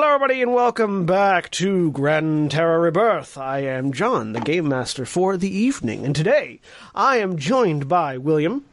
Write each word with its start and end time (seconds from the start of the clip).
Hello, 0.00 0.14
everybody, 0.14 0.40
and 0.40 0.54
welcome 0.54 1.04
back 1.04 1.50
to 1.50 1.90
Gran 1.90 2.48
Terra 2.48 2.78
Rebirth. 2.78 3.36
I 3.36 3.58
am 3.58 3.92
John, 3.92 4.32
the 4.32 4.40
Game 4.40 4.66
Master 4.66 5.04
for 5.04 5.36
the 5.36 5.54
evening, 5.54 6.06
and 6.06 6.16
today 6.16 6.60
I 6.94 7.18
am 7.18 7.36
joined 7.36 7.86
by 7.86 8.16
William 8.16 8.64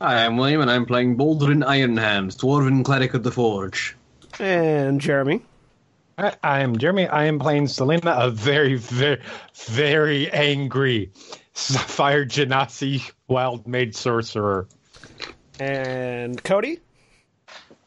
Hi, 0.00 0.24
I'm 0.24 0.36
William, 0.36 0.60
and 0.60 0.70
I'm 0.70 0.86
playing 0.86 1.16
Boldrin 1.16 1.64
Ironhands, 1.64 2.36
Dwarven 2.36 2.84
Cleric 2.84 3.14
of 3.14 3.24
the 3.24 3.32
Forge. 3.32 3.96
and 4.38 5.00
Jeremy. 5.00 5.42
Hi, 6.20 6.36
I 6.44 6.60
am 6.60 6.78
Jeremy. 6.78 7.08
I 7.08 7.24
am 7.24 7.40
playing 7.40 7.66
Selina, 7.66 8.14
a 8.16 8.30
very, 8.30 8.76
very, 8.76 9.20
very 9.56 10.30
angry 10.30 11.10
Sapphire 11.54 12.24
Genasi 12.24 13.10
wild 13.26 13.66
mage 13.66 13.96
sorcerer. 13.96 14.68
And 15.58 16.40
Koty. 16.44 16.78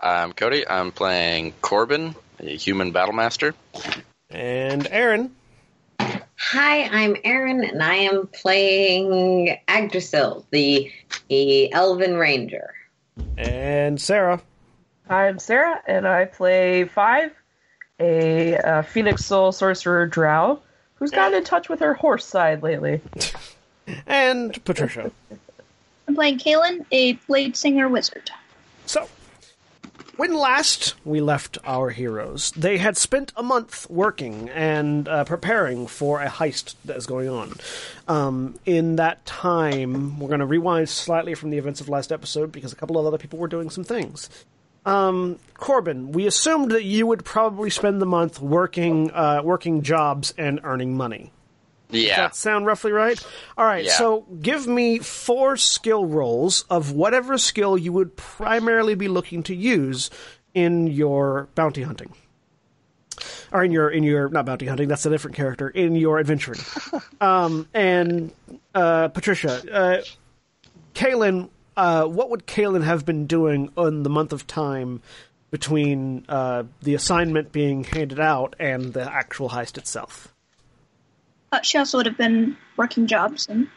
I'm 0.01 0.33
Koty. 0.33 0.65
I'm 0.69 0.91
playing 0.91 1.53
Korbyn, 1.61 2.13
a 2.39 2.55
human 2.55 2.91
battle 2.91 3.13
master. 3.13 3.53
And 4.29 4.87
Erin. 4.91 5.31
Hi, 5.99 6.83
I'm 6.83 7.17
Erin, 7.23 7.63
and 7.63 7.81
I 7.81 7.95
am 7.95 8.27
playing 8.27 9.57
Agdrisal, 9.67 10.45
the, 10.51 10.91
the 11.29 11.73
Elven 11.73 12.15
Ranger. 12.15 12.73
And 13.37 13.99
Sarah. 13.99 14.41
I'm 15.09 15.39
Sarah, 15.39 15.81
and 15.87 16.07
I 16.07 16.25
play 16.25 16.85
Five, 16.85 17.31
a 17.99 18.57
uh, 18.57 18.81
Phoenix 18.83 19.25
Soul 19.25 19.51
Sorcerer 19.51 20.05
Drow, 20.05 20.59
who's 20.95 21.11
gotten 21.11 21.37
in 21.37 21.43
touch 21.43 21.69
with 21.69 21.79
her 21.79 21.93
horse 21.93 22.25
side 22.25 22.63
lately. 22.63 23.01
And 24.05 24.63
Patricia. 24.65 25.11
I'm 26.09 26.15
playing 26.15 26.39
Caelynn, 26.39 26.85
a 26.91 27.13
blade 27.13 27.55
singer 27.55 27.87
wizard. 27.87 28.29
So, 28.85 29.07
when 30.17 30.33
last 30.33 30.95
we 31.05 31.21
left 31.21 31.57
our 31.63 31.89
heroes, 31.89 32.51
they 32.51 32.77
had 32.77 32.97
spent 32.97 33.31
a 33.35 33.43
month 33.43 33.89
working 33.89 34.49
and 34.49 35.07
uh, 35.07 35.23
preparing 35.23 35.87
for 35.87 36.21
a 36.21 36.27
heist 36.27 36.75
that 36.85 36.97
is 36.97 37.05
going 37.05 37.29
on. 37.29 37.53
Um, 38.07 38.55
in 38.65 38.97
that 38.97 39.25
time, 39.25 40.19
we're 40.19 40.27
going 40.27 40.39
to 40.39 40.45
rewind 40.45 40.89
slightly 40.89 41.35
from 41.35 41.51
the 41.51 41.57
events 41.57 41.81
of 41.81 41.87
last 41.87 42.11
episode 42.11 42.51
because 42.51 42.73
a 42.73 42.75
couple 42.75 42.97
of 42.97 43.05
other 43.05 43.17
people 43.17 43.39
were 43.39 43.47
doing 43.47 43.69
some 43.69 43.83
things. 43.83 44.29
Um, 44.85 45.37
Korbyn, 45.55 46.13
we 46.13 46.27
assumed 46.27 46.71
that 46.71 46.83
you 46.83 47.05
would 47.07 47.25
probably 47.25 47.69
spend 47.69 48.01
the 48.01 48.05
month 48.05 48.39
working, 48.41 49.11
uh, 49.11 49.41
working 49.43 49.81
jobs 49.81 50.33
and 50.37 50.61
earning 50.63 50.95
money. 50.95 51.31
Does 51.89 52.03
Yeah. 52.03 52.17
that 52.17 52.35
sound 52.35 52.65
roughly 52.65 52.91
right? 52.91 53.23
All 53.57 53.65
right, 53.65 53.85
Yeah. 53.85 53.91
so 53.93 54.25
give 54.41 54.67
me 54.67 54.99
four 54.99 55.55
skill 55.57 56.05
rolls 56.05 56.65
of 56.69 56.91
whatever 56.91 57.37
skill 57.37 57.77
you 57.77 57.93
would 57.93 58.15
primarily 58.17 58.93
be 58.95 59.07
looking 59.07 59.41
to 59.43 59.55
use 59.55 60.09
in 60.53 60.87
your 60.87 61.47
bounty 61.55 61.83
hunting. 61.83 62.13
Or 63.51 63.63
in 63.63 63.71
your 63.71 63.89
in 63.89 64.03
your 64.03 64.27
not 64.29 64.45
bounty 64.45 64.65
hunting, 64.65 64.89
that's 64.89 65.05
a 65.05 65.09
different 65.09 65.37
character, 65.37 65.69
in 65.69 65.95
your 65.95 66.19
adventuring. 66.19 66.59
um 67.21 67.67
and 67.73 68.31
uh 68.75 69.07
Patricia, 69.07 69.61
uh 69.73 70.01
Caelynn, 70.93 71.49
uh 71.77 72.05
what 72.05 72.29
would 72.29 72.45
Caelynn 72.45 72.83
have 72.83 73.05
been 73.05 73.25
doing 73.25 73.71
in 73.77 74.03
the 74.03 74.09
month 74.09 74.33
of 74.33 74.45
time 74.45 75.01
between 75.51 76.25
uh 76.27 76.63
the 76.81 76.93
assignment 76.95 77.51
being 77.53 77.85
handed 77.85 78.19
out 78.19 78.55
and 78.59 78.93
the 78.93 79.01
actual 79.09 79.49
heist 79.49 79.77
itself? 79.77 80.33
Uh, 81.51 81.61
she 81.61 81.77
also 81.77 81.97
would 81.97 82.05
have 82.05 82.17
been 82.17 82.57
working 82.75 83.07
jobs 83.07 83.47
and 83.47 83.67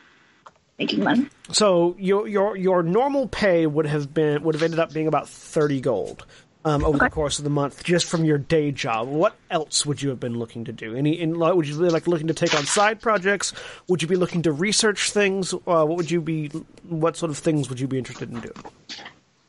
making 0.79 1.05
money. 1.05 1.29
So 1.53 1.95
your 1.99 2.27
your 2.27 2.57
your 2.57 2.83
normal 2.83 3.29
pay 3.29 3.67
would 3.67 3.87
have 3.87 4.13
been 4.13 4.43
would 4.43 4.55
have 4.55 4.63
ended 4.63 4.81
up 4.81 4.93
being 4.93 5.07
about 5.07 5.29
thirty 5.29 5.81
gold 5.81 6.27
um, 6.65 6.85
over 6.85 6.99
the 6.99 7.11
course 7.11 7.39
of 7.39 7.45
the 7.45 7.51
month, 7.51 7.85
just 7.85 8.07
from 8.07 8.25
your 8.25 8.39
day 8.39 8.71
job. 8.71 9.09
What 9.09 9.35
else 9.51 9.87
would 9.87 10.03
you 10.03 10.11
have 10.11 10.21
been 10.21 10.39
looking 10.39 10.65
to 10.65 10.73
do? 10.73 10.95
Any 10.95 11.19
in, 11.21 11.39
would 11.39 11.67
you 11.67 11.79
be 11.79 11.89
like 11.89 12.07
looking 12.07 12.27
to 12.27 12.35
take 12.35 12.55
on 12.55 12.65
side 12.67 13.01
projects? 13.01 13.53
Would 13.89 14.03
you 14.03 14.09
be 14.09 14.17
looking 14.17 14.43
to 14.43 14.53
research 14.53 15.11
things? 15.13 15.55
Uh, 15.55 15.85
what 15.85 15.97
would 15.97 16.11
you 16.11 16.21
be? 16.21 16.49
What 16.89 17.17
sort 17.17 17.31
of 17.31 17.39
things 17.39 17.69
would 17.69 17.81
you 17.81 17.87
be 17.87 17.99
interested 17.99 18.31
in 18.31 18.41
doing? 18.41 18.55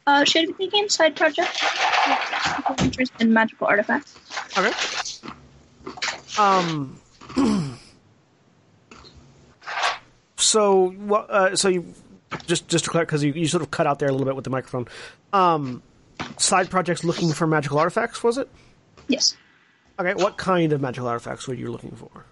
Uh, 0.08 0.24
she 0.26 0.40
had 0.40 0.58
began 0.58 0.90
side 0.90 1.16
project 1.16 1.64
interest 2.80 3.14
in 3.20 3.34
magical 3.34 3.68
artifacts. 3.68 4.18
Okay. 4.58 4.72
Um. 6.38 7.00
so 10.42 10.90
what? 10.90 11.30
Uh, 11.30 11.56
so 11.56 11.70
you 11.70 11.94
just 12.46 12.68
just 12.68 12.86
to 12.86 12.92
clarify 12.92 13.08
because 13.08 13.24
you, 13.24 13.34
you 13.34 13.48
sort 13.48 13.64
of 13.64 13.72
cut 13.72 13.88
out 13.88 14.00
there 14.00 14.10
a 14.10 14.12
little 14.12 14.26
bit 14.26 14.36
with 14.36 14.44
the 14.44 14.50
microphone. 14.50 14.88
Um, 15.34 15.82
side 16.38 16.70
projects 16.70 17.04
looking 17.04 17.32
for 17.32 17.48
magical 17.48 17.80
artifacts 17.80 18.24
was 18.24 18.38
it? 18.38 18.50
Yes. 19.08 19.36
Okay. 20.00 20.14
What 20.14 20.38
kind 20.38 20.74
of 20.74 20.82
magical 20.82 21.08
artifacts 21.08 21.48
were 21.48 21.54
you 21.54 21.72
looking 21.72 21.92
for? 21.92 22.26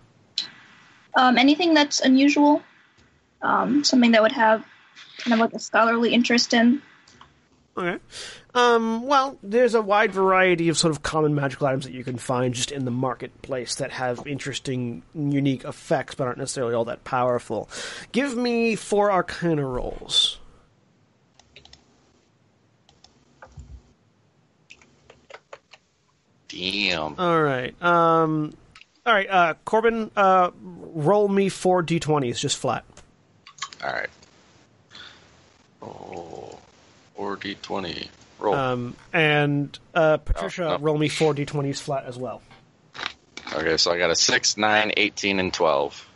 Um, 1.15 1.37
anything 1.37 1.73
that's 1.73 1.99
unusual, 1.99 2.61
um, 3.41 3.83
something 3.83 4.11
that 4.11 4.21
would 4.21 4.31
have 4.31 4.65
kind 5.17 5.33
of 5.33 5.39
like 5.39 5.53
a 5.53 5.59
scholarly 5.59 6.13
interest 6.13 6.53
in. 6.53 6.81
Okay. 7.77 8.01
Um, 8.55 9.05
well, 9.05 9.37
there's 9.43 9.75
a 9.75 9.81
wide 9.81 10.11
variety 10.11 10.69
of 10.69 10.77
sort 10.77 10.91
of 10.91 11.03
common 11.03 11.35
magical 11.35 11.67
items 11.67 11.85
that 11.85 11.93
you 11.93 12.03
can 12.03 12.17
find 12.17 12.53
just 12.53 12.71
in 12.71 12.83
the 12.83 12.91
marketplace 12.91 13.75
that 13.75 13.91
have 13.91 14.25
interesting, 14.25 15.03
unique 15.13 15.65
effects, 15.65 16.15
but 16.15 16.25
aren't 16.25 16.39
necessarily 16.39 16.73
all 16.73 16.85
that 16.85 17.03
powerful. 17.03 17.69
Give 18.11 18.35
me 18.35 18.75
four 18.75 19.11
Arcana 19.11 19.65
rolls. 19.65 20.39
Damn. 26.47 27.19
All 27.19 27.41
right. 27.41 27.79
Um, 27.81 28.53
all 29.05 29.13
right. 29.13 29.29
Uh, 29.29 29.53
Korbyn, 29.65 30.09
uh, 30.15 30.49
roll 30.59 31.27
me 31.27 31.49
four 31.49 31.83
d20s, 31.83 32.39
just 32.39 32.57
flat. 32.57 32.83
All 33.83 33.91
right. 33.93 34.09
Oh, 35.81 36.57
or 37.15 37.37
d20. 37.37 38.07
Roll. 38.39 38.55
Um, 38.55 38.95
and 39.13 39.77
uh, 39.93 40.17
Patricia, 40.17 40.65
Oh, 40.65 40.69
no. 40.71 40.77
roll 40.79 40.97
me 40.97 41.09
four 41.09 41.33
d20s 41.33 41.79
flat 41.81 42.05
as 42.05 42.17
well. 42.17 42.41
okay, 43.53 43.77
so 43.77 43.91
I 43.91 43.97
got 43.97 44.09
a 44.11 44.15
6, 44.15 44.57
9, 44.57 44.93
18, 44.95 45.39
and 45.39 45.53
12. 45.53 46.07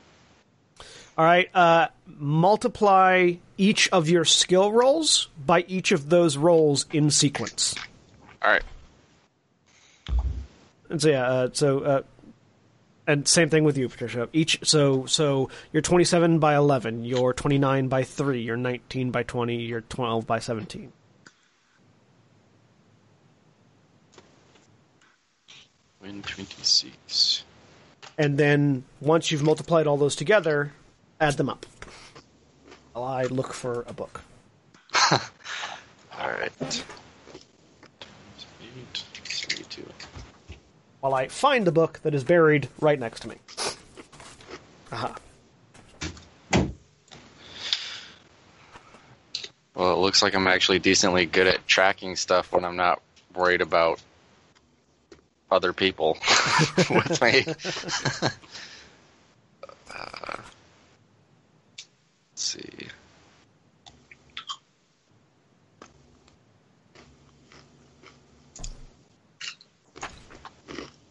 All 1.18 1.26
right. 1.26 1.50
Uh, 1.54 1.88
multiply 2.08 3.34
each 3.58 3.88
of 3.90 4.10
your 4.10 4.26
skill 4.26 4.72
rolls 4.72 5.28
by 5.46 5.62
each 5.68 5.92
of 5.92 6.10
those 6.10 6.38
rolls 6.38 6.86
in 6.92 7.12
sequence. 7.12 7.76
All 8.42 8.52
right. 8.52 8.64
And 10.90 11.02
so 11.02 11.10
yeah. 11.10 11.28
Uh, 11.28 11.50
so 11.54 11.80
uh, 11.80 12.02
and 13.06 13.28
same 13.28 13.50
thing 13.50 13.64
with 13.64 13.78
you, 13.78 13.90
Patricia. 13.90 14.30
Each 14.34 14.60
so 14.64 15.06
so 15.06 15.50
you're 15.72 15.82
27 15.82 16.40
by 16.40 16.56
11, 16.56 17.06
you're 17.06 17.34
29 17.34 17.88
by 17.90 18.04
three, 18.04 18.42
you're 18.42 18.58
19 18.58 19.12
by 19.12 19.24
20, 19.24 19.56
you're 19.58 19.82
12 19.82 20.26
by 20.26 20.40
17. 20.40 20.92
Nine, 26.14 26.22
26. 26.22 27.44
and 28.20 28.38
then 28.38 28.84
once 29.02 29.32
you've 29.32 29.42
multiplied 29.42 29.88
all 29.88 29.98
those 29.98 30.16
together, 30.16 30.72
add 31.20 31.38
them 31.38 31.50
up. 31.50 31.66
While 32.94 33.06
I 33.06 33.24
look 33.24 33.54
for 33.54 33.84
a 33.88 33.94
book. 33.94 34.22
All 35.12 35.20
right. 36.20 36.52
Times 36.60 36.84
32. 39.48 39.84
While 41.00 41.16
I 41.16 41.28
find 41.30 41.66
the 41.66 41.72
book 41.72 42.00
that 42.04 42.14
is 42.14 42.24
buried 42.24 42.70
right 42.80 43.00
next 43.00 43.22
to 43.22 43.30
me. 43.30 43.36
Aha. 44.92 45.16
Well, 49.74 49.94
it 49.94 49.98
looks 49.98 50.22
like 50.22 50.36
I'm 50.36 50.46
actually 50.46 50.78
decently 50.78 51.26
good 51.26 51.48
at 51.48 51.68
tracking 51.68 52.16
stuff 52.16 52.52
when 52.52 52.64
I'm 52.64 52.76
not 52.76 53.02
worried 53.34 53.62
about 53.62 54.00
other 55.54 55.72
people 55.74 56.18
with 56.90 57.22
me. 57.22 57.46
uh, 59.94 60.38
let's 62.32 62.42
see. 62.42 62.88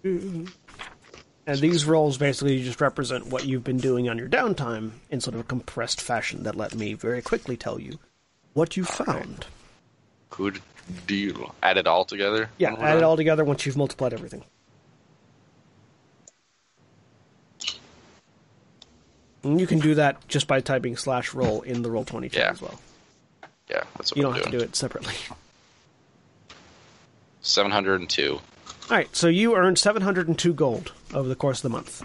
And 0.04 0.48
these 1.58 1.84
rolls 1.84 2.18
basically 2.18 2.62
just 2.62 2.80
represent 2.80 3.26
what 3.28 3.46
you've 3.46 3.64
been 3.64 3.78
doing 3.78 4.08
on 4.08 4.18
your 4.18 4.28
downtime 4.28 4.90
in 5.10 5.20
sort 5.20 5.34
of 5.34 5.40
a 5.40 5.44
compressed 5.44 6.00
fashion 6.00 6.42
that 6.42 6.56
let 6.56 6.74
me 6.74 6.94
very 6.94 7.22
quickly 7.22 7.56
tell 7.56 7.80
you 7.80 7.98
what 8.52 8.76
you 8.76 8.84
found. 8.84 9.46
Good 10.32 10.60
deal. 11.06 11.54
Add 11.62 11.76
it 11.78 11.86
all 11.86 12.04
together? 12.04 12.50
Yeah, 12.58 12.74
add 12.74 12.96
it 12.98 13.02
all 13.04 13.16
together 13.16 13.44
once 13.44 13.64
you've 13.66 13.76
multiplied 13.76 14.12
everything. 14.12 14.42
And 19.44 19.60
you 19.60 19.66
can 19.66 19.80
do 19.80 19.94
that 19.96 20.26
just 20.28 20.46
by 20.46 20.60
typing 20.60 20.96
slash 20.96 21.34
roll 21.34 21.62
in 21.62 21.82
the 21.82 21.90
roll 21.90 22.04
20 22.04 22.28
Yeah. 22.32 22.50
as 22.50 22.60
well. 22.62 22.80
Yeah, 23.68 23.82
that's 23.96 24.12
what 24.12 24.16
You 24.16 24.26
I'm 24.26 24.32
don't 24.34 24.42
have 24.42 24.52
to 24.52 24.58
do 24.58 24.64
it 24.64 24.76
separately. 24.76 25.14
702. 27.40 28.34
All 28.34 28.40
right, 28.90 29.14
so 29.14 29.28
you 29.28 29.54
earned 29.56 29.78
702 29.78 30.54
gold 30.54 30.92
over 31.14 31.28
the 31.28 31.34
course 31.34 31.58
of 31.58 31.62
the 31.64 31.68
month. 31.70 32.02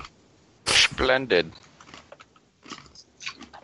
Splendid. 0.65 1.51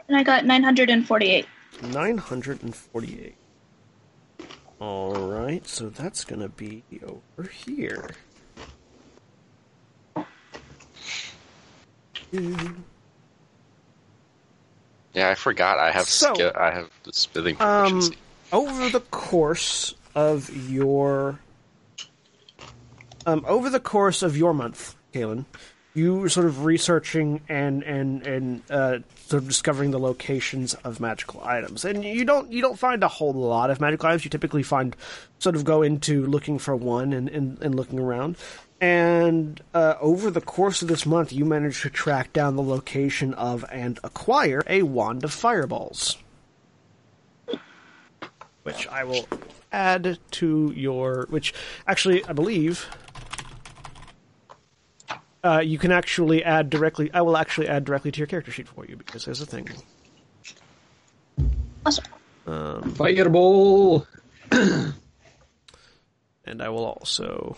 And 0.08 0.18
I 0.18 0.24
got 0.24 0.46
948. 0.46 1.46
948. 1.82 2.84
All 2.94 3.43
right, 5.30 5.66
so 5.68 5.90
that's 5.90 6.26
to 6.42 6.50
be 6.50 6.84
over 7.04 7.50
here. 7.50 8.10
Yeah, 15.14 15.30
I 15.30 15.36
forgot. 15.36 15.78
I 15.78 15.92
have 15.92 16.08
So, 16.08 16.34
skill. 16.34 16.52
I 16.56 16.72
have 16.72 16.90
the 17.04 17.14
spitting 17.14 17.56
Um, 17.62 18.02
over 18.52 18.90
the 18.90 19.00
course 19.00 19.94
of 20.16 20.50
your 20.70 21.40
um, 23.26 23.46
over 23.48 23.70
the 23.70 23.80
course 23.80 24.22
of 24.22 24.36
your 24.36 24.54
month, 24.54 24.96
Caelynn, 25.14 25.46
you 25.94 26.16
were 26.16 26.30
sort 26.30 26.46
of 26.46 26.66
researching 26.66 27.42
and 27.48 27.84
and 27.84 28.26
and 28.26 28.62
uh, 28.72 29.00
sort 29.28 29.44
of 29.44 29.48
discovering 29.48 29.92
the 29.92 30.00
locations 30.00 30.74
of 30.76 31.00
magical 31.00 31.42
items, 31.44 31.86
and 31.86 32.04
you 32.04 32.26
don't 32.26 32.52
you 32.52 32.62
don't 32.62 32.80
find 32.80 33.04
a 33.04 33.08
whole 33.08 33.34
lot 33.34 33.70
of 33.70 33.80
magical 33.80 34.08
items. 34.08 34.26
You 34.26 34.30
typically 34.30 34.64
find 34.64 34.96
sort 35.40 35.56
of 35.56 35.64
go 35.64 35.82
into 35.82 36.26
looking 36.26 36.60
for 36.60 36.76
one 36.76 37.14
and 37.14 37.30
and, 37.30 37.62
and 37.62 37.76
looking 37.76 38.00
around. 38.00 38.38
And 38.82 39.62
uh, 39.74 39.96
over 40.02 40.30
the 40.30 40.42
course 40.42 40.82
of 40.82 40.90
this 40.90 41.06
month, 41.06 41.32
you 41.32 41.46
managed 41.46 41.84
to 41.84 41.90
track 41.90 42.34
down 42.34 42.58
the 42.58 42.64
location 42.64 43.34
of 43.36 43.64
and 43.72 43.98
acquire 44.04 44.62
a 44.68 44.84
wand 44.84 45.24
of 45.24 45.32
fireballs 45.32 46.18
which 48.64 48.88
I 48.88 49.04
will 49.04 49.28
add 49.72 50.18
to 50.32 50.74
your. 50.76 51.28
Which 51.30 51.54
actually, 51.88 52.26
I 52.26 52.34
believe. 52.34 52.88
Uh, 55.44 55.60
you 55.60 55.78
can 55.78 55.92
actually 55.92 56.44
add 56.44 56.70
directly. 56.70 57.12
I 57.14 57.22
will 57.22 57.36
actually 57.36 57.68
add 57.68 57.84
directly 57.84 58.12
to 58.12 58.18
your 58.18 58.28
character 58.28 58.52
sheet 58.52 58.68
for 58.68 58.86
you 58.86 58.96
because 58.96 59.26
there's 59.26 59.42
a 59.42 59.46
thing. 59.46 59.68
Awesome. 61.86 62.06
Fireball! 62.96 64.08
and 64.52 64.94
I 66.62 66.70
will 66.70 66.86
also 66.86 67.58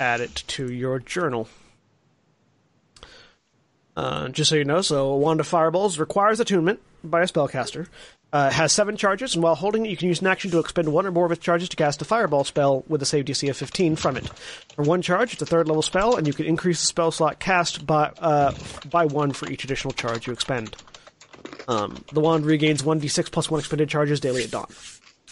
add 0.00 0.20
it 0.20 0.34
to 0.48 0.72
your 0.72 0.98
journal. 0.98 1.48
Uh, 3.96 4.28
just 4.28 4.50
so 4.50 4.56
you 4.56 4.64
know, 4.64 4.80
so 4.80 5.10
a 5.10 5.16
wand 5.16 5.40
of 5.40 5.46
fireballs 5.46 5.98
requires 5.98 6.40
attunement 6.40 6.80
by 7.04 7.20
a 7.22 7.26
spellcaster. 7.26 7.86
Uh, 8.32 8.48
has 8.48 8.72
seven 8.72 8.96
charges, 8.96 9.34
and 9.34 9.42
while 9.42 9.56
holding 9.56 9.84
it, 9.84 9.88
you 9.88 9.96
can 9.96 10.06
use 10.06 10.20
an 10.20 10.28
action 10.28 10.52
to 10.52 10.60
expend 10.60 10.92
one 10.92 11.04
or 11.04 11.10
more 11.10 11.26
of 11.26 11.32
its 11.32 11.42
charges 11.42 11.68
to 11.68 11.74
cast 11.74 12.00
a 12.00 12.04
fireball 12.04 12.44
spell 12.44 12.84
with 12.86 13.02
a 13.02 13.04
save 13.04 13.24
DC 13.24 13.50
of 13.50 13.56
15 13.56 13.96
from 13.96 14.16
it. 14.16 14.28
For 14.76 14.82
one 14.82 15.02
charge, 15.02 15.32
it's 15.32 15.42
a 15.42 15.46
third 15.46 15.66
level 15.66 15.82
spell, 15.82 16.14
and 16.14 16.28
you 16.28 16.32
can 16.32 16.46
increase 16.46 16.80
the 16.80 16.86
spell 16.86 17.10
slot 17.10 17.40
cast 17.40 17.84
by 17.84 18.12
uh, 18.20 18.54
by 18.88 19.06
one 19.06 19.32
for 19.32 19.50
each 19.50 19.64
additional 19.64 19.92
charge 19.92 20.28
you 20.28 20.32
expend. 20.32 20.76
Um, 21.66 22.04
the 22.12 22.20
wand 22.20 22.46
regains 22.46 22.84
one 22.84 23.00
d6 23.00 23.32
plus 23.32 23.50
one 23.50 23.58
expended 23.58 23.88
charges 23.88 24.20
daily 24.20 24.44
at 24.44 24.52
dawn. 24.52 24.68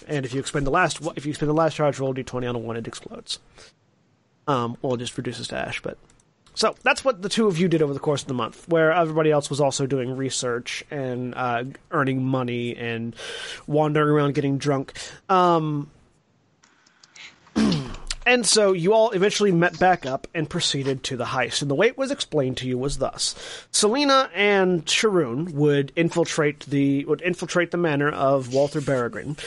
And 0.08 0.24
if 0.24 0.32
you 0.32 0.40
expend 0.40 0.66
the 0.66 0.70
last, 0.70 1.00
if 1.16 1.24
you 1.24 1.34
spend 1.34 1.50
the 1.50 1.54
last 1.54 1.74
charge, 1.76 2.00
roll 2.00 2.14
d20 2.14 2.48
on 2.48 2.56
a 2.56 2.58
one, 2.58 2.76
it 2.76 2.88
explodes. 2.88 3.38
Um, 4.48 4.76
well, 4.82 4.94
it 4.94 4.98
just 4.98 5.16
reduces 5.16 5.48
to 5.48 5.56
ash. 5.56 5.80
But 5.82 5.98
so 6.58 6.74
that's 6.82 7.04
what 7.04 7.22
the 7.22 7.28
two 7.28 7.46
of 7.46 7.56
you 7.56 7.68
did 7.68 7.82
over 7.82 7.94
the 7.94 8.00
course 8.00 8.22
of 8.22 8.26
the 8.26 8.34
month, 8.34 8.66
where 8.66 8.90
everybody 8.90 9.30
else 9.30 9.48
was 9.48 9.60
also 9.60 9.86
doing 9.86 10.16
research 10.16 10.82
and 10.90 11.32
uh, 11.36 11.62
earning 11.92 12.24
money 12.24 12.76
and 12.76 13.14
wandering 13.68 14.08
around 14.08 14.34
getting 14.34 14.58
drunk. 14.58 14.92
Um, 15.28 15.88
and 18.26 18.44
so 18.44 18.72
you 18.72 18.92
all 18.92 19.12
eventually 19.12 19.52
met 19.52 19.78
back 19.78 20.04
up 20.04 20.26
and 20.34 20.50
proceeded 20.50 21.04
to 21.04 21.16
the 21.16 21.26
heist. 21.26 21.62
And 21.62 21.70
the 21.70 21.76
way 21.76 21.86
it 21.86 21.96
was 21.96 22.10
explained 22.10 22.56
to 22.56 22.66
you 22.66 22.76
was 22.76 22.98
thus: 22.98 23.36
Selina 23.70 24.28
and 24.34 24.84
Sharoon 24.84 25.52
would 25.52 25.92
infiltrate 25.94 26.66
the 26.66 27.04
would 27.04 27.22
infiltrate 27.22 27.70
the 27.70 27.76
manor 27.76 28.10
of 28.10 28.52
Walter 28.52 28.80
Berrigan, 28.80 29.38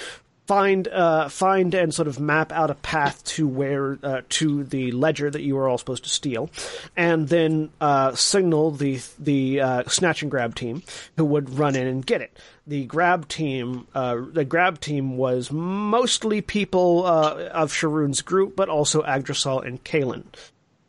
find 0.52 0.90
uh, 0.90 1.30
find 1.30 1.74
and 1.74 1.94
sort 1.94 2.10
of 2.10 2.20
map 2.20 2.52
out 2.52 2.70
a 2.70 2.76
path 2.76 3.24
to 3.24 3.48
where 3.48 3.98
uh, 4.04 4.22
to 4.28 4.66
the 4.66 4.92
ledger 4.92 5.30
that 5.30 5.42
you 5.42 5.58
are 5.58 5.70
all 5.70 5.78
supposed 5.78 6.04
to 6.04 6.10
steal, 6.10 6.50
and 6.98 7.30
then 7.30 7.70
uh, 7.80 8.14
signal 8.16 8.72
the 8.72 9.00
the 9.18 9.62
uh, 9.62 9.84
snatch 9.88 10.22
and 10.22 10.30
grab 10.30 10.54
team 10.54 10.84
who 11.16 11.24
would 11.24 11.58
run 11.58 11.78
in 11.78 11.88
and 11.88 12.06
get 12.06 12.20
it. 12.20 12.38
The 12.68 12.84
grab 12.84 13.30
team 13.30 13.88
uh, 13.96 14.18
the 14.34 14.44
grab 14.44 14.82
team 14.82 15.16
was 15.16 15.54
mostly 15.54 16.42
people 16.42 17.06
uh, 17.06 17.48
of 17.54 17.72
Sharoon's 17.72 18.22
group, 18.22 18.54
but 18.54 18.68
also 18.68 19.04
Agdrisal 19.04 19.66
and 19.66 19.82
Caelynn. 19.86 20.26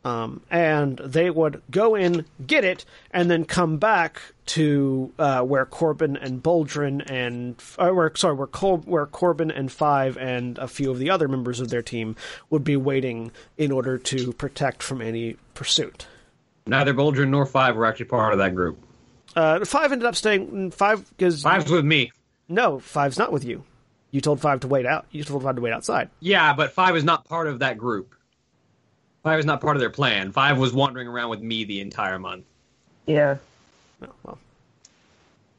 Um, 0.05 0.41
and 0.51 0.97
they 0.97 1.29
would 1.29 1.61
go 1.71 1.95
in, 1.95 2.25
get 2.45 2.65
it, 2.65 2.83
and 3.11 3.31
then 3.31 3.45
come 3.45 3.77
back 3.77 4.21
to 4.47 5.13
uh, 5.17 5.41
where 5.43 5.65
Korbyn 5.65 6.21
and 6.21 6.43
Boldrin 6.43 7.09
and 7.09 7.55
uh, 7.77 7.89
where 7.91 8.11
sorry 8.15 8.35
where 8.35 8.47
Col- 8.47 8.79
where 8.79 9.05
Korbyn 9.05 9.57
and 9.57 9.71
Five 9.71 10.17
and 10.17 10.57
a 10.57 10.67
few 10.67 10.91
of 10.91 10.99
the 10.99 11.09
other 11.09 11.29
members 11.29 11.61
of 11.61 11.69
their 11.69 11.81
team 11.81 12.17
would 12.49 12.65
be 12.65 12.75
waiting 12.75 13.31
in 13.57 13.71
order 13.71 13.97
to 13.97 14.33
protect 14.33 14.83
from 14.83 15.01
any 15.01 15.37
pursuit. 15.53 16.05
Neither 16.67 16.93
Boldrin 16.93 17.29
nor 17.29 17.45
Five 17.45 17.77
were 17.77 17.85
actually 17.85 18.05
part 18.05 18.33
of 18.33 18.39
that 18.39 18.53
group. 18.55 18.77
Uh, 19.37 19.63
five 19.63 19.93
ended 19.93 20.05
up 20.05 20.15
staying. 20.15 20.71
Five 20.71 21.09
because 21.17 21.41
Five's 21.43 21.71
with 21.71 21.85
me. 21.85 22.11
no, 22.49 22.79
Five's 22.79 23.17
not 23.17 23.31
with 23.31 23.45
you. 23.45 23.63
You 24.11 24.19
told 24.19 24.41
Five 24.41 24.59
to 24.59 24.67
wait 24.67 24.85
out. 24.85 25.05
You 25.11 25.23
told 25.23 25.43
Five 25.43 25.55
to 25.55 25.61
wait 25.61 25.71
outside. 25.71 26.09
Yeah, 26.19 26.53
but 26.53 26.73
Five 26.73 26.97
is 26.97 27.05
not 27.05 27.23
part 27.23 27.47
of 27.47 27.59
that 27.59 27.77
group. 27.77 28.15
Five 29.23 29.39
is 29.39 29.45
not 29.45 29.61
part 29.61 29.75
of 29.77 29.79
their 29.79 29.89
plan. 29.89 30.31
Five 30.31 30.57
was 30.57 30.73
wandering 30.73 31.07
around 31.07 31.29
with 31.29 31.41
me 31.41 31.63
the 31.63 31.79
entire 31.79 32.19
month. 32.19 32.45
Yeah. 33.05 33.37
No, 34.01 34.09
well, 34.23 34.37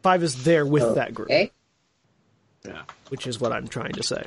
Five 0.03 0.23
is 0.23 0.45
there 0.45 0.67
with 0.67 0.97
that 0.97 1.15
group, 1.15 1.31
Yeah. 1.31 1.47
which 3.09 3.27
is 3.27 3.41
what 3.41 3.53
I'm 3.53 3.67
trying 3.69 3.93
to 3.93 4.03
say. 4.03 4.25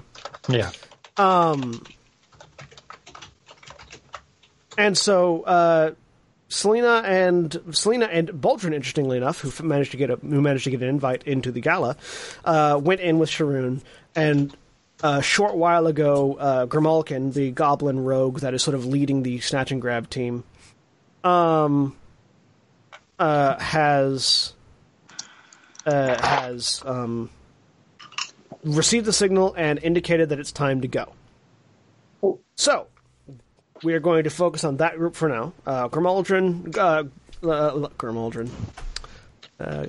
Yeah. 0.49 0.71
Um, 1.17 1.83
and 4.75 4.97
so 4.97 5.43
uh, 5.43 5.91
Selina 6.49 7.03
and 7.05 7.61
Selina 7.71 8.05
and 8.05 8.29
Boldrin, 8.29 8.73
interestingly 8.73 9.17
enough, 9.17 9.41
who 9.41 9.63
managed 9.63 9.91
to 9.91 9.97
get 9.97 10.09
a 10.09 10.15
who 10.15 10.41
managed 10.41 10.63
to 10.63 10.71
get 10.71 10.81
an 10.81 10.89
invite 10.89 11.23
into 11.23 11.51
the 11.51 11.61
gala, 11.61 11.95
uh, 12.45 12.79
went 12.81 13.01
in 13.01 13.19
with 13.19 13.29
Sharoon. 13.29 13.81
And 14.15 14.55
a 15.03 15.21
short 15.21 15.55
while 15.55 15.87
ago, 15.87 16.35
uh, 16.35 16.65
Grimalkin, 16.65 17.33
the 17.33 17.51
goblin 17.51 18.03
rogue 18.03 18.39
that 18.39 18.53
is 18.53 18.63
sort 18.63 18.75
of 18.75 18.85
leading 18.85 19.23
the 19.23 19.39
snatch 19.39 19.71
and 19.71 19.81
grab 19.81 20.09
team, 20.09 20.43
um, 21.23 21.95
uh, 23.19 23.57
has 23.59 24.53
uh, 25.85 26.21
has 26.21 26.81
um, 26.85 27.29
received 28.63 29.05
the 29.05 29.13
signal 29.13 29.53
and 29.57 29.79
indicated 29.81 30.29
that 30.29 30.39
it's 30.39 30.51
time 30.51 30.81
to 30.81 30.87
go. 30.87 31.13
So, 32.55 32.87
we 33.83 33.93
are 33.93 33.99
going 33.99 34.23
to 34.23 34.29
focus 34.29 34.63
on 34.63 34.77
that 34.77 34.97
group 34.97 35.15
for 35.15 35.29
now. 35.29 35.53
Uh, 35.65 35.87
Grimaldrin, 35.89 36.75
uh, 36.75 37.03
uh, 37.47 37.87
uh, 39.59 39.85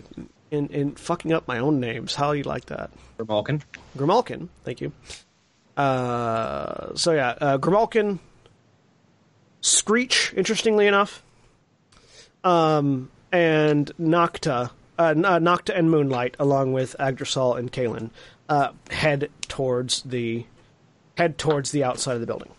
in 0.50 0.68
in 0.68 0.94
fucking 0.94 1.32
up 1.32 1.46
my 1.48 1.58
own 1.58 1.80
names. 1.80 2.14
How 2.14 2.32
do 2.32 2.38
you 2.38 2.44
like 2.44 2.66
that? 2.66 2.90
For 3.16 3.24
Malkin. 3.24 3.62
Grimalkin, 3.96 4.48
thank 4.64 4.80
you. 4.80 4.92
Uh, 5.76 6.94
so 6.94 7.12
yeah, 7.12 7.34
uh, 7.40 7.58
Grimalkin, 7.58 8.18
Screech, 9.60 10.32
interestingly 10.36 10.86
enough, 10.86 11.22
um, 12.42 13.10
and 13.30 13.92
Nocta, 14.00 14.70
uh, 14.98 15.02
uh, 15.02 15.14
Nocta 15.14 15.78
and 15.78 15.90
Moonlight, 15.90 16.34
along 16.38 16.72
with 16.72 16.96
Agdrisal 16.98 17.58
and 17.58 17.70
Caelynn, 17.70 18.10
uh, 18.48 18.70
head 18.90 19.30
towards 19.42 20.02
the 20.02 20.46
head 21.16 21.38
towards 21.38 21.70
the 21.70 21.84
outside 21.84 22.14
of 22.14 22.20
the 22.20 22.26
building. 22.26 22.50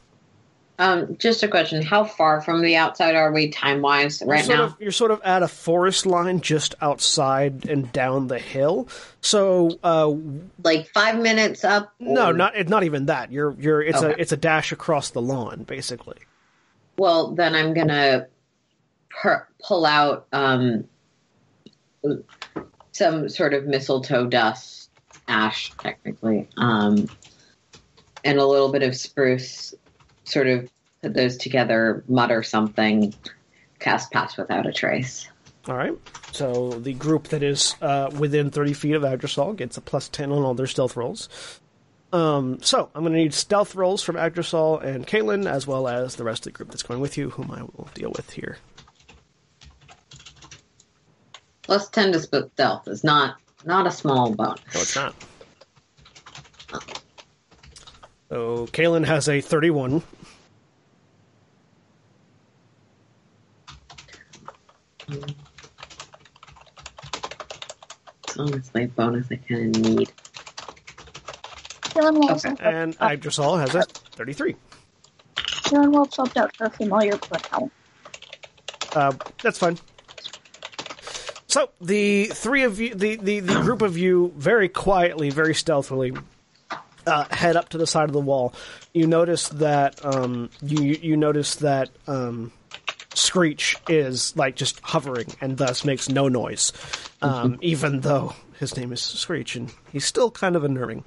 Um, 0.79 1.17
just 1.17 1.43
a 1.43 1.47
question: 1.49 1.81
How 1.81 2.05
far 2.05 2.39
from 2.41 2.61
the 2.61 2.77
outside 2.77 3.13
are 3.13 3.33
we 3.33 3.49
time 3.49 3.81
wise 3.81 4.23
right 4.25 4.47
now? 4.47 4.63
Of, 4.63 4.77
you're 4.79 4.93
sort 4.93 5.11
of 5.11 5.21
at 5.23 5.43
a 5.43 5.47
forest 5.49 6.05
line 6.05 6.39
just 6.39 6.73
outside 6.79 7.67
and 7.67 7.91
down 7.91 8.27
the 8.27 8.39
hill. 8.39 8.87
So 9.19 9.77
uh, 9.83 10.15
like 10.63 10.87
five 10.87 11.19
minutes 11.19 11.65
up? 11.65 11.93
no, 11.99 12.31
not 12.31 12.53
not 12.69 12.85
even 12.85 13.07
that. 13.07 13.29
You're 13.29 13.57
you're 13.59 13.81
it's 13.81 14.01
a 14.01 14.19
it's 14.19 14.31
a 14.31 14.37
dash 14.37 14.71
across 14.71 15.09
the 15.09 15.21
lawn 15.21 15.63
basically. 15.63 16.17
Well, 16.97 17.35
then 17.35 17.55
I'm 17.55 17.73
gonna 17.73 18.27
per- 19.09 19.47
pull 19.61 19.85
out 19.85 20.27
um, 20.31 20.85
some 22.93 23.27
sort 23.27 23.53
of 23.53 23.65
mistletoe 23.65 24.27
dust, 24.27 24.89
ash 25.27 25.73
technically, 25.77 26.47
um, 26.55 27.09
and 28.23 28.39
a 28.39 28.45
little 28.45 28.71
bit 28.71 28.83
of 28.83 28.95
spruce. 28.95 29.75
Sort 30.29 30.47
of 30.47 30.69
put 31.01 31.13
those 31.13 31.37
together, 31.37 32.03
mutter 32.07 32.43
something, 32.43 33.13
cast 33.79 34.11
pass 34.11 34.37
without 34.37 34.67
a 34.67 34.71
trace. 34.71 35.27
All 35.67 35.75
right. 35.75 35.93
So 36.31 36.71
the 36.71 36.93
group 36.93 37.29
that 37.29 37.43
is 37.43 37.75
uh, 37.81 38.09
within 38.17 38.49
30 38.49 38.73
feet 38.73 38.93
of 38.93 39.03
Agdrisal 39.03 39.55
gets 39.55 39.77
a 39.77 39.81
plus 39.81 40.09
10 40.09 40.31
on 40.31 40.43
all 40.43 40.53
their 40.53 40.67
stealth 40.67 40.95
rolls. 40.95 41.59
Um, 42.11 42.59
so 42.61 42.89
I'm 42.95 43.03
going 43.03 43.13
to 43.13 43.19
need 43.19 43.33
stealth 43.33 43.75
rolls 43.75 44.01
from 44.01 44.15
Agdrisal 44.15 44.83
and 44.83 45.05
Caelynn, 45.05 45.47
as 45.47 45.67
well 45.67 45.87
as 45.87 46.15
the 46.15 46.23
rest 46.23 46.47
of 46.47 46.53
the 46.53 46.57
group 46.57 46.69
that's 46.71 46.83
going 46.83 46.99
with 46.99 47.17
you, 47.17 47.29
whom 47.29 47.51
I 47.51 47.61
will 47.61 47.89
deal 47.93 48.11
with 48.15 48.31
here. 48.31 48.57
Plus 51.61 51.87
ten 51.89 52.11
to 52.13 52.19
split 52.19 52.49
stealth 52.53 52.87
is 52.87 53.03
not 53.03 53.35
not 53.63 53.85
a 53.85 53.91
small 53.91 54.33
bonus. 54.33 54.59
No, 54.73 54.81
it's 54.81 54.95
not. 54.95 55.13
So 58.29 58.67
Caelynn 58.67 59.05
has 59.05 59.27
a 59.27 59.41
31. 59.41 60.03
It's 68.23 68.37
honestly 68.37 68.83
a 68.83 68.87
bonus 68.87 69.27
I 69.31 69.35
kind 69.35 69.75
of 69.75 69.81
need. 69.81 70.11
Dylan 71.81 72.19
Wolf 72.19 72.45
Okay. 72.45 72.63
And 72.63 72.97
Agdrisal 72.99 73.59
has 73.59 73.75
a 73.75 73.83
33. 73.83 74.55
Dylan 75.35 75.91
Wolf 75.91 76.13
swapped 76.13 76.37
out 76.37 76.55
for 76.55 76.65
a 76.65 76.69
familiar 76.69 77.17
pronoun. 77.17 77.71
Uh, 78.93 79.13
that's 79.41 79.57
fine. 79.57 79.77
So 81.47 81.71
the 81.81 82.25
three 82.25 82.63
of 82.63 82.79
you, 82.79 82.93
the, 82.93 83.15
the, 83.15 83.39
the 83.39 83.61
group 83.61 83.81
of 83.81 83.97
you, 83.97 84.31
very 84.37 84.69
quietly, 84.69 85.31
very 85.31 85.55
stealthily, 85.55 86.13
uh, 87.07 87.25
head 87.31 87.55
up 87.55 87.69
to 87.69 87.77
the 87.77 87.87
side 87.87 88.05
of 88.05 88.13
the 88.13 88.21
wall. 88.21 88.53
You 88.93 89.07
notice 89.07 89.49
that 89.49 90.03
um, 90.05 90.49
you 90.61 90.83
you 90.83 91.17
notice 91.17 91.55
that 91.55 91.89
um, 92.07 92.51
Screech 93.19 93.75
is 93.87 94.35
like 94.35 94.55
just 94.55 94.79
hovering 94.81 95.27
and 95.41 95.57
thus 95.57 95.83
makes 95.85 96.09
no 96.09 96.27
noise, 96.27 96.71
um, 97.21 97.57
even 97.61 97.99
though 98.01 98.33
his 98.59 98.75
name 98.77 98.91
is 98.91 99.01
Screech 99.01 99.55
and 99.55 99.71
he's 99.91 100.05
still 100.05 100.31
kind 100.31 100.55
of 100.55 100.63
unnerving. 100.63 101.03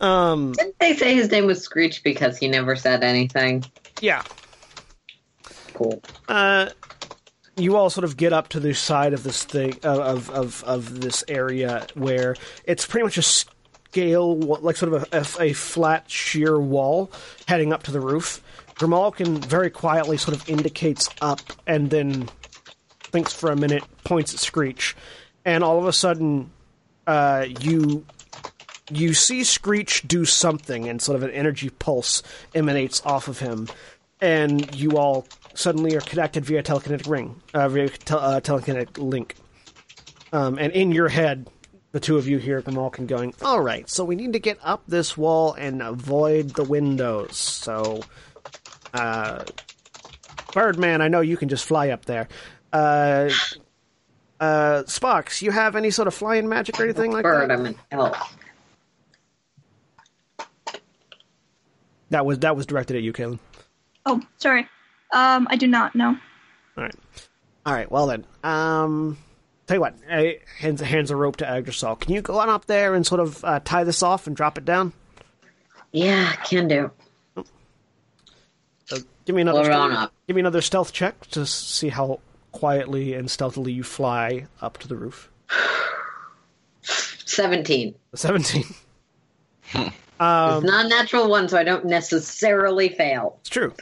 Um, 0.00 0.52
Didn't 0.52 0.78
they 0.78 0.94
say 0.94 1.14
his 1.14 1.30
name 1.30 1.46
was 1.46 1.62
Screech 1.62 2.02
because 2.04 2.38
he 2.38 2.48
never 2.48 2.76
said 2.76 3.02
anything? 3.02 3.64
yeah, 4.00 4.22
Cool. 5.74 6.02
uh, 6.28 6.68
you 7.56 7.76
all 7.76 7.90
sort 7.90 8.04
of 8.04 8.16
get 8.16 8.32
up 8.32 8.48
to 8.48 8.60
the 8.60 8.72
side 8.74 9.12
of 9.12 9.22
this 9.24 9.44
thing 9.44 9.74
of 9.82 10.30
of 10.30 10.62
of 10.64 11.00
this 11.00 11.24
area 11.28 11.86
where 11.94 12.36
it's 12.64 12.86
pretty 12.86 13.04
much 13.04 13.18
a 13.18 13.22
scale, 13.22 14.36
like 14.38 14.76
sort 14.76 14.92
of 14.92 15.06
a, 15.12 15.16
a, 15.40 15.50
a 15.50 15.52
flat 15.54 16.08
sheer 16.10 16.58
wall 16.58 17.10
heading 17.46 17.72
up 17.72 17.82
to 17.84 17.90
the 17.90 18.00
roof. 18.00 18.40
Grimalkin 18.78 19.44
very 19.44 19.70
quietly 19.70 20.16
sort 20.16 20.36
of 20.36 20.48
indicates 20.48 21.08
up 21.20 21.40
and 21.66 21.90
then 21.90 22.28
thinks 23.10 23.32
for 23.32 23.50
a 23.50 23.56
minute, 23.56 23.82
points 24.04 24.32
at 24.34 24.40
Screech, 24.40 24.94
and 25.44 25.64
all 25.64 25.78
of 25.78 25.86
a 25.86 25.92
sudden, 25.92 26.50
uh, 27.06 27.46
you 27.60 28.04
you 28.90 29.14
see 29.14 29.44
Screech 29.44 30.06
do 30.06 30.24
something, 30.24 30.88
and 30.88 31.02
sort 31.02 31.16
of 31.16 31.22
an 31.22 31.30
energy 31.30 31.70
pulse 31.70 32.22
emanates 32.54 33.04
off 33.04 33.28
of 33.28 33.38
him, 33.38 33.68
and 34.20 34.74
you 34.74 34.96
all 34.96 35.26
suddenly 35.54 35.96
are 35.96 36.00
connected 36.00 36.44
via 36.44 36.62
telekinetic 36.62 37.08
ring, 37.08 37.40
uh, 37.54 37.68
via 37.68 37.88
tel- 37.88 38.20
uh, 38.20 38.40
telekinetic 38.40 38.96
link. 38.98 39.34
Um, 40.32 40.58
and 40.58 40.72
in 40.72 40.92
your 40.92 41.08
head, 41.08 41.48
the 41.92 42.00
two 42.00 42.16
of 42.16 42.28
you 42.28 42.38
hear 42.38 42.60
Grimalkin 42.62 43.06
going, 43.06 43.34
"All 43.42 43.60
right, 43.60 43.88
so 43.88 44.04
we 44.04 44.14
need 44.14 44.34
to 44.34 44.38
get 44.38 44.58
up 44.62 44.82
this 44.86 45.16
wall 45.16 45.54
and 45.54 45.82
avoid 45.82 46.50
the 46.50 46.64
windows." 46.64 47.36
So, 47.36 48.02
uh, 48.94 49.44
Birdman, 50.52 51.00
I 51.02 51.08
know 51.08 51.20
you 51.20 51.36
can 51.36 51.48
just 51.48 51.64
fly 51.64 51.90
up 51.90 52.04
there. 52.04 52.28
Uh, 52.72 53.30
uh, 54.40 54.84
Sparks, 54.86 55.42
you 55.42 55.50
have 55.50 55.76
any 55.76 55.90
sort 55.90 56.08
of 56.08 56.14
flying 56.14 56.48
magic 56.48 56.78
or 56.78 56.84
anything 56.84 57.12
like 57.12 57.22
Bird, 57.22 57.50
that? 57.50 57.58
I'm 57.58 57.66
an 57.66 57.76
elf. 57.90 58.36
That 62.10 62.24
was 62.24 62.38
that 62.38 62.56
was 62.56 62.66
directed 62.66 62.96
at 62.96 63.02
you, 63.02 63.12
Caelynn. 63.12 63.38
Oh, 64.06 64.22
sorry. 64.38 64.66
Um, 65.12 65.46
I 65.50 65.56
do 65.56 65.66
not 65.66 65.94
know. 65.94 66.16
All 66.76 66.84
right. 66.84 66.94
All 67.66 67.74
right. 67.74 67.90
Well 67.90 68.06
then, 68.06 68.24
um, 68.42 69.18
tell 69.66 69.76
you 69.76 69.80
what. 69.82 69.94
I, 70.10 70.38
hands 70.58 70.80
hands 70.80 71.10
a 71.10 71.16
rope 71.16 71.36
to 71.36 71.44
Agdrisal. 71.44 72.00
Can 72.00 72.14
you 72.14 72.22
go 72.22 72.38
on 72.38 72.48
up 72.48 72.64
there 72.64 72.94
and 72.94 73.06
sort 73.06 73.20
of 73.20 73.44
uh, 73.44 73.60
tie 73.60 73.84
this 73.84 74.02
off 74.02 74.26
and 74.26 74.34
drop 74.34 74.56
it 74.56 74.64
down? 74.64 74.92
Yeah, 75.92 76.32
can 76.32 76.68
do. 76.68 76.90
Give 79.28 79.36
me 79.36 79.42
another. 79.42 79.64
Stealth-. 79.64 80.10
Give 80.26 80.36
me 80.36 80.40
another 80.40 80.62
stealth 80.62 80.90
check 80.90 81.26
to 81.32 81.44
see 81.44 81.90
how 81.90 82.20
quietly 82.50 83.12
and 83.12 83.30
stealthily 83.30 83.72
you 83.72 83.82
fly 83.82 84.46
up 84.62 84.78
to 84.78 84.88
the 84.88 84.96
roof. 84.96 85.30
17. 86.80 87.94
Seventeen. 88.14 88.64
it's 89.74 89.90
not 90.18 90.86
a 90.86 90.88
natural 90.88 91.28
one, 91.28 91.46
so 91.46 91.58
I 91.58 91.62
don't 91.62 91.84
necessarily 91.84 92.88
fail. 92.88 93.36
It's 93.40 93.50
true. 93.50 93.74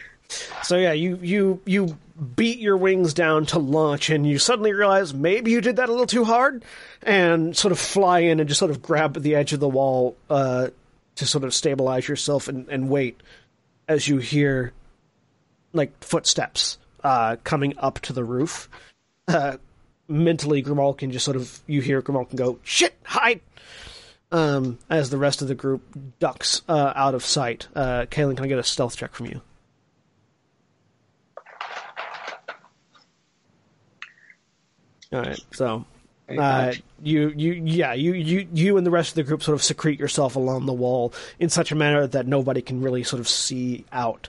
So 0.64 0.76
yeah, 0.78 0.90
you 0.90 1.16
you 1.22 1.60
you 1.64 1.96
beat 2.34 2.58
your 2.58 2.76
wings 2.76 3.14
down 3.14 3.46
to 3.46 3.60
launch, 3.60 4.10
and 4.10 4.26
you 4.26 4.40
suddenly 4.40 4.72
realize 4.72 5.14
maybe 5.14 5.52
you 5.52 5.60
did 5.60 5.76
that 5.76 5.88
a 5.88 5.92
little 5.92 6.08
too 6.08 6.24
hard, 6.24 6.64
and 7.04 7.56
sort 7.56 7.70
of 7.70 7.78
fly 7.78 8.18
in 8.18 8.40
and 8.40 8.48
just 8.48 8.58
sort 8.58 8.72
of 8.72 8.82
grab 8.82 9.14
the 9.14 9.36
edge 9.36 9.52
of 9.52 9.60
the 9.60 9.68
wall 9.68 10.16
uh, 10.28 10.70
to 11.14 11.24
sort 11.24 11.44
of 11.44 11.54
stabilize 11.54 12.08
yourself 12.08 12.48
and, 12.48 12.68
and 12.68 12.88
wait 12.88 13.20
as 13.86 14.08
you 14.08 14.18
hear 14.18 14.72
like 15.76 16.02
footsteps 16.02 16.78
uh, 17.04 17.36
coming 17.44 17.74
up 17.78 18.00
to 18.00 18.12
the 18.12 18.24
roof. 18.24 18.68
Uh, 19.28 19.56
mentally, 20.08 20.62
Grimalkin 20.62 21.10
just 21.10 21.24
sort 21.24 21.36
of 21.36 21.60
you 21.66 21.80
hear 21.80 22.02
Grimalkin 22.02 22.36
go 22.36 22.58
shit 22.62 22.94
hide. 23.04 23.40
Um, 24.32 24.78
as 24.90 25.10
the 25.10 25.18
rest 25.18 25.40
of 25.40 25.46
the 25.46 25.54
group 25.54 25.82
ducks 26.18 26.62
uh, 26.68 26.92
out 26.96 27.14
of 27.14 27.24
sight, 27.24 27.68
uh, 27.76 28.06
Caelynn, 28.10 28.34
can 28.36 28.44
I 28.44 28.48
get 28.48 28.58
a 28.58 28.64
stealth 28.64 28.96
check 28.96 29.14
from 29.14 29.26
you? 29.26 29.40
All 35.12 35.20
right, 35.20 35.40
so 35.52 35.84
uh, 36.28 36.72
you 37.00 37.32
you 37.36 37.52
yeah 37.52 37.92
you 37.92 38.14
you 38.14 38.48
you 38.52 38.76
and 38.76 38.84
the 38.84 38.90
rest 38.90 39.10
of 39.10 39.14
the 39.14 39.22
group 39.22 39.42
sort 39.42 39.54
of 39.54 39.62
secrete 39.62 40.00
yourself 40.00 40.34
along 40.34 40.66
the 40.66 40.72
wall 40.72 41.12
in 41.38 41.48
such 41.48 41.70
a 41.70 41.76
manner 41.76 42.06
that 42.06 42.26
nobody 42.26 42.60
can 42.60 42.82
really 42.82 43.04
sort 43.04 43.20
of 43.20 43.28
see 43.28 43.84
out. 43.92 44.28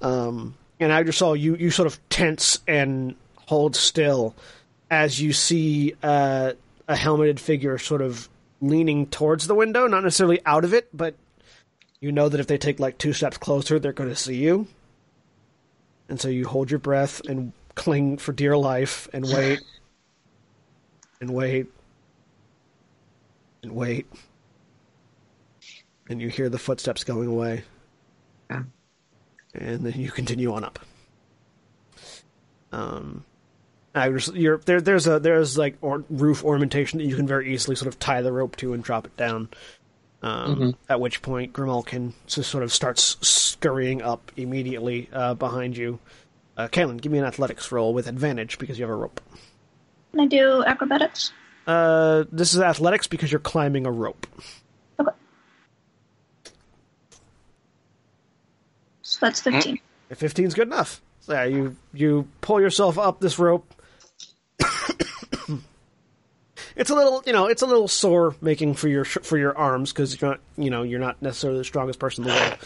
Um, 0.00 0.54
and 0.84 0.92
Agdrisal, 0.92 1.38
you 1.38 1.56
you 1.56 1.70
sort 1.70 1.86
of 1.86 1.98
tense 2.10 2.60
and 2.68 3.14
hold 3.36 3.74
still 3.74 4.34
as 4.90 5.20
you 5.20 5.32
see 5.32 5.94
uh, 6.02 6.52
a 6.86 6.94
helmeted 6.94 7.40
figure 7.40 7.78
sort 7.78 8.02
of 8.02 8.28
leaning 8.60 9.06
towards 9.06 9.46
the 9.46 9.54
window, 9.54 9.86
not 9.86 10.02
necessarily 10.02 10.40
out 10.44 10.64
of 10.64 10.74
it, 10.74 10.88
but 10.92 11.14
you 12.00 12.12
know 12.12 12.28
that 12.28 12.38
if 12.38 12.46
they 12.46 12.58
take 12.58 12.78
like 12.78 12.98
two 12.98 13.12
steps 13.12 13.38
closer, 13.38 13.78
they're 13.78 13.92
going 13.92 14.10
to 14.10 14.16
see 14.16 14.36
you. 14.36 14.66
And 16.08 16.20
so 16.20 16.28
you 16.28 16.46
hold 16.46 16.70
your 16.70 16.78
breath 16.78 17.20
and 17.26 17.52
cling 17.74 18.18
for 18.18 18.32
dear 18.32 18.56
life 18.56 19.08
and 19.12 19.24
wait 19.24 19.60
and 21.20 21.30
wait 21.30 21.66
and 23.62 23.72
wait. 23.72 24.06
And 26.10 26.20
you 26.20 26.28
hear 26.28 26.50
the 26.50 26.58
footsteps 26.58 27.04
going 27.04 27.28
away. 27.28 27.64
And 29.54 29.86
then 29.86 29.92
you 30.00 30.10
continue 30.10 30.52
on 30.52 30.64
up. 30.64 30.78
Um, 32.72 33.24
I 33.94 34.10
just, 34.10 34.34
you're 34.34 34.58
there. 34.58 34.80
There's 34.80 35.06
a 35.06 35.20
there's 35.20 35.56
like 35.56 35.76
or, 35.80 36.04
roof 36.10 36.44
ornamentation 36.44 36.98
that 36.98 37.04
you 37.04 37.14
can 37.14 37.26
very 37.26 37.54
easily 37.54 37.76
sort 37.76 37.86
of 37.86 37.98
tie 37.98 38.22
the 38.22 38.32
rope 38.32 38.56
to 38.56 38.72
and 38.72 38.82
drop 38.82 39.06
it 39.06 39.16
down. 39.16 39.48
Um, 40.22 40.56
Mhm. 40.56 40.74
At 40.88 41.00
which 41.00 41.22
point, 41.22 41.52
Grimalkin 41.52 42.14
just 42.26 42.50
sort 42.50 42.64
of 42.64 42.72
starts 42.72 43.16
scurrying 43.26 44.02
up 44.02 44.32
immediately 44.36 45.08
uh, 45.12 45.34
behind 45.34 45.76
you. 45.76 46.00
Uh, 46.56 46.66
Caelynn, 46.68 47.00
give 47.00 47.12
me 47.12 47.18
an 47.18 47.24
athletics 47.24 47.70
roll 47.70 47.92
with 47.94 48.06
advantage 48.08 48.58
because 48.58 48.78
you 48.78 48.84
have 48.84 48.90
a 48.90 48.96
rope. 48.96 49.20
Can 50.12 50.20
I 50.20 50.26
do 50.26 50.64
acrobatics? 50.64 51.32
Uh, 51.66 52.24
this 52.32 52.54
is 52.54 52.60
athletics 52.60 53.06
because 53.06 53.30
you're 53.30 53.38
climbing 53.40 53.86
a 53.86 53.90
rope. 53.90 54.26
That's 59.24 59.40
15. 59.40 59.80
If 60.10 60.20
15's 60.20 60.54
good 60.54 60.68
enough. 60.68 61.00
So 61.20 61.32
yeah, 61.32 61.44
you 61.44 61.76
you 61.94 62.28
pull 62.42 62.60
yourself 62.60 62.98
up 62.98 63.20
this 63.20 63.38
rope. 63.38 63.74
it's 66.76 66.90
a 66.90 66.94
little, 66.94 67.22
you 67.24 67.32
know, 67.32 67.46
it's 67.46 67.62
a 67.62 67.66
little 67.66 67.88
sore 67.88 68.36
making 68.42 68.74
for 68.74 68.88
your 68.88 69.06
for 69.06 69.38
your 69.38 69.56
arms 69.56 69.92
because 69.92 70.20
you're 70.20 70.32
not, 70.32 70.40
you 70.58 70.68
know, 70.68 70.82
you're 70.82 71.00
not 71.00 71.22
necessarily 71.22 71.58
the 71.58 71.64
strongest 71.64 71.98
person 71.98 72.24
in 72.24 72.30
the 72.30 72.36
world, 72.36 72.58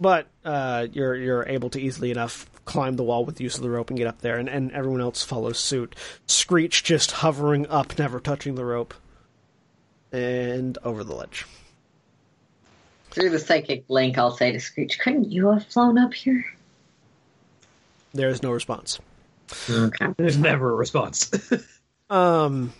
but 0.00 0.28
uh, 0.44 0.86
you're 0.92 1.16
you're 1.16 1.48
able 1.48 1.70
to 1.70 1.80
easily 1.80 2.12
enough 2.12 2.48
climb 2.64 2.94
the 2.94 3.02
wall 3.02 3.24
with 3.24 3.34
the 3.36 3.42
use 3.42 3.56
of 3.56 3.62
the 3.62 3.70
rope 3.70 3.90
and 3.90 3.98
get 3.98 4.06
up 4.06 4.20
there, 4.20 4.38
and, 4.38 4.48
and 4.48 4.70
everyone 4.70 5.00
else 5.00 5.24
follows 5.24 5.58
suit. 5.58 5.96
Screech 6.26 6.84
just 6.84 7.10
hovering 7.10 7.66
up, 7.66 7.98
never 7.98 8.20
touching 8.20 8.54
the 8.54 8.64
rope, 8.64 8.94
and 10.12 10.78
over 10.84 11.02
the 11.02 11.14
ledge. 11.14 11.44
Through 13.14 13.30
the 13.30 13.38
psychic 13.38 13.84
link, 13.88 14.18
I'll 14.18 14.36
say 14.36 14.50
to 14.50 14.58
Screech, 14.58 14.98
couldn't 14.98 15.30
you 15.30 15.50
have 15.50 15.64
flown 15.66 15.98
up 15.98 16.12
here? 16.12 16.44
There 18.12 18.28
is 18.28 18.42
no 18.42 18.50
response. 18.50 18.98
Okay. 19.70 20.08
There's 20.16 20.36
never 20.36 20.70
a 20.70 20.74
response. 20.74 21.30
Um. 22.10 22.74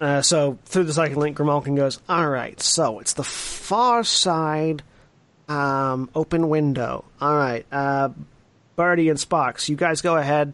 Uh, 0.00 0.22
so 0.22 0.58
through 0.64 0.84
the 0.84 0.92
psychic 0.92 1.16
link, 1.16 1.38
Grimalkin 1.38 1.76
goes, 1.76 2.00
"All 2.08 2.28
right, 2.28 2.60
so 2.60 2.98
it's 2.98 3.12
the 3.12 3.22
far 3.22 4.02
side, 4.02 4.82
um, 5.48 6.10
open 6.16 6.48
window. 6.48 7.04
All 7.20 7.34
right, 7.34 7.64
uh, 7.70 8.08
Birdie 8.74 9.08
and 9.08 9.18
Spox, 9.20 9.68
you 9.68 9.76
guys 9.76 10.02
go 10.02 10.16
ahead. 10.16 10.52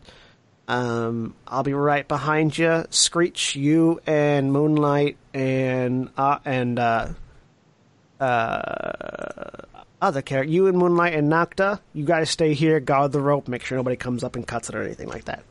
Um, 0.69 1.35
I'll 1.49 1.63
be 1.63 1.73
right 1.73 2.07
behind 2.07 2.57
you. 2.57 2.85
Screech, 2.91 3.57
you 3.57 4.01
and 4.07 4.53
Moonlight 4.53 5.17
and 5.33 6.11
uh, 6.19 6.39
and 6.45 6.79
uh, 6.79 7.09
uh, 8.23 9.67
other 10.01 10.23
character, 10.23 10.51
you 10.51 10.67
and 10.67 10.79
Moonlight 10.79 11.15
and 11.15 11.31
Nocta, 11.31 11.81
you 11.93 12.05
guys 12.05 12.31
stay 12.31 12.55
here, 12.55 12.81
guard 12.81 13.13
the 13.13 13.21
rope, 13.21 13.49
make 13.49 13.65
sure 13.65 13.77
nobody 13.77 13.97
comes 13.97 14.25
up 14.25 14.37
and 14.37 14.47
cuts 14.47 14.69
it 14.69 14.75
or 14.75 14.83
anything 14.83 15.09
like 15.09 15.25
that." 15.25 15.45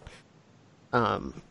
Um, 0.94 1.42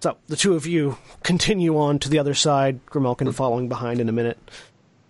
so 0.00 0.16
the 0.26 0.36
two 0.36 0.54
of 0.54 0.66
you 0.66 0.98
continue 1.22 1.78
on 1.78 1.98
to 2.00 2.08
the 2.08 2.18
other 2.18 2.34
side, 2.34 2.84
Grimalkin 2.86 3.32
following 3.34 3.68
behind 3.68 4.00
in 4.00 4.08
a 4.08 4.12
minute. 4.12 4.38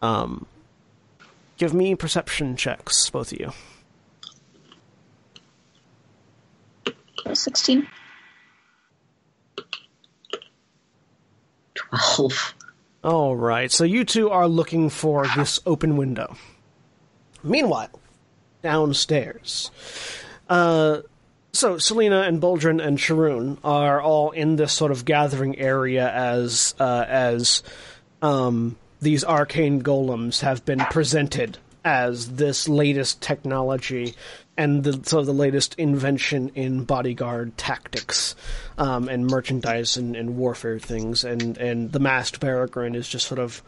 Um, 0.03 0.47
give 1.57 1.75
me 1.75 1.95
perception 1.95 2.57
checks, 2.57 3.09
both 3.11 3.33
of 3.33 3.41
you. 3.41 3.53
16. 7.33 7.89
Twelve. 11.75 12.55
All 13.05 13.37
right, 13.37 13.71
so 13.71 13.85
you 13.85 14.07
two 14.07 14.31
are 14.31 14.49
looking 14.49 14.89
for 14.89 15.27
this 15.37 15.61
open 15.67 15.99
window. 15.99 16.37
Meanwhile, 17.43 18.01
downstairs, 18.63 19.71
uh, 20.49 21.01
so 21.53 21.77
Selina 21.77 22.23
and 22.23 22.41
Boldrin 22.41 22.83
and 22.83 22.97
Sharoon 22.97 23.59
are 23.63 24.01
all 24.01 24.31
in 24.31 24.57
this 24.57 24.73
sort 24.73 24.91
of 24.91 25.05
gathering 25.05 25.59
area 25.59 26.11
as 26.11 26.75
uh, 26.81 27.05
as 27.07 27.63
um, 28.23 28.77
these 29.03 29.23
arcane 29.23 29.83
golems 29.83 30.41
have 30.41 30.65
been 30.65 30.81
presented 30.81 31.59
as 31.85 32.37
this 32.37 32.71
latest 32.71 33.21
technology 33.21 34.15
and 34.57 34.85
the 34.85 34.93
sort 35.09 35.21
of 35.21 35.27
the 35.27 35.33
latest 35.33 35.75
invention 35.77 36.51
in 36.55 36.85
bodyguard 36.85 37.57
tactics 37.57 38.37
um, 38.79 39.09
and 39.09 39.27
merchandise 39.27 39.97
and, 39.97 40.15
and 40.15 40.37
warfare 40.37 40.79
things 40.79 41.25
and 41.25 41.59
and 41.59 41.93
the 41.93 41.99
masked 41.99 42.41
Peregrine 42.41 42.95
is 42.95 43.09
just 43.09 43.27
sort 43.27 43.41
of 43.41 43.63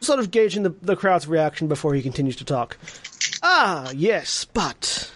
sort 0.00 0.18
of 0.18 0.30
gauging 0.30 0.62
the, 0.62 0.74
the 0.82 0.96
crowd's 0.96 1.26
reaction 1.26 1.68
before 1.68 1.94
he 1.94 2.02
continues 2.02 2.36
to 2.36 2.44
talk. 2.44 2.78
Ah, 3.42 3.90
yes, 3.94 4.44
but 4.44 5.10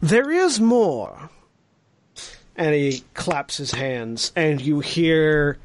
there 0.00 0.30
is 0.30 0.60
more. 0.60 1.30
And 2.56 2.74
he 2.74 3.04
claps 3.14 3.56
his 3.56 3.70
hands, 3.70 4.32
and 4.34 4.60
you 4.60 4.80
hear 4.80 5.58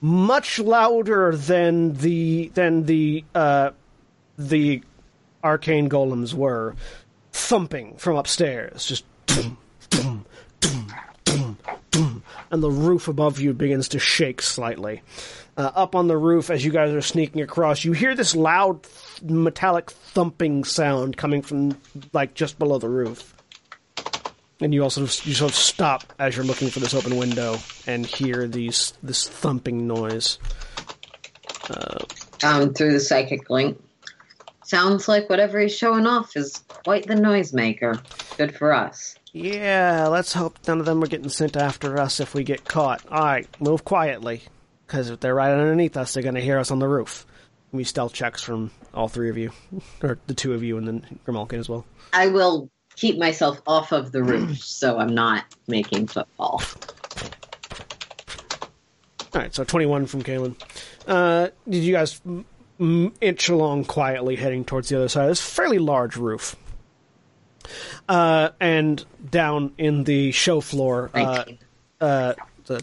much 0.00 0.60
louder 0.60 1.34
than 1.34 1.94
the 1.94 2.52
than 2.54 2.84
the 2.84 3.24
uh, 3.34 3.70
the 4.38 4.82
arcane 5.42 5.88
golems 5.88 6.34
were 6.34 6.74
thumping 7.32 7.96
from 7.96 8.16
upstairs, 8.16 8.86
just 8.86 9.04
boom, 9.26 9.56
boom, 9.90 10.24
boom, 10.60 10.86
boom, 11.24 11.58
boom, 11.90 12.22
and 12.50 12.62
the 12.62 12.70
roof 12.70 13.08
above 13.08 13.40
you 13.40 13.52
begins 13.52 13.88
to 13.88 13.98
shake 13.98 14.42
slightly. 14.42 15.02
Uh, 15.56 15.72
up 15.74 15.96
on 15.96 16.06
the 16.06 16.16
roof, 16.16 16.50
as 16.50 16.64
you 16.64 16.70
guys 16.70 16.92
are 16.92 17.02
sneaking 17.02 17.42
across, 17.42 17.84
you 17.84 17.92
hear 17.92 18.14
this 18.14 18.36
loud 18.36 18.86
metallic 19.22 19.90
thumping 19.90 20.62
sound 20.62 21.16
coming 21.16 21.42
from 21.42 21.76
like 22.12 22.34
just 22.34 22.58
below 22.58 22.78
the 22.78 22.88
roof. 22.88 23.34
And 24.60 24.74
you 24.74 24.82
also 24.82 25.02
you 25.02 25.34
sort 25.34 25.50
of 25.50 25.56
stop 25.56 26.12
as 26.18 26.36
you're 26.36 26.44
looking 26.44 26.68
for 26.68 26.80
this 26.80 26.94
open 26.94 27.16
window 27.16 27.56
and 27.86 28.04
hear 28.04 28.46
these 28.48 28.92
this 29.02 29.28
thumping 29.28 29.86
noise. 29.86 30.38
Um, 32.42 32.72
through 32.74 32.92
the 32.92 33.00
psychic 33.00 33.50
link. 33.50 33.80
Sounds 34.68 35.08
like 35.08 35.30
whatever 35.30 35.58
he's 35.60 35.74
showing 35.74 36.06
off 36.06 36.36
is 36.36 36.58
quite 36.84 37.06
the 37.06 37.14
noisemaker. 37.14 38.02
Good 38.36 38.54
for 38.54 38.74
us. 38.74 39.14
Yeah, 39.32 40.08
let's 40.08 40.34
hope 40.34 40.58
none 40.68 40.78
of 40.78 40.84
them 40.84 41.02
are 41.02 41.06
getting 41.06 41.30
sent 41.30 41.56
after 41.56 41.98
us 41.98 42.20
if 42.20 42.34
we 42.34 42.44
get 42.44 42.66
caught. 42.66 43.02
All 43.10 43.24
right, 43.24 43.48
move 43.62 43.86
quietly, 43.86 44.42
because 44.86 45.08
if 45.08 45.20
they're 45.20 45.34
right 45.34 45.52
underneath 45.52 45.96
us, 45.96 46.12
they're 46.12 46.22
going 46.22 46.34
to 46.34 46.42
hear 46.42 46.58
us 46.58 46.70
on 46.70 46.80
the 46.80 46.86
roof. 46.86 47.24
We 47.72 47.82
stealth 47.82 48.12
checks 48.12 48.42
from 48.42 48.70
all 48.92 49.08
three 49.08 49.30
of 49.30 49.38
you, 49.38 49.52
or 50.02 50.18
the 50.26 50.34
two 50.34 50.52
of 50.52 50.62
you, 50.62 50.76
and 50.76 50.86
then 50.86 51.18
Grimalkin 51.26 51.60
as 51.60 51.70
well. 51.70 51.86
I 52.12 52.26
will 52.26 52.68
keep 52.94 53.16
myself 53.16 53.62
off 53.66 53.92
of 53.92 54.12
the 54.12 54.22
roof 54.22 54.58
so 54.62 54.98
I'm 54.98 55.14
not 55.14 55.46
making 55.66 56.08
footfall. 56.08 56.60
All 59.32 59.40
right, 59.40 59.54
so 59.54 59.64
21 59.64 60.04
from 60.04 60.22
Caelynn. 60.22 60.56
Uh, 61.06 61.48
did 61.66 61.82
you 61.82 61.94
guys 61.94 62.20
inch 62.78 63.48
along 63.48 63.84
quietly, 63.84 64.36
heading 64.36 64.64
towards 64.64 64.88
the 64.88 64.96
other 64.96 65.08
side? 65.08 65.30
It's 65.30 65.40
a 65.40 65.44
fairly 65.44 65.78
large 65.78 66.16
roof. 66.16 66.56
Uh, 68.08 68.50
and 68.60 69.04
down 69.30 69.72
in 69.78 70.04
the 70.04 70.32
show 70.32 70.60
floor, 70.60 71.10
uh, 71.12 71.44
uh, 72.00 72.34
the 72.64 72.82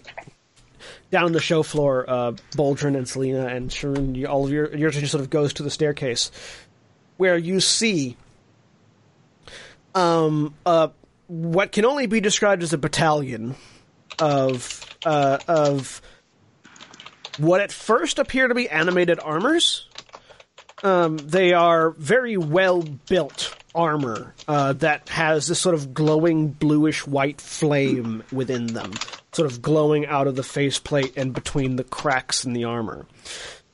down 1.12 1.32
the 1.32 1.40
show 1.40 1.64
floor, 1.64 2.06
uh, 2.08 2.32
Boldrin 2.52 2.96
and 2.96 3.08
Selina 3.08 3.48
and 3.48 3.72
Sharon, 3.72 4.16
you, 4.16 4.28
all 4.28 4.46
of 4.46 4.52
your 4.52 4.76
your 4.76 4.90
attention 4.90 5.10
sort 5.10 5.24
of 5.24 5.30
goes 5.30 5.54
to 5.54 5.64
the 5.64 5.72
staircase, 5.72 6.30
where 7.18 7.38
you 7.38 7.60
see, 7.60 8.18
um, 9.96 10.54
uh, 10.66 10.90
what 11.28 11.72
can 11.72 11.86
only 11.86 12.06
be 12.06 12.20
described 12.20 12.62
as 12.62 12.74
a 12.74 12.78
battalion 12.78 13.56
of 14.20 14.86
uh, 15.06 15.40
of 15.48 16.02
what 17.38 17.62
at 17.62 17.72
first 17.72 18.20
appear 18.20 18.48
to 18.48 18.56
be 18.56 18.70
animated 18.70 19.20
armors. 19.20 19.88
Um, 20.84 21.18
they 21.18 21.54
are 21.54 21.92
very 21.92 22.38
well 22.38 22.82
built 22.82 23.56
armor 23.74 24.34
uh, 24.48 24.74
that 24.74 25.10
has 25.10 25.48
this 25.48 25.60
sort 25.60 25.76
of 25.76 25.94
glowing 25.94 26.50
bluish 26.50 27.06
white 27.06 27.42
flame 27.42 28.24
within 28.32 28.68
them, 28.68 28.94
sort 29.32 29.52
of 29.52 29.62
glowing 29.62 30.06
out 30.06 30.28
of 30.28 30.36
the 30.36 30.44
faceplate 30.44 31.18
and 31.18 31.34
between 31.34 31.76
the 31.76 31.84
cracks 31.84 32.46
in 32.46 32.54
the 32.54 32.64
armor. 32.64 33.06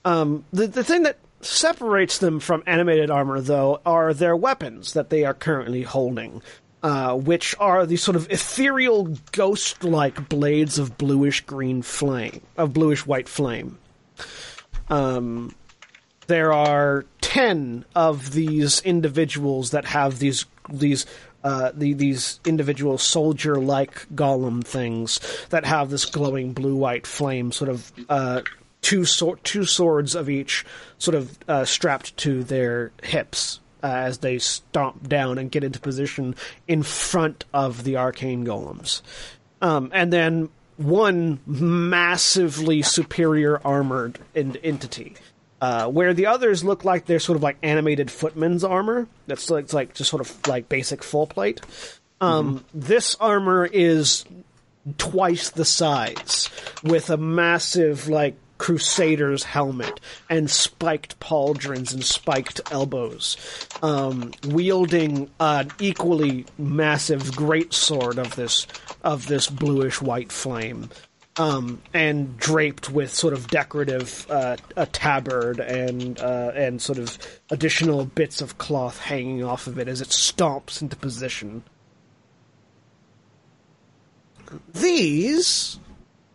Um, 0.04 0.46
the 0.52 0.68
the 0.68 0.84
thing 0.84 1.04
that 1.04 1.18
separates 1.42 2.18
them 2.20 2.40
from 2.40 2.64
animated 2.66 3.10
armor, 3.10 3.42
though, 3.42 3.82
are 3.86 4.14
their 4.14 4.36
weapons 4.36 4.94
that 4.94 5.10
they 5.10 5.26
are 5.26 5.34
currently 5.34 5.84
holding, 5.84 6.42
uh, 6.84 7.16
which 7.16 7.56
are 7.60 7.86
these 7.86 8.02
sort 8.02 8.16
of 8.16 8.30
ethereal, 8.32 9.16
ghost-like 9.32 10.30
blades 10.30 10.80
of 10.80 10.98
bluish 10.98 11.42
green 11.42 11.82
flame, 11.82 12.42
of 12.58 12.74
bluish 12.74 13.06
white 13.06 13.30
flame. 13.30 13.78
Um, 14.90 15.56
there 16.28 16.54
are 16.54 17.06
ten 17.22 17.86
of 17.96 18.32
these 18.32 18.82
individuals 18.82 19.72
that 19.72 19.86
have 19.86 20.20
these 20.20 20.46
these 20.70 21.06
uh, 21.44 21.72
the, 21.74 21.94
these 21.94 22.40
individual 22.46 22.98
soldier-like 22.98 24.08
golem 24.14 24.64
things 24.64 25.20
that 25.50 25.66
have 25.66 25.90
this 25.90 26.06
glowing 26.06 26.54
blue-white 26.54 27.08
flame 27.08 27.52
sort 27.52 27.70
of 27.70 27.92
uh, 28.10 28.42
two 28.82 29.06
sword, 29.06 29.40
two 29.44 29.66
swords 29.66 30.14
of 30.14 30.30
each, 30.30 30.66
sort 31.00 31.16
of 31.16 31.38
uh, 31.48 31.66
strapped 31.66 32.16
to 32.18 32.44
their 32.44 32.92
hips 33.02 33.60
uh, 33.84 33.88
as 33.88 34.20
they 34.20 34.40
stomp 34.40 35.08
down 35.08 35.38
and 35.38 35.52
get 35.52 35.64
into 35.64 35.80
position 35.80 36.36
in 36.68 36.84
front 36.84 37.46
of 37.54 37.84
the 37.84 37.98
arcane 37.98 38.46
golems, 38.46 39.02
um, 39.62 39.90
and 39.94 40.12
then 40.12 40.50
one 40.78 41.40
massively 41.46 42.82
superior 42.82 43.60
armored 43.64 44.18
en- 44.36 44.58
entity. 44.64 45.16
Uh, 45.62 45.88
where 45.88 46.12
the 46.12 46.26
others 46.26 46.64
look 46.64 46.84
like 46.84 47.06
they're 47.06 47.20
sort 47.20 47.36
of 47.36 47.44
like 47.44 47.56
animated 47.62 48.10
footman's 48.10 48.64
armor. 48.64 49.08
That's 49.28 49.48
like, 49.48 49.66
it's 49.66 49.74
like 49.74 49.94
just 49.94 50.10
sort 50.10 50.22
of 50.22 50.48
like 50.48 50.68
basic 50.70 51.04
full 51.04 51.28
plate. 51.28 51.62
Um, 52.20 52.66
This 52.74 53.16
armor 53.20 53.68
is 53.68 54.26
twice 54.98 55.52
the 55.52 55.64
size, 55.64 56.50
with 56.84 57.12
a 57.12 57.18
massive 57.18 58.08
like 58.10 58.34
crusader's 58.62 59.44
helmet 59.44 60.00
and 60.30 60.48
spiked 60.48 61.20
pauldrons 61.20 61.96
and 61.96 62.06
spiked 62.06 62.62
elbows, 62.72 63.36
um, 63.82 64.32
wielding 64.46 65.32
an 65.40 65.72
equally 65.80 66.46
massive 66.60 67.24
greatsword 67.32 68.20
of 68.20 68.36
this 68.36 68.68
of 69.04 69.26
this 69.26 69.50
bluish 69.50 70.00
white 70.00 70.32
flame. 70.32 70.90
Um, 71.38 71.82
and 71.94 72.38
draped 72.38 72.90
with 72.92 73.12
sort 73.14 73.34
of 73.34 73.48
decorative 73.48 74.28
uh, 74.30 74.58
a 74.76 74.86
tabard 74.86 75.60
and 75.62 76.20
uh, 76.20 76.52
and 76.54 76.80
sort 76.80 77.00
of 77.00 77.18
additional 77.50 78.06
bits 78.06 78.42
of 78.42 78.58
cloth 78.58 79.00
hanging 79.00 79.44
off 79.44 79.66
of 79.66 79.80
it 79.80 79.88
as 79.88 80.02
it 80.02 80.10
stomps 80.10 80.82
into 80.82 80.98
position. 80.98 81.64
These, 84.74 85.80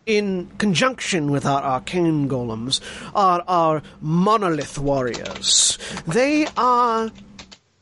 in 0.07 0.47
conjunction 0.59 1.33
with 1.33 1.45
our 1.45 1.61
arcane 1.63 2.29
golems, 2.29 2.81
are 3.13 3.43
our 3.49 3.83
monolith 4.01 4.79
warriors. 4.79 5.79
They 6.07 6.47
are. 6.57 7.11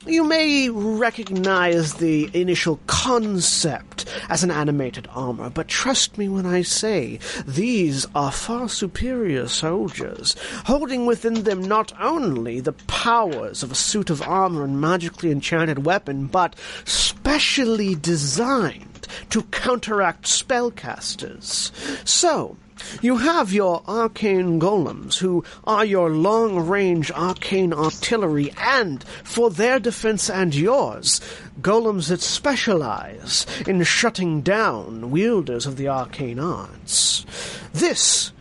You 0.07 0.25
may 0.25 0.69
recognize 0.69 1.95
the 1.95 2.31
initial 2.35 2.79
concept 2.87 4.05
as 4.29 4.45
an 4.45 4.51
animated 4.51 5.09
armor, 5.15 5.49
but 5.49 5.69
trust 5.69 6.19
me 6.19 6.29
when 6.29 6.45
I 6.45 6.61
say 6.61 7.21
these 7.47 8.07
are 8.15 8.31
far 8.31 8.69
superior 8.69 9.49
soldiers, 9.49 10.37
holding 10.67 11.07
within 11.07 11.45
them 11.45 11.63
not 11.63 11.93
only 11.99 12.61
the 12.61 12.73
powers 12.73 13.63
of 13.63 13.73
a 13.73 13.75
suit 13.75 14.11
of 14.11 14.21
armor 14.21 14.63
and 14.63 14.79
magically 14.79 15.31
enchanted 15.31 15.87
weapon, 15.87 16.27
but 16.27 16.55
specially 16.85 17.95
designed 17.95 18.94
to 19.31 19.43
counteract 19.45 20.25
spellcasters. 20.25 21.71
So, 22.07 22.57
you 23.01 23.19
have 23.19 23.53
your 23.53 23.83
arcane 23.87 24.61
golems, 24.61 25.19
who 25.19 25.45
are 25.65 25.85
your 25.85 26.11
long 26.11 26.67
range 26.67 27.11
arcane 27.13 27.73
artillery, 27.73 28.53
and, 28.59 29.05
for 29.23 29.51
their 29.51 29.79
defense 29.79 30.29
and 30.29 30.55
yours, 30.55 31.21
golems 31.61 32.09
that 32.09 32.21
specialize 32.21 33.47
in 33.67 33.83
shutting 33.85 34.41
down 34.43 35.11
wielders 35.11 35.67
of 35.67 35.77
the 35.77 35.89
arcane 35.89 36.41
arts. 36.41 37.25
This 37.73 38.33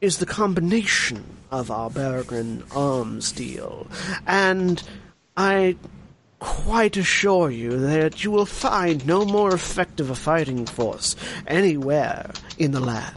is 0.00 0.18
the 0.18 0.26
combination 0.26 1.24
of 1.50 1.70
our 1.70 1.90
Bergren 1.90 2.64
arms 2.74 3.30
deal, 3.30 3.86
and 4.26 4.82
I 5.36 5.76
quite 6.42 6.96
assure 6.96 7.50
you 7.50 7.78
that 7.78 8.24
you 8.24 8.30
will 8.32 8.46
find 8.46 9.06
no 9.06 9.24
more 9.24 9.54
effective 9.54 10.10
a 10.10 10.14
fighting 10.14 10.66
force 10.66 11.14
anywhere 11.46 12.28
in 12.58 12.72
the 12.72 12.80
land. 12.80 13.16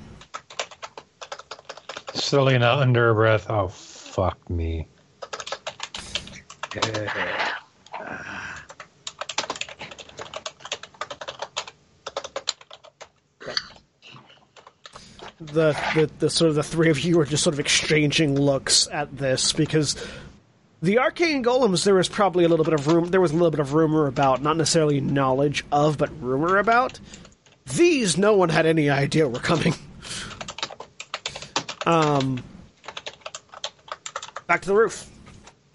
Selina 2.14 2.74
under 2.74 3.08
her 3.08 3.14
breath. 3.16 3.50
Oh, 3.50 3.68
fuck 3.68 4.48
me. 4.48 4.88
the, 15.40 15.74
the 15.96 16.10
the 16.20 16.30
sort 16.30 16.50
of 16.50 16.56
the 16.56 16.64
three 16.64 16.90
of 16.90 17.00
you 17.00 17.20
are 17.20 17.26
just 17.26 17.44
sort 17.44 17.54
of 17.54 17.60
exchanging 17.60 18.40
looks 18.40 18.88
at 18.92 19.18
this 19.18 19.52
because 19.54 19.96
the 20.82 21.00
arcane 21.00 21.44
golems 21.44 21.84
there 21.84 21.96
was 21.96 22.10
probably 22.10 22.44
a 22.44 22.48
little 22.48 22.66
bit 22.66 22.74
of 22.74 22.88
room 22.88 23.06
there 23.12 23.22
was 23.22 23.32
a 23.32 23.36
little 23.36 23.52
bit 23.52 23.60
of 23.60 23.74
rumor 23.74 24.08
about 24.08 24.42
not 24.42 24.58
necessarily 24.58 25.02
knowledge 25.02 25.64
of 25.72 25.98
but 25.98 26.10
rumor 26.22 26.58
about 26.58 27.00
these 27.76 28.18
no 28.18 28.36
one 28.36 28.50
had 28.50 28.66
any 28.66 28.90
idea 28.90 29.28
were 29.28 29.40
coming 29.40 29.74
um 31.86 32.44
back 34.48 34.62
to 34.62 34.68
the 34.68 34.76
roof 34.76 35.10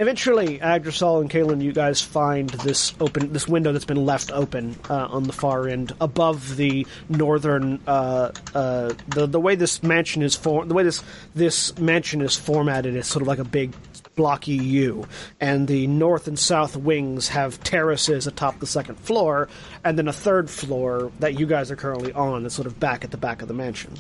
Eventually, 0.01 0.59
Agdrisal 0.61 1.21
and 1.21 1.29
Caelynn, 1.29 1.61
you 1.63 1.73
guys 1.75 2.01
find 2.01 2.49
this 2.49 2.95
open, 3.01 3.35
this 3.35 3.47
window 3.47 3.71
that's 3.71 3.85
been 3.85 4.07
left 4.07 4.33
open 4.33 4.75
uh, 4.89 5.09
on 5.11 5.25
the 5.25 5.33
far 5.35 5.69
end, 5.69 5.93
above 6.01 6.57
the 6.57 6.87
northern. 7.11 7.79
Uh, 7.87 8.31
uh, 8.55 8.95
the 9.09 9.27
the 9.27 9.39
way 9.39 9.57
this 9.57 9.83
mansion 9.83 10.23
is 10.23 10.35
for 10.35 10.65
the 10.65 10.73
way 10.73 10.85
this 10.85 11.05
this 11.35 11.79
mansion 11.79 12.23
is 12.23 12.35
formatted 12.35 12.97
is 12.97 13.07
sort 13.07 13.21
of 13.21 13.29
like 13.29 13.41
a 13.41 13.45
big 13.45 13.75
blocky 14.21 14.53
U, 14.53 15.09
and 15.41 15.67
the 15.67 15.87
north 15.87 16.29
and 16.29 16.39
south 16.39 16.77
wings 16.77 17.29
have 17.29 17.59
terraces 17.65 18.27
atop 18.27 18.59
the 18.59 18.67
second 18.67 18.97
floor, 18.97 19.49
and 19.83 19.97
then 19.97 20.09
a 20.09 20.13
third 20.13 20.51
floor 20.51 21.11
that 21.21 21.41
you 21.41 21.47
guys 21.47 21.71
are 21.71 21.77
currently 21.77 22.13
on 22.13 22.43
that's 22.43 22.55
sort 22.55 22.67
of 22.67 22.79
back 22.79 23.03
at 23.03 23.13
the 23.13 23.17
back 23.17 23.41
of 23.41 23.49
the 23.49 23.55
mansion. 23.55 23.95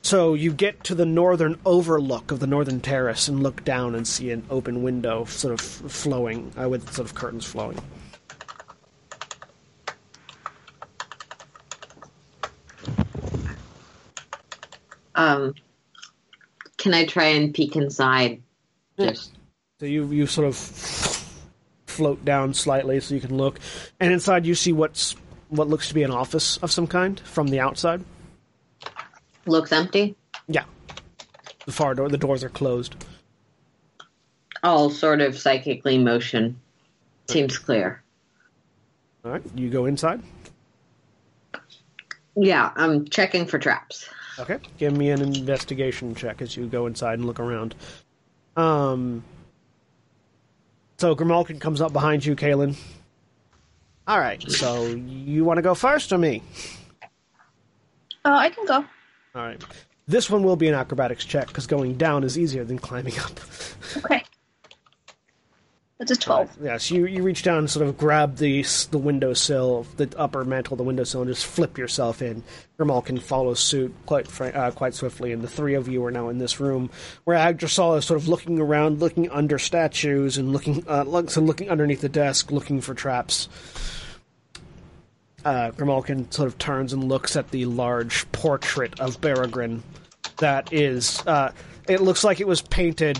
So 0.00 0.32
you 0.32 0.50
get 0.54 0.82
to 0.84 0.94
the 0.94 1.04
northern 1.04 1.60
overlook 1.66 2.30
of 2.30 2.40
the 2.40 2.46
northern 2.46 2.80
terrace 2.80 3.28
and 3.28 3.42
look 3.42 3.64
down 3.64 3.94
and 3.94 4.08
see 4.08 4.30
an 4.30 4.46
open 4.48 4.82
window, 4.82 5.26
sort 5.26 5.52
of 5.52 5.60
flowing 5.60 6.50
uh, 6.58 6.70
with 6.70 6.90
sort 6.90 7.06
of 7.06 7.14
curtains 7.14 7.44
flowing. 7.44 7.78
Um, 15.14 15.54
can 16.78 16.94
I 16.94 17.04
try 17.04 17.26
and 17.26 17.52
peek 17.52 17.76
inside? 17.76 18.42
Just 18.98 19.35
So 19.78 19.84
you 19.84 20.06
you 20.06 20.26
sort 20.26 20.46
of 20.48 20.56
float 21.86 22.24
down 22.24 22.54
slightly 22.54 22.98
so 23.00 23.14
you 23.14 23.20
can 23.20 23.36
look, 23.36 23.60
and 24.00 24.10
inside 24.10 24.46
you 24.46 24.54
see 24.54 24.72
what's 24.72 25.14
what 25.48 25.68
looks 25.68 25.88
to 25.88 25.94
be 25.94 26.02
an 26.02 26.10
office 26.10 26.56
of 26.58 26.72
some 26.72 26.86
kind 26.86 27.20
from 27.20 27.48
the 27.48 27.60
outside. 27.60 28.02
looks 29.44 29.72
empty. 29.72 30.16
Yeah, 30.48 30.64
the 31.66 31.72
far 31.72 31.94
door. 31.94 32.08
The 32.08 32.16
doors 32.16 32.42
are 32.42 32.48
closed. 32.48 32.96
I'll 34.62 34.88
sort 34.88 35.20
of 35.20 35.38
psychically 35.38 35.98
motion. 35.98 36.58
Seems 37.28 37.58
clear. 37.58 38.02
All 39.24 39.32
right, 39.32 39.42
you 39.54 39.68
go 39.68 39.84
inside. 39.84 40.22
Yeah, 42.34 42.70
I'm 42.76 43.06
checking 43.08 43.44
for 43.44 43.58
traps. 43.58 44.08
Okay, 44.38 44.58
give 44.78 44.96
me 44.96 45.10
an 45.10 45.20
investigation 45.20 46.14
check 46.14 46.40
as 46.40 46.56
you 46.56 46.66
go 46.66 46.86
inside 46.86 47.18
and 47.18 47.26
look 47.26 47.40
around. 47.40 47.74
Um, 48.56 49.22
so 50.98 51.14
Grimalkin 51.14 51.60
comes 51.60 51.80
up 51.80 51.92
behind 51.92 52.24
you, 52.24 52.36
Caelynn. 52.36 52.76
All 54.06 54.18
right, 54.18 54.40
so 54.50 54.86
you 54.86 55.44
want 55.44 55.58
to 55.58 55.62
go 55.62 55.74
first 55.74 56.12
or 56.12 56.18
me? 56.18 56.42
Uh, 58.24 58.30
I 58.30 58.50
can 58.50 58.64
go. 58.66 58.84
All 59.34 59.42
right, 59.42 59.62
this 60.06 60.30
one 60.30 60.42
will 60.42 60.56
be 60.56 60.68
an 60.68 60.74
acrobatics 60.74 61.24
check 61.24 61.48
because 61.48 61.66
going 61.66 61.94
down 61.96 62.22
is 62.24 62.38
easier 62.38 62.64
than 62.64 62.78
climbing 62.78 63.18
up. 63.18 63.40
Okay. 63.96 64.22
That's 65.98 66.10
a 66.10 66.16
12. 66.16 66.58
Yes, 66.62 66.90
you, 66.90 67.06
you 67.06 67.22
reach 67.22 67.42
down 67.42 67.58
and 67.58 67.70
sort 67.70 67.86
of 67.86 67.96
grab 67.96 68.36
the 68.36 68.62
the 68.90 68.98
windowsill, 68.98 69.86
the 69.96 70.12
upper 70.18 70.44
mantle 70.44 70.74
of 70.74 70.78
the 70.78 70.84
windowsill, 70.84 71.22
and 71.22 71.30
just 71.30 71.46
flip 71.46 71.78
yourself 71.78 72.20
in. 72.20 72.42
Grimalkin 72.78 73.18
follow 73.20 73.54
suit 73.54 73.94
quite 74.04 74.28
uh, 74.40 74.70
quite 74.72 74.94
swiftly, 74.94 75.32
and 75.32 75.42
the 75.42 75.48
three 75.48 75.72
of 75.72 75.88
you 75.88 76.04
are 76.04 76.10
now 76.10 76.28
in 76.28 76.36
this 76.36 76.60
room, 76.60 76.90
where 77.24 77.38
Agdrisal 77.38 77.96
is 77.96 78.04
sort 78.04 78.20
of 78.20 78.28
looking 78.28 78.60
around, 78.60 79.00
looking 79.00 79.30
under 79.30 79.58
statues, 79.58 80.36
and 80.36 80.52
looking 80.52 80.84
uh, 80.86 81.26
so 81.28 81.40
looking 81.40 81.70
underneath 81.70 82.02
the 82.02 82.10
desk, 82.10 82.50
looking 82.50 82.82
for 82.82 82.92
traps. 82.92 83.48
Uh, 85.46 85.70
Grimalkin 85.70 86.30
sort 86.34 86.48
of 86.48 86.58
turns 86.58 86.92
and 86.92 87.04
looks 87.04 87.36
at 87.36 87.52
the 87.52 87.64
large 87.64 88.30
portrait 88.32 89.00
of 89.00 89.20
Beregrin 89.22 89.80
that 90.38 90.72
is. 90.72 91.24
Uh, 91.26 91.52
it 91.88 92.00
looks 92.00 92.24
like 92.24 92.40
it 92.40 92.46
was 92.46 92.60
painted 92.62 93.18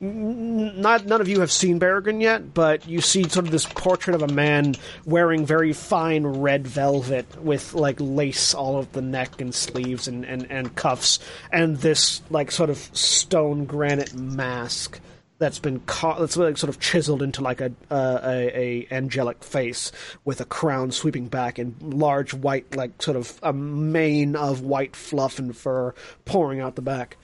not 0.00 1.04
none 1.04 1.20
of 1.20 1.28
you 1.28 1.40
have 1.40 1.52
seen 1.52 1.78
Berrigan 1.78 2.22
yet, 2.22 2.54
but 2.54 2.88
you 2.88 3.02
see 3.02 3.28
sort 3.28 3.44
of 3.46 3.52
this 3.52 3.66
portrait 3.66 4.14
of 4.14 4.22
a 4.22 4.32
man 4.32 4.74
wearing 5.04 5.44
very 5.44 5.74
fine 5.74 6.26
red 6.26 6.66
velvet 6.66 7.42
with 7.42 7.74
like 7.74 7.96
lace 8.00 8.54
all 8.54 8.78
of 8.78 8.90
the 8.92 9.02
neck 9.02 9.40
and 9.40 9.54
sleeves 9.54 10.08
and, 10.08 10.24
and, 10.24 10.50
and 10.50 10.74
cuffs, 10.74 11.18
and 11.52 11.76
this 11.78 12.22
like 12.30 12.50
sort 12.50 12.70
of 12.70 12.78
stone 12.96 13.66
granite 13.66 14.14
mask 14.14 15.00
that's 15.38 15.58
been 15.58 15.80
ca- 15.80 16.18
that's 16.18 16.36
like 16.36 16.56
sort 16.56 16.68
of 16.68 16.80
chiseled 16.80 17.22
into 17.22 17.42
like 17.42 17.60
a, 17.60 17.72
uh, 17.90 18.20
a 18.22 18.58
a 18.58 18.94
angelic 18.94 19.42
face 19.42 19.90
with 20.24 20.40
a 20.40 20.44
crown 20.44 20.92
sweeping 20.92 21.28
back 21.28 21.58
and 21.58 21.74
large 21.82 22.32
white 22.32 22.74
like 22.74 23.02
sort 23.02 23.16
of 23.16 23.38
a 23.42 23.52
mane 23.52 24.36
of 24.36 24.62
white 24.62 24.94
fluff 24.96 25.38
and 25.38 25.56
fur 25.56 25.94
pouring 26.24 26.60
out 26.60 26.76
the 26.76 26.82
back. 26.82 27.16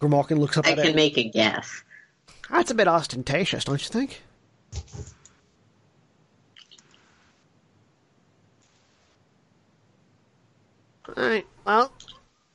Grimalkin 0.00 0.38
looks 0.38 0.56
up 0.56 0.66
I 0.66 0.72
at 0.72 0.78
can 0.78 0.96
make 0.96 1.16
a 1.18 1.24
guess. 1.24 1.82
That's 2.50 2.70
a 2.70 2.74
bit 2.74 2.88
ostentatious, 2.88 3.64
don't 3.64 3.80
you 3.80 3.88
think? 3.88 4.22
Alright, 11.08 11.46
well, 11.64 11.92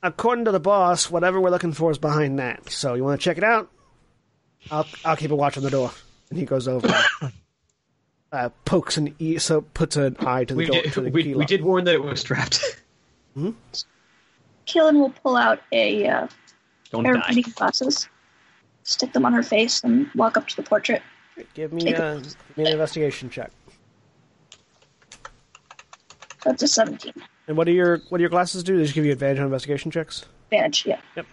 according 0.02 0.44
to 0.46 0.52
the 0.52 0.60
boss, 0.60 1.10
whatever 1.10 1.40
we're 1.40 1.50
looking 1.50 1.72
for 1.72 1.90
is 1.90 1.98
behind 1.98 2.38
that. 2.38 2.70
So 2.70 2.94
you 2.94 3.04
want 3.04 3.20
to 3.20 3.24
check 3.24 3.38
it 3.38 3.44
out? 3.44 3.70
I'll 4.70 4.86
I'll 5.04 5.16
keep 5.16 5.30
a 5.30 5.36
watch 5.36 5.56
on 5.56 5.62
the 5.62 5.70
door. 5.70 5.90
And 6.30 6.38
he 6.38 6.44
goes 6.44 6.66
over, 6.66 6.88
uh, 8.32 8.48
pokes 8.64 8.96
an 8.96 9.14
e, 9.18 9.38
so 9.38 9.60
puts 9.60 9.96
an 9.96 10.16
eye 10.20 10.44
to 10.44 10.54
the 10.54 10.58
We 10.58 10.66
door. 10.66 10.82
to 10.82 11.00
the 11.02 11.10
we, 11.10 11.22
key 11.22 11.34
we 11.34 11.44
did 11.44 11.62
warn 11.62 11.84
that 11.84 11.94
it 11.94 12.02
was 12.02 12.22
trapped. 12.22 12.82
Caelynn 13.36 14.98
will 14.98 15.10
pull 15.22 15.36
out 15.36 15.60
a 15.70 16.06
uh, 16.08 16.26
Don't 16.90 17.04
pair 17.04 17.14
of 17.14 17.22
die. 17.22 17.28
reading 17.30 17.52
glasses, 17.56 18.08
stick 18.82 19.12
them 19.12 19.24
on 19.24 19.32
her 19.32 19.42
face, 19.42 19.82
and 19.82 20.08
walk 20.14 20.36
up 20.36 20.48
to 20.48 20.56
the 20.56 20.62
portrait. 20.62 21.02
Give 21.54 21.72
me, 21.72 21.94
uh, 21.94 22.18
give 22.20 22.56
me 22.56 22.64
an 22.64 22.72
investigation 22.72 23.28
check. 23.28 23.50
That's 26.44 26.62
a 26.62 26.68
17. 26.68 27.12
And 27.48 27.56
what 27.56 27.64
do 27.64 27.72
your 27.72 27.98
what 28.08 28.18
do 28.18 28.22
your 28.22 28.30
glasses 28.30 28.62
do? 28.62 28.76
They 28.76 28.84
just 28.84 28.94
give 28.94 29.04
you 29.04 29.12
advantage 29.12 29.38
on 29.38 29.44
investigation 29.46 29.90
checks. 29.90 30.26
Advantage, 30.46 30.86
yeah. 30.86 31.00
Yep. 31.16 31.26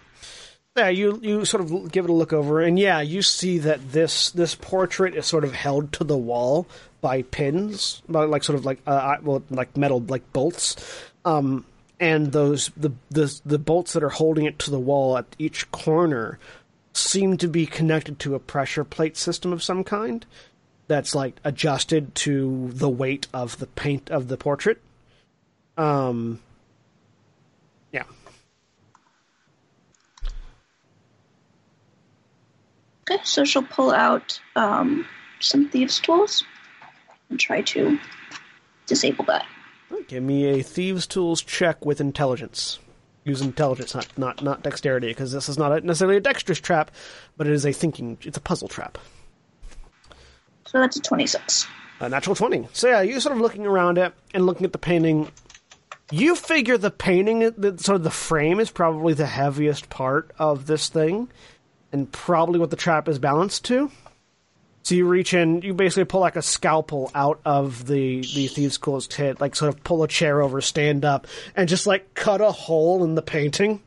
Yeah, 0.76 0.88
you 0.88 1.20
you 1.22 1.44
sort 1.44 1.62
of 1.62 1.92
give 1.92 2.04
it 2.04 2.10
a 2.10 2.14
look 2.14 2.32
over, 2.32 2.60
and 2.60 2.78
yeah, 2.78 3.00
you 3.00 3.22
see 3.22 3.58
that 3.58 3.92
this 3.92 4.30
this 4.32 4.56
portrait 4.56 5.14
is 5.14 5.24
sort 5.24 5.44
of 5.44 5.52
held 5.52 5.92
to 5.92 6.04
the 6.04 6.16
wall 6.16 6.66
by 7.00 7.22
pins, 7.22 8.02
by 8.08 8.24
like 8.24 8.42
sort 8.42 8.58
of 8.58 8.64
like 8.64 8.80
uh, 8.86 9.16
well, 9.22 9.44
like 9.50 9.76
metal 9.76 10.00
like 10.00 10.32
bolts, 10.32 10.74
um, 11.24 11.64
and 12.00 12.32
those 12.32 12.70
the 12.76 12.92
the 13.10 13.40
the 13.44 13.58
bolts 13.58 13.92
that 13.92 14.02
are 14.02 14.10
holding 14.10 14.44
it 14.44 14.58
to 14.60 14.70
the 14.70 14.78
wall 14.80 15.16
at 15.16 15.36
each 15.38 15.70
corner 15.70 16.38
seem 16.92 17.36
to 17.36 17.48
be 17.48 17.66
connected 17.66 18.18
to 18.20 18.34
a 18.34 18.40
pressure 18.40 18.84
plate 18.84 19.16
system 19.16 19.52
of 19.52 19.62
some 19.62 19.84
kind 19.84 20.26
that's 20.86 21.14
like 21.14 21.36
adjusted 21.44 22.14
to 22.14 22.70
the 22.72 22.88
weight 22.88 23.26
of 23.32 23.58
the 23.58 23.66
paint 23.66 24.10
of 24.10 24.28
the 24.28 24.36
portrait. 24.36 24.80
Um, 25.76 26.40
yeah. 27.90 28.04
Okay, 33.10 33.22
so 33.24 33.44
she'll 33.44 33.62
pull 33.62 33.90
out 33.90 34.38
um, 34.56 35.06
some 35.40 35.68
thieves' 35.68 36.00
tools 36.00 36.44
and 37.30 37.40
try 37.40 37.62
to 37.62 37.98
disable 38.86 39.24
that. 39.24 39.46
Give 40.08 40.22
me 40.22 40.46
a 40.46 40.62
thieves' 40.62 41.06
tools 41.06 41.42
check 41.42 41.84
with 41.84 42.00
intelligence. 42.00 42.78
Use 43.24 43.40
intelligence, 43.40 43.94
not 43.94 44.18
not 44.18 44.42
not 44.42 44.62
dexterity, 44.62 45.08
because 45.08 45.32
this 45.32 45.48
is 45.48 45.56
not 45.56 45.72
a, 45.72 45.80
necessarily 45.80 46.18
a 46.18 46.20
dexterous 46.20 46.60
trap, 46.60 46.90
but 47.36 47.46
it 47.46 47.52
is 47.54 47.64
a 47.64 47.72
thinking. 47.72 48.18
It's 48.22 48.36
a 48.36 48.40
puzzle 48.40 48.68
trap. 48.68 48.98
So 50.66 50.80
that's 50.80 50.96
a 50.96 51.00
26. 51.00 51.66
A 52.00 52.08
natural 52.08 52.36
twenty. 52.36 52.68
So 52.72 52.88
yeah, 52.88 53.00
you're 53.00 53.20
sort 53.20 53.34
of 53.34 53.40
looking 53.40 53.66
around 53.66 53.96
it 53.98 54.12
and 54.34 54.44
looking 54.44 54.66
at 54.66 54.72
the 54.72 54.78
painting. 54.78 55.30
You 56.10 56.36
figure 56.36 56.76
the 56.76 56.90
painting, 56.90 57.38
the, 57.56 57.78
sort 57.78 57.96
of 57.96 58.02
the 58.04 58.10
frame, 58.10 58.60
is 58.60 58.70
probably 58.70 59.14
the 59.14 59.26
heaviest 59.26 59.88
part 59.88 60.32
of 60.38 60.66
this 60.66 60.90
thing, 60.90 61.28
and 61.92 62.12
probably 62.12 62.60
what 62.60 62.70
the 62.70 62.76
trap 62.76 63.08
is 63.08 63.18
balanced 63.18 63.64
to. 63.66 63.90
So 64.84 64.94
you 64.94 65.08
reach 65.08 65.32
in, 65.32 65.62
you 65.62 65.72
basically 65.72 66.04
pull 66.04 66.20
like 66.20 66.36
a 66.36 66.42
scalpel 66.42 67.10
out 67.14 67.40
of 67.46 67.86
the 67.86 68.20
the 68.20 68.48
thieves' 68.48 68.76
tools 68.76 69.06
kit, 69.06 69.40
like 69.40 69.56
sort 69.56 69.74
of 69.74 69.82
pull 69.82 70.02
a 70.02 70.08
chair 70.08 70.42
over, 70.42 70.60
stand 70.60 71.06
up, 71.06 71.26
and 71.56 71.70
just 71.70 71.86
like 71.86 72.12
cut 72.12 72.42
a 72.42 72.52
hole 72.52 73.02
in 73.02 73.14
the 73.14 73.22
painting. 73.22 73.82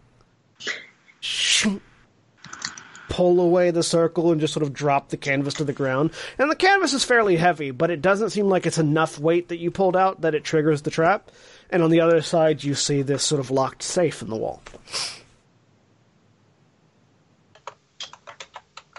Pull 3.10 3.40
away 3.40 3.70
the 3.70 3.84
circle 3.84 4.32
and 4.32 4.42
just 4.42 4.54
sort 4.54 4.64
of 4.64 4.74
drop 4.74 5.10
the 5.10 5.18
canvas 5.18 5.54
to 5.56 5.64
the 5.64 5.72
ground. 5.72 6.12
And 6.40 6.50
the 6.50 6.56
canvas 6.56 6.94
is 6.94 7.04
fairly 7.04 7.38
heavy, 7.38 7.70
but 7.70 7.92
it 7.92 8.02
doesn't 8.02 8.32
seem 8.32 8.48
like 8.48 8.66
it's 8.66 8.80
enough 8.80 9.20
weight 9.20 9.50
that 9.50 9.58
you 9.58 9.70
pulled 9.70 9.96
out 9.96 10.22
that 10.22 10.34
it 10.34 10.44
triggers 10.44 10.82
the 10.82 10.92
trap. 10.92 11.30
And 11.70 11.84
on 11.84 11.92
the 11.92 12.02
other 12.02 12.24
side, 12.24 12.64
you 12.64 12.74
see 12.74 13.04
this 13.04 13.24
sort 13.24 13.40
of 13.40 13.52
locked 13.52 13.84
safe 13.84 14.24
in 14.24 14.30
the 14.30 14.36
wall. 14.36 14.64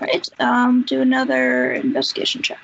Right, 0.00 0.28
um, 0.38 0.82
do 0.82 1.00
another 1.00 1.72
investigation 1.72 2.42
check. 2.42 2.60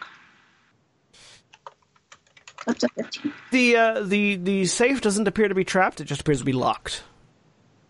That's 2.66 2.84
a 2.84 2.88
15. 2.88 3.32
The 3.50 3.76
uh, 3.76 4.00
the 4.02 4.36
the 4.36 4.66
safe 4.66 5.00
doesn't 5.00 5.26
appear 5.28 5.48
to 5.48 5.54
be 5.54 5.64
trapped; 5.64 6.00
it 6.00 6.04
just 6.04 6.22
appears 6.22 6.38
to 6.38 6.44
be 6.44 6.52
locked. 6.52 7.02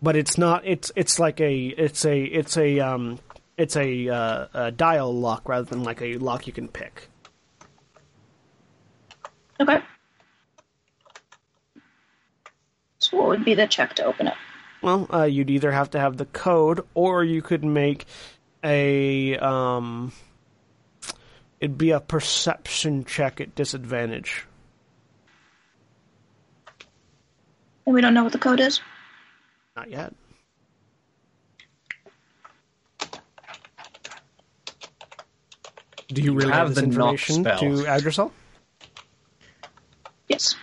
But 0.01 0.15
it's 0.15 0.37
not. 0.37 0.63
It's 0.65 0.91
it's 0.95 1.19
like 1.19 1.39
a 1.39 1.67
it's 1.67 2.05
a 2.05 2.23
it's 2.23 2.57
a 2.57 2.79
um 2.79 3.19
it's 3.57 3.75
a, 3.75 4.09
uh, 4.09 4.47
a 4.53 4.71
dial 4.71 5.13
lock 5.13 5.47
rather 5.47 5.65
than 5.65 5.83
like 5.83 6.01
a 6.01 6.17
lock 6.17 6.47
you 6.47 6.53
can 6.53 6.67
pick. 6.67 7.09
Okay. 9.59 9.79
So 12.99 13.17
what 13.17 13.27
would 13.29 13.45
be 13.45 13.53
the 13.53 13.67
check 13.67 13.93
to 13.95 14.05
open 14.05 14.27
it? 14.27 14.33
Well, 14.81 15.07
uh, 15.11 15.23
you'd 15.23 15.49
either 15.49 15.71
have 15.71 15.89
to 15.91 15.99
have 15.99 16.17
the 16.17 16.25
code, 16.25 16.85
or 16.93 17.23
you 17.23 17.41
could 17.41 17.63
make 17.63 18.05
a 18.65 19.37
um. 19.37 20.11
It'd 21.61 21.77
be 21.77 21.91
a 21.91 22.01
perception 22.01 23.05
check 23.05 23.39
at 23.39 23.55
disadvantage. 23.55 24.45
And 27.85 27.95
we 27.95 28.01
don't 28.01 28.13
know 28.13 28.23
what 28.23 28.33
the 28.33 28.39
code 28.39 28.59
is? 28.59 28.81
Not 29.75 29.89
yet. 29.89 30.13
Do 36.07 36.21
you 36.21 36.33
really 36.33 36.51
have, 36.51 36.67
have 36.67 36.75
this 36.75 36.83
the 36.83 36.87
knock 36.87 37.13
information 37.13 37.43
spell. 37.43 37.59
to 37.59 37.87
add 37.87 38.01
yourself? 38.03 38.31
Yes. 40.27 40.55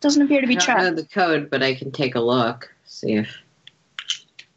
Doesn't 0.00 0.22
appear 0.22 0.40
to 0.40 0.46
be 0.46 0.56
I 0.56 0.60
be 0.60 0.66
don't 0.66 0.78
know 0.78 0.90
the 0.94 1.06
code, 1.06 1.50
but 1.50 1.62
I 1.62 1.74
can 1.74 1.90
take 1.92 2.14
a 2.14 2.20
look, 2.20 2.74
see 2.84 3.14
if 3.14 3.42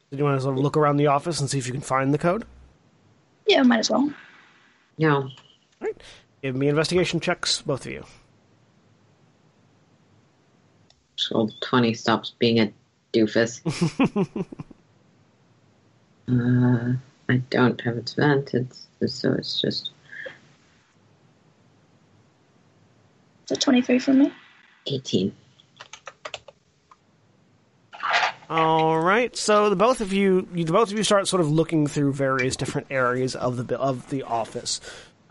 Did 0.09 0.19
you 0.19 0.25
want 0.25 0.37
to 0.37 0.41
sort 0.41 0.57
of 0.57 0.63
look 0.63 0.75
around 0.77 0.97
the 0.97 1.07
office 1.07 1.39
and 1.39 1.49
see 1.49 1.57
if 1.59 1.67
you 1.67 1.73
can 1.73 1.81
find 1.81 2.13
the 2.13 2.17
code? 2.17 2.45
Yeah, 3.47 3.61
might 3.63 3.79
as 3.79 3.89
well. 3.89 4.11
no. 4.97 5.29
Give 6.41 6.55
me 6.55 6.67
investigation 6.67 7.19
checks, 7.19 7.61
both 7.61 7.85
of 7.85 7.91
you. 7.91 8.05
So 11.17 11.49
twenty 11.61 11.93
stops 11.93 12.33
being 12.39 12.59
a 12.59 12.71
doofus. 13.13 13.59
uh, 16.29 16.93
I 17.29 17.37
don't 17.49 17.81
have 17.81 17.97
advantage, 17.97 18.69
so 19.05 19.33
it's 19.33 19.59
just 19.61 19.91
It's 23.43 23.51
a 23.51 23.55
23 23.57 23.99
for 23.99 24.13
me. 24.13 24.31
eighteen. 24.87 25.35
All 28.49 28.99
right. 28.99 29.35
So 29.37 29.69
the 29.69 29.75
both 29.75 30.01
of 30.01 30.11
you, 30.11 30.47
you 30.53 30.63
the 30.63 30.71
both 30.73 30.91
of 30.91 30.97
you 30.97 31.03
start 31.03 31.27
sort 31.27 31.41
of 31.41 31.51
looking 31.51 31.85
through 31.87 32.13
various 32.13 32.55
different 32.55 32.87
areas 32.89 33.35
of 33.35 33.67
the 33.67 33.77
of 33.77 34.09
the 34.09 34.23
office. 34.23 34.81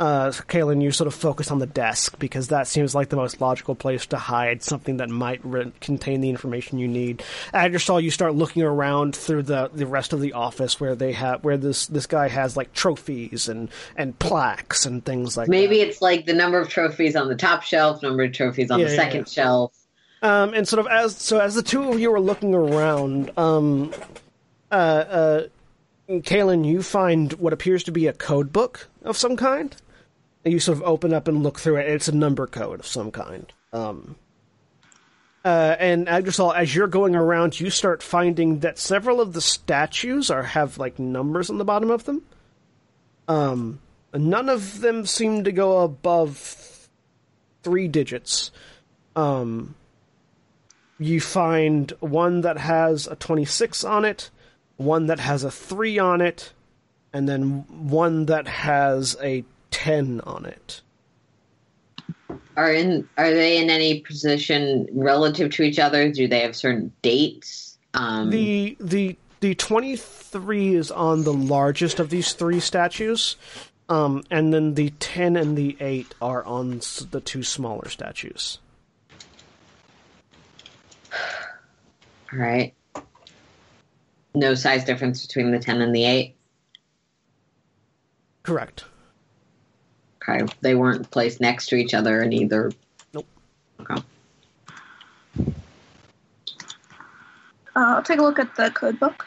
Uh, 0.00 0.28
Caelynn, 0.31 0.81
you 0.81 0.92
sort 0.92 1.09
of 1.09 1.14
focus 1.14 1.50
on 1.50 1.59
the 1.59 1.66
desk 1.66 2.20
because 2.20 2.48
that 2.48 2.68
seems 2.68 2.94
like 2.94 3.09
the 3.09 3.16
most 3.16 3.40
logical 3.40 3.74
place 3.74 4.07
to 4.07 4.16
hide 4.16 4.62
something 4.62 4.98
that 4.98 5.09
might 5.09 5.40
re- 5.44 5.72
contain 5.81 6.20
the 6.20 6.31
information 6.31 6.78
you 6.78 6.87
need. 6.87 7.20
Agdrisal, 7.52 8.00
you 8.00 8.12
start 8.12 8.37
looking 8.37 8.62
around 8.62 9.16
through 9.16 9.42
the 9.42 9.68
the 9.74 9.88
rest 9.88 10.12
of 10.12 10.20
the 10.20 10.35
office 10.35 10.78
where 10.78 10.94
they 10.94 11.11
have 11.14 11.42
where 11.42 11.57
this 11.57 11.88
this 11.88 12.07
guy 12.07 12.28
has 12.28 12.57
like 12.57 12.72
trophies 12.72 13.48
and 13.48 13.68
and 13.96 14.16
plaques 14.20 14.87
and 14.87 15.04
things 15.04 15.37
like 15.37 15.48
Maybe 15.48 15.78
that. 15.78 15.88
it's 15.88 16.00
like 16.00 16.26
the 16.26 16.35
number 16.35 16.61
of 16.61 16.68
trophies 16.68 17.16
on 17.16 17.26
the 17.26 17.35
top 17.35 17.64
shelf, 17.64 18.00
number 18.00 18.22
of 18.22 18.33
trophies 18.33 18.70
on 18.70 18.78
Yeah, 18.78 18.87
the 18.87 18.94
second 18.94 19.20
yeah. 19.26 19.42
shelf. 19.42 19.72
Um, 20.20 20.52
and 20.54 20.66
sort 20.66 20.81
of 20.81 20.87
as 20.90 21.16
so 21.16 21.38
as 21.38 21.54
the 21.54 21.62
two 21.62 21.90
of 21.90 22.00
you 22.00 22.12
are 22.12 22.20
looking 22.20 22.54
around, 22.54 23.31
um, 23.38 23.92
uh, 24.70 24.74
uh, 24.74 25.42
Caelynn, 26.09 26.64
you 26.64 26.83
find 26.83 27.33
what 27.35 27.52
appears 27.52 27.85
to 27.85 27.92
be 27.92 28.07
a 28.07 28.12
code 28.12 28.52
book 28.52 28.88
of 29.02 29.16
some 29.16 29.37
kind. 29.37 29.74
And 30.44 30.52
you 30.52 30.61
sort 30.61 30.78
of 30.78 30.85
open 30.85 31.12
up 31.12 31.28
and 31.28 31.42
look 31.42 31.59
through 31.59 31.76
it. 31.76 31.88
It's 31.88 32.09
a 32.09 32.14
number 32.14 32.46
code 32.46 32.81
of 32.81 32.87
some 32.87 33.11
kind. 33.11 33.52
Um, 33.72 34.16
uh, 35.44 35.76
and 35.78 36.07
Agdrisal, 36.07 36.54
as 36.54 36.74
you're 36.74 36.88
going 36.88 37.14
around, 37.14 37.61
you 37.61 37.70
start 37.70 38.02
finding 38.02 38.61
that 38.61 38.78
several 38.78 39.20
of 39.20 39.33
the 39.33 39.40
statues 39.40 40.31
are 40.31 40.42
have 40.42 40.78
like 40.78 40.98
numbers 40.98 41.50
on 41.50 41.59
the 41.59 41.64
bottom 41.64 41.90
of 41.90 42.04
them. 42.04 42.22
Um, 43.28 43.81
none 44.12 44.48
of 44.48 44.81
them 44.81 45.07
seem 45.07 45.44
to 45.44 45.52
go 45.52 45.81
above 45.81 46.88
three 47.62 47.88
digits. 47.88 48.50
Um, 49.14 49.74
you 50.98 51.20
find 51.20 51.92
one 52.00 52.40
that 52.42 52.58
has 52.58 53.06
a 53.06 53.16
26 53.16 53.84
on 53.84 54.04
it, 54.04 54.30
one 54.76 55.06
that 55.06 55.20
has 55.20 55.44
a 55.44 55.50
3 55.50 55.98
on 55.98 56.20
it, 56.20 56.52
and 57.12 57.28
then 57.28 57.64
one 57.68 58.26
that 58.26 58.46
has 58.46 59.16
a 59.22 59.44
10 59.70 60.20
on 60.22 60.44
it. 60.44 60.82
Are 62.56 62.72
in 62.72 63.08
are 63.16 63.30
they 63.30 63.62
in 63.62 63.70
any 63.70 64.00
position 64.00 64.88
relative 64.92 65.52
to 65.52 65.62
each 65.62 65.78
other? 65.78 66.11
Do 66.11 66.26
they 66.26 66.40
have 66.40 66.56
certain 66.56 66.92
dates? 67.02 67.78
Um, 67.94 68.30
The 68.30 68.76
the 68.80 69.16
the 69.40 69.54
twenty 69.54 69.96
three 69.96 70.74
is 70.74 70.90
on 70.90 71.22
the 71.22 71.32
largest 71.32 72.00
of 72.00 72.11
these 72.11 72.32
three 72.32 72.58
statues, 72.58 73.37
um, 73.88 74.24
and 74.30 74.52
then 74.52 74.74
the 74.74 74.90
ten 74.98 75.37
and 75.37 75.56
the 75.56 75.76
eight 75.78 76.14
are 76.20 76.44
on 76.44 76.80
the 77.12 77.20
two 77.24 77.44
smaller 77.44 77.88
statues. 77.88 78.58
All 82.33 82.38
right. 82.38 82.75
No 84.35 84.55
size 84.55 84.85
difference 84.85 85.27
between 85.27 85.51
the 85.51 85.59
10 85.59 85.81
and 85.81 85.95
the 85.95 86.05
8. 86.05 86.37
Correct. 88.43 88.85
Okay. 90.23 90.47
They 90.61 90.75
weren't 90.75 91.11
placed 91.11 91.41
next 91.41 91.69
to 91.69 91.77
each 91.77 91.95
other 91.95 92.23
in 92.23 92.33
either. 92.33 92.71
Nope. 93.12 93.27
Okay. 93.81 94.03
Uh, 95.38 95.51
I'll 97.75 98.03
take 98.03 98.19
a 98.19 98.23
look 98.23 98.38
at 98.38 98.55
the 98.57 98.71
code 98.71 98.99
book. 98.99 99.27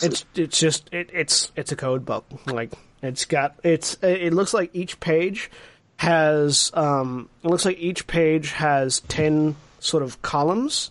It's 0.00 0.24
it's 0.34 0.58
just 0.58 0.88
it, 0.92 1.10
it's 1.12 1.52
it's 1.54 1.70
a 1.70 1.76
code 1.76 2.04
book. 2.04 2.24
Like 2.46 2.72
it's 3.02 3.24
got 3.24 3.56
it's 3.62 3.96
it 4.02 4.32
looks 4.32 4.52
like 4.52 4.70
each 4.72 4.98
page 5.00 5.50
has 5.98 6.70
um 6.74 7.28
it 7.44 7.48
looks 7.48 7.64
like 7.64 7.78
each 7.78 8.06
page 8.06 8.52
has 8.52 9.00
10 9.00 9.54
sort 9.78 10.02
of 10.02 10.20
columns 10.22 10.90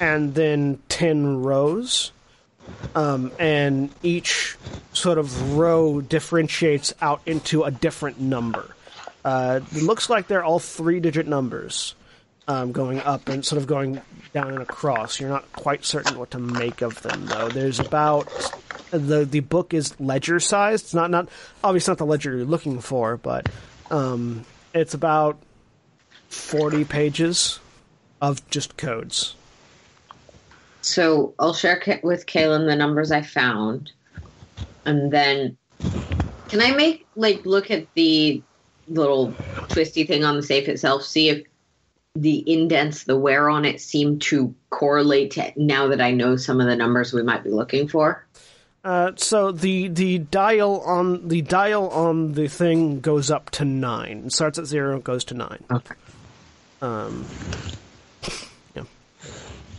and 0.00 0.34
then 0.34 0.78
10 0.88 1.42
rows. 1.42 2.12
Um, 2.94 3.30
and 3.38 3.90
each 4.02 4.56
sort 4.94 5.18
of 5.18 5.56
row 5.56 6.00
differentiates 6.00 6.94
out 7.02 7.20
into 7.26 7.64
a 7.64 7.70
different 7.70 8.20
number. 8.20 8.74
Uh, 9.24 9.60
it 9.74 9.82
looks 9.82 10.08
like 10.08 10.28
they're 10.28 10.44
all 10.44 10.58
three 10.58 11.00
digit 11.00 11.26
numbers 11.26 11.94
um, 12.48 12.72
going 12.72 13.00
up 13.00 13.28
and 13.28 13.44
sort 13.44 13.60
of 13.60 13.66
going 13.66 14.00
down 14.32 14.50
and 14.50 14.62
across. 14.62 15.18
You're 15.18 15.30
not 15.30 15.50
quite 15.52 15.84
certain 15.84 16.18
what 16.18 16.30
to 16.32 16.38
make 16.38 16.82
of 16.82 17.00
them, 17.02 17.26
though. 17.26 17.48
There's 17.48 17.80
about 17.80 18.28
the 18.90 19.24
the 19.24 19.40
book 19.40 19.74
is 19.74 19.98
ledger 19.98 20.40
sized. 20.40 20.84
It's 20.84 20.94
not 20.94 21.10
not 21.10 21.28
obviously 21.62 21.92
not 21.92 21.98
the 21.98 22.06
ledger 22.06 22.36
you're 22.36 22.44
looking 22.44 22.80
for, 22.80 23.16
but 23.16 23.48
um, 23.90 24.44
it's 24.74 24.94
about 24.94 25.38
forty 26.28 26.84
pages 26.84 27.60
of 28.20 28.48
just 28.50 28.76
codes. 28.76 29.36
So 30.84 31.34
I'll 31.38 31.54
share 31.54 31.82
with 32.02 32.26
Caelynn 32.26 32.66
the 32.66 32.76
numbers 32.76 33.10
I 33.10 33.22
found, 33.22 33.90
and 34.84 35.10
then 35.10 35.56
can 36.48 36.60
I 36.60 36.72
make 36.72 37.06
like 37.16 37.46
look 37.46 37.70
at 37.70 37.86
the 37.94 38.42
little 38.86 39.32
twisty 39.70 40.04
thing 40.04 40.24
on 40.24 40.36
the 40.36 40.42
safe 40.42 40.68
itself, 40.68 41.02
see 41.02 41.30
if 41.30 41.46
the 42.14 42.44
indents, 42.46 43.04
the 43.04 43.18
wear 43.18 43.48
on 43.48 43.64
it, 43.64 43.80
seem 43.80 44.18
to 44.20 44.54
correlate 44.68 45.30
to 45.32 45.52
now 45.56 45.88
that 45.88 46.02
I 46.02 46.10
know 46.10 46.36
some 46.36 46.60
of 46.60 46.66
the 46.66 46.76
numbers 46.76 47.14
we 47.14 47.22
might 47.22 47.42
be 47.42 47.50
looking 47.50 47.88
for. 47.88 48.26
Uh, 48.84 49.12
so 49.16 49.52
the 49.52 49.88
the 49.88 50.18
dial 50.18 50.80
on 50.82 51.28
the 51.28 51.40
dial 51.40 51.88
on 51.88 52.34
the 52.34 52.46
thing 52.46 53.00
goes 53.00 53.30
up 53.30 53.48
to 53.52 53.64
nine. 53.64 54.28
Starts 54.28 54.58
at 54.58 54.66
zero, 54.66 55.00
goes 55.00 55.24
to 55.24 55.34
nine. 55.34 55.64
Okay. 55.72 55.94
Um, 56.82 57.24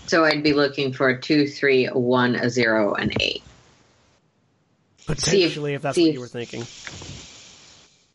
So 0.07 0.23
I'd 0.23 0.43
be 0.43 0.53
looking 0.53 0.93
for 0.93 1.09
a 1.09 1.19
two, 1.19 1.47
three, 1.47 1.87
a 1.87 1.97
one, 1.97 2.35
a 2.35 2.49
zero, 2.49 2.93
an 2.93 3.11
eight. 3.19 3.43
potentially, 5.05 5.73
if, 5.73 5.81
that's 5.81 5.97
what 5.97 6.13
you 6.13 6.19
were 6.19 6.27
thinking. 6.27 6.63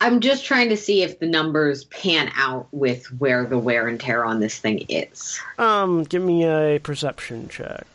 I'm 0.00 0.20
just 0.20 0.44
trying 0.46 0.70
to 0.70 0.76
see 0.76 1.02
if 1.02 1.18
the 1.18 1.26
numbers 1.26 1.84
pan 1.84 2.30
out 2.34 2.68
with 2.72 3.06
where 3.18 3.44
the 3.44 3.58
wear 3.58 3.86
and 3.86 4.00
tear 4.00 4.24
on 4.24 4.40
this 4.40 4.58
thing 4.58 4.86
is. 4.88 5.38
Um, 5.58 6.04
give 6.04 6.22
me 6.22 6.44
a 6.44 6.78
perception 6.78 7.48
check. 7.48 7.86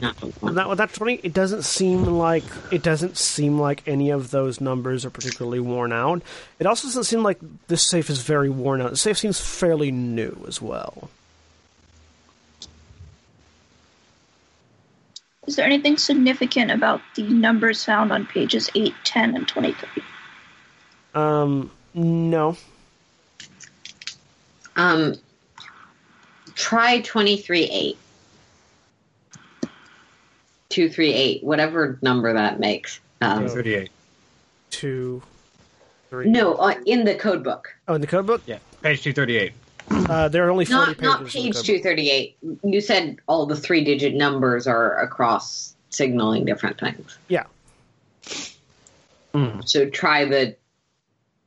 Not 0.00 0.16
the 0.18 0.26
one. 0.26 0.54
That 0.56 0.68
with 0.68 0.78
that 0.78 0.92
twenty, 0.92 1.20
it 1.22 1.32
doesn't 1.32 1.62
seem 1.62 2.04
like 2.04 2.44
it 2.70 2.82
doesn't 2.82 3.16
seem 3.16 3.58
like 3.58 3.82
any 3.86 4.10
of 4.10 4.30
those 4.30 4.60
numbers 4.60 5.06
are 5.06 5.10
particularly 5.10 5.60
worn 5.60 5.92
out. 5.92 6.22
It 6.58 6.66
also 6.66 6.88
doesn't 6.88 7.04
seem 7.04 7.22
like 7.22 7.38
this 7.68 7.86
safe 7.86 8.10
is 8.10 8.20
very 8.20 8.50
worn 8.50 8.82
out. 8.82 8.90
The 8.90 8.96
safe 8.96 9.16
seems 9.16 9.40
fairly 9.40 9.90
new 9.90 10.44
as 10.46 10.60
well. 10.60 11.08
Is 15.46 15.56
there 15.56 15.64
anything 15.64 15.96
significant 15.96 16.72
about 16.72 17.00
the 17.14 17.22
numbers 17.22 17.84
found 17.84 18.10
on 18.10 18.26
pages 18.26 18.68
8, 18.74 18.92
10, 19.04 19.36
and 19.36 19.46
23? 19.46 20.02
Um, 21.14 21.70
no. 21.94 22.56
Um, 24.74 25.14
try 26.54 27.00
twenty 27.00 27.38
three 27.38 27.64
eight. 27.64 27.96
Two 30.68 30.88
three 30.88 31.12
eight, 31.12 31.44
whatever 31.44 31.98
number 32.02 32.32
that 32.32 32.58
makes. 32.60 33.00
Um, 33.20 33.48
38. 33.48 33.90
Two, 34.70 35.22
three. 36.10 36.28
no, 36.28 36.54
uh, 36.54 36.74
in 36.84 37.04
the 37.04 37.14
code 37.14 37.42
book, 37.44 37.68
Oh, 37.88 37.94
in 37.94 38.00
the 38.00 38.06
code 38.06 38.26
book, 38.26 38.42
Yeah, 38.46 38.58
page 38.82 39.02
238. 39.02 39.52
uh, 40.10 40.28
there 40.28 40.46
are 40.46 40.50
only 40.50 40.64
forty 40.64 40.90
not 40.90 40.98
pages. 40.98 41.02
not 41.02 41.26
page 41.26 41.54
code 41.54 41.64
two 41.64 41.74
book. 41.74 41.82
thirty 41.84 42.10
eight. 42.10 42.36
You 42.64 42.80
said 42.80 43.16
all 43.28 43.46
the 43.46 43.56
three 43.56 43.84
digit 43.84 44.14
numbers 44.14 44.66
are 44.66 44.98
across 45.00 45.74
signaling 45.90 46.44
different 46.44 46.78
things. 46.80 47.16
Yeah. 47.28 47.44
So 49.66 49.88
try 49.90 50.24
the. 50.24 50.56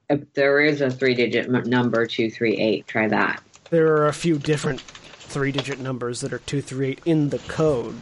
If 0.10 0.32
there 0.34 0.60
is 0.62 0.82
a 0.82 0.90
three 0.92 1.14
digit 1.16 1.50
number 1.68 2.06
two 2.06 2.30
three 2.32 2.56
eight, 2.58 2.88
try 2.88 3.08
that. 3.08 3.42
There 3.70 3.88
are 3.98 4.08
a 4.08 4.14
few 4.14 4.38
different 4.40 4.82
three-digit 4.82 5.80
numbers 5.80 6.22
that 6.22 6.34
are 6.34 6.40
two, 6.40 6.60
three, 6.60 6.90
eight 6.90 7.00
in 7.06 7.30
the 7.30 7.38
code. 7.38 8.02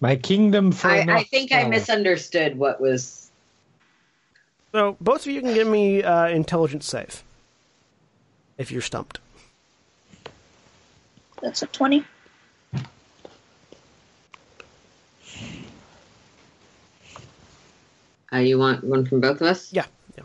My 0.00 0.16
kingdom 0.16 0.72
for 0.72 0.88
I, 0.88 1.06
I 1.08 1.22
think 1.24 1.52
I 1.52 1.66
misunderstood 1.68 2.58
what 2.58 2.80
was. 2.80 3.30
So 4.72 4.96
both 5.00 5.26
of 5.26 5.32
you 5.32 5.40
can 5.40 5.54
give 5.54 5.68
me 5.68 6.02
uh, 6.02 6.28
intelligence 6.28 6.86
save 6.86 7.22
if 8.58 8.70
you're 8.70 8.82
stumped. 8.82 9.18
That's 11.40 11.62
a 11.62 11.66
20. 11.66 12.04
Uh, 18.32 18.38
you 18.38 18.58
want 18.58 18.82
one 18.82 19.06
from 19.06 19.20
both 19.20 19.40
of 19.40 19.46
us? 19.46 19.72
Yeah. 19.72 19.86
yeah. 20.16 20.24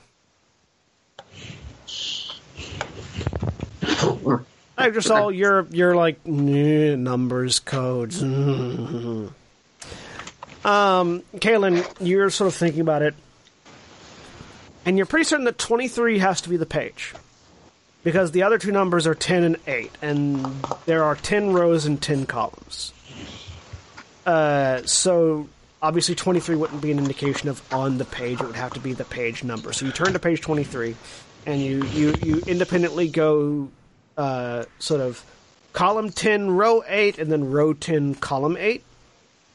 I 4.80 4.90
just 4.92 5.12
all 5.12 5.32
you're 5.32 5.68
you're 5.72 5.96
like 5.96 6.26
numbers, 6.26 7.60
codes. 7.60 8.24
um, 8.24 9.30
Caelynn, 10.64 11.86
you're 12.00 12.30
sort 12.30 12.48
of 12.48 12.56
thinking 12.56 12.80
about 12.80 13.02
it, 13.02 13.14
and 14.86 14.96
you're 14.96 15.06
pretty 15.06 15.26
certain 15.26 15.46
that 15.46 15.58
23 15.58 16.20
has 16.20 16.40
to 16.42 16.50
be 16.50 16.56
the 16.56 16.66
page 16.66 17.14
because 18.04 18.32
the 18.32 18.44
other 18.44 18.58
two 18.58 18.72
numbers 18.72 19.06
are 19.06 19.16
10 19.16 19.44
and 19.44 19.58
8, 19.68 19.92
and 20.02 20.46
there 20.86 21.04
are 21.04 21.16
10 21.16 21.52
rows 21.52 21.86
and 21.86 22.02
10 22.02 22.26
columns. 22.26 22.94
Uh, 24.26 24.82
so 24.86 25.50
obviously 25.82 26.16
23 26.16 26.56
wouldn't 26.56 26.82
be 26.82 26.92
an 26.92 27.00
indication 27.00 27.50
of 27.50 27.62
on 27.74 27.98
the 27.98 28.06
page; 28.06 28.40
it 28.40 28.46
would 28.46 28.56
have 28.56 28.74
to 28.74 28.80
be 28.80 28.94
the 28.94 29.04
page 29.04 29.44
number. 29.44 29.74
So 29.74 29.86
you 29.86 29.92
turn 29.92 30.14
to 30.14 30.20
page 30.20 30.40
23, 30.40 30.96
and 31.46 31.62
you 31.62 31.84
you 31.88 32.16
you 32.24 32.42
independently 32.48 33.10
go 33.10 33.70
uh, 34.20 34.66
sort 34.80 35.00
of 35.00 35.24
column 35.72 36.12
10, 36.12 36.52
row 36.52 36.84
8, 36.86 37.18
and 37.20 37.32
then 37.32 37.52
row 37.52 37.74
10, 37.74 38.16
column 38.16 38.58
8, 38.58 38.84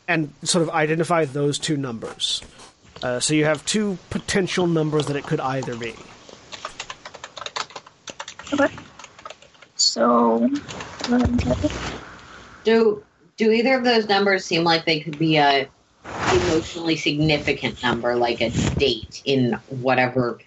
and 0.08 0.32
sort 0.42 0.62
of 0.62 0.70
identify 0.70 1.26
those 1.26 1.58
two 1.58 1.76
numbers. 1.76 2.42
Uh, 3.02 3.20
so 3.20 3.34
you 3.34 3.44
have 3.44 3.64
two 3.66 3.98
potential 4.08 4.66
numbers 4.66 5.06
that 5.06 5.16
it 5.16 5.24
could 5.24 5.40
either 5.40 5.76
be. 5.76 5.94
Okay. 8.52 8.74
So, 9.76 10.48
Do 12.64 13.04
do 13.36 13.50
either 13.50 13.76
of 13.76 13.84
those 13.84 14.08
numbers 14.08 14.44
seem 14.44 14.64
like 14.64 14.86
they 14.86 15.00
could 15.00 15.18
be 15.18 15.36
a 15.36 15.68
emotionally 16.32 16.96
significant 16.96 17.82
number, 17.82 18.16
like 18.16 18.40
a 18.40 18.50
date 18.78 19.20
in 19.24 19.52
whatever 19.68 20.38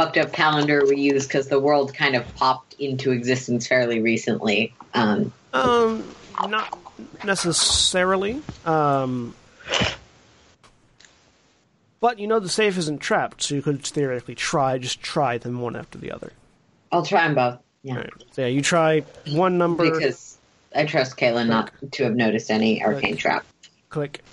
fucked 0.00 0.16
up 0.16 0.32
calendar 0.32 0.82
we 0.86 0.96
use 0.96 1.26
because 1.26 1.48
the 1.48 1.60
world 1.60 1.92
kind 1.92 2.16
of 2.16 2.34
popped 2.36 2.72
into 2.78 3.10
existence 3.10 3.66
fairly 3.66 4.00
recently? 4.00 4.72
Um, 4.94 5.30
Um, 5.52 6.04
not 6.48 6.78
necessarily. 7.22 8.40
Um, 8.64 9.34
but 12.00 12.18
you 12.18 12.26
know 12.26 12.40
the 12.40 12.48
safe 12.48 12.78
isn't 12.78 13.00
trapped, 13.00 13.42
so 13.42 13.54
you 13.54 13.60
could 13.60 13.84
theoretically 13.84 14.34
try, 14.34 14.78
just 14.78 15.02
try 15.02 15.36
them 15.36 15.60
one 15.60 15.76
after 15.76 15.98
the 15.98 16.10
other. 16.12 16.32
I'll 16.90 17.04
try 17.04 17.26
them 17.26 17.34
both. 17.34 17.58
Yeah, 17.82 17.96
Right. 17.96 18.10
So 18.32 18.42
yeah, 18.42 18.48
you 18.48 18.62
try 18.62 19.00
one 19.28 19.58
number, 19.58 19.84
because 19.84 20.38
I 20.74 20.86
trust 20.86 21.18
Caelynn 21.18 21.48
not 21.48 21.72
to 21.92 22.04
have 22.04 22.14
noticed 22.14 22.50
any 22.50 22.82
arcane 22.82 23.18
trap. 23.18 23.44
click. 23.90 24.24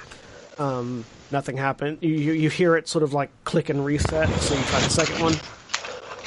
Um, 0.57 1.03
nothing 1.29 1.57
happened. 1.57 1.97
You, 1.99 2.13
you 2.13 2.31
you 2.33 2.49
hear 2.49 2.77
it 2.77 2.87
sort 2.87 3.03
of 3.03 3.13
like 3.13 3.29
click 3.43 3.67
and 3.69 3.83
reset. 3.85 4.29
So 4.39 4.55
you 4.55 4.63
try 4.63 4.79
the 4.79 4.89
second 4.89 5.19
one. 5.19 5.35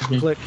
Click. 0.01 0.37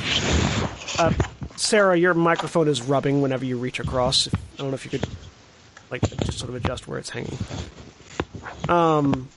Uh, 0.98 1.12
Sarah, 1.56 1.96
your 1.96 2.14
microphone 2.14 2.68
is 2.68 2.82
rubbing 2.82 3.22
whenever 3.22 3.44
you 3.44 3.56
reach 3.56 3.80
across. 3.80 4.28
I 4.28 4.38
don't 4.58 4.68
know 4.68 4.74
if 4.74 4.84
you 4.84 4.90
could, 4.90 5.08
like, 5.90 6.02
just 6.02 6.38
sort 6.38 6.50
of 6.50 6.56
adjust 6.56 6.86
where 6.88 6.98
it's 6.98 7.10
hanging. 7.10 7.38
Um, 8.68 9.28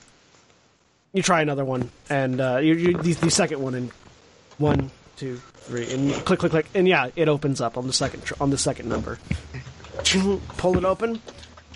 you 1.12 1.22
try 1.22 1.42
another 1.42 1.64
one, 1.64 1.90
and 2.10 2.40
uh, 2.40 2.58
you, 2.58 2.74
you 2.74 2.92
the, 2.94 3.12
the 3.14 3.30
second 3.30 3.60
one, 3.60 3.74
and 3.74 3.90
one, 4.58 4.90
two, 5.16 5.36
three, 5.54 5.90
and 5.92 6.12
click, 6.24 6.40
click, 6.40 6.50
click, 6.50 6.66
and 6.74 6.86
yeah, 6.86 7.10
it 7.16 7.28
opens 7.28 7.60
up 7.60 7.78
on 7.78 7.86
the 7.86 7.92
second 7.92 8.24
tr- 8.24 8.34
on 8.40 8.50
the 8.50 8.58
second 8.58 8.88
number. 8.88 9.18
Pull 10.56 10.78
it 10.78 10.84
open, 10.84 11.20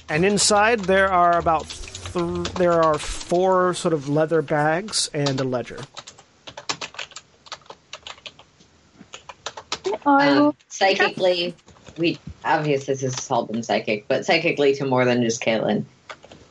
and 0.08 0.24
inside 0.24 0.80
there 0.80 1.10
are 1.10 1.38
about 1.38 1.68
th- 1.68 2.44
there 2.54 2.82
are 2.82 2.98
four 2.98 3.74
sort 3.74 3.94
of 3.94 4.08
leather 4.08 4.42
bags 4.42 5.10
and 5.12 5.40
a 5.40 5.44
ledger. 5.44 5.80
Um, 10.04 10.56
psychically, 10.68 11.56
we 11.96 12.20
obviously 12.44 12.94
this 12.94 13.02
has 13.02 13.30
all 13.30 13.46
been 13.46 13.62
psychic, 13.62 14.08
but 14.08 14.26
psychically 14.26 14.74
to 14.74 14.84
more 14.84 15.04
than 15.04 15.22
just 15.22 15.42
Caelynn. 15.42 15.84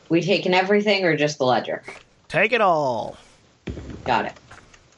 We 0.08 0.22
taken 0.22 0.54
everything 0.54 1.04
or 1.04 1.16
just 1.16 1.38
the 1.38 1.44
ledger? 1.44 1.82
Take 2.28 2.52
it 2.52 2.60
all. 2.60 3.18
Got 4.04 4.26
it. 4.26 4.34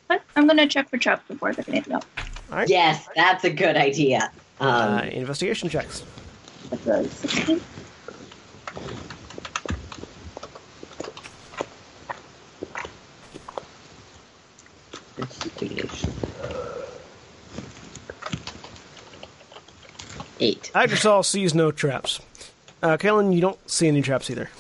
What? 0.07 0.23
I'm 0.37 0.47
gonna 0.47 0.67
check 0.69 0.91
for 0.91 0.99
traps 0.99 1.25
before 1.29 1.55
picking 1.55 1.75
it 1.75 1.91
up. 1.93 2.07
All 2.51 2.57
right. 2.57 2.69
Yes, 2.69 3.07
that's 3.17 3.45
a 3.45 3.51
good 3.51 3.77
idea. 3.77 4.33
Um, 4.61 4.99
Uh, 4.99 5.03
investigation 5.03 5.69
checks. 5.69 6.05
That's 6.71 6.87
a 6.87 7.09
16. 7.11 7.61
investigation. 15.19 16.15
Eight. 20.45 20.71
Agdrisal 20.75 21.25
sees 21.25 21.55
no 21.55 21.71
traps. 21.73 22.21
Uh, 22.83 22.99
Caelynn, 22.99 23.35
you 23.35 23.41
don't 23.41 23.59
see 23.71 23.89
any 23.89 24.03
traps 24.03 24.29
either. 24.29 24.51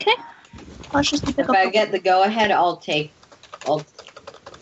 Okay. 0.00 0.14
Cautiously 0.90 1.32
pick 1.32 1.44
If 1.44 1.50
up. 1.50 1.56
I 1.56 1.64
the- 1.66 1.70
get 1.72 1.90
the 1.90 1.98
go 1.98 2.22
ahead, 2.22 2.52
I'll 2.52 2.76
take, 2.76 3.12
I'll, 3.66 3.84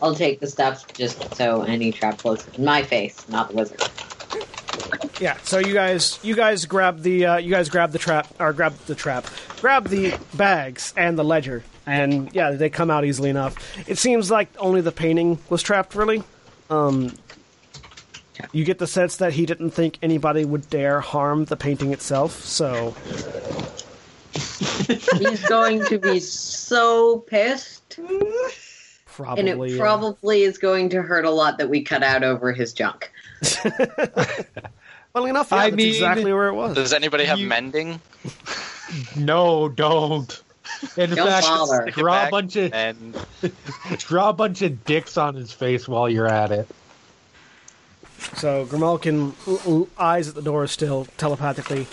I'll 0.01 0.15
take 0.15 0.39
the 0.39 0.47
stuff 0.47 0.91
just 0.93 1.35
so 1.35 1.61
any 1.61 1.91
trap 1.91 2.19
floats 2.21 2.47
in 2.57 2.65
my 2.65 2.81
face, 2.81 3.27
not 3.29 3.49
the 3.49 3.55
wizard. 3.55 3.83
Yeah. 5.21 5.37
So 5.43 5.59
you 5.59 5.73
guys, 5.75 6.17
you 6.23 6.35
guys 6.35 6.65
grab 6.65 7.03
the, 7.03 7.25
uh, 7.27 7.37
you 7.37 7.51
guys 7.51 7.69
grab 7.69 7.91
the 7.91 7.99
trap, 7.99 8.27
or 8.39 8.51
grab 8.53 8.73
the 8.87 8.95
trap, 8.95 9.27
grab 9.61 9.89
the 9.89 10.17
bags 10.33 10.91
and 10.97 11.19
the 11.19 11.23
ledger, 11.23 11.63
and 11.85 12.33
yeah, 12.33 12.49
they 12.51 12.71
come 12.71 12.89
out 12.89 13.05
easily 13.05 13.29
enough. 13.29 13.55
It 13.87 13.99
seems 13.99 14.31
like 14.31 14.47
only 14.57 14.81
the 14.81 14.91
painting 14.91 15.37
was 15.49 15.61
trapped, 15.61 15.93
really. 15.93 16.23
Um, 16.71 17.13
you 18.51 18.63
get 18.65 18.79
the 18.79 18.87
sense 18.87 19.17
that 19.17 19.33
he 19.33 19.45
didn't 19.45 19.71
think 19.71 19.97
anybody 20.01 20.45
would 20.45 20.69
dare 20.69 20.99
harm 21.01 21.45
the 21.45 21.57
painting 21.57 21.91
itself. 21.93 22.43
So 22.43 22.95
He's 25.17 25.43
going 25.47 25.85
to 25.85 25.97
be 25.97 26.19
so 26.19 27.19
pissed, 27.19 27.99
probably, 29.05 29.39
and 29.39 29.49
it 29.49 29.75
uh, 29.75 29.77
probably 29.77 30.43
is 30.43 30.57
going 30.57 30.89
to 30.89 31.01
hurt 31.01 31.25
a 31.25 31.31
lot 31.31 31.57
that 31.57 31.69
we 31.69 31.81
cut 31.81 32.03
out 32.03 32.23
over 32.23 32.51
his 32.51 32.73
junk. 32.73 33.11
funnily 33.41 35.29
enough, 35.31 35.49
yeah, 35.51 35.57
I 35.57 35.69
that's 35.69 35.75
mean- 35.75 35.87
exactly 35.89 36.31
where 36.33 36.47
it 36.47 36.53
was. 36.53 36.75
Does 36.75 36.93
anybody 36.93 37.25
have 37.25 37.39
You- 37.39 37.47
mending? 37.47 37.99
No, 39.15 39.69
don't. 39.69 40.41
In 40.97 41.09
Don't 41.11 41.27
fact, 41.27 41.45
bother. 41.47 41.85
Draw 41.91 42.27
a 42.27 42.29
bunch 42.29 42.55
of 42.55 42.73
and 42.73 43.17
draw 43.97 44.29
a 44.29 44.33
bunch 44.33 44.61
of 44.61 44.83
dicks 44.85 45.17
on 45.17 45.33
his 45.35 45.51
face 45.51 45.87
while 45.87 46.07
you're 46.07 46.27
at 46.27 46.51
it. 46.51 46.67
So 48.35 48.65
Grimalkin 48.65 49.33
eyes 49.97 50.27
at 50.27 50.35
the 50.35 50.41
door 50.41 50.67
still 50.67 51.05
telepathically. 51.17 51.87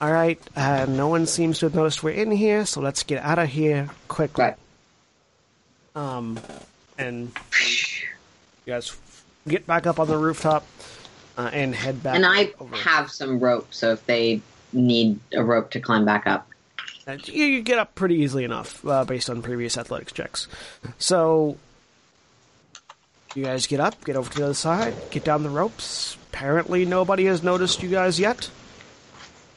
All 0.00 0.12
right, 0.12 0.40
uh, 0.56 0.86
no 0.88 1.08
one 1.08 1.26
seems 1.26 1.58
to 1.58 1.66
have 1.66 1.74
noticed 1.74 2.02
we're 2.02 2.10
in 2.10 2.30
here, 2.30 2.64
so 2.64 2.80
let's 2.80 3.02
get 3.02 3.22
out 3.22 3.38
of 3.38 3.50
here 3.50 3.90
quickly. 4.08 4.44
Right. 4.44 4.56
Um, 5.94 6.40
and 6.96 7.32
you 7.60 8.72
guys 8.72 8.96
get 9.46 9.66
back 9.66 9.86
up 9.86 10.00
on 10.00 10.08
the 10.08 10.16
rooftop 10.16 10.64
uh, 11.36 11.50
and 11.52 11.74
head 11.74 12.02
back. 12.02 12.16
And 12.16 12.24
I 12.24 12.52
over. 12.58 12.74
have 12.76 13.10
some 13.10 13.40
rope, 13.40 13.74
so 13.74 13.92
if 13.92 14.06
they 14.06 14.40
need 14.72 15.18
a 15.34 15.44
rope 15.44 15.70
to 15.72 15.80
climb 15.80 16.06
back 16.06 16.26
up, 16.26 16.48
you, 17.24 17.44
you 17.44 17.62
get 17.62 17.78
up 17.78 17.94
pretty 17.94 18.16
easily 18.16 18.44
enough 18.44 18.86
uh, 18.86 19.04
based 19.04 19.28
on 19.28 19.42
previous 19.42 19.76
athletics 19.76 20.12
checks. 20.12 20.48
So 20.98 21.58
you 23.34 23.44
guys 23.44 23.66
get 23.66 23.80
up, 23.80 24.04
get 24.04 24.16
over 24.16 24.30
to 24.30 24.38
the 24.38 24.44
other 24.44 24.54
side, 24.54 24.94
get 25.10 25.24
down 25.24 25.42
the 25.42 25.50
ropes. 25.50 26.16
Apparently, 26.32 26.84
nobody 26.84 27.26
has 27.26 27.42
noticed 27.42 27.82
you 27.82 27.88
guys 27.88 28.18
yet. 28.18 28.50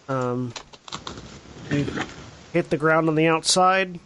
Um, 0.07 0.53
you 1.71 1.88
hit 2.51 2.69
the 2.69 2.78
ground 2.78 3.09
on 3.09 3.15
the 3.15 3.28
outside 3.28 3.99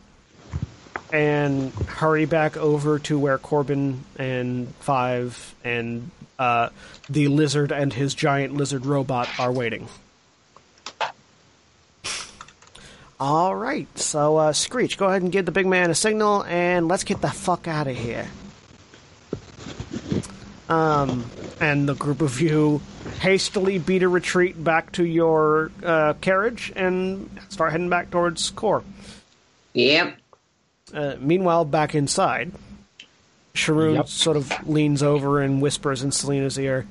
and 1.11 1.73
hurry 1.73 2.25
back 2.25 2.57
over 2.57 2.99
to 2.99 3.17
where 3.17 3.37
Korbyn 3.37 3.99
and 4.17 4.73
Five 4.75 5.55
and 5.63 6.11
uh, 6.37 6.69
the 7.09 7.27
lizard 7.27 7.71
and 7.71 7.91
his 7.91 8.13
giant 8.13 8.53
lizard 8.53 8.85
robot 8.85 9.29
are 9.39 9.51
waiting. 9.51 9.87
All 13.19 13.55
right, 13.55 13.87
so 13.97 14.37
uh, 14.37 14.53
Screech, 14.53 14.95
go 14.97 15.07
ahead 15.07 15.23
and 15.23 15.31
give 15.31 15.45
the 15.45 15.51
big 15.51 15.65
man 15.65 15.89
a 15.89 15.95
signal, 15.95 16.43
and 16.43 16.87
let's 16.87 17.03
get 17.03 17.19
the 17.19 17.31
fuck 17.31 17.67
out 17.67 17.87
of 17.87 17.97
here. 17.97 18.27
Um, 20.69 21.29
and 21.61 21.87
the 21.87 21.93
group 21.95 22.21
of 22.21 22.41
you 22.41 22.81
hastily 23.19 23.77
beat 23.79 24.03
a 24.03 24.09
retreat 24.09 24.61
back 24.61 24.91
to 24.93 25.05
your 25.05 25.71
uh, 25.81 26.13
carriage 26.19 26.73
and 26.75 27.29
start 27.49 27.71
heading 27.71 27.89
back 27.89 28.11
towards 28.11 28.49
Core. 28.49 28.83
yep. 29.73 30.17
Uh, 30.93 31.15
meanwhile, 31.19 31.65
back 31.65 31.95
inside, 31.95 32.51
Sharoon 33.53 33.95
Yep. 33.95 34.07
sort 34.07 34.37
of 34.37 34.67
leans 34.67 35.03
over 35.03 35.41
and 35.41 35.61
whispers 35.61 36.01
in 36.03 36.11
Selina's 36.11 36.57
ear, 36.57 36.85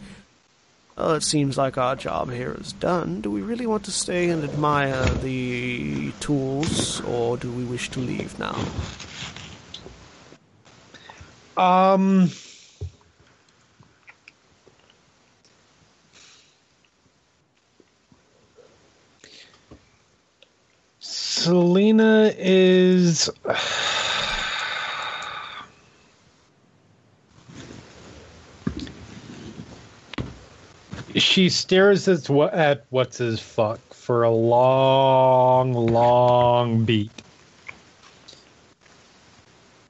well, 0.97 1.13
it 1.13 1.23
seems 1.23 1.57
like 1.59 1.77
our 1.79 1.97
job 1.97 2.31
here 2.31 2.57
is 2.59 2.73
done. 2.73 3.21
Do 3.21 3.31
we 3.31 3.41
really 3.43 3.67
want 3.67 3.85
to 3.85 3.91
stay 3.91 4.29
and 4.31 4.43
admire 4.45 5.05
the 5.05 6.13
tools, 6.21 7.01
or 7.03 7.37
do 7.37 7.51
we 7.53 7.65
wish 7.65 7.91
to 7.91 8.01
leave 8.01 8.39
now?" 8.39 8.57
Um. 11.57 12.31
Selina 21.47 22.33
is. 22.37 23.31
She 31.15 31.49
stares 31.49 32.09
at, 32.09 32.29
at 32.53 32.85
what's 32.91 33.19
his 33.19 33.39
fuck 33.39 33.79
for 33.95 34.25
a 34.25 34.31
long, 34.31 35.73
long 35.73 36.85
beat. 36.85 37.13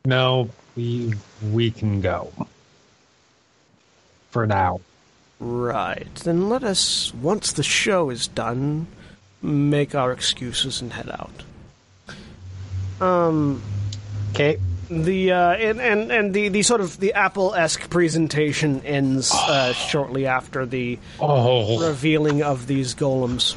No, 0.04 0.50
we 0.76 1.14
we 1.42 1.70
can 1.70 2.02
go 2.02 2.30
for 4.30 4.46
now. 4.46 4.82
Right. 5.40 6.14
Then 6.16 6.50
let 6.50 6.62
us, 6.62 7.14
once 7.14 7.50
the 7.50 7.62
show 7.62 8.10
is 8.10 8.28
done, 8.28 8.88
make 9.42 9.94
our 9.94 10.12
excuses 10.12 10.80
and 10.80 10.92
head 10.92 11.08
out. 11.10 11.42
Um, 13.00 13.62
Okay. 14.34 14.58
the 14.90 15.32
uh, 15.32 15.52
and, 15.54 15.80
and 15.80 16.12
and 16.12 16.34
the 16.34 16.48
the 16.48 16.62
sort 16.62 16.80
of 16.80 16.98
the 17.00 17.12
Apple 17.14 17.54
esque 17.54 17.88
presentation 17.90 18.80
ends 18.84 19.32
uh, 19.32 19.72
shortly 19.72 20.26
after 20.26 20.64
the 20.66 20.98
Oh, 21.20 21.86
revealing 21.86 22.42
of 22.42 22.66
these 22.66 22.94
golems, 22.94 23.54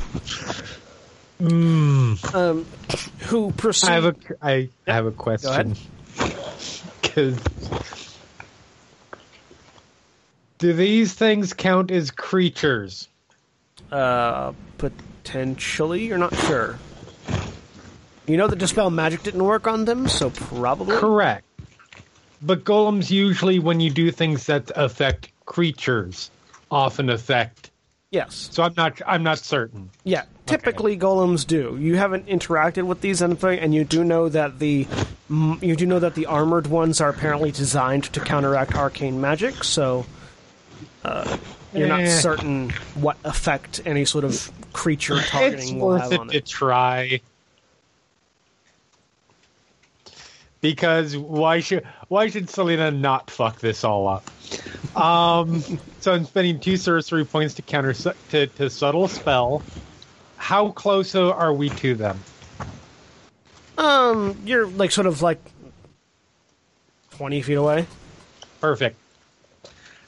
mm. 1.42 2.34
um, 2.36 2.66
who 3.28 3.52
proceed. 3.52 3.90
I 3.90 3.94
have 3.94 4.06
a 4.06 4.16
I, 4.42 4.70
I 4.88 4.94
have 4.94 5.06
a 5.06 5.12
question. 5.12 5.76
question. 5.76 5.76
'Cause- 7.02 7.40
do 10.58 10.74
these 10.74 11.14
things 11.14 11.54
count 11.54 11.90
as 11.92 12.12
creatures? 12.12 13.08
uh, 13.92 14.52
potentially, 15.30 16.08
you're 16.08 16.18
not 16.18 16.36
sure. 16.36 16.80
You 18.26 18.38
know 18.38 18.48
that 18.48 18.58
dispel 18.58 18.90
magic 18.90 19.22
didn't 19.22 19.44
work 19.44 19.68
on 19.68 19.86
them, 19.86 20.08
so 20.08 20.32
probably. 20.32 20.98
Correct. 20.98 21.46
But 22.42 22.64
golems 22.64 23.12
usually, 23.12 23.60
when 23.60 23.80
you 23.80 23.92
do 23.92 24.10
things 24.10 24.48
that 24.48 24.72
affect 24.76 25.30
creatures, 25.46 26.32
often 26.72 27.10
affect 27.10 27.70
Yes. 28.12 28.50
So 28.52 28.64
I'm 28.64 28.74
not 28.76 29.00
I'm 29.06 29.22
not 29.22 29.38
certain. 29.38 29.92
Yeah, 30.04 30.24
typically 30.48 30.98
golems 30.98 31.46
do. 31.46 31.78
You 31.80 31.96
haven't 31.98 32.26
interacted 32.26 32.88
with 32.88 33.02
these 33.02 33.22
anything, 33.22 33.60
and 33.60 33.76
you 33.76 33.84
do 33.84 34.04
know 34.04 34.30
that 34.30 34.58
the 34.58 34.88
you 35.30 35.76
do 35.76 35.86
know 35.86 36.00
that 36.00 36.16
the 36.16 36.26
armored 36.26 36.66
ones 36.66 37.02
are 37.02 37.10
apparently 37.10 37.52
designed 37.52 38.06
to 38.06 38.20
counteract 38.20 38.74
arcane 38.74 39.22
magic. 39.22 39.64
So 39.64 40.08
uh, 41.04 41.38
you're 41.74 41.88
not 41.88 42.02
Eh. 42.02 42.10
certain 42.20 42.70
what 42.96 43.18
effect 43.24 43.82
any 43.86 44.06
sort 44.06 44.24
of 44.24 44.52
creature 44.74 45.18
It's 45.18 45.30
targeting 45.30 45.80
will 45.80 45.88
worth 45.90 46.02
have 46.04 46.12
it 46.14 46.20
on 46.20 46.28
to 46.30 46.38
it. 46.38 46.46
try. 46.46 47.22
Because 50.62 51.16
why 51.16 51.62
should 51.62 51.86
why 52.10 52.28
should 52.30 52.50
Selina 52.50 52.92
not 52.92 53.32
fuck 53.32 53.60
this 53.60 53.84
all 53.86 54.08
up? 54.10 54.30
Um, 54.98 55.62
so 56.02 56.14
I'm 56.14 56.26
spending 56.26 56.60
two 56.60 56.76
sorcery 56.76 57.24
points 57.24 57.54
to 57.56 57.62
counter 57.62 57.94
to, 57.94 58.48
to 58.48 58.70
subtle 58.70 59.08
spell. 59.08 59.62
How 60.36 60.72
close 60.72 61.16
are 61.16 61.54
we 61.54 61.70
to 61.70 61.96
them? 61.96 62.20
Um, 63.78 64.38
you're 64.44 64.68
like 64.68 64.92
sort 64.92 65.08
of 65.08 65.22
like 65.22 65.40
twenty 67.12 67.42
feet 67.42 67.54
away. 67.56 67.86
Perfect. 68.60 68.98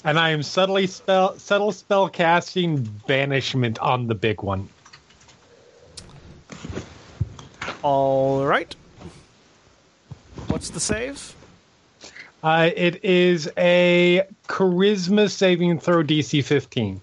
And 0.03 0.17
I 0.17 0.29
am 0.29 0.41
subtly 0.41 0.87
spell 0.87 1.37
subtle 1.37 1.71
spell 1.71 2.09
casting 2.09 2.83
banishment 3.07 3.77
on 3.79 4.07
the 4.07 4.15
big 4.15 4.41
one. 4.41 4.67
All 7.83 8.45
right. 8.45 8.75
What's 10.47 10.69
the 10.69 10.79
save? 10.79 11.35
Uh, 12.43 12.71
it 12.75 13.03
is 13.05 13.49
a 13.57 14.23
charisma 14.47 15.29
saving 15.29 15.79
throw 15.79 16.03
DC 16.03 16.43
15. 16.43 16.99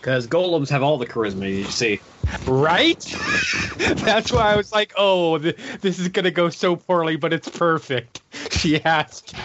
Because 0.00 0.26
golems 0.26 0.70
have 0.70 0.82
all 0.82 0.96
the 0.96 1.06
charisma, 1.06 1.50
you 1.54 1.64
see. 1.64 2.00
Right? 2.46 3.00
That's 3.76 4.32
why 4.32 4.52
I 4.52 4.56
was 4.56 4.72
like, 4.72 4.92
oh, 4.96 5.38
th- 5.38 5.56
this 5.80 5.98
is 5.98 6.08
going 6.08 6.24
to 6.24 6.30
go 6.30 6.48
so 6.48 6.76
poorly, 6.76 7.16
but 7.16 7.32
it's 7.32 7.48
perfect. 7.48 8.22
She 8.50 8.78
has 8.80 9.20
to. 9.20 9.36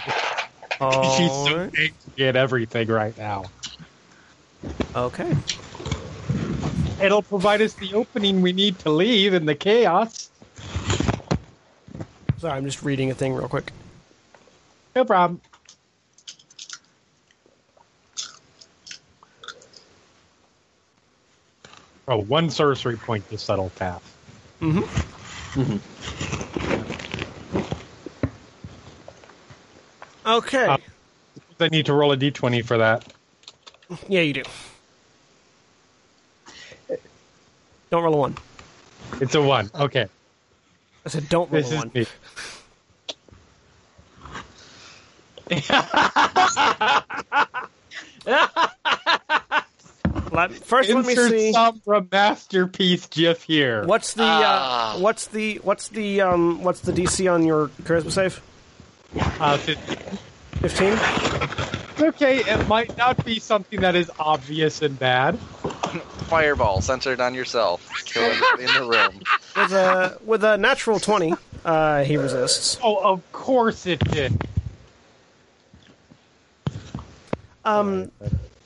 She's 0.80 1.32
so 1.32 1.54
All 1.54 1.58
right. 1.58 1.74
angry 1.78 2.28
at 2.28 2.36
everything 2.36 2.88
right 2.88 3.18
now. 3.18 3.46
Okay. 4.96 5.36
It'll 7.02 7.22
provide 7.22 7.62
us 7.62 7.74
the 7.74 7.94
opening 7.94 8.42
we 8.42 8.54
need 8.54 8.80
to 8.80 8.90
leave 8.90 9.34
in 9.34 9.46
the 9.46 9.56
chaos. 9.56 10.30
Sorry, 12.38 12.54
I'm 12.54 12.66
just 12.66 12.84
reading 12.84 13.12
a 13.12 13.14
thing 13.14 13.34
real 13.34 13.48
quick. 13.48 13.72
No 14.96 15.06
problem. 15.06 15.42
Oh, 22.08 22.18
one 22.18 22.50
sorcery 22.50 22.98
point 22.98 23.30
to 23.30 23.38
settle 23.38 23.70
path. 23.72 24.04
Okay. 30.26 30.66
Uh, 30.66 30.78
I 31.60 31.68
need 31.70 31.86
to 31.88 31.94
roll 31.94 32.12
a 32.12 32.18
d20 32.18 32.66
for 32.66 32.78
that. 32.78 33.06
yeah, 34.08 34.22
you 34.22 34.34
do. 34.34 34.44
Don't 37.90 38.04
roll 38.04 38.14
a 38.16 38.18
one. 38.18 38.38
It's 39.22 39.36
a 39.36 39.42
one. 39.42 39.70
Okay. 39.76 40.08
I 41.06 41.10
said 41.10 41.30
don't 41.30 41.52
roll 41.52 41.62
This 41.62 41.72
a 41.72 41.76
is 41.76 41.80
one. 41.80 41.92
me. 41.94 42.06
Let, 50.32 50.52
first, 50.52 50.90
let 50.90 51.06
me 51.06 51.12
Insert 51.12 51.32
see. 51.32 51.54
Sombra 51.54 52.12
masterpiece 52.12 53.06
GIF 53.08 53.44
here. 53.44 53.86
What's 53.86 54.14
the 54.16 54.24
Ah. 54.26 54.96
uh, 54.96 55.00
what's 55.00 55.28
the 55.28 55.60
what's 55.64 55.90
the 55.90 56.22
um 56.22 56.64
what's 56.64 56.80
the 56.80 56.92
DC 56.92 57.32
on 57.32 57.46
your 57.46 57.68
charisma 57.84 58.12
save? 58.12 58.42
Uh, 59.40 59.58
fif- 59.58 59.80
Fifteen. 60.62 60.94
okay, 62.08 62.38
it 62.40 62.68
might 62.68 62.96
not 62.98 63.24
be 63.26 63.40
something 63.40 63.82
that 63.82 63.96
is 63.96 64.10
obvious 64.20 64.82
and 64.82 64.98
bad. 64.98 65.38
Fireball 66.28 66.82
centered 66.82 67.20
on 67.22 67.34
yourself. 67.36 67.88
Kill 68.06 68.24
everybody 68.24 68.64
in 68.64 68.74
the 68.74 68.90
room. 68.90 69.22
With 69.56 69.72
a 69.74 70.18
with 70.26 70.44
a 70.44 70.58
natural 70.58 71.00
twenty, 71.00 71.34
uh, 71.66 72.04
he 72.04 72.18
resists. 72.18 72.80
Oh, 72.82 72.98
of 72.98 73.32
course 73.32 73.86
it 73.86 74.00
did. 74.12 74.42
Um, 77.66 78.12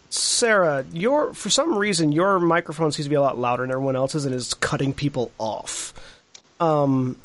Sarah, 0.10 0.86
your 0.92 1.34
for 1.34 1.50
some 1.50 1.78
reason 1.78 2.12
your 2.12 2.40
microphone 2.40 2.92
seems 2.92 3.06
to 3.06 3.10
be 3.10 3.16
a 3.16 3.22
lot 3.22 3.38
louder 3.38 3.64
than 3.64 3.72
everyone 3.72 3.96
else's 3.96 4.26
and 4.26 4.34
is 4.34 4.54
cutting 4.54 4.94
people 4.94 5.32
off. 5.38 5.94
Um, 6.60 7.18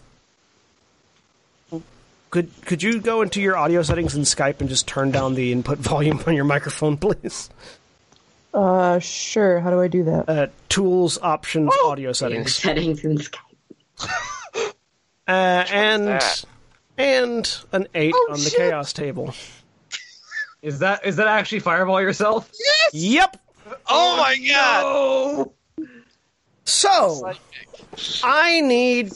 could 2.33 2.51
could 2.67 2.83
you 2.83 3.01
go 3.01 3.23
into 3.23 3.41
your 3.41 3.57
audio 3.57 3.83
settings 3.83 4.17
in 4.17 4.23
Skype 4.23 4.59
and 4.61 4.69
just 4.69 4.89
turn 4.89 5.13
down 5.13 5.35
the 5.37 5.53
input 5.53 5.79
volume 5.93 6.19
on 6.27 6.35
your 6.35 6.45
microphone, 6.45 6.97
please? 6.97 7.49
Uh, 8.53 8.99
sure. 8.99 9.61
How 9.61 9.71
do 9.71 9.81
I 9.81 9.87
do 9.89 10.03
that? 10.05 10.29
Uh, 10.29 10.47
tools, 10.69 11.19
options, 11.23 11.71
audio 11.85 12.09
Your 12.09 12.15
settings, 12.15 12.55
settings 12.57 13.05
in 13.05 13.19
Skype. 13.19 13.39
uh, 15.29 15.65
and 15.71 16.21
and 16.99 17.59
an 17.73 17.87
eight 17.95 18.15
Oh, 18.17 18.29
on 18.33 18.39
the 18.39 18.51
shit. 18.51 18.59
chaos 18.59 18.93
table. 18.93 19.33
Is 20.63 20.79
that 20.79 21.05
is 21.05 21.17
that 21.17 21.27
actually 21.27 21.59
fireball 21.59 22.01
yourself? 22.01 22.49
Yes. 22.59 22.95
Yep. 22.95 23.37
Oh 23.89 24.17
my 24.17 24.39
god! 24.49 24.83
Oh, 24.85 25.53
So 26.65 27.33
I 28.23 28.61
need 28.61 29.13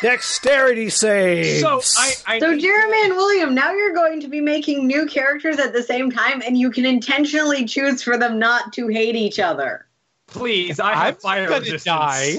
dexterity 0.00 0.90
saves. 0.90 1.60
so 1.60 1.80
I, 1.98 2.14
I 2.26 2.38
So, 2.38 2.56
Jeremy 2.56 3.04
and 3.04 3.16
William, 3.16 3.54
now 3.54 3.72
you're 3.72 3.94
going 3.94 4.20
to 4.20 4.28
be 4.28 4.40
making 4.40 4.86
new 4.86 5.06
characters 5.06 5.58
at 5.58 5.72
the 5.72 5.82
same 5.82 6.10
time, 6.10 6.42
and 6.44 6.56
you 6.58 6.70
can 6.70 6.86
intentionally 6.86 7.64
choose 7.64 8.02
for 8.02 8.16
them 8.16 8.38
not 8.38 8.72
to 8.74 8.88
hate 8.88 9.16
each 9.16 9.38
other. 9.38 9.86
please, 10.26 10.78
I 10.80 11.08
I'm 11.08 11.14
fire 11.16 11.46
gonna 11.48 11.60
resistance. 11.60 11.84
die. 11.84 12.36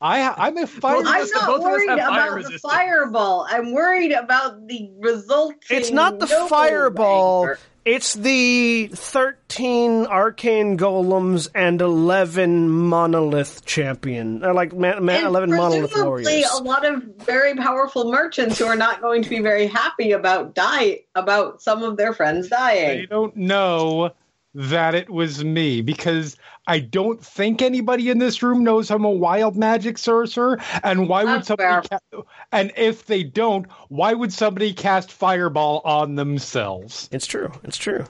I 0.00 0.34
I'm 0.36 0.56
a 0.58 0.66
fire. 0.66 0.96
Well, 0.96 1.04
I'm 1.06 1.28
not 1.30 1.46
both 1.46 1.62
worried 1.62 1.88
have 1.88 1.98
fire 2.00 2.38
about 2.38 2.52
the 2.52 2.58
fireball. 2.58 3.46
I'm 3.48 3.72
worried 3.72 4.12
about 4.12 4.66
the 4.68 4.90
resulting. 4.98 5.58
It's 5.70 5.90
not 5.90 6.18
the 6.18 6.26
noble 6.26 6.48
fireball. 6.48 7.42
anger. 7.44 7.58
It's 7.86 8.14
the 8.14 8.88
13 8.92 10.06
arcane 10.06 10.76
golems 10.76 11.48
and 11.54 11.80
11 11.80 12.68
monolith 12.68 13.64
champion. 13.64 14.44
Or 14.44 14.52
like 14.52 14.74
ma- 14.74 14.98
ma- 14.98 15.12
11 15.24 15.50
monolith 15.50 15.92
presumably 15.92 16.24
warriors. 16.24 16.50
a 16.52 16.62
lot 16.64 16.84
of 16.84 17.04
very 17.18 17.54
powerful 17.54 18.10
merchants 18.10 18.58
who 18.58 18.64
are 18.66 18.74
not 18.74 19.00
going 19.00 19.22
to 19.22 19.28
be 19.30 19.38
very 19.40 19.68
happy 19.68 20.10
about 20.10 20.54
die 20.56 21.02
about 21.14 21.62
some 21.62 21.84
of 21.84 21.96
their 21.96 22.12
friends 22.12 22.48
They 22.50 22.56
dying. 22.56 23.06
don't 23.08 23.36
know 23.36 24.10
that 24.54 24.96
it 24.96 25.08
was 25.08 25.44
me 25.44 25.80
because 25.82 26.36
I 26.66 26.80
don't 26.80 27.24
think 27.24 27.62
anybody 27.62 28.10
in 28.10 28.18
this 28.18 28.42
room 28.42 28.64
knows 28.64 28.90
I'm 28.90 29.04
a 29.04 29.10
wild 29.10 29.56
magic 29.56 29.98
sorcerer. 29.98 30.58
And 30.82 31.08
why 31.08 31.24
would 31.24 31.44
somebody? 31.44 31.86
fair. 31.88 32.00
Ca- 32.12 32.22
and 32.52 32.72
if 32.76 33.06
they 33.06 33.22
don't, 33.22 33.66
why 33.88 34.14
would 34.14 34.32
somebody 34.32 34.72
cast 34.72 35.12
fireball 35.12 35.80
on 35.84 36.16
themselves? 36.16 37.08
It's 37.12 37.26
true. 37.26 37.52
It's 37.62 37.76
true. 37.76 38.04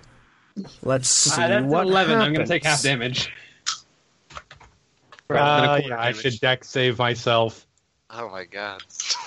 Let's 0.82 1.08
see 1.08 1.40
that's 1.42 1.66
what 1.66 1.86
11. 1.86 2.18
I'm 2.18 2.32
going 2.32 2.46
to 2.46 2.52
take 2.52 2.64
half 2.64 2.82
damage. 2.82 3.30
Uh, 4.32 4.36
Right, 5.28 5.86
yeah, 5.88 6.00
I 6.00 6.12
should 6.12 6.38
deck 6.40 6.62
save 6.64 6.98
myself. 6.98 7.66
Oh 8.10 8.30
my 8.30 8.44
god! 8.44 8.82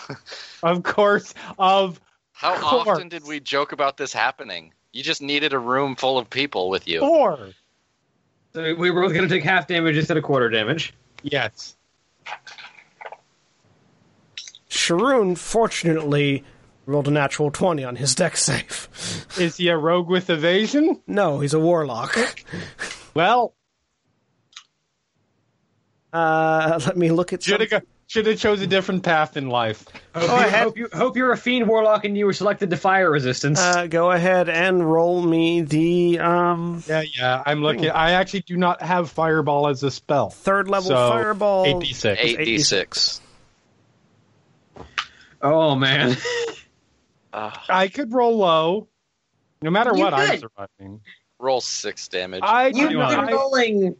Of 0.63 0.83
course. 0.83 1.33
Of 1.57 1.99
How 2.31 2.55
Course. 2.57 2.87
often 2.87 3.09
did 3.09 3.25
we 3.27 3.39
joke 3.41 3.73
about 3.73 3.97
this 3.97 4.11
happening? 4.13 4.73
You 4.93 5.03
just 5.03 5.21
needed 5.21 5.53
a 5.53 5.59
room 5.59 5.95
full 5.95 6.17
of 6.17 6.29
people 6.29 6.69
with 6.69 6.87
you. 6.87 6.99
four. 7.01 7.49
So 8.59 8.75
we 8.75 8.91
were 8.91 9.03
both 9.03 9.13
going 9.13 9.25
to 9.25 9.33
take 9.33 9.45
half 9.45 9.67
damage 9.67 9.95
instead 9.95 10.17
of 10.17 10.23
quarter 10.25 10.49
damage. 10.49 10.93
Yes. 11.23 11.77
Sharoon, 14.69 15.37
fortunately, 15.37 16.43
rolled 16.85 17.07
a 17.07 17.11
natural 17.11 17.51
20 17.51 17.85
on 17.85 17.95
his 17.95 18.13
deck 18.15 18.35
save. 18.35 18.89
Is 19.39 19.55
he 19.55 19.69
a 19.69 19.77
rogue 19.77 20.09
with 20.09 20.29
evasion? 20.29 21.01
No, 21.07 21.39
he's 21.39 21.53
a 21.53 21.59
warlock. 21.59 22.17
Well, 23.13 23.53
Uh, 26.11 26.81
let 26.85 26.97
me 26.97 27.11
look 27.11 27.31
at 27.31 27.41
should 27.41 27.61
some- 27.61 27.61
have 27.61 27.83
should 28.09 28.25
have 28.25 28.39
chose 28.39 28.59
a 28.59 28.65
different 28.65 29.03
path 29.03 29.37
in 29.37 29.49
life. 29.49 29.85
Hope, 30.15 30.25
Go 30.27 30.35
you, 30.35 30.41
ahead. 30.47 30.63
hope, 30.63 30.77
you, 30.79 30.87
hope 30.91 31.15
you're 31.15 31.31
a 31.31 31.37
fiend 31.37 31.67
warlock 31.67 32.05
and 32.05 32.17
you 32.17 32.25
were 32.25 32.33
selected 32.33 32.71
to 32.71 32.75
fire 32.77 33.09
resistance. 33.11 33.59
Uh, 33.59 33.85
go 33.85 34.09
ahead 34.09 34.49
and 34.49 34.91
roll 34.91 35.21
me 35.21 35.61
the 35.61 36.17
um, 36.17 36.83
Yeah, 36.87 37.03
yeah. 37.15 37.43
I'm 37.45 37.61
looking. 37.61 37.87
I 37.91 38.13
actually 38.13 38.41
do 38.41 38.57
not 38.57 38.81
have 38.81 39.11
fireball 39.11 39.67
as 39.67 39.83
a 39.83 39.91
spell. 39.91 40.31
third 40.31 40.67
level 40.67 40.89
So, 40.89 40.95
fireball. 41.09 41.65
8d6. 41.67 42.15
Eight 42.19 42.37
d 42.39 42.57
six. 42.57 43.21
oh 45.43 45.75
man, 45.75 46.17
Uh, 47.31 47.51
I 47.69 47.89
could 47.89 48.11
roll 48.11 48.37
low. 48.37 48.87
No 49.61 49.69
matter 49.69 49.91
You 49.95 50.03
what, 50.03 50.15
I'm 50.15 50.39
surviving. 50.39 51.01
roll 51.37 51.61
six 51.61 52.07
damage. 52.07 52.39
I 52.41 52.67
You've 52.69 52.75
did 52.75 52.89
been 52.89 53.01
I, 53.01 53.31
rolling. 53.31 53.95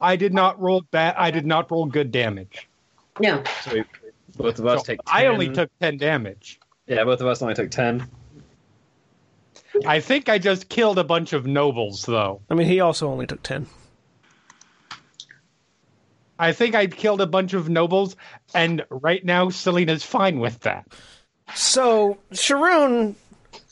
I 0.00 0.14
did 0.14 0.32
not 0.32 0.60
roll 0.60 0.82
bad. 0.92 1.16
I 1.18 1.32
did 1.32 1.44
not 1.44 1.68
roll 1.72 1.86
good 1.86 2.12
damage. 2.12 2.68
No, 3.20 3.42
So 3.62 3.74
we, 3.74 3.84
both 4.36 4.58
of 4.58 4.66
us 4.66 4.80
So 4.80 4.84
take. 4.86 5.00
10. 5.04 5.16
I 5.16 5.26
only 5.26 5.50
took 5.50 5.70
ten 5.80 5.96
damage. 5.96 6.60
Yeah, 6.86 7.04
both 7.04 7.20
of 7.20 7.26
us 7.26 7.42
only 7.42 7.54
took 7.54 7.70
ten. 7.70 8.08
I 9.86 10.00
think 10.00 10.28
I 10.28 10.38
just 10.38 10.68
killed 10.68 10.98
a 10.98 11.04
bunch 11.04 11.32
of 11.32 11.46
nobles, 11.46 12.02
though. 12.02 12.40
I 12.50 12.54
mean, 12.54 12.66
he 12.66 12.80
also 12.80 13.08
only 13.08 13.26
took 13.26 13.42
10. 13.42 13.66
I 16.38 16.52
think 16.52 16.74
I 16.74 16.86
killed 16.86 17.20
a 17.20 17.26
bunch 17.26 17.52
of 17.52 17.68
nobles, 17.68 18.16
and 18.54 18.84
right 18.90 19.24
now 19.24 19.50
Selina's 19.50 20.04
fine 20.04 20.38
with 20.38 20.60
that. 20.60 20.86
So, 21.54 22.18
Sharoon, 22.32 23.14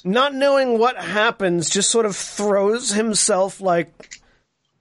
not 0.04 0.34
knowing 0.34 0.78
what 0.78 0.96
happens, 0.96 1.70
just 1.70 1.90
sort 1.90 2.06
of 2.06 2.16
throws 2.16 2.90
himself 2.90 3.60
like 3.60 4.20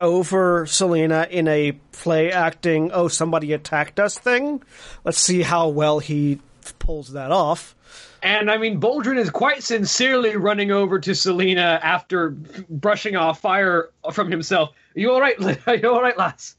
over 0.01 0.65
Selina 0.65 1.27
in 1.29 1.47
a 1.47 1.73
play 1.91 2.31
acting, 2.31 2.91
oh, 2.91 3.07
somebody 3.07 3.53
attacked 3.53 3.99
us 3.99 4.17
thing. 4.17 4.61
Let's 5.03 5.19
see 5.19 5.41
how 5.41 5.69
well 5.69 5.99
he 5.99 6.39
pulls 6.79 7.13
that 7.13 7.31
off. 7.31 7.75
And 8.21 8.49
I 8.49 8.57
mean, 8.57 8.81
Boldrin 8.81 9.17
is 9.19 9.29
quite 9.29 9.61
sincerely 9.61 10.35
running 10.35 10.71
over 10.71 10.99
to 10.99 11.13
Selina 11.13 11.79
after 11.83 12.31
brushing 12.31 13.15
off 13.15 13.39
fire 13.39 13.89
from 14.11 14.31
himself. 14.31 14.69
Are 14.95 14.99
you 14.99 15.11
all 15.11 15.21
right? 15.21 15.35
Are 15.67 15.75
you 15.75 15.93
all 15.93 16.01
right, 16.01 16.17
lass? 16.17 16.55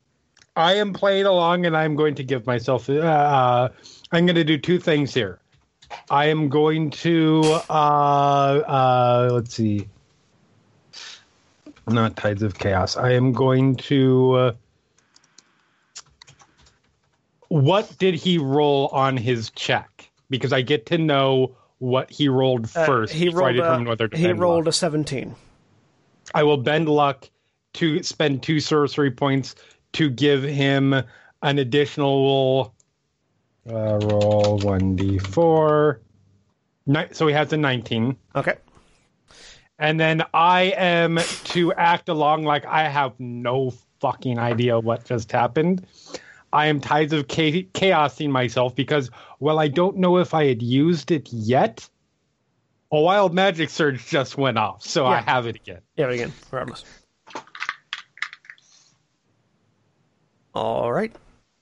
I 0.55 0.75
am 0.75 0.93
playing 0.93 1.27
along, 1.27 1.67
and 1.67 1.77
I'm 1.77 1.97
going 1.97 2.15
to 2.15 2.25
give 2.25 2.47
myself. 2.47 2.89
Uh, 2.89 3.69
I'm 4.13 4.27
going 4.27 4.37
to 4.37 4.45
do 4.45 4.57
two 4.57 4.79
things 4.79 5.13
here. 5.13 5.39
I 6.09 6.27
am 6.27 6.49
going 6.49 6.91
to. 6.91 7.43
Uh, 7.69 7.73
uh, 7.73 9.29
let's 9.33 9.55
see. 9.55 9.89
Not 11.89 12.17
Tides 12.17 12.43
of 12.43 12.59
Chaos. 12.59 12.97
I 12.97 13.13
am 13.13 13.33
going 13.33 13.77
to. 13.77 14.33
Uh, 14.33 14.53
what 17.49 17.97
did 17.99 18.15
he 18.15 18.39
roll 18.39 18.89
on 18.89 19.17
his 19.17 19.51
check? 19.51 20.11
Because 20.29 20.53
I 20.53 20.63
get 20.63 20.87
to 20.87 20.99
know 20.99 21.57
what 21.79 22.11
he 22.11 22.29
rolled 22.29 22.65
Uh, 22.75 22.87
first. 22.87 23.13
he 23.15 23.27
before 23.27 23.43
I 23.43 23.53
rolled, 23.53 23.87
determine 23.87 24.13
a, 24.13 24.17
he 24.17 24.33
rolled 24.33 24.65
luck. 24.65 24.73
a 24.73 24.77
17. 24.77 25.37
I 26.35 26.43
will 26.43 26.57
bend 26.57 26.89
luck 26.89 27.29
to 27.75 28.03
spend 28.03 28.43
two 28.43 28.59
sorcery 28.59 29.11
points 29.13 29.55
to 29.93 30.11
give 30.11 30.43
him 30.43 30.93
an 31.43 31.59
additional 31.59 32.75
uh, 33.71 33.99
roll 34.03 34.59
one 34.59 34.97
d 34.97 35.19
four. 35.19 36.01
Ni- 36.87 37.07
so 37.13 37.27
he 37.29 37.33
has 37.35 37.53
a 37.53 37.57
nineteen, 37.57 38.17
Okay. 38.35 38.55
And 39.79 40.01
then 40.01 40.23
I 40.33 40.75
am 40.77 41.19
to 41.45 41.73
act 41.75 42.09
along 42.09 42.45
like 42.45 42.65
I 42.67 42.89
have 42.89 43.19
no 43.19 43.73
fucking 44.01 44.39
idea 44.39 44.79
what 44.79 45.05
just 45.05 45.33
happened. 45.33 45.87
I 46.53 46.67
am 46.67 46.81
tides 46.81 47.13
of 47.13 47.27
chaosing 47.29 48.31
myself 48.31 48.75
because, 48.75 49.11
well, 49.41 49.59
I 49.59 49.69
don't 49.69 49.97
know 49.99 50.19
if 50.19 50.33
I 50.33 50.47
had 50.47 50.63
used 50.63 51.11
it 51.11 51.31
yet. 51.33 51.89
A 52.93 53.01
wild 53.01 53.35
magic 53.35 53.69
surge 53.69 54.07
just 54.07 54.39
went 54.39 54.57
off, 54.57 54.83
so 54.83 55.07
I 55.07 55.21
have 55.21 55.47
it 55.47 55.57
again. 55.57 55.81
Yeah, 55.97 56.09
again, 56.09 56.33
regardless. 56.51 56.85
All 60.55 60.91
right. 60.93 61.15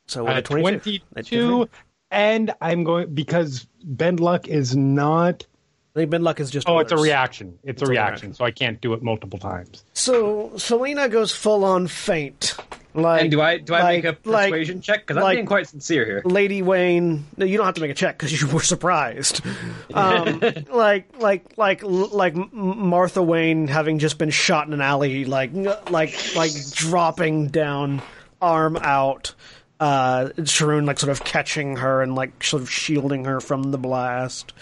So 0.07 0.29
Uh, 0.29 0.39
a 0.39 0.43
22. 0.43 0.99
22 1.15 1.69
and 2.11 2.55
i'm 2.61 2.85
going 2.85 3.13
because 3.13 3.67
bend 3.83 4.21
luck 4.21 4.47
is 4.47 4.77
not 4.77 5.47
think 5.95 6.11
Bend 6.11 6.25
Luck 6.25 6.41
is 6.41 6.51
just. 6.51 6.69
oh 6.69 6.79
it's 6.81 6.93
a 6.93 6.97
reaction 6.97 7.59
it's, 7.63 7.81
a 7.83 7.85
a 7.85 7.89
reaction, 7.89 8.29
reaction. 8.29 8.35
so 8.35 8.45
i 8.45 8.51
can't 8.51 8.81
do 8.81 8.93
it 8.95 9.03
multiple 9.03 9.39
times 9.39 9.85
So 9.95 10.53
Selina 10.57 11.09
goes 11.09 11.33
full 11.33 11.65
on 11.65 11.87
faint. 11.87 12.57
Like, 12.97 13.23
And 13.23 13.31
do 13.31 13.41
I 13.41 13.59
do 13.59 13.75
I 13.75 13.83
like- 13.83 14.05
make 14.05 14.15
a 14.25 14.29
like- 14.29 14.51
persuasion 14.51 14.81
check? 14.81 15.01
Because 15.01 15.17
I'm 15.17 15.25
like- 15.25 15.37
being 15.37 15.47
quite 15.47 15.67
sincere 15.67 16.05
here. 16.05 16.23
Lady 16.25 16.63
Wayne, 16.63 17.27
no, 17.37 17.45
you 17.45 17.57
don't 17.57 17.67
have 17.67 17.75
to 17.75 17.81
make 17.81 17.91
a 17.91 17.95
check 17.95 18.17
because 18.17 18.41
you 18.41 18.47
were 18.49 18.63
surprised. 18.63 19.41
Um, 19.95 20.41
like, 20.73 21.07
like, 21.21 21.57
like, 21.59 21.83
like 21.83 22.35
Martha 22.53 23.23
Wayne 23.23 23.67
having 23.69 23.99
just 23.99 24.19
been 24.19 24.31
shot 24.31 24.67
in 24.69 24.73
an 24.73 24.81
alley, 24.81 25.25
like, 25.25 25.51
like, 25.91 26.35
like 26.37 26.53
dropping 26.73 27.49
down, 27.49 28.01
arm 28.41 28.77
out. 28.77 29.35
Uh, 29.81 30.31
Sharoon 30.39 30.87
like 30.87 31.01
sort 31.01 31.11
of 31.11 31.25
catching 31.25 31.77
her 31.77 32.01
and 32.01 32.15
like 32.15 32.43
sort 32.45 32.63
of 32.63 32.71
shielding 32.71 33.25
her 33.25 33.41
from 33.41 33.71
the 33.71 33.79
blast. 33.79 34.53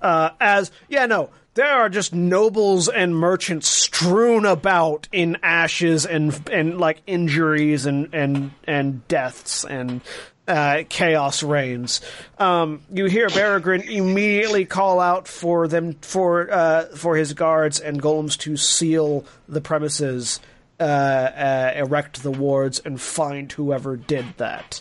Uh, 0.00 0.30
as 0.40 0.70
yeah, 0.88 1.06
no, 1.06 1.30
there 1.54 1.72
are 1.72 1.88
just 1.88 2.12
nobles 2.12 2.88
and 2.88 3.14
merchants 3.14 3.68
strewn 3.68 4.44
about 4.44 5.08
in 5.12 5.38
ashes 5.42 6.06
and 6.06 6.48
and 6.50 6.78
like 6.78 7.02
injuries 7.06 7.86
and 7.86 8.12
and 8.14 8.50
and 8.66 9.06
deaths 9.06 9.64
and 9.64 10.00
uh, 10.46 10.82
chaos 10.88 11.42
reigns. 11.42 12.00
Um, 12.38 12.82
you 12.92 13.06
hear 13.06 13.28
Baragrin 13.28 13.88
immediately 13.88 14.64
call 14.64 15.00
out 15.00 15.26
for 15.28 15.68
them 15.68 15.94
for 16.02 16.50
uh, 16.52 16.84
for 16.96 17.16
his 17.16 17.32
guards 17.34 17.80
and 17.80 18.02
golems 18.02 18.36
to 18.40 18.56
seal 18.56 19.24
the 19.48 19.60
premises, 19.60 20.40
uh, 20.80 20.82
uh, 20.82 21.72
erect 21.76 22.22
the 22.22 22.30
wards, 22.30 22.80
and 22.84 23.00
find 23.00 23.50
whoever 23.52 23.96
did 23.96 24.26
that. 24.38 24.80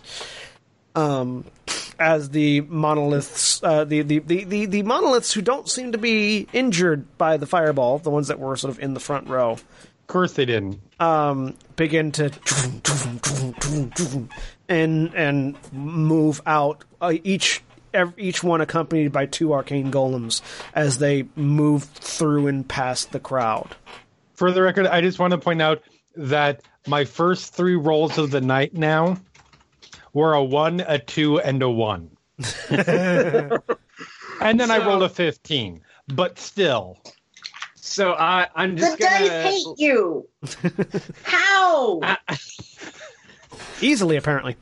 Um, 0.95 1.45
as 1.99 2.29
the 2.29 2.61
monoliths, 2.61 3.63
uh, 3.63 3.83
the, 3.83 4.01
the, 4.01 4.19
the, 4.19 4.65
the, 4.65 4.83
monoliths 4.83 5.33
who 5.33 5.41
don't 5.41 5.69
seem 5.69 5.91
to 5.91 5.97
be 5.97 6.47
injured 6.53 7.17
by 7.17 7.37
the 7.37 7.47
fireball, 7.47 7.97
the 7.99 8.09
ones 8.09 8.27
that 8.27 8.39
were 8.39 8.55
sort 8.55 8.71
of 8.75 8.79
in 8.79 8.93
the 8.93 8.99
front 8.99 9.27
row, 9.27 9.51
of 9.51 10.07
course 10.07 10.33
they 10.33 10.45
didn't 10.45 10.81
um, 10.99 11.55
begin 11.75 12.11
to 12.11 12.31
and 14.67 15.13
and 15.15 15.73
move 15.73 16.41
out. 16.45 16.83
Uh, 17.01 17.13
each 17.23 17.61
each 18.17 18.43
one 18.43 18.61
accompanied 18.61 19.11
by 19.11 19.25
two 19.25 19.53
arcane 19.53 19.91
golems 19.91 20.41
as 20.73 20.97
they 20.97 21.25
move 21.35 21.83
through 21.83 22.47
and 22.47 22.67
past 22.67 23.11
the 23.11 23.19
crowd. 23.19 23.75
For 24.34 24.51
the 24.51 24.61
record 24.61 24.88
i 24.88 25.01
just 25.01 25.19
want 25.19 25.31
to 25.31 25.38
point 25.38 25.61
out 25.61 25.81
that 26.15 26.61
my 26.88 27.05
first 27.05 27.53
three 27.53 27.75
rolls 27.75 28.17
of 28.17 28.31
the 28.31 28.41
night 28.41 28.73
now 28.73 29.17
were 30.13 30.34
a 30.34 30.43
one 30.43 30.81
a 30.81 30.99
two 30.99 31.39
and 31.39 31.61
a 31.63 31.69
one 31.69 32.09
and 32.69 34.59
then 34.59 34.71
i 34.71 34.86
rolled 34.86 35.03
a 35.03 35.09
15 35.09 35.81
but 36.09 36.38
still 36.39 36.97
So 37.75 38.13
I 38.13 38.47
I'm 38.55 38.75
just 38.77 38.97
dice 38.99 39.29
gonna. 39.29 39.41
hate 39.43 39.65
you. 39.77 40.27
How? 41.23 42.01
Easily, 43.81 44.15
apparently. 44.17 44.55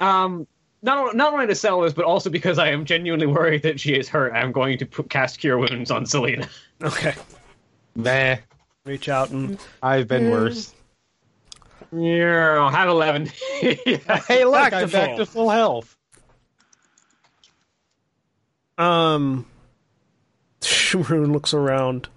Um, 0.00 0.46
not 0.82 1.16
not 1.16 1.32
only 1.32 1.46
to 1.48 1.54
sell 1.54 1.80
this, 1.80 1.92
but 1.92 2.04
also 2.04 2.30
because 2.30 2.58
I 2.58 2.68
am 2.68 2.84
genuinely 2.84 3.26
worried 3.26 3.62
that 3.62 3.80
she 3.80 3.94
is 3.94 4.08
hurt. 4.08 4.32
I'm 4.32 4.52
going 4.52 4.78
to 4.78 4.86
put, 4.86 5.10
cast 5.10 5.38
Cure 5.40 5.58
Wounds 5.58 5.90
on 5.90 6.06
Selina. 6.06 6.48
Okay, 6.82 7.14
nah 7.96 8.36
reach 8.86 9.08
out 9.08 9.30
and 9.30 9.58
i've 9.82 10.06
been 10.08 10.30
worse 10.30 10.72
Yeah, 11.92 12.56
I'll 12.58 12.70
have 12.70 12.88
eleven. 12.88 13.30
Yeah. 13.62 13.74
hey 14.28 14.44
look 14.44 14.72
i'm 14.72 14.88
back 14.90 15.08
full. 15.10 15.16
to 15.18 15.26
full 15.26 15.50
health 15.50 15.96
um. 18.78 19.46
Sharoon 20.60 21.32
looks 21.32 21.54
around. 21.54 22.08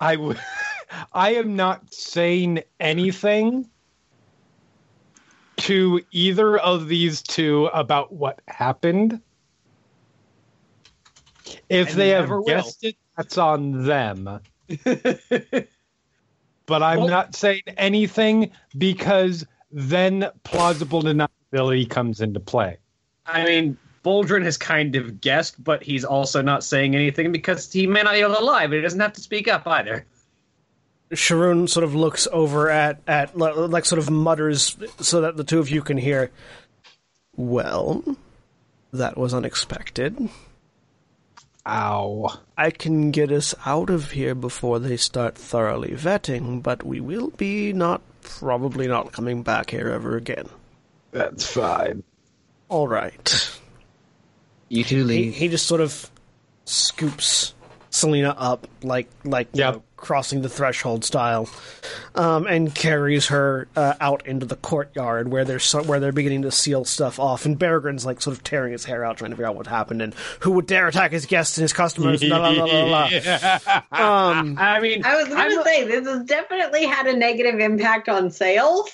I 0.00 0.16
w- 0.16 0.38
I 1.12 1.34
am 1.34 1.56
not 1.56 1.92
saying 1.94 2.62
anything 2.80 3.68
to 5.58 6.02
either 6.10 6.58
of 6.58 6.88
these 6.88 7.22
two 7.22 7.66
about 7.72 8.12
what 8.12 8.40
happened. 8.48 9.20
If 11.70 11.90
And 11.90 11.98
they 11.98 12.08
you 12.08 12.14
have 12.14 12.24
never 12.24 12.38
will. 12.40 12.46
guessed 12.46 12.84
it, 12.84 12.96
that's 13.16 13.38
on 13.38 13.84
them. 13.86 14.40
But 16.66 16.82
I'm 16.82 17.00
Well- 17.00 17.08
not 17.08 17.34
saying 17.36 17.62
anything 17.76 18.50
because 18.78 19.46
then 19.70 20.30
plausible 20.44 21.02
deniability 21.02 21.88
comes 21.88 22.20
into 22.20 22.40
play. 22.40 22.78
I 23.26 23.44
mean, 23.44 23.76
Boldrin 24.04 24.44
has 24.44 24.56
kind 24.56 24.96
of 24.96 25.20
guessed, 25.20 25.62
but 25.62 25.82
he's 25.82 26.04
also 26.04 26.42
not 26.42 26.64
saying 26.64 26.94
anything 26.94 27.32
because 27.32 27.72
he 27.72 27.86
may 27.86 28.02
not 28.02 28.12
be 28.14 28.20
able 28.20 28.36
to 28.36 28.44
lie, 28.44 28.66
but 28.66 28.76
he 28.76 28.80
doesn't 28.82 29.00
have 29.00 29.12
to 29.14 29.20
speak 29.20 29.48
up 29.48 29.66
either. 29.66 30.06
Sharoon 31.10 31.68
sort 31.68 31.84
of 31.84 31.94
looks 31.94 32.26
over 32.32 32.70
at 32.70 33.00
at 33.06 33.36
like 33.36 33.84
sort 33.84 33.98
of 33.98 34.10
mutters 34.10 34.76
so 34.98 35.20
that 35.20 35.36
the 35.36 35.44
two 35.44 35.58
of 35.58 35.70
you 35.70 35.82
can 35.82 35.96
hear. 35.98 36.30
Well, 37.36 38.02
that 38.92 39.16
was 39.16 39.34
unexpected. 39.34 40.30
Ow. 41.66 42.40
I 42.58 42.70
can 42.70 43.10
get 43.10 43.32
us 43.32 43.54
out 43.64 43.90
of 43.90 44.10
here 44.10 44.34
before 44.34 44.78
they 44.78 44.96
start 44.96 45.36
thoroughly 45.36 45.90
vetting, 45.90 46.62
but 46.62 46.84
we 46.84 47.00
will 47.00 47.30
be 47.30 47.72
not 47.72 48.02
probably 48.22 48.86
not 48.86 49.12
coming 49.12 49.42
back 49.42 49.70
here 49.70 49.88
ever 49.88 50.16
again. 50.16 50.48
That's 51.12 51.50
fine. 51.50 52.02
All 52.68 52.88
right. 52.88 53.50
You 54.68 54.84
two 54.84 55.06
He, 55.06 55.30
he 55.30 55.48
just 55.48 55.66
sort 55.66 55.80
of 55.80 56.10
scoops 56.64 57.54
Selina 57.90 58.34
up 58.36 58.66
like 58.82 59.08
like 59.22 59.48
you 59.52 59.60
know, 59.60 59.82
crossing 60.04 60.42
the 60.42 60.48
threshold 60.48 61.04
style, 61.04 61.48
um, 62.14 62.46
and 62.46 62.74
carries 62.74 63.26
her 63.28 63.66
uh, 63.74 63.94
out 64.00 64.26
into 64.26 64.46
the 64.46 64.56
courtyard 64.56 65.28
where 65.28 65.44
they're 65.44 65.58
so, 65.58 65.82
where 65.82 65.98
they're 65.98 66.12
beginning 66.12 66.42
to 66.42 66.52
seal 66.52 66.84
stuff 66.84 67.18
off. 67.18 67.46
And 67.46 67.58
Beregrin's 67.58 68.06
like 68.06 68.20
sort 68.20 68.36
of 68.36 68.44
tearing 68.44 68.72
his 68.72 68.84
hair 68.84 69.04
out, 69.04 69.16
trying 69.18 69.30
to 69.30 69.36
figure 69.36 69.48
out 69.48 69.56
what 69.56 69.66
happened 69.66 70.02
and 70.02 70.14
who 70.40 70.52
would 70.52 70.66
dare 70.66 70.86
attack 70.88 71.12
his 71.12 71.26
guests 71.26 71.56
and 71.58 71.62
his 71.62 71.72
customers. 71.72 72.20
blah, 72.22 72.38
blah, 72.38 72.54
blah, 72.54 72.66
blah, 72.66 73.08
blah. 73.08 73.80
Um, 74.04 74.56
I 74.58 74.80
mean, 74.80 75.04
I 75.04 75.16
was 75.16 75.28
going 75.28 75.50
to 75.50 75.64
say 75.64 75.84
this 75.84 76.06
has 76.06 76.24
definitely 76.24 76.84
had 76.86 77.06
a 77.06 77.16
negative 77.16 77.58
impact 77.60 78.08
on 78.08 78.30
sales 78.30 78.90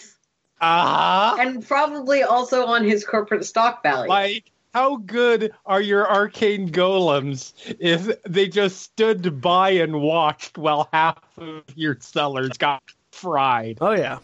Ah, 0.63 1.37
and 1.39 1.67
probably 1.67 2.23
also 2.23 2.67
on 2.67 2.85
his 2.85 3.05
corporate 3.05 3.45
stock 3.47 3.83
value. 3.83 4.09
like 4.09 4.45
how 4.73 4.97
good 4.97 5.53
are 5.67 5.81
your 5.81 6.09
arcane 6.09 6.71
golems 6.71 7.53
if 7.79 8.23
they 8.25 8.49
just 8.49 8.83
stood 8.83 9.41
by 9.41 9.71
and 9.71 10.01
watched 10.01 10.59
while 10.59 10.89
half 10.93 11.19
of 11.37 11.65
your 11.75 11.97
sellers 12.01 12.51
got 12.59 12.83
fried? 13.13 13.79
oh 13.81 13.93
yeah. 13.93 14.19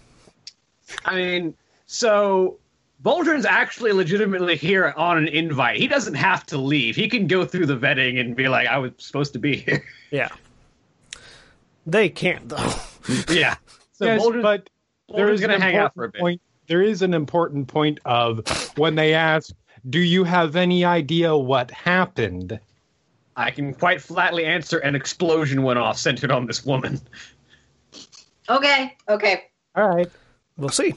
I 1.04 1.16
mean, 1.16 1.54
so 1.86 2.58
Boldrin's 3.02 3.44
actually 3.44 3.92
legitimately 3.92 4.56
here 4.56 4.94
on 4.96 5.18
an 5.18 5.28
invite. 5.28 5.78
He 5.78 5.86
doesn't 5.88 6.14
have 6.14 6.46
to 6.46 6.58
leave. 6.58 6.96
He 6.96 7.08
can 7.08 7.26
go 7.26 7.44
through 7.44 7.66
the 7.66 7.76
vetting 7.76 8.20
and 8.20 8.34
be 8.34 8.48
like, 8.48 8.68
"I 8.68 8.78
was 8.78 8.92
supposed 8.98 9.32
to 9.34 9.38
be 9.38 9.56
here." 9.56 9.84
Yeah. 10.10 10.28
They 11.86 12.08
can't 12.08 12.48
though. 12.48 12.74
yeah. 13.28 13.56
So 13.92 14.06
yes, 14.06 14.20
Boldrin, 14.20 14.42
but 14.42 14.70
there 15.08 15.26
Boldrin's 15.26 15.40
is 15.40 15.46
gonna 15.46 15.60
hang 15.60 15.76
out 15.76 15.94
for 15.94 16.04
a 16.04 16.08
bit. 16.08 16.20
point. 16.20 16.40
There 16.68 16.82
is 16.82 17.02
an 17.02 17.14
important 17.14 17.68
point 17.68 18.00
of 18.04 18.40
when 18.76 18.94
they 18.96 19.14
ask, 19.14 19.52
"Do 19.88 19.98
you 20.00 20.24
have 20.24 20.56
any 20.56 20.84
idea 20.84 21.36
what 21.36 21.70
happened?" 21.70 22.58
I 23.36 23.50
can 23.50 23.74
quite 23.74 24.00
flatly 24.00 24.44
answer: 24.44 24.78
an 24.78 24.94
explosion 24.94 25.62
went 25.62 25.78
off, 25.78 25.98
centered 25.98 26.30
on 26.30 26.46
this 26.46 26.64
woman. 26.64 27.00
Okay, 28.48 28.96
okay. 29.08 29.44
All 29.74 29.88
right. 29.88 30.10
We'll 30.56 30.68
see. 30.70 30.94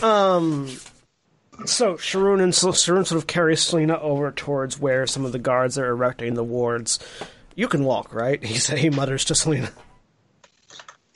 Um. 0.00 0.68
So 1.66 1.94
Sharoon 1.96 2.42
and 2.42 2.54
so 2.54 2.68
Sharoon 2.70 3.06
sort 3.06 3.20
of 3.20 3.26
carries 3.26 3.60
Selina 3.60 3.98
over 4.00 4.32
towards 4.32 4.78
where 4.80 5.06
some 5.06 5.26
of 5.26 5.32
the 5.32 5.38
guards 5.38 5.76
are 5.76 5.88
erecting 5.88 6.32
the 6.34 6.42
wards. 6.44 6.98
You 7.54 7.68
can 7.68 7.84
walk, 7.84 8.14
right? 8.14 8.42
He 8.50 8.54
said. 8.58 8.78
He 8.78 8.88
mutters 8.90 9.26
to 9.26 9.34
Selina. 9.34 9.70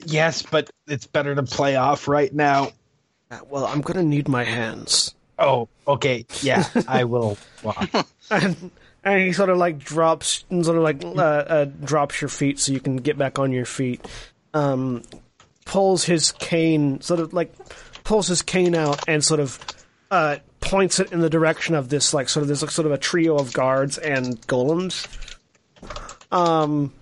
Yes, 0.05 0.43
but 0.43 0.69
it's 0.87 1.07
better 1.07 1.33
to 1.33 1.41
play 1.43 1.75
off 1.77 2.07
right 2.07 2.31
now. 2.31 2.71
"Uh, 3.31 3.39
Well, 3.49 3.65
I'm 3.65 3.81
gonna 3.81 4.03
need 4.03 4.27
my 4.27 4.43
hands. 4.43 5.14
Oh, 5.37 5.67
okay. 5.87 6.25
Yeah, 6.41 6.67
I 6.87 7.03
will 7.03 7.37
walk. 7.63 7.89
and 8.31 8.71
and 9.03 9.21
he 9.21 9.33
sort 9.33 9.49
of 9.49 9.57
like 9.57 9.77
drops 9.77 10.45
sort 10.49 10.77
of 10.77 10.83
like 10.83 11.03
uh, 11.03 11.21
uh, 11.21 11.65
drops 11.65 12.21
your 12.21 12.29
feet 12.29 12.59
so 12.59 12.73
you 12.73 12.79
can 12.79 12.97
get 12.97 13.17
back 13.17 13.37
on 13.37 13.51
your 13.51 13.65
feet. 13.65 14.05
Um, 14.53 15.03
pulls 15.65 16.05
his 16.05 16.31
cane, 16.31 17.01
sort 17.01 17.19
of 17.19 17.33
like 17.33 17.53
pulls 18.03 18.27
his 18.27 18.41
cane 18.41 18.75
out 18.75 19.07
and 19.07 19.23
sort 19.23 19.39
of 19.39 19.59
uh, 20.09 20.37
points 20.61 20.99
it 20.99 21.11
in 21.11 21.19
the 21.19 21.29
direction 21.29 21.75
of 21.75 21.89
this 21.89 22.13
like 22.13 22.29
sort 22.29 22.41
of 22.41 22.47
this 22.47 22.61
like 22.61 22.71
sort 22.71 22.85
of 22.85 22.91
a 22.91 22.97
trio 22.97 23.35
of 23.37 23.53
guards 23.53 23.97
and 23.97 24.41
golems. 24.47 25.07
Um, 26.31 26.93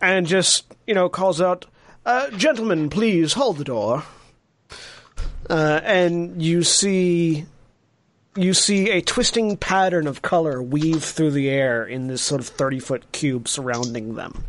and 0.00 0.26
just 0.26 0.72
you 0.86 0.94
know 0.94 1.08
calls 1.08 1.40
out, 1.40 1.66
uh, 2.04 2.30
"Gentlemen, 2.30 2.90
please 2.90 3.32
hold 3.32 3.58
the 3.58 3.64
door." 3.64 4.04
Uh, 5.48 5.80
and 5.84 6.42
you 6.42 6.62
see 6.62 7.46
you 8.36 8.52
see 8.52 8.90
a 8.90 9.00
twisting 9.00 9.56
pattern 9.56 10.06
of 10.06 10.22
color 10.22 10.62
weave 10.62 11.02
through 11.02 11.30
the 11.30 11.48
air 11.48 11.84
in 11.84 12.06
this 12.06 12.22
sort 12.22 12.40
of 12.40 12.48
30 12.48 12.80
foot 12.80 13.12
cube 13.12 13.48
surrounding 13.48 14.14
them. 14.14 14.44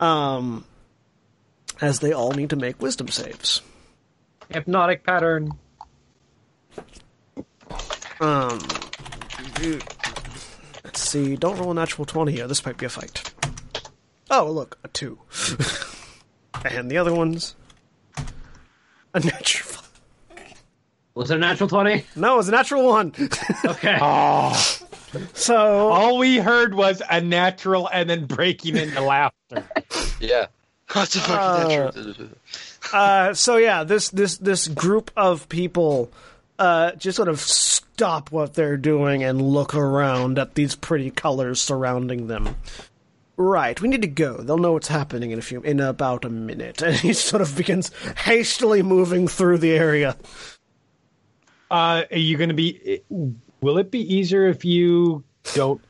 Um, 0.00 0.64
as 1.80 2.00
they 2.00 2.12
all 2.12 2.32
need 2.32 2.50
to 2.50 2.56
make 2.56 2.80
wisdom 2.80 3.08
saves. 3.08 3.62
Hypnotic 4.48 5.04
pattern. 5.04 5.52
Um, 8.20 8.58
dude, 9.54 9.84
let's 10.84 11.00
see. 11.00 11.36
Don't 11.36 11.58
roll 11.58 11.70
a 11.70 11.74
natural 11.74 12.04
20 12.04 12.32
here. 12.32 12.46
This 12.46 12.66
might 12.66 12.76
be 12.76 12.86
a 12.86 12.90
fight. 12.90 13.32
Oh, 14.30 14.50
look, 14.50 14.78
a 14.84 14.88
2. 14.88 15.18
and 16.64 16.90
the 16.90 16.98
other 16.98 17.14
one's 17.14 17.54
a 19.14 19.20
natural. 19.20 19.79
Was 21.14 21.30
it 21.30 21.36
a 21.36 21.38
natural 21.38 21.68
twenty? 21.68 22.04
No, 22.16 22.34
it 22.34 22.36
was 22.38 22.48
a 22.48 22.52
natural 22.52 22.86
1. 22.86 23.14
Okay. 23.64 23.98
Oh, 24.00 24.52
so, 25.34 25.88
all 25.88 26.18
we 26.18 26.36
heard 26.38 26.72
was 26.74 27.02
a 27.10 27.20
natural 27.20 27.88
and 27.92 28.08
then 28.08 28.26
breaking 28.26 28.76
into 28.76 29.00
laughter. 29.00 29.64
Yeah. 30.20 30.46
What's 30.92 31.14
the 31.14 31.20
fuck 31.20 31.96
is 31.96 32.16
that? 32.16 32.28
uh, 32.92 33.32
so 33.34 33.56
yeah, 33.56 33.84
this 33.84 34.10
this 34.10 34.36
this 34.38 34.68
group 34.68 35.10
of 35.16 35.48
people 35.48 36.12
uh, 36.58 36.92
just 36.92 37.16
sort 37.16 37.28
of 37.28 37.40
stop 37.40 38.30
what 38.30 38.52
they're 38.54 38.76
doing 38.76 39.22
and 39.24 39.40
look 39.40 39.74
around 39.74 40.38
at 40.38 40.54
these 40.56 40.74
pretty 40.74 41.10
colors 41.10 41.58
surrounding 41.60 42.26
them. 42.26 42.54
Right, 43.36 43.80
we 43.80 43.88
need 43.88 44.02
to 44.02 44.08
go. 44.08 44.36
They'll 44.36 44.58
know 44.58 44.72
what's 44.72 44.88
happening 44.88 45.30
in 45.30 45.38
a 45.38 45.42
few 45.42 45.62
in 45.62 45.80
about 45.80 46.26
a 46.26 46.28
minute. 46.28 46.82
And 46.86 46.94
he 46.94 47.14
sort 47.14 47.40
of 47.40 47.56
begins 47.56 47.90
hastily 48.18 48.82
moving 48.82 49.26
through 49.28 49.58
the 49.58 49.72
area. 49.72 50.16
Uh, 51.70 52.02
are 52.10 52.18
you 52.18 52.36
going 52.36 52.48
to 52.48 52.54
be? 52.54 53.02
Will 53.60 53.78
it 53.78 53.90
be 53.90 54.14
easier 54.14 54.48
if 54.48 54.64
you 54.64 55.22
don't? 55.54 55.80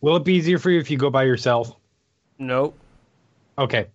Will 0.00 0.16
it 0.16 0.24
be 0.24 0.34
easier 0.34 0.58
for 0.58 0.70
you 0.70 0.78
if 0.78 0.90
you 0.90 0.96
go 0.98 1.10
by 1.10 1.24
yourself? 1.24 1.74
Nope. 2.38 2.78
Okay. 3.58 3.88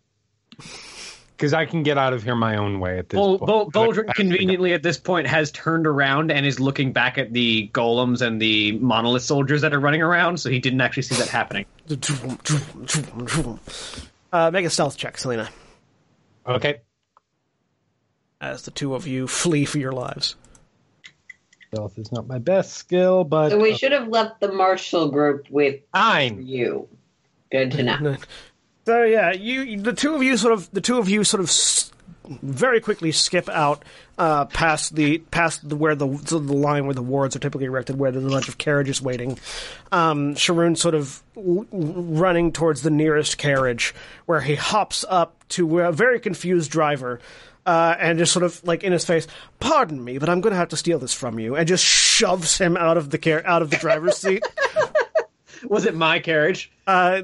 Because 0.58 1.54
I 1.54 1.66
can 1.66 1.82
get 1.82 1.98
out 1.98 2.14
of 2.14 2.22
here 2.22 2.36
my 2.36 2.58
own 2.58 2.80
way 2.80 3.00
at 3.00 3.10
this 3.10 3.18
Bol- 3.18 3.40
point. 3.40 3.48
Bol- 3.48 3.72
Boldrin 3.72 4.14
conveniently 4.14 4.74
at 4.74 4.84
this 4.84 4.98
point 4.98 5.26
has 5.28 5.52
turned 5.52 5.88
around 5.88 6.32
and 6.32 6.46
is 6.46 6.60
looking 6.60 6.92
back 6.92 7.18
at 7.18 7.34
the 7.34 7.70
golems 7.74 8.22
and 8.22 8.40
the 8.40 8.74
monolith 8.74 9.24
soldiers 9.24 9.62
that 9.62 9.74
are 9.74 9.80
running 9.80 10.02
around, 10.04 10.40
so 10.40 10.50
he 10.52 10.60
didn't 10.60 10.82
actually 10.82 11.04
see 11.04 11.16
that 11.16 11.30
happening. 11.30 11.66
Uh, 14.34 14.50
make 14.50 14.66
a 14.66 14.70
stealth 14.70 14.96
check, 14.96 15.18
Selina, 15.18 15.50
Okay. 16.48 16.80
As 18.42 18.64
the 18.64 18.72
two 18.72 18.96
of 18.96 19.08
you 19.08 19.28
flee 19.28 19.64
for 19.64 19.78
your 19.78 19.94
lives. 19.94 20.36
Stealth 21.72 21.98
is 21.98 22.12
not 22.12 22.28
my 22.28 22.38
best 22.39 22.74
skill, 22.74 23.24
but 23.24 23.50
So 23.52 23.60
we 23.60 23.78
should 23.78 23.94
have 23.94 24.10
left 24.10 24.42
the 24.42 24.52
Marshall 24.52 25.10
group 25.10 25.48
with 25.50 25.80
fine. 25.94 26.46
you. 26.46 26.89
Good 27.52 27.72
to 27.72 27.84
know. 27.84 28.18
So 28.84 29.04
yeah, 29.04 29.32
you 29.32 29.80
the 29.80 29.94
two 29.94 30.16
of 30.16 30.24
you 30.24 30.36
sort 30.38 30.54
of 30.56 30.70
the 30.72 30.82
two 30.82 30.98
of 30.98 31.08
you 31.08 31.24
sort 31.24 31.39
of 31.44 31.52
very 32.42 32.82
quickly 32.82 33.12
skip 33.12 33.48
out 33.48 33.86
uh, 34.18 34.46
past 34.46 34.96
the 34.96 35.20
past 35.20 35.70
the, 35.70 35.76
where 35.76 35.94
the 35.94 36.08
the 36.08 36.39
line 36.39 36.86
where 36.88 36.96
the 36.96 37.02
wards 37.04 37.36
are 37.36 37.39
typically 37.39 37.68
erected, 37.68 38.00
where 38.00 38.12
there's 38.12 38.26
a 38.26 38.30
bunch 38.30 38.48
of 38.50 38.58
carriages 38.58 39.00
waiting. 39.00 39.38
Um, 39.92 40.34
Sharoon 40.34 40.76
sort 40.76 40.96
of 40.96 41.22
w- 41.36 41.68
running 41.72 42.52
towards 42.52 42.82
the 42.82 42.89
nearest 42.89 43.38
carriage, 43.38 43.94
where 44.26 44.42
he 44.42 44.56
hops 44.56 45.06
up 45.08 45.48
to 45.50 45.82
a 45.82 45.92
very 45.92 46.20
confused 46.20 46.72
driver. 46.72 47.20
Uh, 47.66 47.95
and 47.99 48.18
just 48.18 48.32
sort 48.34 48.41
of 48.43 48.64
like 48.64 48.84
in 48.84 48.91
his 48.91 49.05
face, 49.05 49.28
pardon 49.59 50.03
me, 50.03 50.18
but 50.18 50.30
I'm 50.30 50.41
going 50.41 50.51
to 50.51 50.57
have 50.57 50.70
to 50.70 50.78
steal 50.78 50.97
this 50.97 51.14
from 51.14 51.38
you, 51.38 51.55
and 51.55 51.68
just 51.68 51.86
shoves 51.86 52.57
him 52.57 52.76
out 52.76 52.97
of 52.97 53.12
the 53.12 53.20
car- 53.20 53.43
out 53.45 53.62
of 53.62 53.70
the 53.70 53.78
driver's 53.78 54.18
seat. 54.18 54.43
Was 55.70 55.86
it 55.86 55.93
my 55.93 56.20
carriage? 56.20 56.72
Uh, 56.88 57.22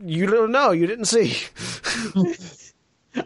you 0.00 0.26
don't 0.26 0.50
know, 0.50 0.72
you 0.72 0.88
didn't 0.88 1.04
see. 1.04 1.36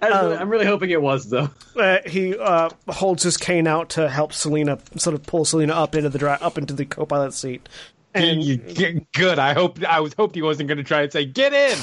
I 0.03 0.09
really, 0.09 0.37
I'm 0.37 0.49
really 0.49 0.67
hoping 0.67 0.91
it 0.91 1.03
was 1.03 1.29
though. 1.31 1.51
uh, 1.77 1.99
he 2.07 2.37
uh, 2.39 2.71
holds 2.89 3.23
his 3.25 3.37
cane 3.37 3.67
out 3.67 3.89
to 3.91 4.09
help 4.09 4.33
Selina, 4.33 4.79
sort 4.97 5.15
of 5.15 5.25
pull 5.25 5.45
Selina 5.45 5.73
up 5.73 5.95
into 5.97 6.11
the 6.11 6.19
dri- 6.19 6.29
up 6.31 6.59
into 6.59 6.75
the 6.75 6.85
co-pilot 6.85 7.33
seat. 7.35 7.69
And 8.15 8.43
You- 8.43 8.61
you- 8.69 9.07
good. 9.15 9.39
I 9.41 9.53
hope. 9.55 9.83
I 9.85 10.01
was 10.01 10.15
hoped 10.15 10.35
he 10.37 10.43
wasn't 10.43 10.69
going 10.69 10.79
to 10.79 10.85
try 10.85 11.03
and 11.03 11.13
say, 11.13 11.25
"Get 11.25 11.53
in." 11.53 11.77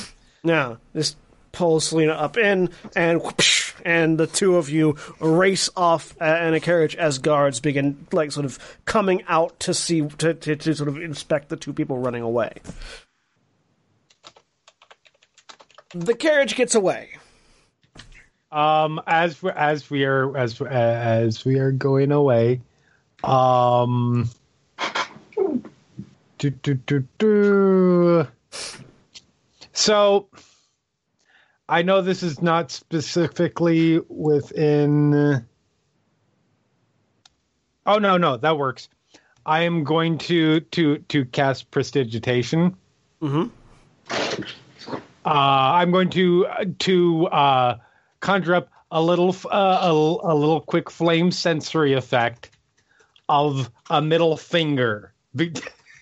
now 0.43 0.77
just 0.95 1.17
pulls 1.51 1.85
Selina 1.87 2.13
up 2.13 2.37
in, 2.37 2.69
and 2.95 3.21
whoosh, 3.21 3.66
and 3.87 4.17
the 4.17 4.27
two 4.27 4.57
of 4.57 4.69
you 4.69 4.97
race 5.21 5.69
off 5.77 6.13
uh, 6.21 6.25
in 6.25 6.53
a 6.53 6.59
carriage 6.59 6.93
as 6.97 7.19
guards 7.19 7.61
begin 7.61 8.05
like 8.11 8.33
sort 8.33 8.45
of 8.45 8.59
coming 8.83 9.23
out 9.29 9.57
to 9.61 9.73
see 9.73 10.01
to, 10.01 10.33
to, 10.33 10.57
to 10.57 10.75
sort 10.75 10.89
of 10.89 10.97
inspect 10.97 11.47
the 11.47 11.55
two 11.55 11.71
people 11.71 11.97
running 11.97 12.21
away. 12.21 12.51
The 15.95 16.13
carriage 16.13 16.55
gets 16.55 16.75
away. 16.75 17.11
Um, 18.51 19.01
as 19.07 19.41
we 19.41 19.51
as 19.51 19.89
we 19.89 20.03
are 20.03 20.35
as 20.37 20.61
as 20.61 21.45
we 21.45 21.57
are 21.59 21.71
going 21.71 22.11
away, 22.11 22.59
um, 23.23 24.29
do, 26.37 26.49
do, 26.49 26.73
do, 26.73 27.07
do. 27.17 28.27
so 29.71 30.27
I 31.69 31.81
know 31.81 32.01
this 32.01 32.23
is 32.23 32.41
not 32.41 32.71
specifically 32.71 33.99
within. 34.07 35.45
Oh 37.85 37.99
no, 37.99 38.17
no, 38.17 38.37
that 38.37 38.57
works. 38.57 38.89
I 39.45 39.61
am 39.63 39.83
going 39.83 40.17
to 40.19 40.59
to 40.61 40.97
to 40.97 41.25
cast 41.25 41.71
prestidigitation. 41.71 42.75
Mhm. 43.21 43.49
Uh, 45.25 45.29
I'm 45.29 45.91
going 45.91 46.09
to 46.11 46.47
to 46.79 47.27
uh, 47.27 47.77
conjure 48.21 48.55
up 48.55 48.69
a 48.91 49.01
little 49.01 49.35
uh, 49.51 49.79
a, 49.81 49.91
a 49.91 50.35
little 50.35 50.61
quick 50.61 50.89
flame 50.89 51.31
sensory 51.31 51.93
effect 51.93 52.49
of 53.27 53.69
a 53.89 54.01
middle 54.01 54.37
finger 54.37 55.13
be- 55.35 55.53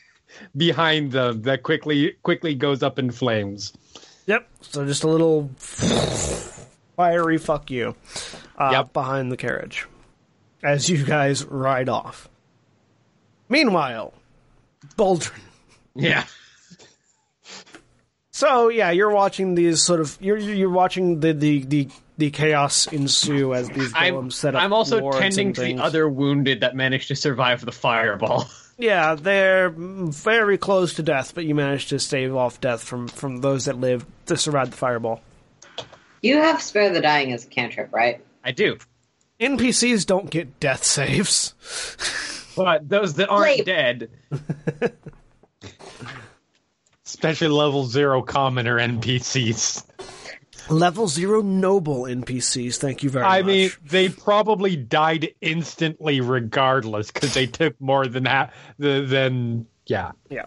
behind 0.57 1.11
them 1.11 1.41
that 1.43 1.63
quickly 1.63 2.11
quickly 2.21 2.53
goes 2.53 2.83
up 2.83 2.99
in 2.99 3.09
flames. 3.09 3.73
Yep. 4.27 4.47
So 4.61 4.85
just 4.85 5.03
a 5.03 5.07
little 5.07 5.49
fiery 6.95 7.37
fuck 7.37 7.69
you 7.69 7.95
uh, 8.57 8.69
Yep. 8.71 8.93
behind 8.93 9.31
the 9.31 9.37
carriage 9.37 9.85
as 10.63 10.89
you 10.89 11.03
guys 11.05 11.43
ride 11.45 11.89
off. 11.89 12.27
Meanwhile, 13.49 14.13
Boldrin. 14.97 15.39
Yeah. 15.93 16.25
So 18.31 18.67
yeah, 18.67 18.91
you're 18.91 19.11
watching 19.11 19.55
these 19.55 19.81
sort 19.81 20.01
of 20.01 20.17
you're 20.19 20.35
you're 20.37 20.69
watching 20.69 21.21
the 21.21 21.31
the 21.31 21.63
the, 21.63 21.87
the 22.17 22.31
chaos 22.31 22.85
ensue 22.85 23.53
as 23.53 23.69
these 23.69 23.93
I'm, 23.95 24.29
set 24.29 24.55
up. 24.55 24.61
I'm 24.61 24.73
also 24.73 25.09
tending 25.11 25.53
to 25.53 25.61
the 25.61 25.77
other 25.77 26.09
wounded 26.09 26.59
that 26.59 26.75
managed 26.75 27.07
to 27.07 27.15
survive 27.15 27.63
the 27.63 27.71
fireball. 27.71 28.43
Yeah, 28.77 29.15
they're 29.15 29.69
very 29.69 30.57
close 30.57 30.95
to 30.95 31.03
death, 31.03 31.33
but 31.33 31.45
you 31.45 31.55
managed 31.55 31.89
to 31.89 31.99
stave 31.99 32.35
off 32.35 32.59
death 32.59 32.83
from 32.83 33.07
from 33.07 33.41
those 33.41 33.65
that 33.65 33.79
lived 33.79 34.05
to 34.25 34.35
survive 34.35 34.71
the 34.71 34.77
fireball. 34.77 35.21
You 36.21 36.37
have 36.37 36.61
spare 36.61 36.91
the 36.91 37.01
dying 37.01 37.31
as 37.31 37.45
a 37.45 37.47
cantrip, 37.47 37.93
right? 37.93 38.23
I 38.43 38.51
do. 38.51 38.77
NPCs 39.39 40.05
don't 40.05 40.29
get 40.29 40.59
death 40.59 40.83
saves. 40.83 41.53
But 42.55 42.87
those 42.87 43.15
that 43.15 43.27
aren't 43.27 43.57
Wait. 43.57 43.65
dead, 43.65 44.09
Especially 47.05 47.49
level 47.49 47.85
zero 47.85 48.21
commoner 48.21 48.79
NPCs. 48.79 49.83
Level 50.69 51.07
zero 51.07 51.41
noble 51.41 52.03
NPCs. 52.03 52.77
Thank 52.77 53.03
you 53.03 53.09
very 53.09 53.25
I 53.25 53.41
much. 53.41 53.43
I 53.43 53.47
mean, 53.47 53.71
they 53.85 54.09
probably 54.09 54.75
died 54.75 55.33
instantly 55.41 56.21
regardless 56.21 57.11
because 57.11 57.33
they 57.33 57.45
took 57.45 57.79
more 57.79 58.07
than 58.07 58.23
that. 58.23 58.53
The, 58.79 59.01
than 59.01 59.67
yeah. 59.85 60.11
Yeah. 60.29 60.45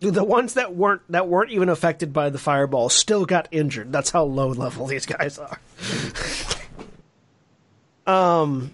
The 0.00 0.24
ones 0.24 0.54
that 0.54 0.74
weren't 0.74 1.02
that 1.10 1.28
weren't 1.28 1.52
even 1.52 1.68
affected 1.68 2.12
by 2.12 2.30
the 2.30 2.38
fireball 2.38 2.88
still 2.88 3.24
got 3.24 3.48
injured. 3.50 3.92
That's 3.92 4.10
how 4.10 4.24
low 4.24 4.48
level 4.48 4.86
these 4.86 5.06
guys 5.06 5.38
are. 5.38 5.60
um. 8.44 8.72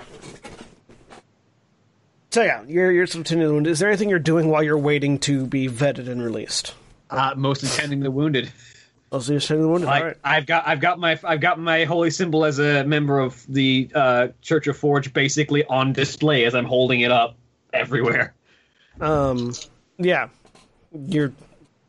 So 2.31 2.43
yeah, 2.43 2.63
you're 2.67 2.91
you're 2.91 3.07
sort 3.07 3.21
of 3.21 3.27
tending 3.27 3.47
the 3.47 3.53
wound. 3.53 3.67
Is 3.67 3.79
there 3.79 3.89
anything 3.89 4.09
you're 4.09 4.19
doing 4.19 4.49
while 4.49 4.63
you're 4.63 4.79
waiting 4.79 5.19
to 5.21 5.47
be 5.47 5.69
vetted 5.69 6.09
and 6.09 6.23
released? 6.23 6.75
uh, 7.11 7.35
mostly 7.37 7.69
tending 7.69 8.01
the 8.01 8.11
wounded. 8.11 8.53
So 9.11 9.33
you're 9.33 9.41
tending 9.41 9.63
the 9.63 9.69
wounded. 9.69 9.87
Like 9.87 10.05
right. 10.05 10.17
I've 10.23 10.47
got, 10.47 10.67
I've 10.67 10.81
got 10.81 10.99
my, 10.99 11.19
I've 11.25 11.41
got 11.41 11.59
my 11.59 11.85
holy 11.85 12.11
symbol 12.11 12.45
as 12.45 12.59
a 12.59 12.85
member 12.85 13.19
of 13.19 13.45
the 13.49 13.91
uh, 13.95 14.29
Church 14.43 14.67
of 14.67 14.77
Forge, 14.77 15.13
basically 15.13 15.65
on 15.65 15.93
display 15.93 16.45
as 16.45 16.55
I'm 16.55 16.67
holding 16.67 17.01
it 17.01 17.11
up 17.11 17.37
everywhere. 17.73 18.35
Um, 19.01 19.55
yeah, 19.99 20.29
you're. 20.93 21.33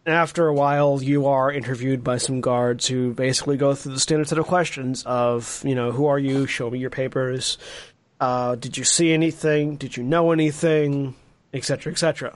After 0.06 0.48
a 0.48 0.54
while, 0.54 1.04
you 1.04 1.28
are 1.28 1.52
interviewed 1.52 2.04
by 2.04 2.18
some 2.18 2.42
guards 2.42 2.88
who 2.88 3.14
basically 3.14 3.58
go 3.58 3.76
through 3.76 3.94
the 3.94 4.00
standard 4.00 4.28
set 4.28 4.40
of 4.40 4.48
questions 4.48 5.04
of, 5.04 5.62
you 5.64 5.76
know, 5.76 5.92
who 5.92 6.08
are 6.08 6.18
you? 6.18 6.48
Show 6.48 6.72
me 6.72 6.80
your 6.80 6.90
papers. 6.90 7.60
Uh, 8.20 8.56
did 8.56 8.76
you 8.76 8.84
see 8.84 9.14
anything? 9.14 9.76
Did 9.76 9.98
you 9.98 10.04
know 10.04 10.32
anything? 10.32 11.14
Etc. 11.54 11.92
Etc. 11.92 12.36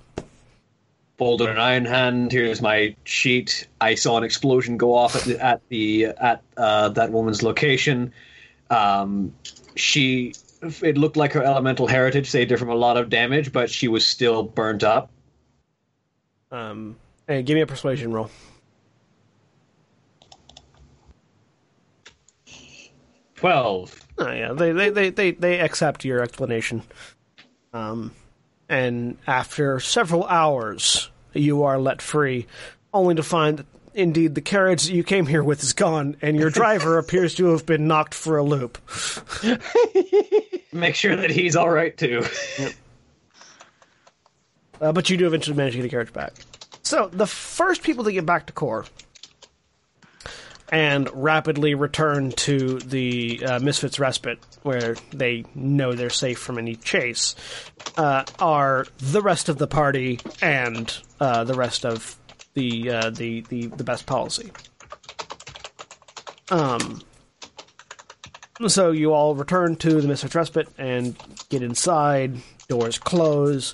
Boldrin 1.20 1.58
Ironhand. 1.58 2.32
Here's 2.32 2.62
my 2.62 2.96
sheet. 3.04 3.68
I 3.80 3.96
saw 3.96 4.18
an 4.18 4.24
explosion 4.24 4.78
go 4.78 4.96
off 4.96 5.16
at 5.16 5.24
the 5.24 5.44
at 5.44 5.62
the 5.70 6.06
at 6.06 6.42
uh, 6.58 6.90
that 6.90 7.12
woman's 7.12 7.44
location. 7.44 8.14
Um, 8.70 9.34
she, 9.76 10.34
it 10.82 10.98
looked 10.98 11.18
like 11.18 11.34
her 11.34 11.44
elemental 11.44 11.88
heritage 11.88 12.30
saved 12.30 12.50
her 12.52 12.58
from 12.58 12.70
a 12.70 12.76
lot 12.76 12.98
of 12.98 13.10
damage, 13.10 13.52
but 13.52 13.70
she 13.70 13.88
was 13.88 14.06
still 14.06 14.44
burnt 14.44 14.84
up. 14.84 15.12
Um, 16.52 16.96
and 17.28 17.46
give 17.46 17.56
me 17.56 17.62
a 17.62 17.68
persuasion 17.68 18.12
roll. 18.12 18.30
Twelve. 23.36 24.08
Oh 24.18 24.32
yeah, 24.32 24.54
they 24.54 24.72
they 24.72 24.90
they 24.90 25.10
they, 25.10 25.32
they 25.32 25.60
accept 25.60 26.06
your 26.06 26.22
explanation. 26.22 26.82
Um, 27.74 28.12
and 28.74 29.18
after 29.28 29.80
several 29.80 30.26
hours, 30.26 31.12
you 31.34 31.64
are 31.64 31.78
let 31.80 32.02
free, 32.02 32.48
only 32.92 33.14
to 33.14 33.24
find 33.24 33.60
that 33.60 33.68
indeed 33.94 34.34
the 34.34 34.42
carriage 34.42 34.86
that 34.86 34.94
you 34.94 35.04
came 35.04 35.28
here 35.28 35.44
with 35.44 35.62
is 35.62 35.74
gone, 35.74 36.18
and 36.24 36.36
your 36.36 36.50
driver 36.50 36.98
appears 37.00 37.36
to 37.36 37.46
have 37.50 37.68
been 37.68 37.88
knocked 37.88 38.16
for 38.16 38.38
a 38.38 38.44
loop. 38.44 38.80
Make 40.74 40.96
sure 40.96 41.16
that 41.16 41.30
he's 41.30 41.56
all 41.56 41.70
right 41.70 41.96
too. 41.96 42.24
Uh, 44.82 44.92
but 44.92 45.08
you 45.08 45.18
do 45.18 45.28
eventually 45.28 45.56
manage 45.56 45.74
to 45.74 45.78
get 45.78 45.84
the 45.84 45.90
carriage 45.90 46.12
back. 46.12 46.34
So 46.82 47.10
the 47.14 47.28
first 47.28 47.84
people 47.84 48.04
to 48.06 48.12
get 48.12 48.26
back 48.26 48.48
to 48.48 48.54
core 48.54 48.86
and 50.70 51.10
rapidly 51.14 51.76
return 51.76 52.32
to 52.32 52.80
the 52.80 53.44
uh, 53.46 53.60
Misfits 53.60 54.00
Respite, 54.00 54.40
where 54.64 54.96
they 55.12 55.46
know 55.56 55.94
they're 55.94 56.10
safe 56.10 56.40
from 56.40 56.58
any 56.58 56.76
chase, 56.76 57.36
uh, 57.98 58.24
are 58.40 58.88
the 58.98 59.22
rest 59.22 59.50
of 59.50 59.58
the 59.58 59.68
party 59.68 60.20
and 60.42 60.98
uh, 61.20 61.44
the 61.44 61.54
rest 61.54 61.86
of 61.86 62.18
the, 62.54 62.90
uh, 62.90 63.10
the 63.10 63.42
the 63.50 63.68
the 63.68 63.84
best 63.84 64.06
policy. 64.06 64.52
Um. 66.50 67.02
So 68.68 68.92
you 68.92 69.14
all 69.14 69.34
return 69.34 69.76
to 69.78 70.00
the 70.00 70.08
Misfits 70.08 70.36
Respite 70.36 70.70
and 70.78 71.16
get 71.50 71.64
inside. 71.64 72.36
Doors 72.68 72.98
close. 72.98 73.74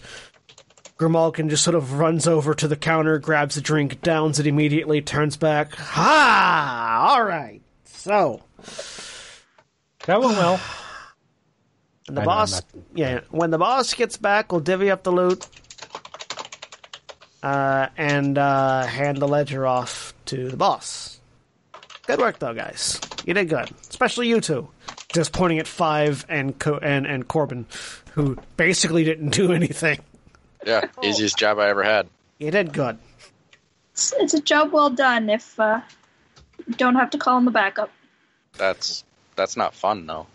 Grimalkin 1.00 1.50
just 1.50 1.64
sort 1.64 1.76
of 1.76 1.94
runs 1.94 2.28
over 2.28 2.54
to 2.54 2.68
the 2.68 2.76
counter, 2.76 3.20
grabs 3.20 3.56
a 3.56 3.62
drink, 3.62 4.02
downs 4.02 4.38
it 4.40 4.46
immediately, 4.46 5.02
turns 5.02 5.38
back. 5.38 5.74
Ha! 5.76 7.08
All 7.12 7.24
right. 7.24 7.62
So, 7.86 8.42
That 10.06 10.20
went 10.20 10.38
well. 10.38 10.60
when 12.08 12.16
the 12.16 12.22
I 12.22 12.24
know, 12.24 12.30
boss, 12.30 12.52
not- 12.52 12.66
yeah, 12.96 13.20
when 13.30 13.50
the 13.52 13.58
boss 13.58 13.94
gets 13.94 14.18
back, 14.18 14.52
we'll 14.52 14.60
divvy 14.62 14.92
up 14.92 15.04
the 15.04 15.12
loot 15.12 15.48
uh, 17.44 17.88
and 17.98 18.38
uh, 18.38 18.84
hand 18.86 19.18
the 19.20 19.28
ledger 19.28 19.66
off 19.66 20.14
to 20.26 20.50
the 20.50 20.58
boss. 20.58 21.20
Good 22.08 22.20
work, 22.20 22.40
though, 22.40 22.54
guys. 22.54 23.00
You 23.26 23.34
did 23.34 23.48
good, 23.50 23.70
especially 23.90 24.28
you 24.28 24.42
two. 24.42 24.68
Just 25.14 25.32
pointing 25.32 25.60
at 25.60 25.68
Five 25.68 26.26
and 26.30 26.58
Co- 26.60 26.78
and 26.78 27.06
and 27.08 27.28
Korbyn, 27.28 27.66
who 28.14 28.38
basically 28.58 29.04
didn't 29.04 29.30
do 29.30 29.52
anything. 29.54 30.00
Yeah, 30.66 30.88
easiest 31.04 31.38
job 31.38 31.60
I 31.60 31.70
ever 31.70 31.84
had. 31.84 32.08
You 32.38 32.52
did 32.52 32.74
good. 32.74 32.98
It's, 33.94 34.14
it's 34.18 34.34
a 34.34 34.42
job 34.42 34.72
well 34.72 34.90
done 34.90 35.30
if 35.30 35.60
uh, 35.60 35.82
you 36.68 36.76
don't 36.76 36.96
have 36.96 37.10
to 37.12 37.18
call 37.18 37.38
in 37.38 37.46
the 37.46 37.52
backup. 37.52 37.92
That's 38.58 39.04
that's 39.36 39.58
not 39.58 39.74
fun 39.74 40.06
though. 40.06 40.28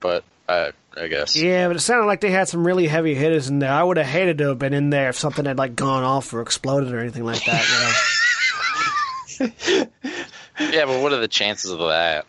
But 0.00 0.24
I 0.48 0.72
I 0.96 1.08
guess. 1.08 1.36
Yeah, 1.36 1.68
but 1.68 1.76
it 1.76 1.80
sounded 1.80 2.06
like 2.06 2.20
they 2.20 2.30
had 2.30 2.48
some 2.48 2.66
really 2.66 2.86
heavy 2.86 3.14
hitters 3.14 3.48
in 3.48 3.58
there. 3.58 3.72
I 3.72 3.82
would 3.82 3.96
have 3.96 4.06
hated 4.06 4.38
to 4.38 4.48
have 4.48 4.58
been 4.58 4.74
in 4.74 4.90
there 4.90 5.08
if 5.10 5.18
something 5.18 5.44
had 5.44 5.58
like 5.58 5.76
gone 5.76 6.04
off 6.04 6.32
or 6.32 6.40
exploded 6.40 6.92
or 6.92 6.98
anything 6.98 7.24
like 7.24 7.44
that. 7.44 8.08
You 9.40 9.46
know? 9.46 9.86
Yeah, 10.60 10.86
but 10.86 11.00
what 11.00 11.12
are 11.12 11.20
the 11.20 11.28
chances 11.28 11.70
of 11.70 11.78
that? 11.78 12.26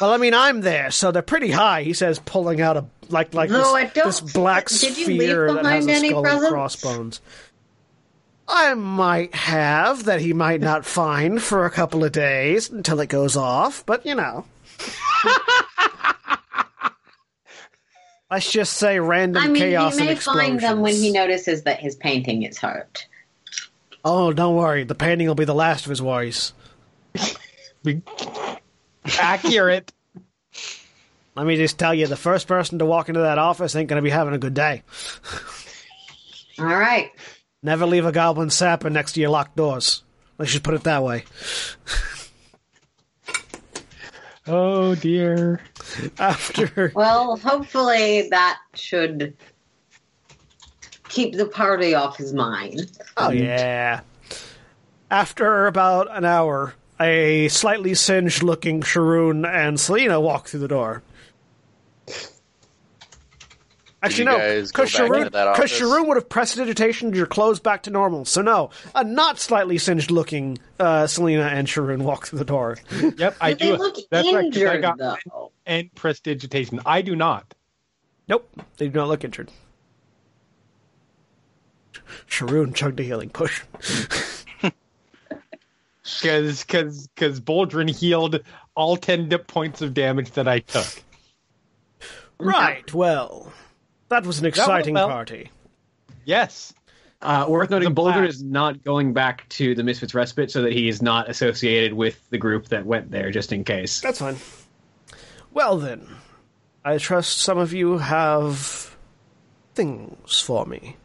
Well, 0.00 0.12
I 0.12 0.16
mean, 0.16 0.34
I'm 0.34 0.60
there, 0.60 0.90
so 0.90 1.10
they're 1.10 1.22
pretty 1.22 1.50
high. 1.50 1.82
He 1.82 1.92
says, 1.92 2.18
pulling 2.18 2.60
out 2.60 2.76
a 2.76 2.84
like 3.08 3.34
like 3.34 3.50
No, 3.50 3.74
I 3.74 3.84
this, 3.84 3.92
don't- 3.94 4.06
this 4.06 4.20
black 4.20 4.68
Did 4.68 4.96
you 4.98 5.04
sphere 5.04 5.46
leave 5.48 5.56
that 5.56 5.64
has 5.64 5.86
behind 5.86 5.90
a 5.90 5.92
any 5.92 6.08
skull 6.10 6.26
and 6.26 6.48
crossbones. 6.52 7.20
I 8.50 8.72
might 8.74 9.34
have 9.34 10.04
that 10.04 10.20
he 10.20 10.32
might 10.32 10.60
not 10.60 10.84
find 11.00 11.42
for 11.42 11.66
a 11.66 11.70
couple 11.70 12.04
of 12.04 12.12
days 12.12 12.70
until 12.70 13.00
it 13.00 13.08
goes 13.08 13.36
off, 13.36 13.84
but 13.86 14.06
you 14.06 14.14
know. 14.14 14.44
Let's 18.30 18.52
just 18.52 18.74
say 18.74 19.00
random 19.00 19.42
I 19.42 19.48
mean, 19.48 19.62
chaos 19.62 19.96
he 19.96 20.04
may 20.04 20.10
and 20.10 20.20
find 20.20 20.60
them 20.60 20.80
when 20.80 20.94
he 20.94 21.10
notices 21.10 21.62
that 21.62 21.80
his 21.80 21.96
painting 21.96 22.42
is 22.42 22.58
hurt. 22.58 23.06
Oh, 24.04 24.32
don't 24.34 24.54
worry. 24.54 24.84
The 24.84 24.94
painting 24.94 25.26
will 25.28 25.34
be 25.34 25.46
the 25.46 25.54
last 25.54 25.86
of 25.86 25.90
his 25.90 26.02
worries. 26.02 26.52
Accurate. 29.18 29.92
Let 31.34 31.46
me 31.46 31.56
just 31.56 31.78
tell 31.78 31.94
you, 31.94 32.06
the 32.06 32.16
first 32.16 32.48
person 32.48 32.80
to 32.80 32.84
walk 32.84 33.08
into 33.08 33.20
that 33.20 33.38
office 33.38 33.76
ain't 33.76 33.88
going 33.88 34.02
to 34.02 34.02
be 34.02 34.10
having 34.10 34.34
a 34.34 34.38
good 34.38 34.54
day. 34.54 34.82
All 36.58 36.66
right. 36.66 37.12
Never 37.62 37.86
leave 37.86 38.06
a 38.06 38.12
goblin 38.12 38.50
sapper 38.50 38.90
next 38.90 39.12
to 39.12 39.20
your 39.20 39.30
locked 39.30 39.56
doors. 39.56 40.02
Let's 40.36 40.52
just 40.52 40.64
put 40.64 40.74
it 40.74 40.84
that 40.84 41.02
way. 41.02 41.24
Oh 44.50 44.94
dear. 44.94 45.60
after 46.18 46.90
Well, 46.94 47.36
hopefully 47.36 48.28
that 48.30 48.58
should 48.74 49.36
keep 51.08 51.36
the 51.36 51.44
party 51.46 51.94
off 51.94 52.16
his 52.16 52.32
mind. 52.32 52.98
Oh 53.16 53.30
yeah. 53.30 54.00
After 55.10 55.66
about 55.66 56.08
an 56.16 56.24
hour, 56.24 56.74
a 57.00 57.48
slightly 57.48 57.94
singed 57.94 58.42
looking 58.42 58.80
Sharoon 58.82 59.46
and 59.46 59.78
Selina 59.78 60.20
walk 60.20 60.48
through 60.48 60.60
the 60.60 60.68
door. 60.68 61.02
Actually, 64.00 64.24
no, 64.26 64.38
because 64.38 64.92
back 64.92 65.02
Sharoon, 65.02 65.16
into 65.18 65.30
that 65.30 65.56
'cause 65.56 65.72
office? 65.72 65.80
Sharoon 65.80 66.06
would 66.06 66.16
have 66.16 66.28
prestidigitation 66.28 67.12
your 67.14 67.26
clothes 67.26 67.58
back 67.58 67.82
to 67.82 67.90
normal. 67.90 68.24
So 68.24 68.42
no, 68.42 68.70
a 68.94 69.02
not 69.02 69.40
slightly 69.40 69.76
singed 69.76 70.12
looking 70.12 70.58
uh, 70.78 71.08
Selena 71.08 71.42
and 71.46 71.66
Sharoon 71.66 72.02
walk 72.02 72.28
through 72.28 72.38
the 72.38 72.44
door. 72.44 72.78
Yep, 73.16 73.36
I 73.40 73.52
But 73.54 73.58
they 73.58 73.66
do. 73.72 73.76
look 73.76 73.96
That's 74.10 74.32
right. 74.32 74.56
I 74.56 74.76
got 74.76 74.98
though. 74.98 75.50
and 75.66 75.92
prestidigitation. 75.96 76.78
I 76.86 77.02
do 77.02 77.16
not. 77.16 77.54
Nope, 78.28 78.48
they 78.76 78.86
do 78.86 78.94
not 79.00 79.08
look 79.08 79.24
injured. 79.24 79.50
Sharoon 82.30 82.74
chugged 82.74 83.00
a 83.00 83.02
healing 83.02 83.30
push. 83.30 83.62
Because 86.20 86.64
because 86.64 87.08
because 87.08 87.40
Boldrin 87.40 87.90
healed 87.90 88.40
all 88.74 88.96
ten 88.96 89.28
dip 89.28 89.46
points 89.46 89.82
of 89.82 89.94
damage 89.94 90.32
that 90.32 90.48
I 90.48 90.60
took. 90.60 90.86
right. 92.38 92.92
Well, 92.92 93.52
that 94.08 94.26
was 94.26 94.40
an 94.40 94.46
exciting 94.46 94.94
well. 94.94 95.08
party. 95.08 95.50
Yes. 96.24 96.74
Uh, 97.20 97.46
worth 97.48 97.70
noting, 97.70 97.88
a 97.88 97.90
Boulder 97.90 98.24
is 98.24 98.42
not 98.44 98.84
going 98.84 99.12
back 99.12 99.48
to 99.48 99.74
the 99.74 99.82
Misfits 99.82 100.14
Respite 100.14 100.52
so 100.52 100.62
that 100.62 100.72
he 100.72 100.88
is 100.88 101.02
not 101.02 101.28
associated 101.28 101.92
with 101.92 102.28
the 102.30 102.38
group 102.38 102.68
that 102.68 102.86
went 102.86 103.10
there, 103.10 103.32
just 103.32 103.52
in 103.52 103.64
case. 103.64 104.00
That's 104.00 104.20
fine. 104.20 104.36
Well 105.52 105.78
then, 105.78 106.06
I 106.84 106.98
trust 106.98 107.38
some 107.38 107.58
of 107.58 107.72
you 107.72 107.98
have 107.98 108.96
things 109.74 110.40
for 110.40 110.64
me. 110.64 110.96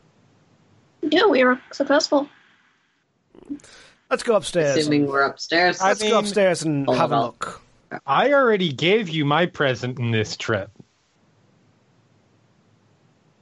Yeah, 1.01 1.25
we 1.25 1.43
were 1.43 1.59
successful. 1.71 2.29
Let's 4.13 4.21
go 4.21 4.35
upstairs. 4.35 4.77
Assuming 4.77 5.07
we're 5.07 5.23
upstairs. 5.23 5.81
I 5.81 5.87
Let's 5.87 6.01
mean- 6.01 6.11
go 6.11 6.19
upstairs 6.19 6.61
and 6.61 6.87
have 6.87 7.11
a 7.11 7.15
on. 7.15 7.21
look. 7.23 7.61
I 8.05 8.31
already 8.31 8.71
gave 8.71 9.09
you 9.09 9.25
my 9.25 9.47
present 9.47 9.97
in 9.97 10.11
this 10.11 10.37
trip. 10.37 10.69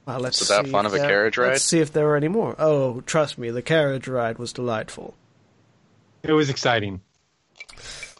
Uh, 0.08 0.18
let's 0.18 0.40
Was 0.40 0.48
that 0.48 0.64
see 0.66 0.72
fun 0.72 0.86
if 0.86 0.94
of 0.94 0.96
a 0.96 1.00
there- 1.00 1.10
carriage 1.10 1.38
ride? 1.38 1.48
Let's 1.50 1.66
see 1.66 1.80
if 1.82 1.92
there 1.92 2.06
were 2.06 2.16
any 2.16 2.30
more. 2.30 2.56
Oh, 2.58 3.02
trust 3.02 3.38
me, 3.38 3.50
the 3.50 3.62
carriage 3.62 4.08
ride 4.08 4.38
was 4.40 4.54
delightful. 4.54 5.14
It 6.24 6.32
was 6.32 6.50
exciting. 6.50 7.02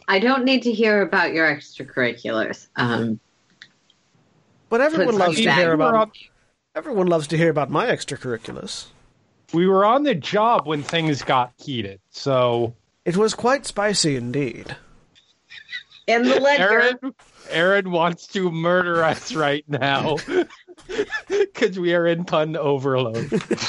I 0.06 0.18
don't 0.18 0.44
need 0.44 0.64
to 0.64 0.72
hear 0.72 1.00
about 1.00 1.32
your 1.32 1.46
extracurriculars. 1.46 2.66
Um, 2.76 3.18
But 4.68 4.82
everyone 4.82 5.16
loves 5.16 5.36
to 5.40 5.50
hear 5.50 5.72
about. 5.72 5.94
on, 5.94 6.12
Everyone 6.74 7.06
loves 7.06 7.28
to 7.28 7.38
hear 7.38 7.48
about 7.48 7.70
my 7.70 7.86
extracurriculars. 7.86 8.88
We 9.52 9.66
were 9.66 9.84
on 9.84 10.02
the 10.04 10.14
job 10.14 10.66
when 10.66 10.82
things 10.82 11.22
got 11.22 11.52
heated. 11.58 12.00
So 12.10 12.74
It 13.04 13.16
was 13.16 13.34
quite 13.34 13.66
spicy 13.66 14.16
indeed. 14.16 14.74
in 16.06 16.22
the 16.22 16.40
ledger, 16.40 16.80
Erin, 16.80 16.98
Erin 17.50 17.90
wants 17.90 18.26
to 18.28 18.50
murder 18.50 19.04
us 19.04 19.34
right 19.34 19.64
now 19.68 20.16
because 21.28 21.78
we 21.78 21.94
are 21.94 22.06
in 22.06 22.24
pun 22.24 22.56
overload. 22.56 23.28
it's 23.32 23.68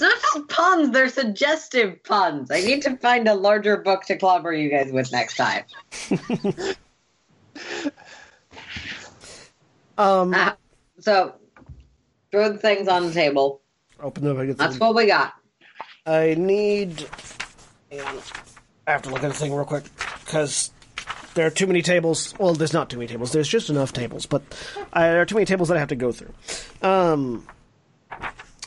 not 0.00 0.16
just 0.34 0.48
puns; 0.48 0.90
they're 0.90 1.08
suggestive 1.08 2.02
puns. 2.04 2.50
I 2.50 2.60
need 2.60 2.82
to 2.82 2.96
find 2.96 3.28
a 3.28 3.34
larger 3.34 3.76
book 3.78 4.04
to 4.06 4.16
clobber 4.16 4.52
you 4.52 4.70
guys 4.70 4.90
with 4.92 5.12
next 5.12 5.36
time. 5.36 5.64
Um, 9.96 10.32
Ah, 10.32 10.56
so, 11.00 11.34
throw 12.30 12.52
the 12.52 12.58
things 12.58 12.86
on 12.86 13.06
the 13.06 13.12
table. 13.12 13.62
Open 14.00 14.24
them. 14.24 14.38
I 14.38 14.46
get 14.46 14.58
That's 14.58 14.78
what 14.78 14.94
we 14.94 15.06
got. 15.06 15.34
I 16.06 16.34
need. 16.34 17.06
hang 17.90 18.00
on. 18.00 18.18
I 18.86 18.92
have 18.92 19.02
to 19.02 19.10
look 19.10 19.22
at 19.22 19.28
the 19.28 19.34
thing 19.34 19.54
real 19.54 19.66
quick 19.66 19.84
because 20.24 20.70
there 21.34 21.46
are 21.46 21.50
too 21.50 21.66
many 21.66 21.82
tables. 21.82 22.34
Well, 22.38 22.54
there's 22.54 22.72
not 22.72 22.88
too 22.88 22.96
many 22.96 23.08
tables. 23.08 23.32
There's 23.32 23.48
just 23.48 23.68
enough 23.70 23.92
tables, 23.92 24.24
but 24.26 24.42
uh, 24.92 25.00
there 25.00 25.20
are 25.20 25.26
too 25.26 25.34
many 25.34 25.44
tables 25.44 25.68
that 25.68 25.76
I 25.76 25.80
have 25.80 25.88
to 25.90 25.96
go 25.96 26.10
through. 26.12 26.32
Um, 26.82 27.46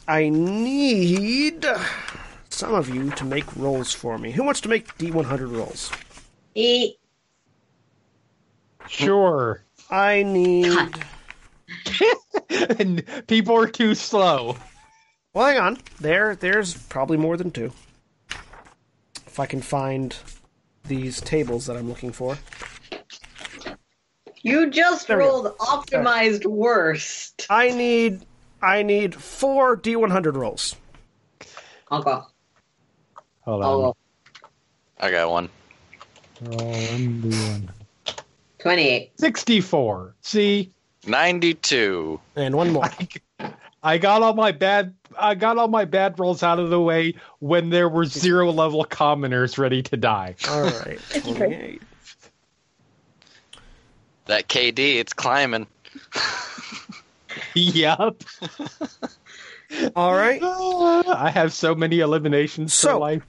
I 0.07 0.29
need 0.29 1.65
some 2.49 2.73
of 2.73 2.89
you 2.89 3.09
to 3.11 3.25
make 3.25 3.55
rolls 3.55 3.93
for 3.93 4.17
me. 4.17 4.31
Who 4.31 4.43
wants 4.43 4.61
to 4.61 4.69
make 4.69 4.95
D100 4.97 5.55
rolls? 5.55 5.91
Eat. 6.53 6.97
Sure. 8.87 9.63
I 9.89 10.23
need. 10.23 10.77
and 12.49 13.03
people 13.27 13.57
are 13.57 13.67
too 13.67 13.95
slow. 13.95 14.57
Well, 15.33 15.47
hang 15.47 15.59
on. 15.59 15.77
There, 15.99 16.35
there's 16.35 16.75
probably 16.87 17.17
more 17.17 17.37
than 17.37 17.51
two. 17.51 17.71
If 19.25 19.39
I 19.39 19.45
can 19.45 19.61
find 19.61 20.15
these 20.85 21.21
tables 21.21 21.67
that 21.67 21.77
I'm 21.77 21.87
looking 21.87 22.11
for. 22.11 22.37
You 24.41 24.69
just 24.69 25.07
There 25.07 25.17
we 25.17 25.23
go. 25.23 25.29
rolled 25.29 25.57
optimized 25.59 26.45
worst. 26.45 27.45
I 27.49 27.69
need 27.69 28.25
I 28.61 28.83
need 28.83 29.15
four 29.15 29.77
D100 29.77 30.35
rolls. 30.35 30.75
I'll 31.89 32.01
go. 32.03 32.25
Hold 33.41 33.63
I'll 33.63 33.85
on. 33.85 33.93
I 34.99 35.11
got 35.11 35.29
one. 35.29 35.49
Roll 36.41 36.57
one, 36.57 37.21
do 37.21 37.29
one. 37.29 37.71
28. 38.59 39.11
64. 39.19 40.15
See, 40.21 40.71
92. 41.07 42.19
And 42.35 42.55
one 42.55 42.71
more. 42.71 42.89
I 43.83 43.97
got 43.97 44.21
all 44.21 44.33
my 44.33 44.51
bad 44.51 44.93
I 45.17 45.35
got 45.35 45.57
all 45.57 45.67
my 45.67 45.85
bad 45.85 46.19
rolls 46.19 46.43
out 46.43 46.59
of 46.59 46.69
the 46.69 46.79
way 46.79 47.15
when 47.39 47.69
there 47.69 47.89
were 47.89 48.05
zero 48.05 48.51
level 48.51 48.83
commoners 48.83 49.57
ready 49.57 49.81
to 49.83 49.97
die. 49.97 50.35
All 50.49 50.63
right. 50.63 50.99
28. 51.23 51.81
That 54.25 54.47
KD, 54.47 54.95
it's 54.95 55.13
climbing. 55.13 55.67
yep. 57.53 58.23
All 59.95 60.13
right. 60.13 60.41
I 60.43 61.31
have 61.33 61.53
so 61.53 61.75
many 61.75 61.99
eliminations 61.99 62.73
So- 62.73 62.93
for 62.93 62.99
life. 62.99 63.23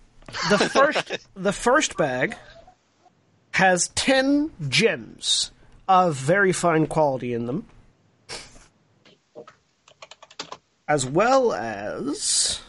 The 0.49 0.59
first 0.59 1.19
the 1.35 1.53
first 1.53 1.97
bag 1.99 2.37
has 3.51 3.89
10 3.89 4.51
gems 4.69 5.51
of 5.87 6.15
very 6.15 6.53
fine 6.53 6.87
quality 6.87 7.35
in 7.35 7.45
them. 7.45 7.67
As 10.89 11.07
well 11.07 11.53
as 11.53 12.61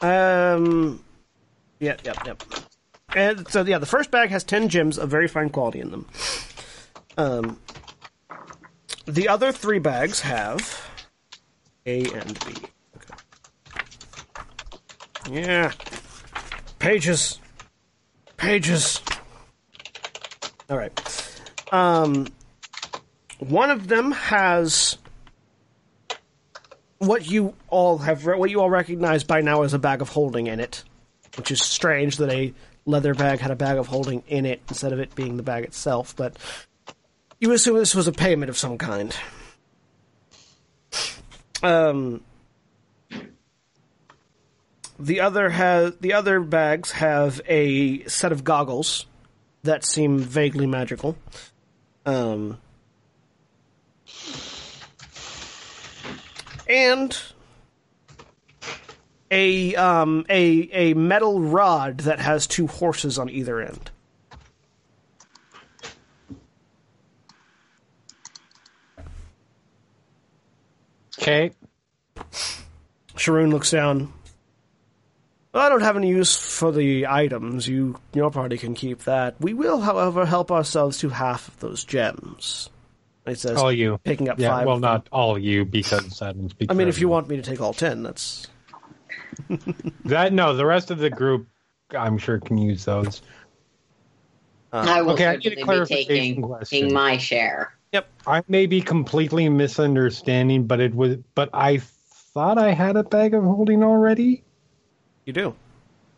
um 0.00 1.02
yeah, 1.80 1.96
yep, 2.04 2.16
yep. 2.26 2.42
And 3.14 3.48
so 3.48 3.62
yeah, 3.62 3.78
the 3.78 3.86
first 3.86 4.10
bag 4.10 4.30
has 4.30 4.44
10 4.44 4.68
gems 4.68 4.98
of 4.98 5.10
very 5.10 5.28
fine 5.28 5.50
quality 5.50 5.80
in 5.80 5.90
them. 5.90 6.06
Um 7.16 7.58
the 9.06 9.28
other 9.28 9.52
3 9.52 9.78
bags 9.80 10.20
have 10.20 10.88
A 11.86 12.04
and 12.04 12.38
B. 12.46 12.54
Okay. 12.96 13.14
Yeah. 15.30 15.72
Pages. 16.78 17.40
Pages. 18.36 19.00
All 20.70 20.78
right. 20.78 20.92
Um, 21.72 22.26
one 23.38 23.70
of 23.70 23.88
them 23.88 24.12
has 24.12 24.98
what 27.06 27.28
you 27.28 27.54
all 27.68 27.98
have, 27.98 28.26
re- 28.26 28.38
what 28.38 28.50
you 28.50 28.60
all 28.60 28.70
recognize 28.70 29.24
by 29.24 29.40
now 29.40 29.62
is 29.62 29.74
a 29.74 29.78
bag 29.78 30.02
of 30.02 30.08
holding 30.08 30.46
in 30.46 30.60
it, 30.60 30.84
which 31.36 31.50
is 31.50 31.60
strange 31.62 32.16
that 32.18 32.30
a 32.30 32.52
leather 32.86 33.14
bag 33.14 33.40
had 33.40 33.50
a 33.50 33.56
bag 33.56 33.78
of 33.78 33.86
holding 33.86 34.22
in 34.28 34.46
it 34.46 34.62
instead 34.68 34.92
of 34.92 34.98
it 34.98 35.14
being 35.14 35.36
the 35.36 35.42
bag 35.42 35.64
itself. 35.64 36.14
But 36.16 36.36
you 37.40 37.52
assume 37.52 37.76
this 37.76 37.94
was 37.94 38.08
a 38.08 38.12
payment 38.12 38.50
of 38.50 38.58
some 38.58 38.78
kind. 38.78 39.14
Um, 41.62 42.22
the 44.98 45.20
other 45.20 45.48
has 45.48 45.96
the 45.96 46.12
other 46.12 46.40
bags 46.40 46.92
have 46.92 47.40
a 47.46 48.04
set 48.04 48.32
of 48.32 48.44
goggles 48.44 49.06
that 49.62 49.84
seem 49.84 50.18
vaguely 50.18 50.66
magical. 50.66 51.16
Um, 52.06 52.58
and 56.68 57.16
a 59.30 59.74
um 59.76 60.24
a 60.28 60.68
a 60.72 60.94
metal 60.94 61.40
rod 61.40 61.98
that 61.98 62.20
has 62.20 62.46
two 62.46 62.66
horses 62.66 63.18
on 63.18 63.28
either 63.30 63.60
end. 63.60 63.90
Okay. 71.18 71.52
Sharoon 73.16 73.50
looks 73.50 73.70
down. 73.70 74.12
Well, 75.54 75.62
I 75.62 75.68
don't 75.68 75.82
have 75.82 75.96
any 75.96 76.08
use 76.08 76.36
for 76.36 76.72
the 76.72 77.06
items. 77.06 77.66
You, 77.68 77.96
your 78.12 78.30
party 78.30 78.58
can 78.58 78.74
keep 78.74 79.04
that. 79.04 79.40
We 79.40 79.54
will, 79.54 79.80
however, 79.80 80.26
help 80.26 80.50
ourselves 80.50 80.98
to 80.98 81.08
half 81.08 81.46
of 81.48 81.60
those 81.60 81.84
gems. 81.84 82.68
It 83.26 83.38
says 83.38 83.56
All 83.58 83.72
you. 83.72 83.98
picking 84.04 84.28
up 84.28 84.38
Yeah, 84.38 84.50
five. 84.50 84.66
well, 84.66 84.76
of 84.76 84.82
them. 84.82 84.90
not 84.90 85.08
all 85.10 85.38
you 85.38 85.64
because 85.64 86.20
I 86.20 86.32
don't. 86.32 86.52
I 86.68 86.74
mean, 86.74 86.88
if 86.88 86.98
you 87.00 87.08
want 87.08 87.28
me 87.28 87.36
to 87.36 87.42
take 87.42 87.60
all 87.60 87.72
ten, 87.72 88.02
that's 88.02 88.48
that, 90.04 90.32
no, 90.32 90.54
the 90.54 90.66
rest 90.66 90.90
of 90.90 90.98
the 90.98 91.10
group, 91.10 91.48
I'm 91.90 92.18
sure 92.18 92.38
can 92.38 92.58
use 92.58 92.84
those. 92.84 93.22
I 94.72 95.02
will 95.02 95.12
okay, 95.12 95.26
I 95.26 95.36
need 95.36 95.38
a 95.38 95.42
certainly 95.42 95.56
be 95.56 95.62
clarification 95.62 96.08
taking, 96.16 96.42
question. 96.42 96.78
taking 96.80 96.94
my 96.94 97.16
share. 97.16 97.74
Yep. 97.92 98.08
I 98.26 98.42
may 98.48 98.66
be 98.66 98.80
completely 98.80 99.48
misunderstanding, 99.48 100.66
but 100.66 100.80
it 100.80 100.94
was, 100.94 101.16
but 101.36 101.48
I 101.54 101.78
thought 101.78 102.58
I 102.58 102.72
had 102.72 102.96
a 102.96 103.04
bag 103.04 103.34
of 103.34 103.44
holding 103.44 103.84
already. 103.84 104.42
you 105.26 105.32
do. 105.32 105.54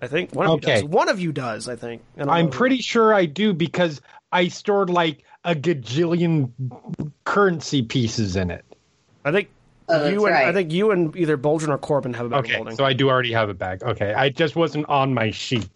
I 0.00 0.06
think 0.08 0.34
one 0.34 0.46
of 0.46 0.52
Okay. 0.54 0.76
you 0.76 0.82
does. 0.82 0.84
One 0.90 1.08
of 1.08 1.20
you 1.20 1.32
does. 1.32 1.68
I 1.68 1.76
think. 1.76 2.02
I 2.18 2.22
I'm 2.38 2.48
pretty 2.50 2.78
sure 2.78 3.12
I 3.14 3.26
do 3.26 3.52
because 3.52 4.00
I 4.32 4.48
stored 4.48 4.88
like 4.90 5.22
a 5.44 5.54
gajillion 5.54 6.50
currency 7.40 7.82
pieces 7.82 8.34
in 8.36 8.50
it. 8.50 8.64
I 9.24 9.30
think 9.30 9.50
Oh, 9.88 10.08
you 10.08 10.24
and 10.26 10.34
right. 10.34 10.48
I 10.48 10.52
think 10.52 10.72
you 10.72 10.90
and 10.90 11.14
either 11.14 11.38
Bolgen 11.38 11.68
or 11.68 11.78
Korbyn 11.78 12.12
have 12.16 12.26
a 12.26 12.28
bag 12.30 12.38
of 12.40 12.44
Okay, 12.46 12.54
holding. 12.56 12.76
so 12.76 12.84
I 12.84 12.92
do 12.92 13.08
already 13.08 13.30
have 13.32 13.48
a 13.50 13.54
bag. 13.54 13.84
Okay, 13.84 14.12
I 14.14 14.30
just 14.30 14.56
wasn't 14.56 14.88
on 14.88 15.14
my 15.14 15.30
sheet. 15.30 15.68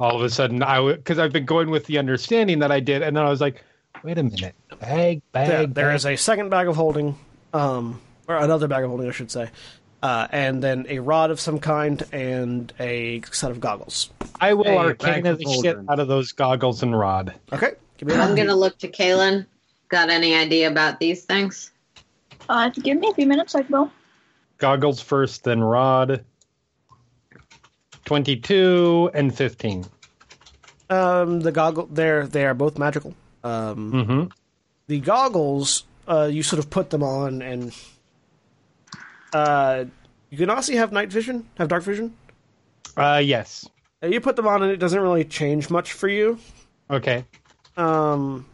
All 0.00 0.16
of 0.16 0.22
a 0.22 0.28
sudden, 0.30 0.62
I 0.64 0.94
because 0.94 1.18
I've 1.20 1.32
been 1.32 1.44
going 1.44 1.70
with 1.70 1.84
the 1.86 1.98
understanding 1.98 2.58
that 2.60 2.72
I 2.72 2.80
did, 2.80 3.02
and 3.02 3.16
then 3.16 3.24
I 3.24 3.30
was 3.30 3.40
like, 3.40 3.62
"Wait 4.02 4.18
a 4.18 4.22
minute, 4.24 4.54
bag, 4.80 5.22
bag." 5.32 5.48
There, 5.48 5.66
there 5.66 5.86
bag. 5.90 5.94
is 5.96 6.06
a 6.06 6.16
second 6.16 6.48
bag 6.48 6.66
of 6.66 6.74
holding, 6.76 7.16
um, 7.54 8.00
or 8.26 8.36
another 8.36 8.66
bag 8.68 8.82
of 8.84 8.90
holding, 8.90 9.08
I 9.08 9.12
should 9.12 9.30
say, 9.30 9.48
uh, 10.02 10.26
and 10.32 10.60
then 10.60 10.86
a 10.88 10.98
rod 10.98 11.30
of 11.30 11.38
some 11.38 11.60
kind 11.60 12.02
and 12.10 12.72
a 12.80 13.22
set 13.30 13.52
of 13.52 13.60
goggles. 13.60 14.10
I 14.40 14.54
will 14.54 14.64
Hey, 14.64 14.74
a 14.74 14.78
arcana 14.78 15.22
bag 15.36 15.38
the 15.38 15.60
shit 15.62 15.78
out 15.88 16.00
of 16.00 16.08
those 16.08 16.32
goggles 16.32 16.82
and 16.82 16.98
rod. 16.98 17.32
Okay, 17.52 17.74
give 17.98 18.08
me 18.08 18.14
I'm 18.16 18.34
going 18.34 18.48
to 18.48 18.56
look 18.56 18.76
to 18.78 18.88
Caelynn. 18.88 19.46
Got 19.88 20.10
any 20.10 20.34
idea 20.34 20.68
about 20.70 20.98
these 21.00 21.24
things? 21.24 21.70
Uh, 22.48 22.68
if 22.70 22.76
you 22.76 22.82
give 22.82 22.98
me 22.98 23.08
a 23.08 23.14
few 23.14 23.26
minutes, 23.26 23.54
I 23.54 23.60
will. 23.62 23.90
Goggles 24.58 25.00
first, 25.00 25.44
then 25.44 25.60
rod. 25.62 26.24
Twenty-two 28.04 29.10
and 29.14 29.34
fifteen. 29.34 29.84
Um, 30.88 31.40
the 31.40 31.50
goggle, 31.50 31.86
they're 31.90 32.26
they 32.26 32.46
are 32.46 32.54
both 32.54 32.78
magical. 32.78 33.14
Um, 33.42 33.92
Mm-hmm. 33.92 34.22
the 34.86 35.00
goggles, 35.00 35.84
uh, 36.08 36.28
you 36.30 36.42
sort 36.42 36.58
of 36.60 36.70
put 36.70 36.90
them 36.90 37.02
on, 37.02 37.42
and 37.42 37.74
uh, 39.32 39.84
you 40.30 40.38
can 40.38 40.50
also 40.50 40.72
have 40.74 40.92
night 40.92 41.10
vision, 41.12 41.46
have 41.58 41.68
dark 41.68 41.82
vision. 41.82 42.14
Uh, 42.96 43.20
yes. 43.24 43.68
Uh, 44.02 44.06
You 44.06 44.20
put 44.20 44.36
them 44.36 44.46
on, 44.46 44.62
and 44.62 44.70
it 44.72 44.76
doesn't 44.78 45.00
really 45.00 45.24
change 45.24 45.68
much 45.70 45.92
for 45.92 46.08
you. 46.08 46.38
Okay. 46.90 47.24
Um, 47.76 48.46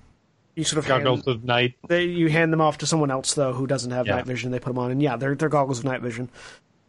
you 0.54 0.64
sort 0.64 0.78
of 0.78 0.86
hand- 0.86 1.04
Goggles 1.04 1.26
of 1.26 1.44
night. 1.44 1.74
They, 1.88 2.04
you 2.04 2.28
hand 2.28 2.52
them 2.52 2.60
off 2.60 2.78
to 2.78 2.86
someone 2.86 3.10
else 3.10 3.34
though 3.34 3.52
who 3.52 3.66
doesn't 3.66 3.90
have 3.90 4.06
Yeah. 4.06 4.16
night 4.16 4.26
vision. 4.26 4.50
They 4.50 4.58
put 4.58 4.70
them 4.70 4.78
on, 4.78 4.90
and 4.90 5.02
yeah, 5.02 5.16
they're 5.16 5.34
they're 5.34 5.48
goggles 5.48 5.78
of 5.80 5.84
night 5.84 6.00
vision. 6.02 6.28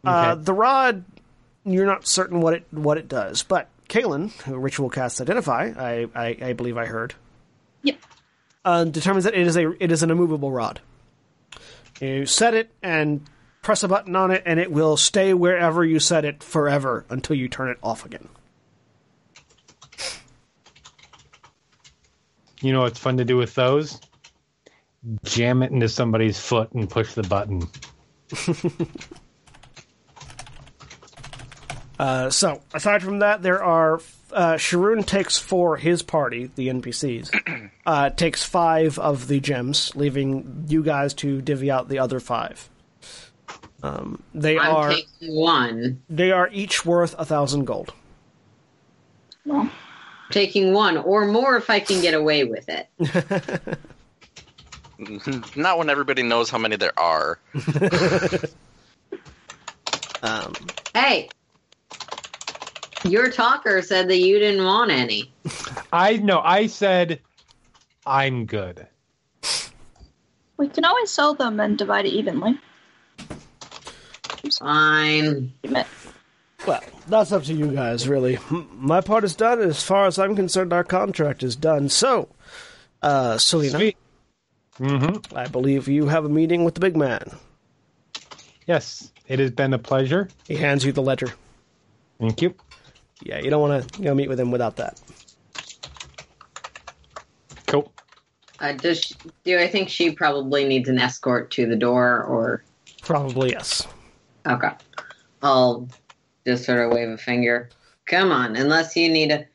Uh, 0.04 0.34
the 0.34 0.52
rod, 0.52 1.04
you're 1.64 1.86
not 1.86 2.06
certain 2.06 2.40
what 2.40 2.54
it 2.54 2.66
what 2.70 2.98
it 2.98 3.08
does, 3.08 3.42
but 3.42 3.68
Caelynn, 3.88 4.30
who 4.42 4.56
ritual 4.58 4.90
casts 4.90 5.20
identify, 5.20 5.72
I 5.76 6.06
I, 6.14 6.36
I 6.48 6.52
believe 6.52 6.76
I 6.76 6.86
heard, 6.86 7.14
Yep. 7.82 7.96
uh, 8.64 8.84
determines 8.84 9.24
that 9.24 9.34
it 9.34 9.46
is 9.46 9.56
a 9.56 9.70
it 9.82 9.90
is 9.92 10.02
an 10.02 10.10
immovable 10.10 10.50
rod. 10.52 10.80
You 12.00 12.26
set 12.26 12.54
it 12.54 12.70
and 12.82 13.24
press 13.62 13.82
a 13.82 13.88
button 13.88 14.14
on 14.16 14.30
it, 14.30 14.42
and 14.44 14.60
it 14.60 14.70
will 14.70 14.96
stay 14.98 15.32
wherever 15.32 15.82
you 15.84 15.98
set 16.00 16.24
it 16.24 16.42
forever 16.42 17.06
until 17.08 17.36
you 17.36 17.48
turn 17.48 17.68
it 17.70 17.78
off 17.82 18.04
again. 18.04 18.28
You 22.64 22.72
know 22.72 22.80
what's 22.80 22.98
fun 22.98 23.18
to 23.18 23.24
do 23.26 23.36
with 23.36 23.54
those? 23.54 24.00
Jam 25.24 25.62
it 25.62 25.70
into 25.70 25.88
somebody's 25.88 26.38
foot 26.40 26.72
and 26.72 26.88
push 26.88 27.12
the 27.12 27.22
button. 27.22 27.68
Uh, 31.96 32.28
so, 32.28 32.60
aside 32.74 33.04
from 33.04 33.20
that, 33.20 33.40
there 33.40 33.62
are. 33.62 34.00
Uh, 34.32 34.54
Sharoon 34.54 35.06
takes 35.06 35.38
for 35.38 35.76
his 35.76 36.02
party, 36.02 36.50
the 36.56 36.66
NPCs, 36.66 37.70
uh, 37.86 38.10
takes 38.10 38.42
five 38.42 38.98
of 38.98 39.28
the 39.28 39.38
gems, 39.38 39.94
leaving 39.94 40.64
you 40.66 40.82
guys 40.82 41.14
to 41.14 41.40
divvy 41.40 41.70
out 41.70 41.88
the 41.88 42.00
other 42.00 42.18
five. 42.18 42.68
Um, 43.84 44.20
they 44.34 44.58
I'm 44.58 44.74
are 44.74 44.94
one. 45.20 46.02
they 46.10 46.32
are 46.32 46.48
each 46.52 46.84
worth 46.84 47.14
a 47.16 47.24
thousand 47.24 47.66
gold. 47.66 47.94
Well, 49.46 49.70
Taking 50.30 50.72
one 50.72 50.96
or 50.96 51.26
more 51.26 51.56
if 51.56 51.70
I 51.70 51.80
can 51.80 52.00
get 52.00 52.14
away 52.14 52.44
with 52.44 52.68
it. 52.68 52.88
Not 55.56 55.78
when 55.78 55.90
everybody 55.90 56.22
knows 56.22 56.50
how 56.50 56.58
many 56.58 56.76
there 56.76 56.96
are. 56.98 57.38
Um, 60.22 60.54
Hey, 60.94 61.28
your 63.06 63.30
talker 63.30 63.82
said 63.82 64.08
that 64.08 64.16
you 64.16 64.38
didn't 64.38 64.64
want 64.64 64.90
any. 64.90 65.30
I 65.92 66.16
no, 66.16 66.40
I 66.40 66.66
said 66.66 67.20
I'm 68.06 68.46
good. 68.46 68.86
we 70.56 70.68
can 70.68 70.86
always 70.86 71.10
sell 71.10 71.34
them 71.34 71.60
and 71.60 71.76
divide 71.76 72.06
it 72.06 72.14
evenly. 72.14 72.58
Fine. 74.58 75.52
Well, 76.66 76.82
that's 77.06 77.32
up 77.32 77.44
to 77.44 77.54
you 77.54 77.72
guys, 77.72 78.08
really. 78.08 78.38
My 78.72 79.00
part 79.00 79.24
is 79.24 79.34
done. 79.34 79.60
As 79.60 79.82
far 79.82 80.06
as 80.06 80.18
I'm 80.18 80.36
concerned, 80.36 80.72
our 80.72 80.84
contract 80.84 81.42
is 81.42 81.56
done. 81.56 81.88
So, 81.88 82.28
uh, 83.02 83.38
Selina, 83.38 83.78
Sweet. 83.78 83.96
Mm-hmm. 84.78 85.36
I 85.36 85.46
believe 85.46 85.88
you 85.88 86.06
have 86.06 86.24
a 86.24 86.28
meeting 86.28 86.64
with 86.64 86.74
the 86.74 86.80
big 86.80 86.96
man. 86.96 87.30
Yes, 88.66 89.12
it 89.28 89.38
has 89.38 89.50
been 89.50 89.72
a 89.72 89.78
pleasure. 89.78 90.28
He 90.48 90.56
hands 90.56 90.84
you 90.84 90.92
the 90.92 91.02
ledger. 91.02 91.32
Thank 92.18 92.42
you. 92.42 92.54
Yeah, 93.22 93.38
you 93.38 93.50
don't 93.50 93.60
want 93.60 93.92
to 93.92 93.98
you 93.98 94.06
know, 94.06 94.14
meet 94.14 94.28
with 94.28 94.40
him 94.40 94.50
without 94.50 94.76
that. 94.76 95.00
Cool. 97.66 97.92
Uh, 98.60 98.72
does 98.72 99.00
she, 99.00 99.14
do 99.44 99.58
I 99.58 99.68
think 99.68 99.88
she 99.88 100.12
probably 100.12 100.64
needs 100.64 100.88
an 100.88 100.98
escort 100.98 101.50
to 101.52 101.66
the 101.66 101.76
door 101.76 102.22
or 102.22 102.64
Probably 103.02 103.50
yes. 103.50 103.86
okay? 104.46 104.70
I'll 105.42 105.88
just 106.46 106.64
sort 106.64 106.78
of 106.80 106.92
wave 106.92 107.08
a 107.08 107.16
finger. 107.18 107.68
Come 108.06 108.30
on, 108.32 108.56
unless 108.56 108.96
you 108.96 109.08
need 109.08 109.30
to 109.30 109.46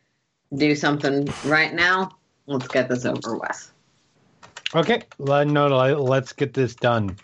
do 0.56 0.76
something 0.76 1.28
right 1.46 1.74
now, 1.74 2.18
let's 2.48 2.68
get 2.68 2.90
this 2.90 3.06
over 3.06 3.38
with. 3.38 3.72
Okay, 4.76 5.02
let, 5.18 5.48
no, 5.48 5.68
let- 5.68 6.00
let's 6.00 6.34
get 6.34 6.54
this 6.54 6.76
done. 6.76 7.16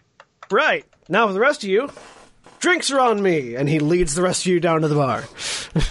Right. 0.52 0.86
Now 1.10 1.28
for 1.28 1.34
the 1.34 1.40
rest 1.40 1.64
of 1.64 1.70
you, 1.70 1.90
drinks 2.60 2.92
are 2.92 3.00
on 3.00 3.22
me, 3.22 3.56
and 3.56 3.68
he 3.70 3.80
leads 3.80 4.16
the 4.16 4.22
rest 4.22 4.42
of 4.44 4.48
you 4.48 4.60
down 4.60 4.82
to 4.82 4.88
the 4.88 4.96
bar. 4.96 5.24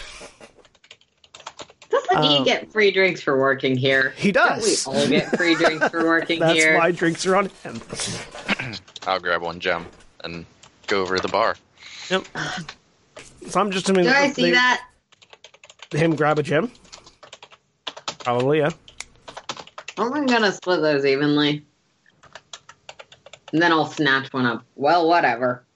Doesn't 1.91 2.16
Um, 2.16 2.25
he 2.25 2.45
get 2.45 2.72
free 2.72 2.90
drinks 2.90 3.20
for 3.23 3.39
working 3.39 3.77
here? 3.77 4.12
He 4.16 4.32
does. 4.32 4.85
Don't 4.85 4.94
we 4.94 5.01
all 5.03 5.09
get 5.09 5.36
free 5.36 5.55
drinks 5.55 5.89
for 5.89 6.05
working 6.07 6.40
That's 6.40 6.59
here? 6.59 6.77
why 6.77 6.90
drinks 6.93 7.24
are 7.27 7.36
on 7.36 7.51
him. 7.62 7.81
I'll 9.07 9.20
grab 9.20 9.43
one 9.43 9.61
gem 9.61 9.86
and 10.24 10.44
go 10.86 11.03
over 11.03 11.16
to 11.16 11.23
the 11.23 11.28
bar. 11.28 11.57
Yep. 12.11 12.24
So 13.49 13.61
I'm 13.61 13.71
just 13.71 13.85
assuming 13.89 14.05
Do 14.05 14.11
I 14.11 14.31
see 14.31 14.43
they- 14.43 14.51
that? 14.53 14.87
him 15.93 16.16
grab 16.16 16.39
a 16.39 16.43
gem. 16.43 16.73
Probably, 18.21 18.59
yeah. 18.59 18.71
I'm 19.97 20.27
gonna 20.27 20.51
split 20.51 20.81
those 20.81 21.05
evenly. 21.05 21.65
And 23.53 23.62
then 23.62 23.71
I'll 23.71 23.87
snatch 23.87 24.33
one 24.33 24.45
up. 24.47 24.65
Well, 24.75 25.07
whatever. 25.09 25.65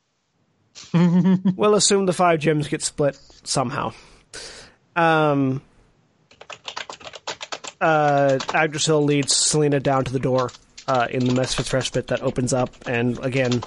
We'll 0.93 1.75
assume 1.75 2.07
the 2.07 2.13
five 2.13 2.41
gems 2.41 2.67
get 2.69 2.83
split 2.83 3.17
somehow. 3.45 3.93
Um. 4.97 5.61
Uh, 7.81 8.39
Agdrisal 8.49 9.05
leads 9.05 9.37
Selina 9.37 9.79
down 9.79 10.05
to 10.05 10.13
the 10.13 10.19
door 10.19 10.51
uh, 10.89 11.07
in 11.11 11.21
the 11.25 11.33
mess 11.33 11.51
Misfits 11.57 11.73
respite 11.73 12.07
that 12.09 12.23
opens 12.23 12.53
up, 12.53 12.71
and 12.89 13.19
again, 13.25 13.63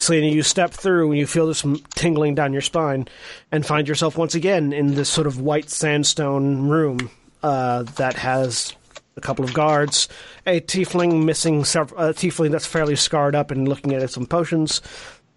Selina, 0.00 0.26
you 0.28 0.42
step 0.42 0.70
through 0.72 1.10
and 1.10 1.18
you 1.18 1.26
feel 1.26 1.46
this 1.46 1.64
tingling 1.94 2.34
down 2.34 2.52
your 2.52 2.62
spine, 2.62 3.06
and 3.52 3.64
find 3.66 3.86
yourself 3.86 4.16
once 4.16 4.34
again 4.34 4.72
in 4.72 4.94
this 4.94 5.08
sort 5.10 5.26
of 5.26 5.40
white 5.40 5.68
sandstone 5.68 6.68
room 6.68 7.10
uh, 7.42 7.82
that 7.96 8.14
has 8.14 8.74
a 9.16 9.20
couple 9.20 9.44
of 9.44 9.52
guards, 9.52 10.08
a 10.46 10.60
tiefling 10.60 11.24
missing, 11.24 11.64
sev- 11.64 11.92
a 11.92 12.14
tiefling 12.14 12.50
that's 12.50 12.66
fairly 12.66 12.96
scarred 12.96 13.34
up 13.34 13.50
and 13.50 13.68
looking 13.68 13.92
at 13.92 14.08
some 14.10 14.24
potions, 14.26 14.80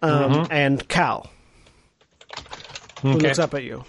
um, 0.02 0.48
and 0.50 0.88
Cal 0.88 1.30
who 3.02 3.10
Okay. 3.10 3.20
looks 3.28 3.40
up 3.40 3.54
at 3.54 3.64
you. 3.64 3.84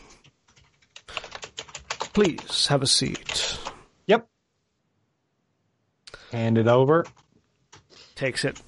Please 2.15 2.67
have 2.67 2.83
a 2.83 2.87
seat. 2.87 3.59
Yep. 4.07 4.27
Hand 6.33 6.59
it 6.59 6.67
over. 6.67 7.07
Takes 8.17 8.45
it, 8.45 8.61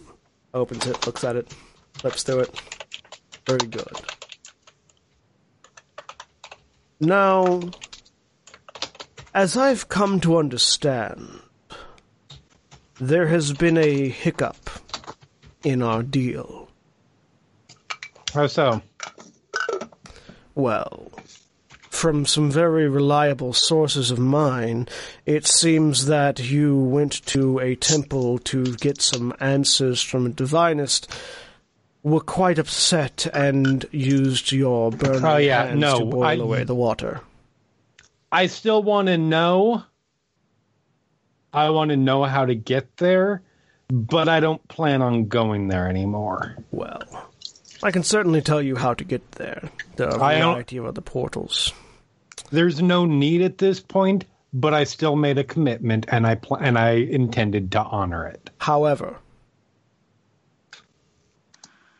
opens 0.54 0.86
it, 0.86 1.04
looks 1.06 1.24
at 1.24 1.34
it, 1.36 1.52
flips 1.98 2.24
do 2.24 2.40
it. 2.40 2.60
Very 3.46 3.66
good. 3.68 4.00
Now, 7.00 7.60
as 9.34 9.56
I've 9.56 9.88
come 9.88 10.20
to 10.20 10.38
understand, 10.38 11.28
there 12.98 13.26
has 13.28 13.52
been 13.52 13.76
a 13.76 14.08
hiccup 14.08 14.70
in 15.62 15.82
our 15.82 16.02
deal. 16.02 16.68
How 18.32 18.46
so? 18.46 18.80
Well, 20.54 21.10
from 21.90 22.24
some 22.24 22.50
very 22.50 22.88
reliable 22.88 23.52
sources 23.52 24.10
of 24.10 24.18
mine, 24.18 24.88
it 25.26 25.46
seems 25.46 26.06
that 26.06 26.38
you 26.38 26.76
went 26.76 27.24
to 27.26 27.58
a 27.58 27.74
temple 27.74 28.38
to 28.38 28.74
get 28.76 29.02
some 29.02 29.34
answers 29.40 30.00
from 30.02 30.26
a 30.26 30.30
divinist, 30.30 31.10
were 32.06 32.20
quite 32.20 32.56
upset, 32.58 33.26
and 33.34 33.84
used 33.90 34.52
your 34.52 34.92
burning 34.92 35.24
Oh, 35.24 35.36
yeah, 35.38 35.66
hands 35.66 35.80
no, 35.80 35.98
to 35.98 36.04
boil 36.04 36.24
I- 36.24 36.34
away 36.34 36.62
the 36.64 36.74
water. 36.74 37.20
I 38.30 38.46
still 38.46 38.80
want 38.82 39.08
to 39.08 39.18
know. 39.18 39.82
I 41.52 41.70
want 41.70 41.90
to 41.90 41.96
know 41.96 42.22
how 42.24 42.44
to 42.46 42.54
get 42.54 42.96
there, 42.98 43.42
but 43.90 44.28
I 44.28 44.38
don't 44.40 44.66
plan 44.68 45.02
on 45.02 45.26
going 45.26 45.66
there 45.68 45.88
anymore. 45.88 46.56
Well, 46.70 47.02
I 47.82 47.90
can 47.90 48.02
certainly 48.04 48.40
tell 48.40 48.62
you 48.62 48.76
how 48.76 48.94
to 48.94 49.04
get 49.04 49.32
there. 49.32 49.68
There 49.96 50.06
are 50.08 50.14
a 50.14 50.18
variety 50.18 50.76
of 50.76 50.84
other 50.86 51.00
portals. 51.00 51.72
There's 52.52 52.80
no 52.82 53.04
need 53.04 53.42
at 53.42 53.58
this 53.58 53.80
point, 53.80 54.26
but 54.52 54.74
I 54.74 54.84
still 54.84 55.16
made 55.16 55.38
a 55.38 55.44
commitment 55.44 56.06
and 56.08 56.24
I 56.26 56.36
pl- 56.36 56.58
and 56.58 56.78
I 56.78 56.90
intended 56.90 57.72
to 57.72 57.80
honor 57.82 58.26
it. 58.26 58.50
However, 58.58 59.16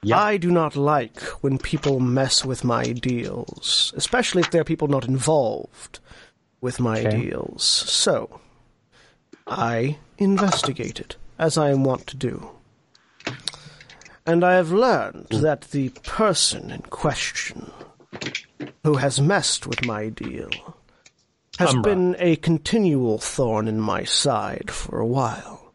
Yep. 0.06 0.18
I 0.18 0.36
do 0.36 0.52
not 0.52 0.76
like 0.76 1.20
when 1.42 1.58
people 1.58 1.98
mess 1.98 2.44
with 2.44 2.62
my 2.62 2.84
deals, 2.92 3.92
especially 3.96 4.42
if 4.42 4.52
there 4.52 4.60
are 4.60 4.64
people 4.64 4.86
not 4.86 5.08
involved 5.08 5.98
with 6.60 6.78
my 6.78 7.00
Okay. 7.00 7.22
deals. 7.22 7.64
So, 7.64 8.40
I 9.48 9.98
investigated, 10.16 11.10
it, 11.10 11.16
as 11.40 11.58
I 11.58 11.70
am 11.70 11.82
wont 11.82 12.06
to 12.06 12.16
do. 12.16 12.50
And 14.24 14.44
I 14.44 14.54
have 14.54 14.70
learned 14.70 15.26
hmm. 15.32 15.40
that 15.40 15.62
the 15.72 15.88
person 16.04 16.70
in 16.70 16.82
question 16.82 17.72
who 18.84 18.96
has 18.96 19.20
messed 19.20 19.66
with 19.66 19.84
my 19.84 20.08
deal 20.08 20.50
has 21.58 21.70
Umbra. 21.70 21.82
been 21.94 22.16
a 22.20 22.36
continual 22.36 23.18
thorn 23.18 23.66
in 23.66 23.80
my 23.80 24.04
side 24.04 24.70
for 24.70 25.00
a 25.00 25.06
while. 25.06 25.72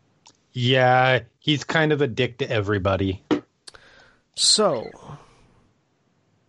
Yeah, 0.54 1.20
he's 1.40 1.66
kind 1.66 1.92
of 1.92 2.02
a 2.02 2.08
dick 2.08 2.38
to 2.38 2.50
everybody. 2.50 3.24
So, 4.44 4.90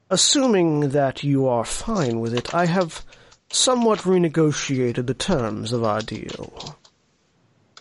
assuming 0.09 0.89
that 0.91 1.23
you 1.23 1.47
are 1.47 1.63
fine 1.63 2.21
with 2.21 2.33
it, 2.33 2.55
I 2.55 2.65
have 2.65 3.05
somewhat 3.51 3.99
renegotiated 3.99 5.07
the 5.07 5.13
terms 5.13 5.75
of 5.75 5.85
our 5.85 6.01
deal. 6.01 6.79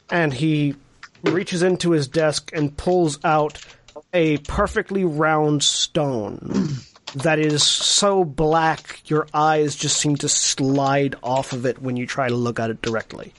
And 0.09 0.33
he 0.33 0.75
reaches 1.23 1.63
into 1.63 1.91
his 1.91 2.09
desk 2.09 2.51
and 2.53 2.75
pulls 2.75 3.23
out 3.23 3.65
a 4.11 4.35
perfectly 4.39 5.05
round 5.05 5.63
stone 5.63 6.67
that 7.15 7.39
is 7.39 7.63
so 7.63 8.25
black 8.25 9.09
your 9.09 9.27
eyes 9.33 9.77
just 9.77 9.95
seem 9.95 10.17
to 10.17 10.27
slide 10.27 11.15
off 11.23 11.53
of 11.53 11.65
it 11.65 11.81
when 11.81 11.95
you 11.95 12.05
try 12.05 12.27
to 12.27 12.35
look 12.35 12.59
at 12.59 12.69
it 12.69 12.81
directly. 12.81 13.33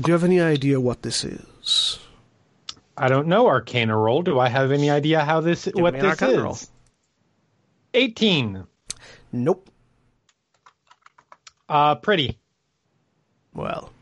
Do 0.00 0.06
you 0.06 0.12
have 0.12 0.22
any 0.22 0.40
idea 0.40 0.80
what 0.80 1.02
this 1.02 1.24
is? 1.24 1.98
I 2.96 3.08
don't 3.08 3.26
know 3.26 3.46
Arcana 3.46 3.96
roll. 3.96 4.22
Do 4.22 4.38
I 4.38 4.48
have 4.48 4.70
any 4.72 4.90
idea 4.90 5.24
how 5.24 5.40
this 5.40 5.66
what 5.74 5.94
me 5.94 6.00
this 6.00 6.10
Arcana 6.10 6.32
is? 6.32 6.42
roll. 6.42 6.58
18. 7.94 8.64
Nope. 9.32 9.68
Uh 11.68 11.94
pretty. 11.96 12.38
Well, 13.54 13.92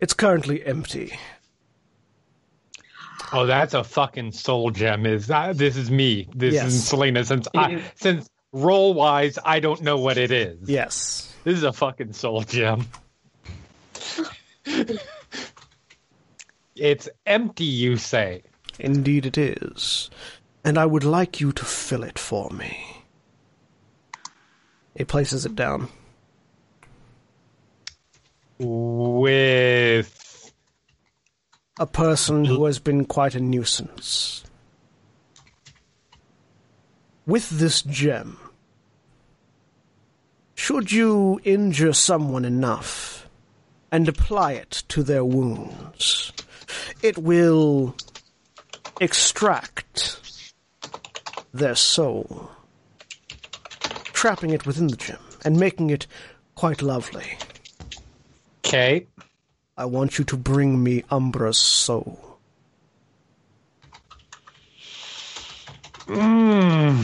it's 0.00 0.14
currently 0.14 0.64
empty. 0.64 1.12
Oh, 3.32 3.46
that's 3.46 3.74
a 3.74 3.82
fucking 3.82 4.32
soul 4.32 4.70
gem. 4.70 5.06
Is 5.06 5.26
that 5.28 5.56
this 5.56 5.76
is 5.76 5.90
me? 5.90 6.28
This 6.34 6.54
Yes. 6.54 6.66
is 6.66 6.86
Selina. 6.86 7.24
Since 7.24 7.48
I, 7.56 7.82
since 7.94 8.28
roll 8.52 8.92
wise, 8.94 9.38
I 9.44 9.58
don't 9.60 9.80
know 9.82 9.96
what 9.98 10.18
it 10.18 10.30
is. 10.30 10.68
Yes. 10.68 11.34
This 11.44 11.56
is 11.56 11.62
a 11.64 11.72
fucking 11.72 12.12
soul 12.12 12.42
gem. 12.42 12.86
it's 16.82 17.08
empty, 17.26 17.62
you 17.62 17.96
say. 17.96 18.42
Indeed 18.80 19.24
it 19.24 19.38
is. 19.38 20.10
And 20.64 20.76
I 20.76 20.84
would 20.84 21.04
like 21.04 21.40
you 21.40 21.52
to 21.52 21.64
fill 21.64 22.02
it 22.02 22.18
for 22.18 22.50
me. 22.50 23.04
He 24.96 25.04
places 25.04 25.46
it 25.46 25.54
down. 25.54 25.88
With 28.58 30.52
A 31.78 31.86
person 31.86 32.46
who 32.46 32.64
has 32.64 32.80
been 32.80 33.04
quite 33.04 33.36
a 33.36 33.40
nuisance. 33.40 34.42
With 37.26 37.48
this 37.48 37.82
gem, 37.82 38.38
should 40.56 40.90
you 40.90 41.40
injure 41.44 41.92
someone 41.92 42.44
enough 42.44 43.28
and 43.92 44.08
apply 44.08 44.54
it 44.54 44.82
to 44.88 45.04
their 45.04 45.24
wounds, 45.24 46.32
it 47.02 47.18
will 47.18 47.94
extract 49.00 50.18
their 51.52 51.74
soul, 51.74 52.50
trapping 54.12 54.50
it 54.50 54.66
within 54.66 54.88
the 54.88 54.96
gem 54.96 55.18
and 55.44 55.58
making 55.58 55.90
it 55.90 56.06
quite 56.54 56.82
lovely. 56.82 57.36
okay, 58.64 59.06
I 59.76 59.84
want 59.84 60.18
you 60.18 60.24
to 60.26 60.36
bring 60.36 60.82
me 60.82 61.02
Umbra's 61.10 61.58
soul. 61.58 62.38
Hmm. 66.06 67.02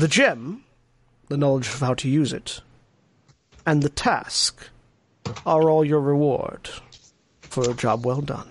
The 0.00 0.08
gem, 0.08 0.64
the 1.28 1.36
knowledge 1.36 1.68
of 1.68 1.80
how 1.80 1.94
to 1.94 2.08
use 2.08 2.32
it, 2.32 2.60
and 3.64 3.82
the 3.82 3.88
task 3.88 4.68
are 5.44 5.68
all 5.70 5.84
your 5.84 6.00
reward 6.00 6.68
for 7.40 7.68
a 7.68 7.74
job 7.74 8.04
well 8.04 8.20
done. 8.20 8.48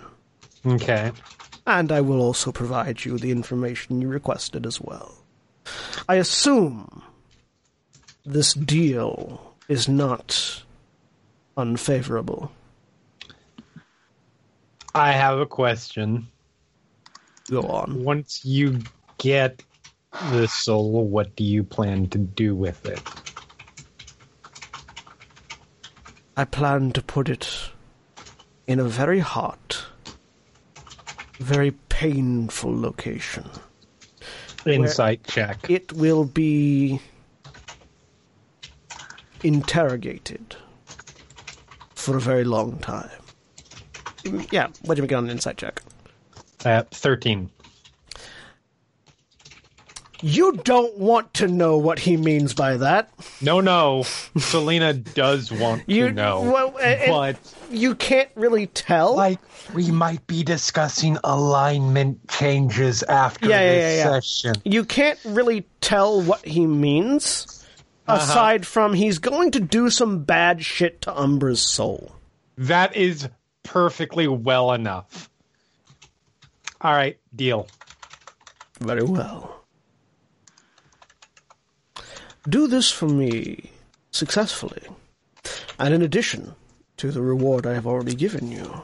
Okay. 0.66 1.12
And 1.68 1.92
I 1.92 2.02
will 2.02 2.22
also 2.22 2.52
provide 2.52 3.06
you 3.06 3.18
the 3.18 3.32
information 3.32 4.02
you 4.02 4.08
requested 4.08 4.66
as 4.66 4.80
well. 4.80 5.16
I 6.08 6.16
assume 6.16 7.02
this 8.26 8.54
deal 8.54 9.56
is 9.68 9.88
not 9.88 10.64
unfavorable. 11.58 12.52
I 14.94 15.12
have 15.12 15.40
a 15.40 15.46
question. 15.46 16.28
Go 17.50 17.62
on. 17.64 18.04
Once 18.04 18.46
you 18.46 18.82
get 19.18 19.64
the 20.32 20.48
soul, 20.48 21.08
what 21.08 21.36
do 21.36 21.44
you 21.44 21.64
plan 21.64 22.08
to 22.10 22.18
do 22.18 22.56
with 22.56 22.86
it? 22.86 23.02
I 26.38 26.46
plan 26.46 26.92
to 26.92 27.02
put 27.02 27.30
it 27.30 27.50
in 28.68 28.80
a 28.80 28.84
very 28.84 29.20
hot, 29.20 29.86
very 31.40 31.72
painful 31.90 32.80
location. 32.80 33.50
Insight 34.66 35.24
check. 35.28 35.70
It 35.70 35.94
will 35.94 36.26
be 36.26 37.00
interrogated 39.44 40.56
for 41.94 42.18
a 42.18 42.20
very 42.20 42.44
long 42.44 42.80
time. 42.80 43.10
Yeah, 44.52 44.70
what 44.82 44.96
did 44.96 45.02
we 45.02 45.08
get 45.08 45.18
on 45.18 45.26
an 45.26 45.30
insight 45.30 45.58
check? 45.58 45.82
At 46.64 46.90
13. 46.90 47.52
You 50.28 50.54
don't 50.54 50.98
want 50.98 51.36
to 51.36 51.48
know 51.48 51.78
what 51.78 52.00
he 52.00 52.18
means 52.18 52.56
by 52.56 52.78
that. 52.78 53.12
No, 53.42 53.62
no. 53.62 54.02
Selina 54.36 54.92
does 54.94 55.52
want 55.52 55.84
You 55.86 56.08
to 56.08 56.14
know. 56.14 56.42
well, 56.42 56.72
but 57.08 57.38
you 57.70 57.94
can't 57.94 58.30
really 58.34 58.66
tell. 58.66 59.16
Like 59.16 59.38
we 59.76 59.92
might 59.92 60.26
be 60.26 60.42
discussing 60.44 61.20
alignment 61.24 62.28
changes 62.28 63.04
after 63.04 63.48
Yeah, 63.50 63.60
yeah, 63.62 63.72
this 63.74 63.98
yeah, 64.00 64.04
yeah. 64.14 64.20
session. 64.20 64.56
you 64.66 64.84
can't 64.84 65.20
really 65.26 65.68
tell 65.82 66.22
what 66.24 66.44
he 66.44 66.66
means 66.66 67.64
uh-huh. 68.08 68.20
aside 68.24 68.66
from 68.66 68.96
he's 68.96 69.20
going 69.20 69.52
to 69.52 69.60
do 69.60 69.92
some 69.92 70.24
bad 70.24 70.64
shit 70.66 71.02
to 71.04 71.16
Umbra's 71.22 71.62
soul. 71.62 72.16
that 72.58 72.96
is 72.96 73.30
perfectly 73.62 74.28
well 74.28 74.72
enough. 74.74 75.30
All 76.82 76.94
right, 76.94 77.18
deal. 77.36 77.68
Very 78.80 79.04
well. 79.04 79.52
Do 82.48 82.68
this 82.68 82.92
for 82.92 83.08
me 83.08 83.72
successfully, 84.12 84.84
and 85.80 85.94
in 85.94 86.02
addition 86.02 86.56
to 86.98 87.12
the 87.12 87.22
reward 87.22 87.66
I 87.66 87.74
have 87.74 87.88
already 87.88 88.16
given 88.16 88.52
you, 88.52 88.84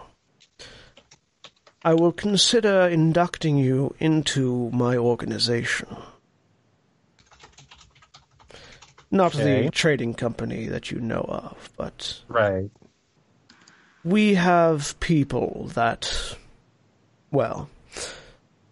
I 1.84 1.94
will 1.94 2.12
consider 2.12 2.88
inducting 2.88 3.58
you 3.58 3.96
into 4.00 4.70
my 4.72 4.98
organization. 4.98 5.88
Not 9.12 9.36
Okay. 9.36 9.64
the 9.66 9.70
trading 9.72 10.14
company 10.14 10.68
that 10.68 10.90
you 10.90 11.00
know 11.00 11.26
of, 11.28 11.70
but 11.78 12.22
Right. 12.28 12.72
we 14.04 14.36
have 14.36 15.00
people 15.00 15.70
that, 15.74 16.36
well, 17.30 17.70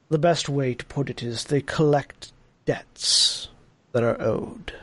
the 0.10 0.18
best 0.20 0.48
way 0.49 0.74
to 0.74 0.86
put 0.86 1.10
it 1.10 1.22
is 1.22 1.45
they 1.45 1.61
collect 1.61 2.32
debts 2.66 3.49
that 3.91 4.03
are 4.03 4.22
owed. 4.22 4.74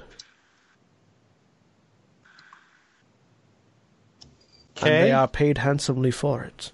And 4.83 4.91
they 4.91 5.13
are 5.13 5.27
paid 5.27 5.59
handsomely 5.59 6.11
for 6.11 6.45
it. 6.45 6.73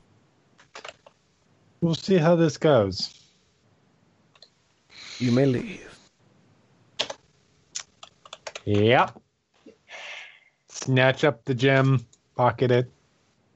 We'll 1.81 1.95
see 1.95 2.17
how 2.17 2.37
this 2.37 2.59
goes. 2.59 3.19
You 5.19 5.33
may 5.33 5.47
leave. 5.47 5.89
Yep. 8.65 9.21
Snatch 10.69 11.25
up 11.25 11.45
the 11.45 11.55
gem, 11.55 12.07
pocket 12.37 12.71
it, 12.71 12.91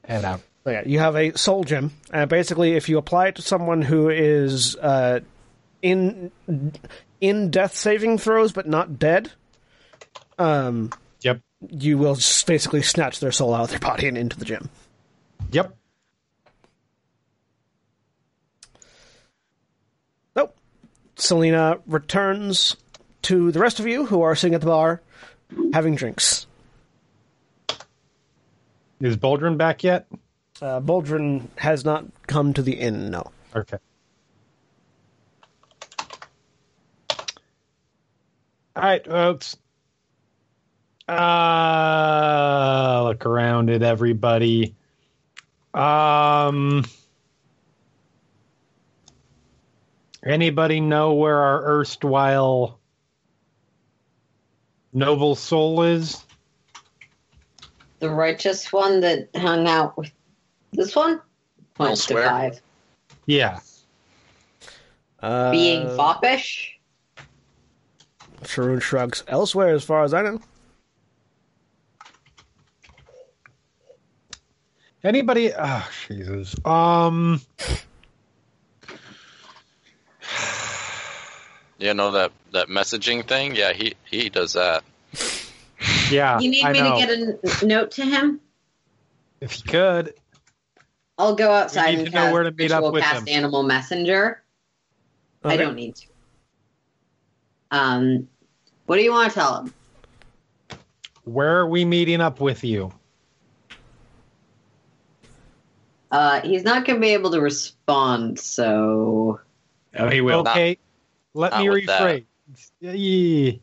head 0.05 0.23
out. 0.23 0.41
So 0.63 0.71
yeah, 0.71 0.83
you 0.85 0.99
have 0.99 1.15
a 1.15 1.37
soul 1.37 1.63
gem, 1.63 1.91
and 2.11 2.29
basically, 2.29 2.73
if 2.73 2.89
you 2.89 2.97
apply 2.97 3.27
it 3.27 3.35
to 3.35 3.41
someone 3.41 3.81
who 3.81 4.09
is 4.09 4.75
uh, 4.77 5.21
in 5.81 6.31
in 7.21 7.49
death 7.51 7.75
saving 7.75 8.17
throws 8.17 8.51
but 8.51 8.67
not 8.67 8.99
dead, 8.99 9.31
um, 10.37 10.91
Yep. 11.21 11.41
you 11.69 11.97
will 11.97 12.15
just 12.15 12.45
basically 12.47 12.81
snatch 12.81 13.19
their 13.19 13.31
soul 13.31 13.53
out 13.53 13.63
of 13.63 13.69
their 13.69 13.79
body 13.79 14.07
and 14.07 14.17
into 14.17 14.37
the 14.37 14.45
gym. 14.45 14.69
Yep. 15.51 15.75
Nope. 20.35 20.55
Selina 21.15 21.79
returns 21.87 22.75
to 23.23 23.51
the 23.51 23.59
rest 23.59 23.79
of 23.79 23.87
you 23.87 24.05
who 24.05 24.21
are 24.21 24.35
sitting 24.35 24.53
at 24.55 24.61
the 24.61 24.67
bar 24.67 25.01
having 25.73 25.95
drinks. 25.95 26.45
Is 28.99 29.15
Boldrin 29.17 29.57
back 29.57 29.83
yet? 29.83 30.07
Uh, 30.61 30.79
Boldrin 30.79 31.47
has 31.57 31.85
not 31.85 32.05
come 32.25 32.53
to 32.53 32.61
the 32.63 32.73
inn, 32.73 33.11
no. 33.11 33.31
Okay. 33.55 33.77
All 38.77 38.83
right, 38.83 39.03
folks. 39.03 39.57
Uh, 41.09 43.01
look 43.05 43.25
around 43.25 43.71
at 43.71 43.81
everybody. 43.81 44.75
Um, 45.73 46.85
anybody 50.23 50.79
know 50.79 51.15
where 51.15 51.37
our 51.37 51.79
erstwhile 51.79 52.79
noble 54.93 55.33
soul 55.33 55.81
is? 55.81 56.23
The 57.97 58.11
righteous 58.11 58.71
one 58.71 58.99
that 58.99 59.29
hung 59.35 59.67
out 59.67 59.97
with 59.97 60.11
this 60.71 60.95
one? 60.95 61.19
Points 61.73 62.05
to 62.05 62.13
Elsewhere? 62.13 62.29
five. 62.29 62.61
Yeah. 63.25 63.59
Uh, 65.19 65.49
Being 65.49 65.87
foppish? 65.97 66.76
Sharoon 68.43 68.81
shrugs. 68.81 69.23
Elsewhere, 69.27 69.73
as 69.73 69.83
far 69.83 70.03
as 70.03 70.13
I 70.13 70.21
know. 70.21 70.41
Anybody? 75.03 75.51
Oh, 75.57 75.89
Jesus. 76.07 76.55
Um. 76.65 77.41
You 81.79 81.93
know 81.93 82.11
that 82.11 82.31
that 82.53 82.69
messaging 82.69 83.27
thing? 83.27 83.55
Yeah, 83.55 83.73
he 83.73 83.93
he 84.05 84.29
does 84.29 84.53
that. 84.53 84.83
Yeah. 86.09 86.39
You 86.39 86.49
need 86.49 86.65
I 86.65 86.73
me 86.73 86.79
know. 86.79 86.99
to 86.99 87.05
get 87.43 87.61
a 87.61 87.65
note 87.65 87.91
to 87.91 88.05
him? 88.05 88.41
If 89.39 89.57
you 89.57 89.71
could. 89.71 90.13
I'll 91.19 91.35
go 91.35 91.51
outside 91.51 91.91
need 91.91 91.99
and 91.99 92.11
to 92.11 92.13
know 92.13 92.31
where 92.33 92.43
to 92.43 92.51
meet 92.51 92.71
up 92.71 92.91
with 92.91 93.03
cast 93.03 93.27
him. 93.27 93.35
animal 93.35 93.63
messenger. 93.63 94.41
I 95.43 95.57
don't 95.57 95.75
need 95.75 95.95
to. 95.97 96.07
Um, 97.71 98.27
what 98.85 98.95
do 98.97 99.03
you 99.03 99.11
want 99.11 99.31
to 99.31 99.39
tell 99.39 99.61
him? 99.61 99.73
Where 101.25 101.57
are 101.59 101.67
we 101.67 101.83
meeting 101.85 102.21
up 102.21 102.39
with 102.39 102.63
you? 102.63 102.91
Uh, 106.09 106.39
he's 106.41 106.63
not 106.63 106.85
going 106.85 106.95
to 106.97 107.01
be 107.01 107.09
able 107.13 107.31
to 107.31 107.41
respond, 107.41 108.39
so 108.39 109.41
Oh, 109.97 110.09
he 110.09 110.21
will. 110.21 110.41
Okay. 110.41 110.77
Let 111.33 111.51
not 111.51 111.61
me 111.61 111.69
with 111.69 111.85
that. 111.87 112.23
rephrase. 112.51 112.71
Yeah. 112.79 113.57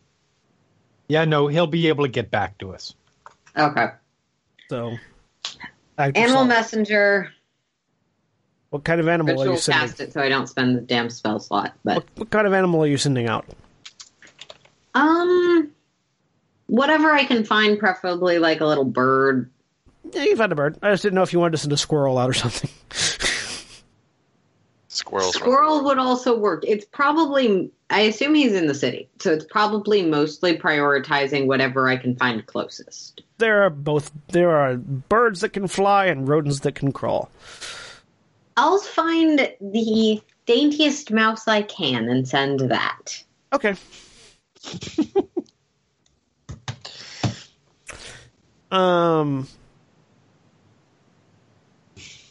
Yeah, 1.08 1.24
no, 1.24 1.46
he'll 1.46 1.66
be 1.66 1.88
able 1.88 2.04
to 2.04 2.10
get 2.10 2.30
back 2.30 2.58
to 2.58 2.74
us. 2.74 2.94
okay. 3.56 3.88
So, 4.68 4.96
Animal 5.98 6.28
soul. 6.28 6.44
messenger. 6.44 7.32
What 8.70 8.84
kind 8.84 9.00
of 9.00 9.06
animal 9.08 9.40
are 9.40 9.46
you 9.46 9.56
sending? 9.56 9.88
cast 9.88 10.00
it 10.00 10.12
so 10.12 10.20
I 10.20 10.28
don't 10.28 10.48
spend 10.48 10.76
the 10.76 10.80
damn 10.80 11.08
spell 11.10 11.38
slot. 11.38 11.74
But 11.84 11.96
What, 11.96 12.06
what 12.16 12.30
kind 12.30 12.46
of 12.46 12.52
animal 12.52 12.82
are 12.82 12.86
you 12.86 12.96
sending 12.96 13.28
out? 13.28 13.46
Um, 14.94 15.70
whatever 16.66 17.10
I 17.10 17.24
can 17.24 17.44
find, 17.44 17.78
preferably 17.78 18.38
like 18.38 18.60
a 18.60 18.66
little 18.66 18.84
bird. 18.84 19.50
Yeah, 20.12 20.24
you've 20.24 20.38
had 20.38 20.52
a 20.52 20.54
bird. 20.54 20.78
I 20.82 20.90
just 20.90 21.02
didn't 21.02 21.14
know 21.14 21.22
if 21.22 21.32
you 21.32 21.40
wanted 21.40 21.52
to 21.52 21.58
send 21.58 21.72
a 21.72 21.76
squirrel 21.76 22.18
out 22.18 22.30
or 22.30 22.34
something. 22.34 22.70
Squirrels. 24.88 25.34
Squirrel 25.34 25.82
would 25.84 25.98
also 25.98 26.38
work. 26.38 26.62
It's 26.64 26.84
probably. 26.84 27.68
I 27.90 28.02
assume 28.02 28.32
he's 28.34 28.52
in 28.52 28.68
the 28.68 28.74
city, 28.74 29.08
so 29.18 29.32
it's 29.32 29.44
probably 29.44 30.02
mostly 30.02 30.56
prioritizing 30.56 31.46
whatever 31.46 31.88
I 31.88 31.96
can 31.96 32.14
find 32.14 32.46
closest. 32.46 33.22
there 33.38 33.64
are 33.64 33.70
both. 33.70 34.12
There 34.28 34.54
are 34.56 34.76
birds 34.76 35.40
that 35.40 35.48
can 35.48 35.66
fly 35.66 36.06
and 36.06 36.28
rodents 36.28 36.60
that 36.60 36.76
can 36.76 36.92
crawl. 36.92 37.28
I'll 38.56 38.78
find 38.78 39.52
the 39.60 40.22
daintiest 40.46 41.10
mouse 41.10 41.48
I 41.48 41.62
can 41.62 42.08
and 42.08 42.28
send 42.28 42.60
that. 42.60 43.20
Okay. 43.52 43.74
um. 48.70 49.48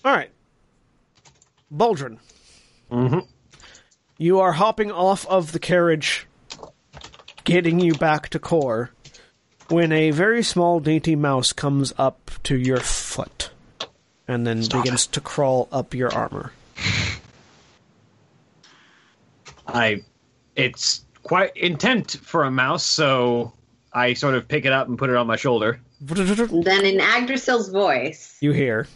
All 0.06 0.14
right. 0.14 0.30
Boldrin, 1.74 2.20
Mm-hmm. 2.92 3.20
you 4.18 4.40
are 4.40 4.52
hopping 4.52 4.92
off 4.92 5.26
of 5.28 5.54
the 5.54 5.60
carriage, 5.60 6.28
getting 7.46 7.80
you 7.80 7.94
back 7.96 8.30
to 8.30 8.38
core, 8.40 8.92
when 9.70 9.92
a 9.92 10.12
very 10.12 10.44
small, 10.44 10.80
dainty 10.80 11.16
mouse 11.16 11.52
comes 11.52 11.92
up 11.98 12.30
to 12.44 12.56
your 12.56 12.80
foot, 12.80 13.50
and 14.28 14.46
then 14.46 14.60
begins 14.68 15.08
to 15.08 15.22
crawl 15.22 15.68
up 15.72 15.96
your 15.96 16.14
armor. 16.14 16.52
I, 19.66 20.04
it's 20.56 21.06
quite 21.24 21.56
intent 21.58 22.12
for 22.22 22.44
a 22.44 22.52
mouse, 22.52 22.86
so 22.86 23.54
I 23.92 24.14
sort 24.14 24.36
of 24.36 24.48
pick 24.48 24.66
it 24.66 24.72
up 24.72 24.88
and 24.88 24.98
put 24.98 25.10
it 25.10 25.16
on 25.16 25.28
my 25.28 25.36
shoulder. 25.36 25.80
Then 26.02 26.86
in 26.86 27.00
Agdrisal's 27.00 27.70
voice, 27.70 28.38
You 28.42 28.52
hear. 28.52 28.88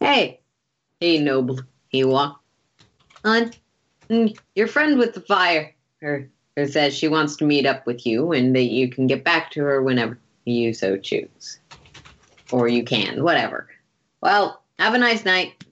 Hey, 0.00 0.40
hey, 1.00 1.18
noble. 1.18 1.60
He 1.88 2.04
walk 2.04 2.40
on. 3.24 3.52
Your 4.54 4.66
friend 4.66 4.98
with 4.98 5.14
the 5.14 5.20
fire, 5.20 5.74
her, 6.00 6.28
her 6.56 6.66
says 6.66 6.94
she 6.94 7.08
wants 7.08 7.36
to 7.36 7.44
meet 7.44 7.66
up 7.66 7.86
with 7.86 8.04
you 8.04 8.32
and 8.32 8.54
that 8.56 8.64
you 8.64 8.88
can 8.88 9.06
get 9.06 9.24
back 9.24 9.50
to 9.52 9.62
her 9.62 9.82
whenever 9.82 10.18
you 10.44 10.74
so 10.74 10.96
choose. 10.96 11.60
Or 12.50 12.68
you 12.68 12.84
can, 12.84 13.22
whatever. 13.22 13.68
Well, 14.20 14.62
have 14.78 14.94
a 14.94 14.98
nice 14.98 15.24
night. 15.24 15.64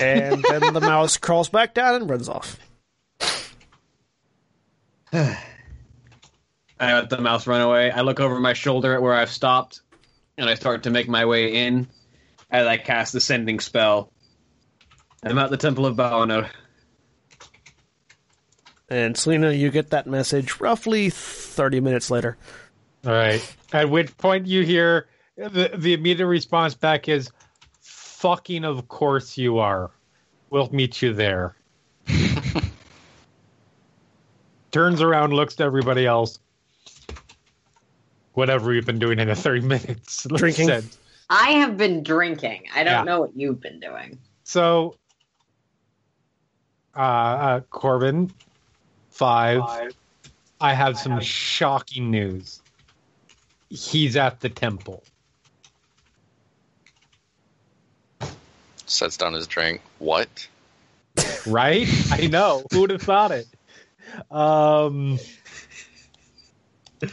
And 0.00 0.42
then 0.42 0.72
the 0.72 0.80
mouse 0.80 1.16
crawls 1.16 1.48
back 1.48 1.74
down 1.74 1.94
and 1.94 2.10
runs 2.10 2.28
off. 2.28 2.58
I 5.12 5.38
let 6.80 7.08
the 7.08 7.20
mouse 7.20 7.46
run 7.46 7.60
away. 7.60 7.90
I 7.90 8.00
look 8.00 8.20
over 8.20 8.40
my 8.40 8.52
shoulder 8.52 8.94
at 8.94 9.02
where 9.02 9.14
I've 9.14 9.30
stopped, 9.30 9.80
and 10.36 10.50
I 10.50 10.54
start 10.54 10.82
to 10.84 10.90
make 10.90 11.08
my 11.08 11.24
way 11.24 11.66
in 11.66 11.88
as 12.50 12.66
I 12.66 12.76
cast 12.78 13.12
the 13.12 13.20
sending 13.20 13.60
spell. 13.60 14.12
I'm 15.22 15.38
at 15.38 15.50
the 15.50 15.56
Temple 15.56 15.86
of 15.86 15.96
Baonur. 15.96 16.48
And 18.88 19.16
Selina, 19.16 19.52
you 19.52 19.70
get 19.70 19.90
that 19.90 20.06
message 20.06 20.60
roughly 20.60 21.10
30 21.10 21.80
minutes 21.80 22.10
later. 22.10 22.36
All 23.06 23.12
right. 23.12 23.56
At 23.72 23.88
which 23.88 24.16
point 24.16 24.46
you 24.46 24.62
hear 24.62 25.08
the, 25.36 25.72
the 25.76 25.94
immediate 25.94 26.26
response 26.26 26.74
back 26.74 27.08
is, 27.08 27.30
fucking 28.24 28.64
of 28.64 28.88
course 28.88 29.36
you 29.36 29.58
are. 29.58 29.90
We'll 30.48 30.70
meet 30.72 31.02
you 31.02 31.12
there. 31.12 31.56
Turns 34.72 35.02
around, 35.02 35.34
looks 35.34 35.56
to 35.56 35.64
everybody 35.64 36.06
else. 36.06 36.38
Whatever 38.32 38.72
you've 38.72 38.86
been 38.86 38.98
doing 38.98 39.18
in 39.18 39.28
the 39.28 39.34
30 39.34 39.60
minutes. 39.66 40.26
Drinking. 40.36 40.68
Said. 40.68 40.84
I 41.28 41.50
have 41.50 41.76
been 41.76 42.02
drinking. 42.02 42.62
I 42.74 42.82
don't 42.82 42.92
Yeah. 42.94 43.02
know 43.02 43.20
what 43.20 43.36
you've 43.36 43.60
been 43.60 43.78
doing. 43.78 44.18
So 44.44 44.96
uh, 46.96 47.00
uh, 47.00 47.60
Korbyn, 47.70 48.30
five. 49.10 49.92
I 50.62 50.72
have 50.72 50.96
some 50.96 51.20
shocking 51.20 52.10
news. 52.10 52.62
He's 53.68 54.16
at 54.16 54.40
the 54.40 54.48
temple. 54.48 55.04
Sets 58.86 59.16
down 59.16 59.32
his 59.32 59.46
drink. 59.46 59.80
What? 59.98 60.48
Right? 61.46 61.88
I 62.10 62.26
know. 62.26 62.64
Who 62.72 62.82
would 62.82 62.90
have 62.90 63.02
thought 63.02 63.30
it? 63.32 63.46
Um, 64.30 65.18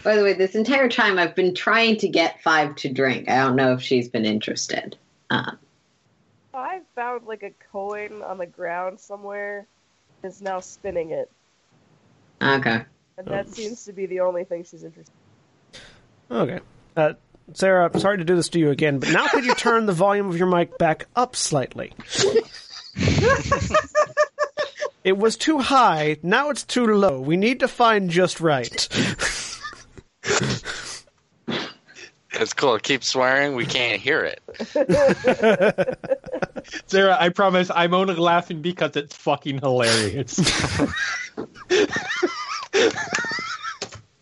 By 0.04 0.16
the 0.16 0.24
way, 0.24 0.34
this 0.34 0.56
entire 0.56 0.90
time 0.90 1.18
I've 1.18 1.36
been 1.36 1.56
trying 1.56 1.98
to 1.98 2.08
get 2.08 2.42
Five 2.44 2.76
to 2.78 2.90
drink. 2.90 3.30
I 3.30 3.38
don't 3.38 3.56
know 3.56 3.74
if 3.74 3.82
she's 3.82 4.10
been 4.10 4.26
interested. 4.26 4.98
Um, 5.30 5.58
I 6.54 6.82
found 6.96 7.26
like 7.26 7.44
a 7.44 7.52
coin 7.72 8.22
on 8.22 8.38
the 8.38 8.46
ground 8.46 9.00
somewhere. 9.00 9.68
Is 10.24 10.42
now 10.42 10.60
spinning 10.60 11.10
it, 11.10 11.32
okay. 12.40 12.84
and 13.18 13.28
that 13.28 13.50
seems 13.50 13.86
to 13.86 13.94
be 13.94 14.06
the 14.06 14.20
only 14.20 14.44
thing 14.44 14.64
she's 14.64 14.84
interested. 14.84 15.16
Okay. 16.30 16.60
Uh, 16.96 17.14
Sarah, 17.54 17.90
I'm 17.92 18.00
sorry 18.00 18.18
to 18.18 18.24
do 18.24 18.36
this 18.36 18.50
to 18.50 18.60
you 18.60 18.70
again, 18.70 19.00
but 19.00 19.10
now 19.10 19.28
could 19.28 19.46
you 19.46 19.56
turn 19.56 19.86
the 19.86 19.94
volume 19.94 20.30
of 20.30 20.38
your 20.38 20.48
mic 20.48 20.78
back 20.78 21.08
up 21.16 21.36
slightly? 21.36 21.94
it 25.04 25.18
was 25.18 25.38
too 25.38 25.60
high. 25.60 26.18
Now 26.24 26.50
it's 26.50 26.64
too 26.64 26.86
low. 26.86 27.20
We 27.20 27.38
need 27.38 27.60
to 27.62 27.68
find 27.68 28.10
just 28.10 28.40
right. 28.40 28.88
It's 32.34 32.54
cool. 32.54 32.80
Keep 32.80 33.04
swearing. 33.04 33.56
We 33.56 33.66
can't 33.66 34.02
hear 34.02 34.24
it. 34.24 34.42
Sarah, 36.88 37.18
I 37.20 37.30
promise 37.30 37.70
I'm 37.74 37.94
only 37.94 38.16
laughing 38.16 38.62
because 38.62 38.96
it's 38.96 39.16
fucking 39.16 39.60
hilarious. 39.60 40.40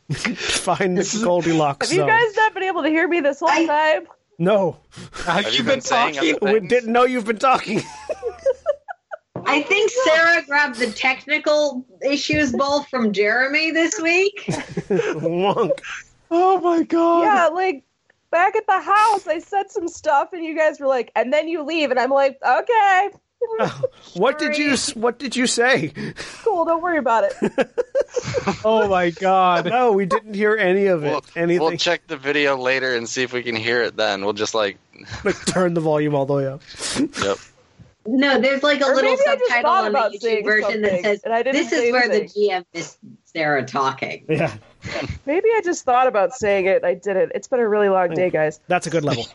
find 0.09 0.97
the 0.97 1.21
Goldilocks 1.23 1.91
Have 1.91 1.97
you 1.97 2.05
guys 2.05 2.35
not 2.35 2.53
been 2.53 2.58
able 2.79 2.89
to 2.89 2.89
hear 2.89 3.07
me 3.07 3.19
this 3.19 3.39
whole 3.39 3.49
I- 3.49 3.65
time? 3.65 4.07
No, 4.41 4.77
Have, 5.25 5.43
Have 5.45 5.53
you 5.53 5.59
you 5.59 5.63
been 5.65 5.79
been 5.79 5.81
talking? 5.81 6.37
we 6.41 6.59
didn't 6.61 6.93
know 6.93 7.03
you've 7.03 7.25
been 7.25 7.39
talking. 7.39 7.81
I 9.45 9.61
think 9.63 9.91
Sarah 10.05 10.43
grabbed 10.45 10.79
the 10.79 10.91
technical 10.91 11.85
issues 12.01 12.51
bowl 12.53 12.83
from 12.83 13.11
Jeremy 13.11 13.71
this 13.71 13.99
week. 13.99 14.43
Wonk. 14.47 15.79
Oh 16.31 16.59
my 16.61 16.83
god! 16.83 17.23
Yeah, 17.23 17.47
like 17.47 17.83
back 18.31 18.55
at 18.55 18.65
the 18.67 18.79
house, 18.79 19.27
I 19.27 19.39
said 19.39 19.71
some 19.71 19.87
stuff, 19.89 20.29
and 20.33 20.43
you 20.45 20.55
guys 20.55 20.79
were 20.79 20.87
like, 20.87 21.11
"And 21.15 21.33
then 21.33 21.47
you 21.47 21.63
leave," 21.63 21.89
and 21.91 21.99
I'm 21.99 22.11
like, 22.11 22.37
"Okay, 22.45 23.09
What 24.15 24.39
did 24.39 24.57
you 24.57 24.75
What 24.95 25.19
did 25.19 25.35
you 25.35 25.47
say? 25.47 25.93
cool, 26.43 26.65
don't 26.65 26.81
worry 26.81 26.97
about 26.97 27.25
it." 27.25 27.33
Oh 28.65 28.87
my 28.89 29.11
god! 29.11 29.65
No, 29.67 29.91
we 29.91 30.05
didn't 30.05 30.33
hear 30.33 30.55
any 30.57 30.87
of 30.87 31.03
it. 31.03 31.09
We'll, 31.11 31.23
Anything. 31.35 31.61
we'll 31.67 31.77
check 31.77 32.07
the 32.07 32.17
video 32.17 32.57
later 32.57 32.95
and 32.95 33.07
see 33.07 33.21
if 33.23 33.31
we 33.33 33.43
can 33.43 33.55
hear 33.55 33.81
it 33.83 33.95
then. 33.97 34.23
We'll 34.23 34.33
just 34.33 34.55
like, 34.55 34.77
like, 35.23 35.45
turn 35.45 35.75
the 35.75 35.81
volume 35.81 36.15
all 36.15 36.25
the 36.25 36.33
way 36.33 36.47
up. 36.47 36.61
yep. 37.23 37.37
No, 38.07 38.39
there's 38.41 38.63
like 38.63 38.81
a 38.81 38.85
Or 38.85 38.95
little 38.95 39.11
maybe 39.11 39.21
subtitle 39.23 39.69
on 39.71 39.91
the 39.93 39.99
YouTube 39.99 40.43
version 40.43 40.81
that 40.81 41.01
says, 41.03 41.21
and 41.23 41.33
I 41.33 41.43
didn't 41.43 41.57
"This 41.61 41.69
say 41.69 41.87
is 41.87 41.93
where 41.93 42.09
the. 42.09 42.21
GM 42.21 42.65
is 42.73 42.97
Sarah 43.25 43.63
talking." 43.65 44.25
Yeah, 44.27 44.55
Maybe 45.27 45.47
I 45.55 45.61
just 45.63 45.85
thought 45.85 46.07
about 46.07 46.33
saying 46.33 46.65
it. 46.65 46.83
I 46.83 46.95
didn't. 46.95 47.33
It's 47.35 47.47
been 47.47 47.59
a 47.59 47.69
really 47.69 47.89
long 47.89 48.09
day, 48.15 48.29
guys. 48.31 48.59
that's 48.67 48.87
a 48.87 48.89
good 48.89 49.05
level 49.05 49.27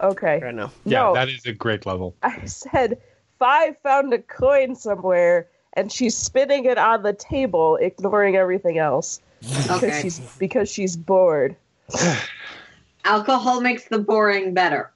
Okay. 0.00 0.40
right 0.42 0.54
now. 0.54 0.72
Yeah, 0.84 1.02
No. 1.02 1.14
that 1.14 1.28
is 1.28 1.46
a 1.46 1.52
great 1.52 1.86
level. 1.86 2.16
I 2.22 2.44
said 2.46 2.98
Five 3.38 3.76
found 3.82 4.12
a 4.12 4.18
coin 4.18 4.74
somewhere, 4.74 5.48
and 5.74 5.92
she's 5.92 6.16
spinning 6.16 6.64
it 6.64 6.78
on 6.78 7.02
the 7.02 7.12
table, 7.12 7.76
ignoring 7.76 8.36
everything 8.36 8.78
else 8.78 9.20
because 9.42 9.82
Okay. 9.82 10.02
she's 10.02 10.20
because 10.38 10.70
she's 10.70 10.96
bored. 10.96 11.56
Alcohol 13.04 13.60
makes 13.60 13.84
the 13.84 13.98
boring 13.98 14.54
better. 14.54 14.90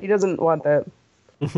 He 0.00 0.06
doesn't 0.06 0.40
want 0.40 0.62
that. 0.64 0.84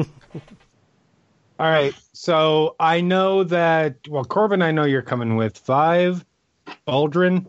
All 1.58 1.70
right, 1.70 1.94
so 2.12 2.76
I 2.80 3.00
know 3.00 3.44
that. 3.44 3.96
Well, 4.08 4.24
Korbyn, 4.24 4.62
I 4.62 4.70
know 4.70 4.84
you're 4.84 5.02
coming 5.02 5.36
with 5.36 5.58
five. 5.58 6.24
Aldrin, 6.88 7.46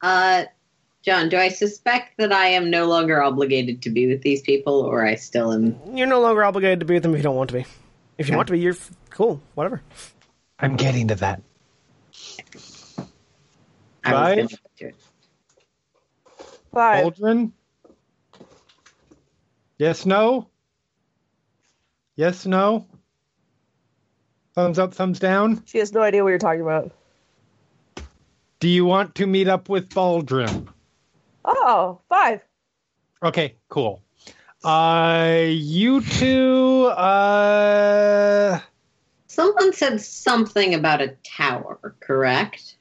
Uh, 0.00 0.44
John, 1.08 1.30
do 1.30 1.38
I 1.38 1.48
suspect 1.48 2.18
that 2.18 2.32
I 2.34 2.48
am 2.48 2.68
no 2.68 2.84
longer 2.84 3.22
obligated 3.22 3.80
to 3.80 3.88
be 3.88 4.06
with 4.08 4.20
these 4.20 4.42
people, 4.42 4.82
or 4.82 5.06
I 5.06 5.14
still 5.14 5.54
am? 5.54 5.96
You're 5.96 6.06
no 6.06 6.20
longer 6.20 6.44
obligated 6.44 6.80
to 6.80 6.84
be 6.84 6.92
with 6.92 7.02
them 7.02 7.14
if 7.14 7.20
you 7.20 7.22
don't 7.22 7.34
want 7.34 7.48
to 7.48 7.56
be. 7.56 7.64
If 8.18 8.28
you 8.28 8.36
want 8.36 8.48
to 8.48 8.52
be, 8.52 8.60
you're 8.60 8.74
f- 8.74 8.90
cool. 9.08 9.40
Whatever. 9.54 9.80
I'm 10.58 10.76
getting 10.76 11.08
to 11.08 11.14
that. 11.14 11.40
I 14.04 14.10
Five? 14.12 14.36
gonna 14.36 14.48
get 14.48 14.76
to 14.76 14.86
it. 14.88 14.96
Five. 16.74 17.06
Aldrin, 17.06 17.52
yes, 19.78 20.04
no, 20.04 20.50
yes, 22.16 22.44
no. 22.44 22.86
Thumbs 24.54 24.78
up, 24.78 24.92
thumbs 24.92 25.18
down. 25.18 25.62
She 25.64 25.78
has 25.78 25.90
no 25.90 26.02
idea 26.02 26.22
what 26.22 26.28
you're 26.28 26.38
talking 26.38 26.60
about. 26.60 26.92
Do 28.60 28.68
you 28.68 28.84
want 28.84 29.14
to 29.14 29.26
meet 29.26 29.48
up 29.48 29.70
with 29.70 29.88
Boldrin? 29.88 30.68
Oh, 31.50 32.00
five. 32.10 32.42
Okay, 33.22 33.54
cool. 33.68 34.02
Uh, 34.62 35.44
you 35.48 36.00
two, 36.02 36.86
uh, 36.86 38.60
Someone 39.28 39.72
said 39.72 40.00
something 40.00 40.74
about 40.74 41.00
a 41.00 41.16
tower, 41.24 41.94
correct? 42.00 42.74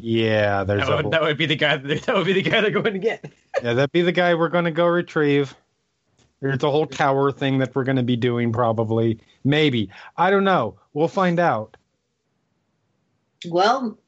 yeah, 0.00 0.62
there's 0.64 0.82
That 0.86 0.92
a 0.92 0.96
would, 0.96 1.02
whole- 1.06 1.10
that 1.10 1.22
would 1.22 1.36
be 1.36 1.46
the 1.46 1.56
guy. 1.56 1.76
That 2.06 2.14
would 2.14 2.24
be 2.26 2.32
the 2.34 2.42
guy 2.42 2.60
they're 2.60 2.70
going 2.70 2.92
to 2.92 2.98
get. 3.00 3.24
yeah, 3.62 3.74
that'd 3.74 3.90
be 3.92 4.02
the 4.02 4.12
guy 4.12 4.34
we're 4.34 4.48
going 4.48 4.64
to 4.66 4.70
go 4.70 4.86
retrieve. 4.86 5.54
There's 6.40 6.62
a 6.62 6.70
whole 6.70 6.86
tower 6.86 7.32
thing 7.32 7.58
that 7.58 7.74
we're 7.74 7.82
going 7.84 7.96
to 7.96 8.04
be 8.04 8.14
doing, 8.16 8.52
probably, 8.52 9.18
maybe. 9.42 9.90
I 10.16 10.30
don't 10.30 10.44
know. 10.44 10.78
We'll 10.94 11.08
find 11.08 11.40
out. 11.40 11.76
Well, 13.48 13.98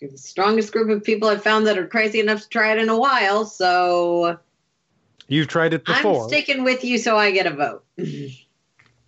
you're 0.00 0.10
the 0.10 0.18
strongest 0.18 0.72
group 0.72 0.90
of 0.90 1.04
people 1.04 1.28
I've 1.28 1.42
found 1.42 1.66
that 1.66 1.78
are 1.78 1.86
crazy 1.86 2.20
enough 2.20 2.42
to 2.42 2.48
try 2.48 2.72
it 2.72 2.78
in 2.78 2.88
a 2.88 2.98
while, 2.98 3.44
so 3.44 4.38
You've 5.28 5.48
tried 5.48 5.74
it 5.74 5.84
before. 5.84 6.22
I'm 6.22 6.28
sticking 6.28 6.64
with 6.64 6.82
you, 6.82 6.96
so 6.96 7.16
I 7.16 7.30
get 7.30 7.46
a 7.46 7.50
vote. 7.50 7.84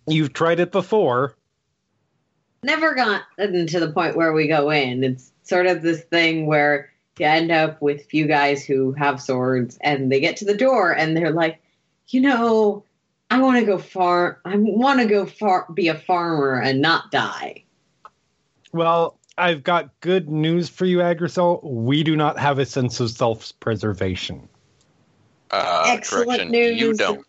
You've 0.07 0.33
tried 0.33 0.59
it 0.59 0.71
before. 0.71 1.35
Never 2.63 2.93
gotten 2.93 3.65
to 3.67 3.79
the 3.79 3.91
point 3.91 4.15
where 4.15 4.31
we 4.31 4.47
go 4.47 4.69
in. 4.69 5.03
It's 5.03 5.31
sort 5.41 5.65
of 5.65 5.81
this 5.81 6.01
thing 6.01 6.45
where 6.45 6.91
you 7.17 7.25
end 7.25 7.51
up 7.51 7.81
with 7.81 8.05
few 8.05 8.27
guys 8.27 8.63
who 8.63 8.91
have 8.93 9.19
swords, 9.19 9.79
and 9.81 10.11
they 10.11 10.19
get 10.19 10.37
to 10.37 10.45
the 10.45 10.55
door, 10.55 10.91
and 10.91 11.17
they're 11.17 11.31
like, 11.31 11.59
you 12.09 12.21
know, 12.21 12.83
I 13.31 13.41
want 13.41 13.59
to 13.59 13.65
go 13.65 13.79
far. 13.79 14.39
I 14.45 14.55
want 14.57 14.99
to 14.99 15.07
go 15.07 15.25
far, 15.25 15.65
be 15.73 15.87
a 15.87 15.95
farmer, 15.95 16.61
and 16.61 16.81
not 16.81 17.09
die. 17.09 17.63
Well, 18.73 19.17
I've 19.41 19.63
got 19.63 19.99
good 20.01 20.29
news 20.29 20.69
for 20.69 20.85
you, 20.85 20.99
Agdrisal. 20.99 21.63
We 21.63 22.03
do 22.03 22.15
not 22.15 22.37
have 22.37 22.59
a 22.59 22.65
sense 22.65 22.99
of 22.99 23.09
self-preservation. 23.09 24.47
Uh, 25.49 25.83
Excellent 25.87 26.27
correction, 26.27 26.51
news. 26.51 26.79
you 26.79 26.93
don't. 26.93 27.25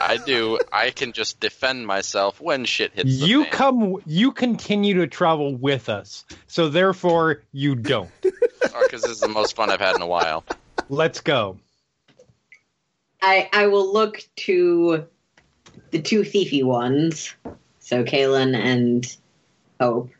I 0.00 0.18
do. 0.24 0.58
I 0.72 0.90
can 0.90 1.12
just 1.12 1.38
defend 1.38 1.86
myself 1.86 2.40
when 2.40 2.64
shit 2.64 2.92
hits 2.94 3.20
the 3.20 3.26
You 3.26 3.42
fan. 3.44 3.52
come. 3.52 3.96
You 4.06 4.32
continue 4.32 4.94
to 4.94 5.06
travel 5.06 5.54
with 5.54 5.88
us, 5.90 6.24
so 6.46 6.68
therefore 6.70 7.42
you 7.52 7.74
don't. 7.74 8.10
because 8.22 9.02
this 9.02 9.10
is 9.10 9.20
the 9.20 9.28
most 9.28 9.54
fun 9.54 9.70
I've 9.70 9.80
had 9.80 9.94
in 9.96 10.02
a 10.02 10.06
while. 10.06 10.44
Let's 10.88 11.20
go. 11.20 11.58
I 13.20 13.48
I 13.52 13.66
will 13.66 13.92
look 13.92 14.22
to 14.36 15.06
the 15.90 16.00
two 16.00 16.22
thiefy 16.22 16.64
ones, 16.64 17.34
so 17.80 18.02
Caelynn 18.02 18.56
and 18.56 19.16
Hope. 19.80 20.10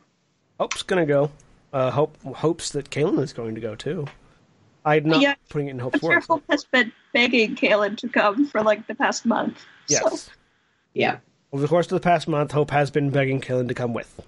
Hope's 0.59 0.83
going 0.83 1.05
to 1.05 1.11
go. 1.11 1.31
Uh, 1.71 1.91
Hope 1.91 2.17
hopes 2.35 2.71
that 2.71 2.89
Caelynn 2.89 3.19
is 3.21 3.33
going 3.33 3.55
to 3.55 3.61
go 3.61 3.75
too. 3.75 4.07
I'm 4.85 5.05
not 5.05 5.21
Yeah. 5.21 5.35
putting 5.49 5.67
it 5.67 5.71
in 5.71 5.77
I'm 5.79 5.83
Hope's 5.85 5.99
sure 5.99 6.09
words. 6.09 6.27
Hope 6.27 6.43
has 6.49 6.63
been 6.65 6.91
begging 7.13 7.55
Caelynn 7.55 7.97
to 7.97 8.09
come 8.09 8.45
for 8.47 8.61
like 8.63 8.87
the 8.87 8.95
past 8.95 9.25
month. 9.25 9.63
Yes. 9.87 10.23
So, 10.23 10.31
Yeah. 10.93 11.17
Over 11.51 11.61
the 11.61 11.67
course 11.67 11.85
of 11.87 11.91
the 11.91 11.99
past 11.99 12.27
month, 12.27 12.51
Hope 12.51 12.71
has 12.71 12.89
been 12.91 13.09
begging 13.09 13.41
Caelynn 13.41 13.67
to 13.67 13.73
come 13.73 13.93
with. 13.93 14.21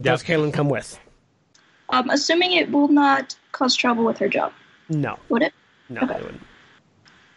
Does 0.00 0.22
Caelynn 0.22 0.52
come 0.52 0.68
with? 0.68 0.98
um, 1.90 2.10
assuming 2.10 2.52
it 2.52 2.70
will 2.70 2.88
not 2.88 3.34
cause 3.52 3.74
trouble 3.74 4.04
with 4.04 4.18
her 4.18 4.28
job, 4.28 4.52
No. 4.90 5.18
would 5.30 5.42
it? 5.42 5.54
No, 5.88 6.02
Okay. 6.02 6.14
I 6.14 6.20
wouldn't. 6.20 6.42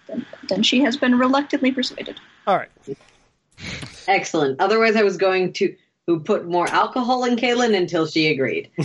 Then, 0.07 0.25
then 0.49 0.61
she 0.63 0.81
has 0.81 0.97
been 0.97 1.17
reluctantly 1.17 1.71
persuaded. 1.71 2.19
All 2.45 2.57
right. 2.57 2.69
Excellent. 4.07 4.59
Otherwise, 4.59 4.95
I 4.97 5.03
was 5.03 5.15
going 5.17 5.53
to 5.53 5.73
who 6.07 6.19
put 6.19 6.47
more 6.47 6.67
alcohol 6.67 7.23
in 7.25 7.35
Caelynn 7.35 7.75
until 7.75 8.07
she 8.07 8.27
agreed. 8.27 8.69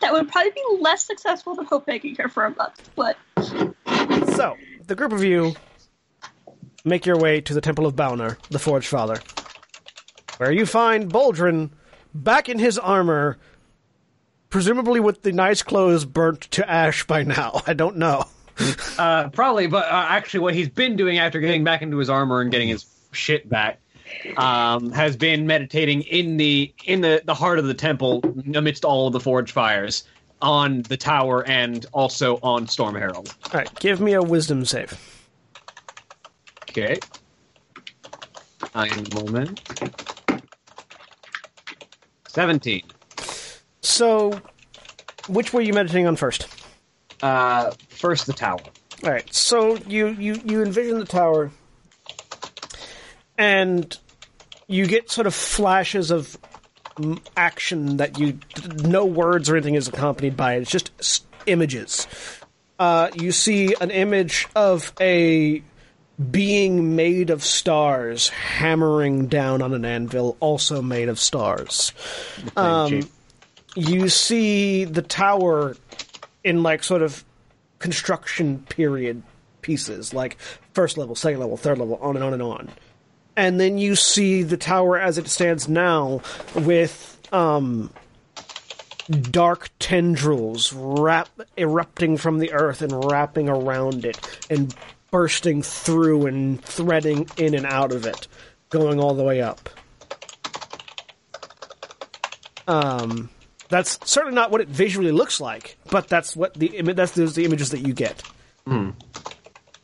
That 0.00 0.12
would 0.12 0.30
probably 0.30 0.52
be 0.52 0.62
less 0.80 1.04
successful 1.04 1.54
than 1.54 1.64
Hope 1.64 1.86
begging 1.86 2.14
her 2.16 2.28
for 2.28 2.44
a 2.44 2.54
month, 2.54 2.90
but 2.94 3.16
So, 4.36 4.56
the 4.86 4.94
group 4.94 5.12
of 5.12 5.24
you 5.24 5.54
make 6.84 7.06
your 7.06 7.18
way 7.18 7.40
to 7.40 7.54
the 7.54 7.60
Temple 7.60 7.86
of 7.86 7.96
Balner, 7.96 8.36
the 8.50 8.58
Forge 8.58 8.86
Father, 8.86 9.18
where 10.36 10.52
you 10.52 10.66
find 10.66 11.10
Boldrin 11.10 11.70
back 12.14 12.48
in 12.48 12.58
his 12.58 12.78
armor, 12.78 13.38
presumably 14.50 15.00
with 15.00 15.22
the 15.22 15.32
nice 15.32 15.62
clothes 15.62 16.04
burnt 16.04 16.42
to 16.52 16.68
ash 16.70 17.06
by 17.06 17.22
now. 17.22 17.62
I 17.66 17.72
don't 17.74 17.96
know. 17.96 18.24
Uh, 18.98 19.30
probably, 19.30 19.66
but 19.66 19.86
uh, 19.86 20.06
actually, 20.08 20.40
what 20.40 20.54
he's 20.54 20.68
been 20.68 20.94
doing 20.96 21.18
after 21.18 21.40
getting 21.40 21.64
back 21.64 21.82
into 21.82 21.96
his 21.96 22.08
armor 22.08 22.40
and 22.40 22.52
getting 22.52 22.68
his 22.68 22.86
shit 23.10 23.48
back 23.48 23.80
um, 24.36 24.90
has 24.92 25.16
been 25.16 25.46
meditating 25.46 26.02
in 26.02 26.36
the 26.36 26.72
in 26.84 27.00
the, 27.00 27.22
the 27.24 27.34
heart 27.34 27.58
of 27.58 27.66
the 27.66 27.74
temple 27.74 28.22
amidst 28.54 28.84
all 28.84 29.06
of 29.06 29.12
the 29.12 29.20
forge 29.20 29.52
fires 29.52 30.04
on 30.42 30.82
the 30.82 30.96
tower 30.96 31.46
and 31.46 31.86
also 31.92 32.38
on 32.42 32.66
Storm 32.66 32.94
Herald. 32.94 33.34
All 33.46 33.58
right, 33.58 33.80
give 33.80 34.00
me 34.00 34.12
a 34.12 34.22
wisdom 34.22 34.64
save. 34.64 34.98
Okay. 36.68 36.98
Ein 38.74 39.06
moment. 39.14 39.60
Seventeen. 42.26 42.82
So, 43.80 44.40
which 45.28 45.52
were 45.52 45.60
you 45.60 45.72
meditating 45.72 46.06
on 46.06 46.16
first? 46.16 46.48
Uh, 47.22 47.70
first 47.88 48.26
the 48.26 48.32
tower. 48.32 48.58
All 49.04 49.10
right, 49.10 49.32
so 49.32 49.76
you 49.86 50.08
you 50.08 50.40
you 50.44 50.62
envision 50.62 50.98
the 50.98 51.04
tower, 51.04 51.50
and 53.38 53.96
you 54.66 54.86
get 54.86 55.10
sort 55.10 55.26
of 55.26 55.34
flashes 55.34 56.10
of 56.10 56.38
action 57.36 57.96
that 57.96 58.18
you 58.18 58.38
no 58.84 59.04
words 59.04 59.50
or 59.50 59.56
anything 59.56 59.74
is 59.74 59.88
accompanied 59.88 60.36
by. 60.36 60.54
It's 60.54 60.70
just 60.70 61.26
images. 61.46 62.06
Uh, 62.78 63.10
you 63.14 63.32
see 63.32 63.74
an 63.80 63.90
image 63.90 64.48
of 64.54 64.92
a 65.00 65.62
being 66.30 66.94
made 66.94 67.30
of 67.30 67.42
stars 67.42 68.28
hammering 68.28 69.26
down 69.26 69.62
on 69.62 69.74
an 69.74 69.84
anvil, 69.84 70.36
also 70.40 70.80
made 70.80 71.08
of 71.08 71.18
stars. 71.18 71.92
Um, 72.56 73.08
you 73.74 74.08
see 74.08 74.84
the 74.84 75.02
tower 75.02 75.76
in 76.44 76.62
like 76.62 76.84
sort 76.84 77.02
of 77.02 77.24
construction 77.80 78.64
period 78.68 79.22
pieces, 79.62 80.14
like 80.14 80.36
first 80.72 80.96
level, 80.96 81.14
second 81.14 81.40
level, 81.40 81.56
third 81.56 81.78
level, 81.78 81.96
on 82.00 82.16
and 82.16 82.24
on 82.24 82.32
and 82.32 82.42
on. 82.42 82.70
And 83.36 83.58
then 83.58 83.78
you 83.78 83.96
see 83.96 84.42
the 84.42 84.56
tower 84.56 84.98
as 84.98 85.18
it 85.18 85.28
stands 85.28 85.68
now 85.68 86.20
with 86.54 87.18
um, 87.32 87.90
dark 89.30 89.70
tendrils 89.78 90.72
wrap, 90.72 91.28
erupting 91.56 92.16
from 92.16 92.38
the 92.38 92.52
earth 92.52 92.80
and 92.80 93.04
wrapping 93.10 93.48
around 93.48 94.04
it 94.04 94.18
and 94.48 94.74
bursting 95.10 95.62
through 95.62 96.26
and 96.26 96.64
threading 96.64 97.28
in 97.36 97.54
and 97.54 97.66
out 97.66 97.92
of 97.92 98.06
it, 98.06 98.28
going 98.70 99.00
all 99.00 99.14
the 99.14 99.24
way 99.24 99.42
up. 99.42 99.68
Um, 102.66 103.30
that's 103.68 103.98
certainly 104.08 104.34
not 104.34 104.50
what 104.50 104.60
it 104.60 104.68
visually 104.68 105.12
looks 105.12 105.40
like, 105.40 105.76
but 105.90 106.08
that's 106.08 106.34
what 106.36 106.54
the 106.54 106.80
that's 106.82 107.12
those 107.12 107.34
the 107.34 107.44
images 107.44 107.70
that 107.70 107.80
you 107.86 107.92
get. 107.92 108.22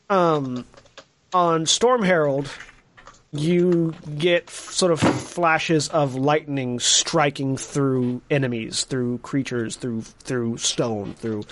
Um, 0.09 0.64
on 1.32 1.66
Storm 1.66 2.02
Herald, 2.02 2.51
you 3.32 3.94
get 4.19 4.51
sort 4.51 4.90
of 4.90 5.01
flashes 5.01 5.89
of 5.89 6.16
lightning 6.16 6.81
striking 6.81 7.57
through 7.57 8.23
enemies, 8.31 8.85
through 8.85 9.19
creatures, 9.19 9.77
through 9.77 10.02
through 10.02 10.57
stone, 10.59 11.15
through 11.15 11.44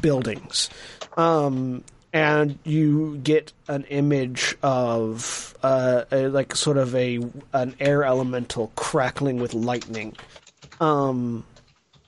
buildings. 0.00 0.70
Um, 1.16 1.84
and 2.12 2.58
you 2.64 3.18
get 3.18 3.52
an 3.68 3.84
image 3.84 4.56
of 4.62 5.54
uh, 5.62 6.04
a, 6.10 6.28
like 6.28 6.56
sort 6.56 6.78
of 6.78 6.94
a 6.94 7.20
an 7.52 7.76
air 7.80 8.04
elemental 8.04 8.72
crackling 8.74 9.38
with 9.38 9.52
lightning, 9.52 10.16
um, 10.80 11.44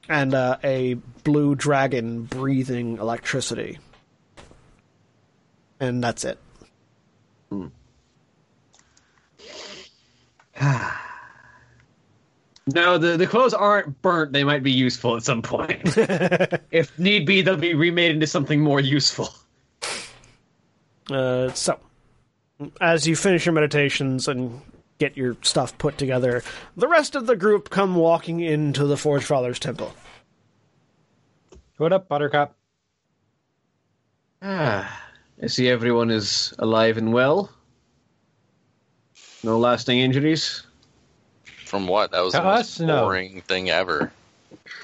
and 0.09 0.33
uh, 0.33 0.57
a 0.65 0.95
blue 1.25 1.55
dragon 1.55 2.23
breathing 2.23 2.97
electricity, 2.97 3.79
and 5.79 6.03
that's 6.03 6.25
it. 6.25 6.39
No, 12.75 12.99
the, 12.99 13.17
the 13.17 13.27
clothes 13.27 13.55
aren't 13.55 14.01
burnt. 14.03 14.33
They 14.33 14.45
might 14.45 14.63
be 14.63 14.71
useful 14.71 15.17
at 15.17 15.23
some 15.23 15.41
point. 15.41 15.81
if 16.71 16.97
need 16.99 17.25
be, 17.25 17.41
they'll 17.41 17.57
be 17.57 17.75
remade 17.75 18.11
into 18.11 18.27
something 18.27 18.61
more 18.61 18.81
useful. 18.81 19.31
Uh, 21.11 21.51
so, 21.53 21.79
as 22.81 23.07
you 23.07 23.17
finish 23.17 23.47
your 23.47 23.55
meditations 23.55 24.29
and 24.29 24.61
get 24.99 25.17
your 25.17 25.37
stuff 25.41 25.79
put 25.79 25.97
together, 25.97 26.43
the 26.77 26.89
rest 26.89 27.15
of 27.15 27.27
the 27.27 27.37
group 27.37 27.71
come 27.71 27.95
walking 27.95 28.41
into 28.41 28.85
the 28.85 28.97
Forge 28.97 29.25
Father's 29.25 29.59
temple. 29.59 29.95
What 31.79 31.93
up, 31.93 32.09
Buttercup? 32.09 32.55
Ah, 34.43 35.09
I 35.43 35.47
see 35.47 35.69
everyone 35.69 36.11
is 36.11 36.53
alive 36.59 36.99
and 36.99 37.13
well. 37.15 37.51
No 39.43 39.59
lasting 39.59 39.99
injuries. 39.99 40.65
From 41.65 41.87
what? 41.87 42.11
That 42.13 42.21
was 42.21 42.33
To 42.33 42.39
the 42.39 42.45
most 42.45 42.61
us, 42.61 42.81
no. 42.81 43.03
boring 43.05 43.43
thing 43.43 43.71
ever. 43.71 44.11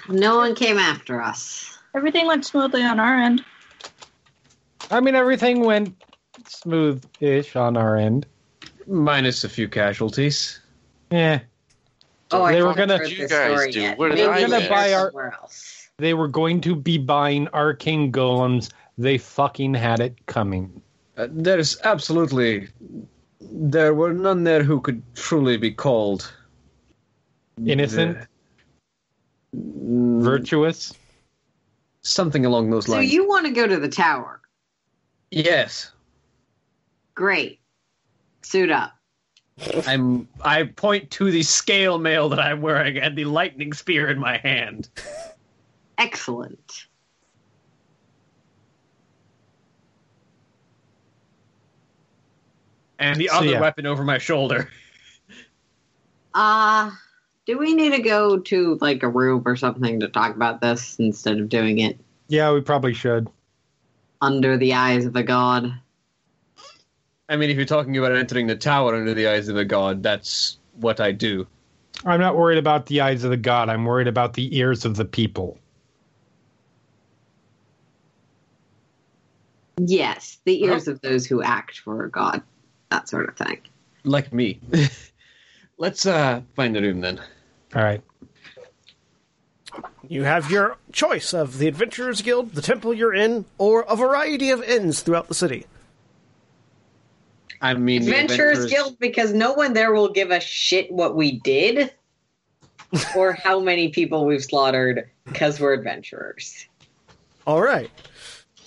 No 0.09 0.37
one 0.37 0.55
came 0.55 0.79
after 0.79 1.21
us. 1.23 1.79
Everything 1.95 2.27
went 2.27 2.45
smoothly 2.45 2.83
on 2.83 3.01
our 3.01 3.19
end. 3.19 3.43
I 4.91 5.01
mean, 5.01 5.15
everything 5.15 5.61
went 5.65 5.95
smooth-ish 6.47 7.57
on 7.57 7.77
our 7.77 7.97
end. 7.97 8.27
Minus 8.87 9.45
a 9.45 9.49
few 9.49 9.69
casualties. 9.69 10.61
Yeah, 11.11 11.41
Oh, 12.31 12.43
I 12.43 12.53
They 12.53 12.63
were 12.63 12.75
gonna- 12.75 12.99
heard 12.99 13.11
You 13.11 13.17
this 13.19 13.31
guys 13.31 13.51
story 13.53 13.71
do. 13.71 13.81
yet. 13.83 13.99
What 13.99 14.09
did 14.09 14.17
Maybe 14.29 14.45
I 14.45 14.59
they're 14.59 14.69
buy 14.69 14.93
our- 14.93 15.07
somewhere 15.09 15.35
else. 15.41 15.89
they 15.99 16.15
were 16.15 16.27
going 16.27 16.61
to 16.63 16.75
be 16.75 16.99
buying 16.99 17.47
arcane 17.55 18.11
golems. 18.11 18.71
They 18.99 19.19
fucking 19.19 19.75
had 19.75 20.01
it 20.01 20.17
coming. 20.27 20.83
Uh, 21.17 21.29
there's 21.31 21.79
absolutely. 21.85 22.69
There 23.51 23.95
were 23.95 24.13
none 24.13 24.45
there 24.45 24.63
who 24.63 24.81
could 24.81 25.03
truly 25.15 25.57
be 25.57 25.71
called. 25.71 26.33
Innocent, 27.65 28.19
Mm, 29.55 30.23
virtuous. 30.23 30.93
Something 32.03 32.45
along 32.45 32.71
those 32.71 32.89
lines. 32.89 33.09
So 33.09 33.15
you 33.15 33.27
want 33.27 33.47
to 33.47 33.53
go 33.53 33.67
to 33.67 33.79
the 33.79 33.89
tower? 33.89 34.41
Yes. 35.31 35.93
Great. 37.15 37.61
Suit 38.43 38.71
up. 38.71 38.93
I'm. 39.87 40.29
I 40.43 40.65
point 40.65 41.11
to 41.13 41.31
the 41.31 41.43
scale 41.45 41.99
mail 41.99 42.29
that 42.29 42.41
I'm 42.41 42.61
wearing 42.61 42.99
and 42.99 43.17
the 43.17 43.25
lightning 43.25 43.73
spear 43.73 44.11
in 44.11 44.19
my 44.19 44.37
hand. 44.39 44.89
Excellent. 45.97 46.87
And 52.99 53.19
the 53.21 53.29
So, 53.29 53.37
other 53.39 53.47
yeah. 53.47 53.61
weapon 53.61 53.87
over 53.87 54.05
my 54.05 54.19
shoulder. 54.19 54.69
Uh, 56.37 56.91
do 57.47 57.57
we 57.59 57.75
need 57.75 57.95
to 57.95 58.03
go 58.03 58.41
to 58.41 58.77
like 58.81 59.05
a 59.05 59.09
room 59.09 59.41
or 59.47 59.55
something 59.55 60.01
to 60.01 60.09
talk 60.09 60.35
about 60.35 60.61
this 60.61 60.97
instead 60.99 61.39
of 61.39 61.49
doing 61.49 61.79
it 61.79 61.97
Yeah, 62.27 62.53
we 62.53 62.61
probably 62.61 62.93
should. 62.93 63.29
under 64.21 64.57
the 64.57 64.75
eyes 64.75 65.05
of 65.07 65.15
a 65.15 65.23
god? 65.23 65.73
I 67.29 67.37
mean, 67.37 67.51
if 67.51 67.57
you're 67.57 67.65
talking 67.67 67.97
about 67.97 68.17
entering 68.17 68.49
the 68.49 68.57
tower 68.57 68.97
under 68.97 69.15
the 69.15 69.29
eyes 69.29 69.47
of 69.47 69.57
a 69.57 69.65
god, 69.65 70.03
that's 70.03 70.59
what 70.81 70.99
I 70.99 71.13
do. 71.13 71.47
I'm 72.05 72.19
not 72.19 72.37
worried 72.37 72.59
about 72.59 72.87
the 72.87 73.01
eyes 73.01 73.23
of 73.23 73.31
the 73.31 73.37
god. 73.37 73.69
I'm 73.69 73.85
worried 73.85 74.09
about 74.09 74.33
the 74.33 74.59
ears 74.59 74.85
of 74.85 74.97
the 74.97 75.05
people. 75.05 75.57
Yes, 79.79 80.39
the 80.45 80.65
ears 80.65 80.87
of 80.89 81.01
those 81.01 81.27
who 81.27 81.43
act 81.43 81.79
for 81.81 82.05
a 82.05 82.11
god, 82.11 82.43
that 82.95 83.09
sort 83.09 83.29
of 83.29 83.37
thing. 83.37 83.59
Like 84.05 84.33
me. 84.33 84.61
Let's 85.79 86.07
uh 86.07 86.43
find 86.55 86.75
the 86.75 86.81
room 86.81 87.01
then. 87.01 87.21
All 87.75 87.83
right. 87.83 88.03
You 90.09 90.23
have 90.23 90.51
your 90.51 90.77
choice 90.93 91.35
of 91.35 91.59
the 91.59 91.67
Adventurers 91.67 92.23
Guild, 92.23 92.53
the 92.53 92.63
temple 92.63 92.95
you're 92.95 93.15
in, 93.15 93.45
or 93.59 93.85
a 93.89 93.97
variety 93.97 94.51
of 94.51 94.63
inns 94.63 95.01
throughout 95.01 95.27
the 95.27 95.35
city. 95.35 95.67
I 97.61 97.75
mean, 97.75 98.03
Adventurers 98.03 98.59
adventurers- 98.59 98.71
Guild 98.71 98.99
because 99.01 99.33
no 99.33 99.55
one 99.55 99.73
there 99.73 99.93
will 99.93 100.11
give 100.13 100.31
a 100.31 100.39
shit 100.39 100.93
what 100.93 101.17
we 101.17 101.41
did 101.41 101.93
or 103.17 103.33
how 103.33 103.59
many 103.59 103.89
people 103.89 104.27
we've 104.27 104.45
slaughtered 104.45 105.11
because 105.25 105.59
we're 105.59 105.73
adventurers. 105.73 106.67
All 107.47 107.61
right. 107.63 107.91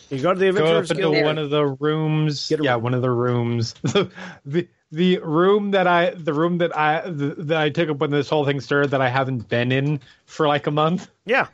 You 0.09 0.21
go 0.21 0.33
to 0.33 0.39
the 0.39 0.45
Go 0.45 0.49
up 0.51 0.57
Adventurers 0.59 0.91
into 0.91 1.01
Guild. 1.11 1.25
one 1.25 1.37
of 1.37 1.49
the 1.49 1.65
rooms. 1.65 2.47
Get 2.49 2.63
Yeah, 2.63 2.73
room. 2.75 2.83
one 2.83 2.93
of 2.93 3.01
the 3.01 3.09
rooms. 3.09 3.73
the 4.45 4.67
the 4.91 5.17
room 5.19 5.71
that 5.71 5.85
I 5.87 6.11
the 6.11 6.33
room 6.33 6.59
that 6.59 6.75
I 6.77 7.09
the, 7.09 7.35
that 7.39 7.57
I 7.57 7.69
took 7.69 7.89
up 7.89 7.97
when 7.97 8.09
this 8.11 8.29
whole 8.29 8.45
thing 8.45 8.61
started 8.61 8.91
that 8.91 9.01
I 9.01 9.09
haven't 9.09 9.49
been 9.49 9.71
in 9.71 9.99
for 10.25 10.47
like 10.47 10.65
a 10.67 10.71
month. 10.71 11.09
Yeah. 11.25 11.47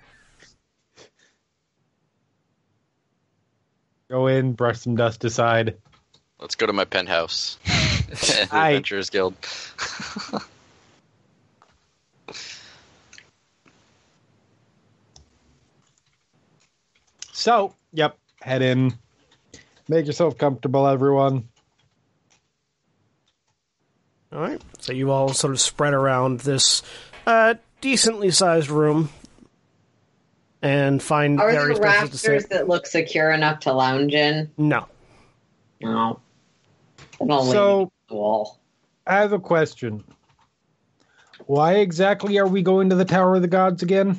Go 4.10 4.28
in, 4.28 4.54
brush 4.54 4.80
some 4.82 4.96
dust 4.96 5.24
aside. 5.24 5.76
Let's 6.40 6.54
go 6.56 6.68
to 6.68 6.74
my 6.74 6.86
penthouse. 6.86 7.58
the 7.66 8.48
I- 8.52 8.70
Adventurers 8.72 9.10
Guild. 9.10 9.34
So, 17.32 17.76
yep, 17.92 18.18
head 18.44 18.62
in. 18.62 18.94
Make 19.88 20.06
yourself 20.06 20.38
comfortable, 20.38 20.86
everyone. 20.88 21.48
All 24.32 24.40
right. 24.40 24.62
So 24.80 24.94
you 24.94 25.12
all 25.12 25.30
sort 25.30 25.54
of 25.54 25.62
spread 25.62 25.94
around 25.94 26.42
this 26.42 26.82
uh, 27.28 27.56
decently 27.82 28.32
sized 28.32 28.70
room 28.70 29.10
and 30.62 31.02
find 31.02 31.40
Are 31.40 31.52
various 31.52 31.80
there 31.80 31.88
places 31.90 32.22
to 32.22 32.28
rafters 32.32 32.44
sit. 32.44 32.50
that 32.52 32.68
look 32.68 32.86
secure 32.88 33.32
enough 33.32 33.62
to 33.62 33.74
lounge 33.74 34.14
in? 34.14 34.50
No. 34.58 34.88
No. 35.82 36.20
Then 37.20 37.30
So- 37.30 37.92
wall. 38.10 38.60
I 39.06 39.16
have 39.16 39.34
a 39.34 39.40
question. 39.40 40.04
Why 41.46 41.74
exactly 41.76 42.38
are 42.40 42.48
we 42.48 42.62
going 42.62 42.90
to 42.90 42.96
the 42.96 43.04
Tower 43.04 43.36
of 43.36 43.42
the 43.42 43.50
Gods 43.50 43.84
again? 43.84 44.18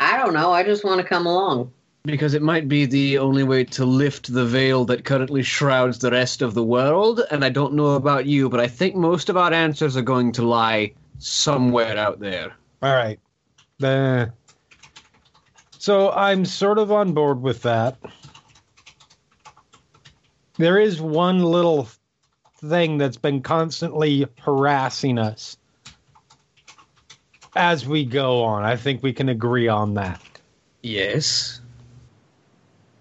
I 0.00 0.16
don't 0.18 0.34
know. 0.34 0.50
I 0.50 0.64
just 0.64 0.84
want 0.84 1.00
to 1.00 1.06
come 1.06 1.26
along. 1.26 1.72
Because 2.06 2.32
it 2.34 2.42
might 2.42 2.68
be 2.68 2.86
the 2.86 3.18
only 3.18 3.42
way 3.42 3.64
to 3.64 3.84
lift 3.84 4.32
the 4.32 4.46
veil 4.46 4.86
that 4.86 5.04
currently 5.04 5.42
shrouds 5.42 5.98
the 5.98 6.10
rest 6.10 6.40
of 6.40 6.54
the 6.54 6.64
world. 6.64 7.20
And 7.30 7.44
I 7.44 7.50
don't 7.50 7.74
know 7.74 7.96
about 7.96 8.24
you, 8.24 8.48
but 8.48 8.60
I 8.60 8.68
think 8.68 8.94
most 8.94 9.28
of 9.28 9.36
our 9.36 9.52
answers 9.52 9.96
are 9.96 10.02
going 10.02 10.32
to 10.32 10.46
lie 10.46 10.92
somewhere 11.18 11.98
out 11.98 12.20
there. 12.20 12.54
All 12.82 12.94
right. 12.94 13.18
The 13.78 14.32
so 15.86 16.10
I'm 16.10 16.44
sort 16.44 16.78
of 16.78 16.90
on 16.90 17.12
board 17.12 17.42
with 17.42 17.62
that. 17.62 17.96
There 20.58 20.80
is 20.80 21.00
one 21.00 21.44
little 21.44 21.88
thing 22.60 22.98
that's 22.98 23.18
been 23.18 23.42
constantly 23.42 24.26
harassing 24.40 25.18
us 25.18 25.56
as 27.54 27.86
we 27.86 28.04
go 28.04 28.42
on. 28.42 28.64
I 28.64 28.74
think 28.76 29.02
we 29.02 29.12
can 29.12 29.28
agree 29.28 29.68
on 29.68 29.94
that. 29.94 30.20
Yes. 30.82 31.60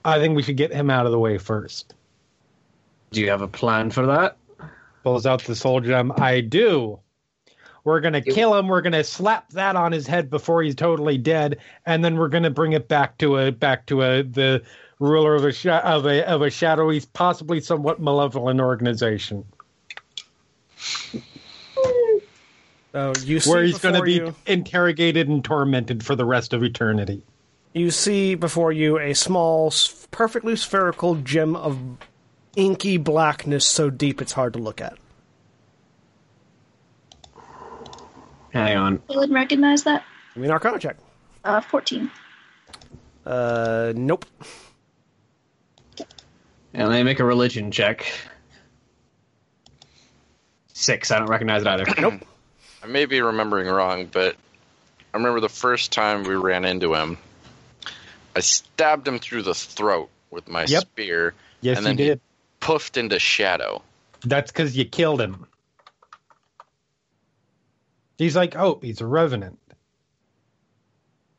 I 0.06 0.20
think 0.20 0.36
we 0.36 0.44
should 0.44 0.56
get 0.58 0.72
him 0.72 0.90
out 0.90 1.06
of 1.06 1.12
the 1.12 1.20
way 1.20 1.38
first. 1.38 1.96
Do 3.12 3.22
you 3.22 3.30
have 3.30 3.42
a 3.42 3.48
plan 3.48 3.90
for 3.90 4.06
that? 4.06 4.38
Pulls 5.04 5.26
out 5.26 5.44
the 5.44 5.56
soul 5.56 5.82
gem. 5.82 6.12
I 6.18 6.42
do. 6.42 7.00
We're 7.84 8.00
gonna 8.00 8.22
kill 8.22 8.56
him. 8.56 8.68
We're 8.68 8.82
gonna 8.82 9.04
slap 9.04 9.50
that 9.52 9.76
on 9.76 9.92
his 9.92 10.08
head 10.08 10.30
before 10.30 10.64
he's 10.64 10.76
totally 10.76 11.18
dead, 11.18 11.58
and 11.86 12.04
then 12.04 12.18
we're 12.18 12.30
gonna 12.30 12.50
bring 12.50 12.74
it 12.74 12.88
back 12.88 13.18
to 13.20 13.38
a 13.38 13.52
back 13.52 13.86
to 13.88 14.02
a 14.02 14.24
the 14.24 14.64
ruler 15.00 15.36
of 15.36 15.46
a 15.46 15.52
sha- 15.52 15.82
of 15.84 16.06
a 16.06 16.28
of 16.28 16.42
a 16.42 16.50
shadowy, 16.50 17.02
possibly 17.14 17.60
somewhat 17.60 18.00
malevolent 18.00 18.60
organization, 18.60 19.46
So 22.92 23.14
you 23.24 23.40
see 23.40 23.50
where 23.50 23.64
he's 23.64 23.78
gonna 23.78 24.02
be 24.02 24.14
you, 24.14 24.36
interrogated 24.48 25.28
and 25.28 25.44
tormented 25.44 26.04
for 26.04 26.16
the 26.16 26.26
rest 26.26 26.54
of 26.54 26.64
eternity. 26.64 27.22
You 27.76 27.92
see 27.92 28.36
before 28.36 28.72
you 28.72 28.98
a 28.98 29.14
small, 29.14 29.72
perfectly 30.10 30.56
spherical 30.56 31.16
gem 31.16 31.56
of 31.56 31.78
inky 32.56 32.98
blackness 32.98 33.68
so 33.68 33.90
deep 33.90 34.22
it's 34.22 34.32
hard 34.32 34.54
to 34.54 34.60
look 34.60 34.80
at. 34.80 34.98
Hang 38.54 38.78
on. 38.78 39.02
I 39.14 39.18
would 39.18 39.32
recognize 39.32 39.84
that. 39.84 40.06
Give 40.34 40.42
me 40.42 40.48
an 40.48 40.54
Arcana 40.54 40.80
check. 40.80 40.96
Uh, 41.44 41.60
14. 41.60 42.10
Uh, 43.26 43.92
nope. 43.94 44.26
And 46.74 46.92
they 46.92 47.04
make 47.04 47.20
a 47.20 47.26
religion 47.26 47.72
check. 47.72 48.06
Six. 50.72 51.12
I 51.12 51.20
don't 51.20 51.28
recognize 51.28 51.62
it 51.62 51.68
either. 51.68 51.86
Nope. 52.00 52.26
I 52.82 52.88
may 52.88 53.06
be 53.06 53.20
remembering 53.20 53.68
wrong, 53.68 54.06
but 54.06 54.36
I 55.14 55.18
remember 55.18 55.40
the 55.40 55.50
first 55.50 55.92
time 55.92 56.24
we 56.24 56.36
ran 56.36 56.66
into 56.66 56.94
him, 56.94 57.18
I 58.36 58.42
stabbed 58.42 59.08
him 59.08 59.18
through 59.20 59.44
the 59.44 59.54
throat 59.56 60.10
with 60.32 60.48
my 60.48 60.66
Yep. 60.66 60.82
spear, 60.82 61.34
Yes, 61.62 61.78
And 61.78 61.86
you 61.86 61.90
then 61.90 61.98
he- 61.98 62.04
did. 62.10 62.22
puffed 62.60 62.98
into 62.98 63.18
shadow. 63.18 63.82
That's 64.22 64.52
because 64.52 64.76
you 64.78 64.86
killed 64.86 65.22
him. 65.22 65.48
He's 68.18 68.36
like, 68.36 68.56
oh, 68.56 68.80
he's 68.82 69.02
a 69.02 69.08
revenant. 69.08 69.60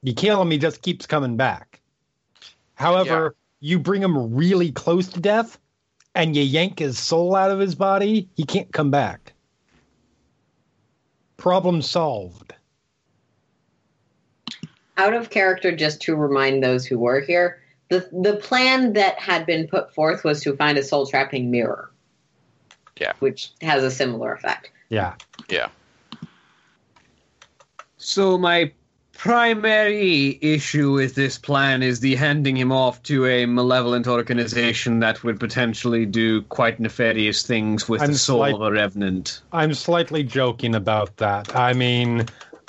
You 0.02 0.14
kill 0.14 0.40
him, 0.42 0.50
he 0.50 0.58
just 0.58 0.82
keeps 0.82 1.06
coming 1.06 1.36
back. 1.36 1.80
However, 2.74 3.34
you 3.60 3.78
bring 3.78 4.02
him 4.02 4.34
really 4.34 4.72
close 4.72 5.08
to 5.08 5.20
death, 5.20 5.58
and 6.14 6.34
you 6.36 6.42
yank 6.42 6.78
his 6.78 6.98
soul 6.98 7.34
out 7.34 7.50
of 7.50 7.58
his 7.58 7.74
body, 7.74 8.28
he 8.36 8.44
can't 8.44 8.72
come 8.72 8.90
back. 8.90 9.32
Problem 11.36 11.82
solved. 11.82 12.54
Out 14.96 15.14
of 15.14 15.30
character, 15.30 15.74
just 15.74 16.00
to 16.02 16.16
remind 16.16 16.62
those 16.62 16.86
who 16.86 16.98
were 16.98 17.20
here, 17.20 17.60
the 17.90 18.08
the 18.12 18.36
plan 18.36 18.94
that 18.94 19.18
had 19.18 19.46
been 19.46 19.68
put 19.68 19.94
forth 19.94 20.24
was 20.24 20.40
to 20.42 20.56
find 20.56 20.78
a 20.78 20.82
soul 20.82 21.06
trapping 21.06 21.50
mirror. 21.50 21.90
Yeah. 22.98 23.12
Which 23.18 23.52
has 23.60 23.84
a 23.84 23.90
similar 23.90 24.32
effect. 24.32 24.70
Yeah. 24.88 25.14
Yeah. 25.50 25.68
So 27.98 28.38
my 28.38 28.72
primary 29.12 30.38
issue 30.42 30.92
with 30.92 31.14
this 31.14 31.38
plan 31.38 31.82
is 31.82 32.00
the 32.00 32.14
handing 32.16 32.56
him 32.56 32.70
off 32.70 33.02
to 33.02 33.26
a 33.26 33.46
malevolent 33.46 34.06
organization 34.06 35.00
that 35.00 35.24
would 35.24 35.40
potentially 35.40 36.04
do 36.04 36.42
quite 36.42 36.78
nefarious 36.78 37.42
things 37.42 37.88
with 37.88 38.02
I'm 38.02 38.12
the 38.12 38.18
soul 38.18 38.38
slight- 38.40 38.54
of 38.54 38.60
a 38.60 38.70
revenant. 38.70 39.40
I'm 39.52 39.72
slightly 39.74 40.22
joking 40.22 40.74
about 40.74 41.16
that. 41.16 41.56
I 41.56 41.72
mean, 41.72 42.26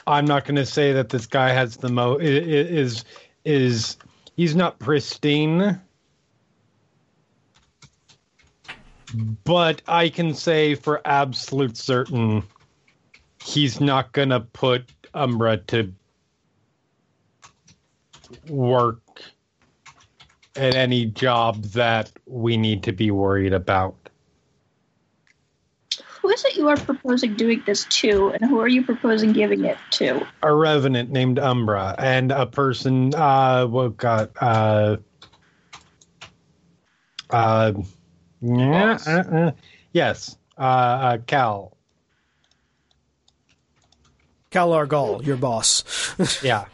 I'm 0.08 0.26
not 0.26 0.46
going 0.46 0.56
to 0.56 0.66
say 0.66 0.94
that 0.94 1.10
this 1.10 1.28
guy 1.28 1.50
has 1.50 1.76
the 1.78 1.90
mo 1.90 2.18
is 2.20 3.04
is 3.44 3.98
he's 4.38 4.56
not 4.56 4.80
pristine, 4.80 5.80
but 9.44 9.82
I 9.88 10.08
can 10.08 10.34
say 10.34 10.76
for 10.76 11.02
absolute 11.06 11.76
certain 11.76 12.42
he's 13.44 13.82
not 13.82 14.14
going 14.14 14.30
to 14.30 14.40
put 14.40 14.90
Umbra 15.14 15.58
to 15.58 15.94
work 18.48 19.02
at 20.56 20.74
any 20.74 21.06
job 21.06 21.64
that 21.66 22.12
we 22.26 22.56
need 22.56 22.82
to 22.84 22.94
be 22.94 23.12
worried 23.12 23.54
about. 23.54 23.96
Who 26.28 26.34
is 26.34 26.44
it 26.44 26.58
you 26.58 26.68
are 26.68 26.76
proposing 26.76 27.36
doing 27.36 27.64
this 27.66 27.86
to, 27.86 28.32
and 28.32 28.50
who 28.50 28.60
are 28.60 28.68
you 28.68 28.84
proposing 28.84 29.32
giving 29.32 29.64
it 29.64 29.78
to? 29.92 30.28
a 30.44 30.54
revenant 30.54 31.10
named 31.10 31.40
Umbra 31.40 31.96
and 31.98 32.34
a 32.34 32.46
person 32.46 33.16
uh 33.16 33.66
what 33.66 33.96
god 33.96 34.30
uh 34.42 34.98
uh 37.30 37.72
yeah 38.42 38.98
uh, 39.08 39.10
uh, 39.10 39.52
yes 39.94 40.36
uh, 40.58 40.62
uh 40.62 41.18
Cal 41.28 41.78
Cal 44.52 44.74
Argal, 44.74 45.24
your 45.26 45.38
boss. 45.38 45.86
yeah 46.44 46.66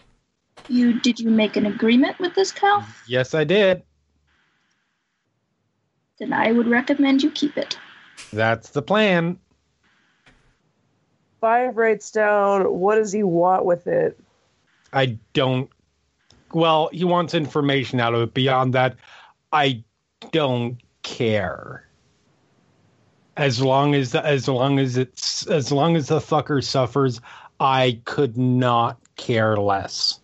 You 0.67 0.99
did 0.99 1.19
you 1.19 1.29
make 1.29 1.57
an 1.57 1.67
agreement 1.67 2.17
with 2.19 2.33
this 2.33 2.51
cow? 2.51 2.83
yes 3.05 3.35
I 3.35 3.43
did 3.43 3.83
Then 6.17 6.33
I 6.33 6.51
would 6.51 6.65
recommend 6.67 7.21
you 7.21 7.29
keep 7.29 7.55
it. 7.55 7.77
that's 8.31 8.71
the 8.71 8.81
plan 8.81 9.37
Five 11.43 11.75
writes 11.75 12.09
down 12.09 12.79
what 12.79 12.95
does 12.95 13.11
he 13.11 13.21
want 13.21 13.65
with 13.65 13.85
it. 13.85 14.17
I 14.93 15.17
don't 15.33 15.69
well 16.53 16.89
he 16.93 17.03
wants 17.03 17.33
information 17.33 17.99
out 17.99 18.13
of 18.13 18.21
it 18.21 18.33
beyond 18.33 18.73
that 18.75 18.95
I 19.51 19.83
don't 20.31 20.77
care 21.01 21.85
as 23.35 23.61
long 23.61 23.93
as 23.93 24.15
as 24.15 24.47
long 24.47 24.79
as 24.79 24.95
it's 24.95 25.45
as 25.47 25.69
long 25.69 25.97
as 25.97 26.07
the 26.07 26.19
fucker 26.19 26.63
suffers 26.63 27.19
I 27.59 27.99
could 28.05 28.37
not 28.37 28.97
care 29.17 29.57
less. 29.57 30.21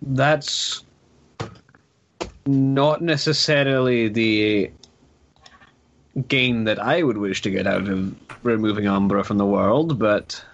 That's 0.00 0.82
not 2.46 3.02
necessarily 3.02 4.08
the 4.08 4.70
gain 6.28 6.64
that 6.64 6.78
I 6.78 7.02
would 7.02 7.18
wish 7.18 7.42
to 7.42 7.50
get 7.50 7.66
out 7.66 7.88
of 7.88 8.14
removing 8.42 8.86
Umbra 8.86 9.24
from 9.24 9.38
the 9.38 9.46
world, 9.46 9.98
but 9.98 10.44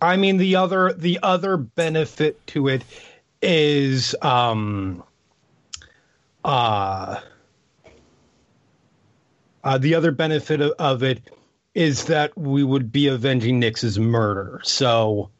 I 0.00 0.16
mean 0.16 0.36
the 0.36 0.56
other 0.56 0.92
the 0.92 1.18
other 1.22 1.56
benefit 1.56 2.44
to 2.48 2.68
it 2.68 2.84
is 3.42 4.14
um 4.22 5.02
uh 6.44 7.20
uh 9.64 9.78
the 9.78 9.94
other 9.94 10.10
benefit 10.10 10.60
of, 10.60 10.72
of 10.78 11.02
it 11.02 11.22
is 11.74 12.06
that 12.06 12.36
we 12.36 12.64
would 12.64 12.90
be 12.90 13.06
avenging 13.08 13.60
Nix's 13.60 13.98
murder. 13.98 14.60
So 14.64 15.30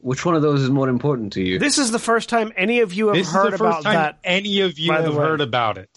which 0.00 0.24
one 0.24 0.34
of 0.34 0.42
those 0.42 0.62
is 0.62 0.70
more 0.70 0.88
important 0.88 1.32
to 1.34 1.42
you? 1.42 1.58
This 1.58 1.76
is 1.78 1.90
the 1.90 1.98
first 1.98 2.28
time 2.28 2.52
any 2.56 2.80
of 2.80 2.92
you 2.92 3.08
have 3.08 3.16
this 3.16 3.26
is 3.28 3.32
heard 3.34 3.52
the 3.52 3.56
about 3.56 3.82
time 3.82 3.94
that. 3.94 4.18
any 4.24 4.60
of 4.60 4.78
you 4.78 4.92
have 4.92 5.08
way. 5.08 5.14
heard 5.14 5.40
about 5.40 5.76
it. 5.76 5.90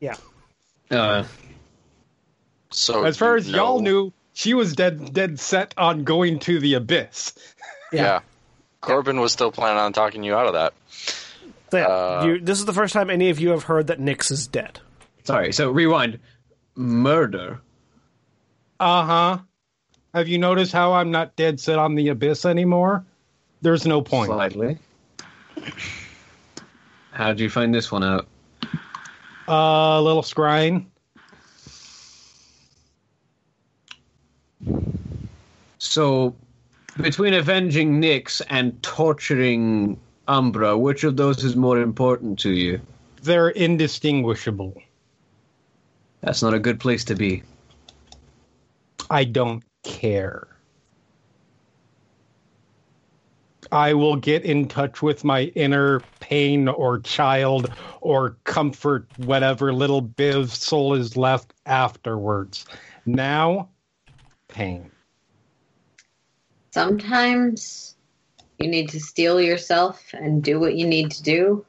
Yeah. 0.00 0.16
Uh, 0.90 1.24
So 2.70 3.04
As 3.04 3.16
far 3.16 3.32
you 3.32 3.36
as 3.38 3.48
y'all 3.50 3.80
knew, 3.80 4.12
she 4.32 4.54
was 4.54 4.74
dead 4.74 5.12
dead 5.12 5.38
set 5.40 5.74
on 5.76 6.04
going 6.04 6.38
to 6.40 6.58
the 6.60 6.74
abyss. 6.74 7.34
yeah. 7.92 8.20
Korbyn 8.82 9.20
was 9.20 9.32
still 9.32 9.52
planning 9.52 9.78
on 9.78 9.92
talking 9.92 10.22
you 10.24 10.34
out 10.34 10.46
of 10.46 10.52
that. 10.54 10.72
So, 11.70 11.76
yeah, 11.78 11.86
Uh, 11.86 12.24
you, 12.24 12.40
this 12.40 12.58
is 12.58 12.64
the 12.64 12.72
first 12.72 12.92
time 12.94 13.10
any 13.10 13.28
of 13.30 13.38
you 13.38 13.50
have 13.50 13.64
heard 13.64 13.88
that 13.88 14.00
Nix 14.00 14.30
is 14.30 14.46
dead. 14.46 14.80
sorry. 15.24 15.52
So 15.52 15.70
rewind. 15.70 16.18
Murder. 16.76 17.60
Uh 18.78 19.04
huh. 19.04 19.38
Have 20.14 20.28
you 20.28 20.38
noticed 20.38 20.72
how 20.72 20.94
I'm 20.94 21.10
not 21.10 21.36
dead 21.36 21.60
set 21.60 21.78
on 21.78 21.94
the 21.94 22.08
abyss 22.08 22.44
anymore? 22.44 23.04
There's 23.62 23.86
no 23.86 24.00
point. 24.02 24.28
Slightly. 24.28 24.78
How 27.12 27.28
did 27.28 27.40
you 27.40 27.50
find 27.50 27.74
this 27.74 27.92
one 27.92 28.02
out? 28.02 28.26
Uh, 29.50 30.00
little 30.00 30.22
scrying. 30.22 30.86
So, 35.78 36.36
between 37.00 37.34
avenging 37.34 38.00
Nyx 38.00 38.42
and 38.48 38.80
torturing 38.80 39.98
Umbra, 40.28 40.78
which 40.78 41.02
of 41.02 41.16
those 41.16 41.42
is 41.42 41.56
more 41.56 41.80
important 41.80 42.38
to 42.40 42.50
you? 42.50 42.80
They're 43.22 43.48
indistinguishable. 43.48 44.80
That's 46.20 46.42
not 46.42 46.54
a 46.54 46.60
good 46.60 46.78
place 46.78 47.02
to 47.06 47.16
be. 47.16 47.42
I 49.10 49.24
don't 49.24 49.64
care. 49.82 50.46
I 53.72 53.94
will 53.94 54.16
get 54.16 54.44
in 54.44 54.68
touch 54.68 55.02
with 55.02 55.24
my 55.24 55.44
inner 55.54 56.00
pain 56.20 56.68
or 56.68 56.98
child 57.00 57.72
or 58.00 58.36
comfort, 58.44 59.06
whatever 59.18 59.72
little 59.72 60.00
bit 60.00 60.36
of 60.36 60.52
soul 60.52 60.94
is 60.94 61.16
left 61.16 61.52
afterwards. 61.66 62.66
Now, 63.06 63.68
pain. 64.48 64.90
Sometimes 66.72 67.96
you 68.58 68.68
need 68.68 68.88
to 68.90 69.00
steel 69.00 69.40
yourself 69.40 70.04
and 70.12 70.42
do 70.42 70.60
what 70.60 70.76
you 70.76 70.86
need 70.86 71.10
to 71.12 71.22
do, 71.22 71.64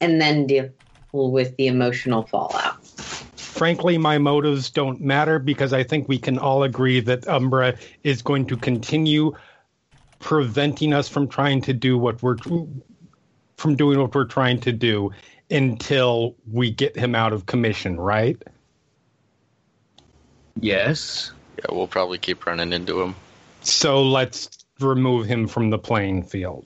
and 0.00 0.20
then 0.20 0.46
deal 0.46 0.70
with 1.12 1.56
the 1.56 1.66
emotional 1.66 2.22
fallout. 2.22 2.84
Frankly, 3.36 3.98
my 3.98 4.18
motives 4.18 4.68
don't 4.68 5.00
matter 5.00 5.38
because 5.38 5.72
I 5.72 5.84
think 5.84 6.08
we 6.08 6.18
can 6.18 6.38
all 6.38 6.64
agree 6.64 6.98
that 7.00 7.28
Umbra 7.28 7.76
is 8.02 8.20
going 8.20 8.46
to 8.46 8.56
continue 8.56 9.32
preventing 10.24 10.94
us 10.94 11.06
from 11.06 11.28
trying 11.28 11.60
to 11.60 11.72
do 11.74 11.98
what 11.98 12.22
we're 12.22 12.38
from 13.58 13.76
doing 13.76 14.00
what 14.00 14.14
we're 14.14 14.24
trying 14.24 14.58
to 14.58 14.72
do 14.72 15.12
until 15.50 16.34
we 16.50 16.70
get 16.70 16.96
him 16.96 17.14
out 17.14 17.32
of 17.32 17.44
commission, 17.46 18.00
right? 18.00 18.42
Yes. 20.58 21.30
Yeah, 21.58 21.66
we'll 21.70 21.86
probably 21.86 22.18
keep 22.18 22.46
running 22.46 22.72
into 22.72 23.02
him. 23.02 23.14
So 23.60 24.02
let's 24.02 24.48
remove 24.80 25.26
him 25.26 25.46
from 25.46 25.68
the 25.68 25.78
playing 25.78 26.22
field. 26.22 26.64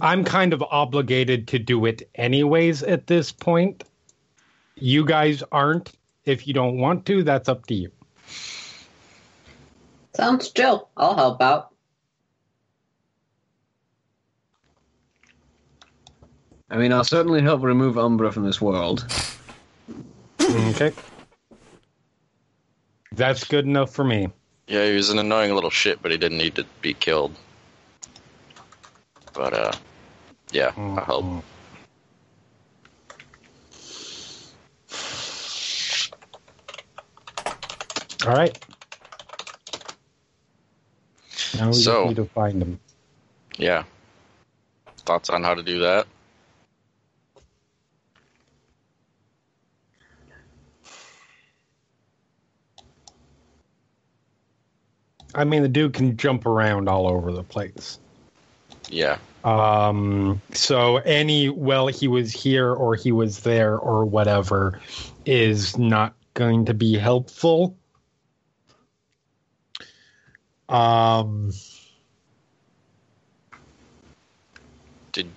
I'm 0.00 0.24
kind 0.24 0.52
of 0.52 0.62
obligated 0.62 1.46
to 1.48 1.60
do 1.60 1.86
it 1.86 2.08
anyways 2.16 2.82
at 2.82 3.06
this 3.06 3.30
point. 3.30 3.84
You 4.74 5.06
guys 5.06 5.44
aren't. 5.52 5.92
If 6.24 6.48
you 6.48 6.54
don't 6.54 6.78
want 6.78 7.06
to, 7.06 7.22
that's 7.22 7.48
up 7.48 7.66
to 7.66 7.74
you. 7.74 7.92
Sounds 10.16 10.50
chill. 10.50 10.88
I'll 10.96 11.16
help 11.16 11.42
out. 11.42 11.74
I 16.70 16.76
mean, 16.76 16.92
I'll 16.92 17.04
certainly 17.04 17.42
help 17.42 17.62
remove 17.62 17.98
Umbra 17.98 18.32
from 18.32 18.44
this 18.44 18.60
world. 18.60 19.06
Okay. 20.40 20.92
That's 23.12 23.44
good 23.44 23.64
enough 23.64 23.94
for 23.94 24.04
me. 24.04 24.28
Yeah, 24.66 24.86
he 24.86 24.94
was 24.94 25.10
an 25.10 25.18
annoying 25.18 25.54
little 25.54 25.70
shit, 25.70 26.00
but 26.00 26.10
he 26.10 26.16
didn't 26.16 26.38
need 26.38 26.54
to 26.56 26.64
be 26.80 26.94
killed. 26.94 27.34
But 29.34 29.52
uh, 29.52 29.72
yeah, 30.52 30.72
I'll 30.76 31.04
help. 31.04 31.24
All 38.26 38.34
right. 38.34 38.58
Now 41.56 41.68
we 41.68 41.72
So- 41.74 41.92
just 41.92 42.08
need 42.08 42.16
to 42.16 42.24
find 42.26 42.62
him. 42.62 42.80
Yeah. 43.56 43.84
Thoughts 45.06 45.30
on 45.30 45.42
how 45.42 45.54
to 45.54 45.62
do 45.62 45.80
that? 45.80 46.06
I 55.34 55.44
mean, 55.44 55.62
the 55.62 55.68
dude 55.68 55.94
can 55.94 56.16
jump 56.16 56.46
around 56.46 56.88
all 56.88 57.08
over 57.08 57.32
the 57.32 57.42
place. 57.42 57.98
Yeah. 58.88 59.18
Um, 59.42 60.40
so 60.52 60.98
any, 60.98 61.48
well, 61.48 61.88
he 61.88 62.08
was 62.08 62.32
here 62.32 62.72
or 62.72 62.94
he 62.94 63.12
was 63.12 63.40
there 63.40 63.76
or 63.76 64.04
whatever 64.04 64.80
is 65.26 65.76
not 65.76 66.14
going 66.34 66.66
to 66.66 66.74
be 66.74 66.96
helpful. 66.96 67.76
Um, 70.68 71.50
Did 75.12 75.28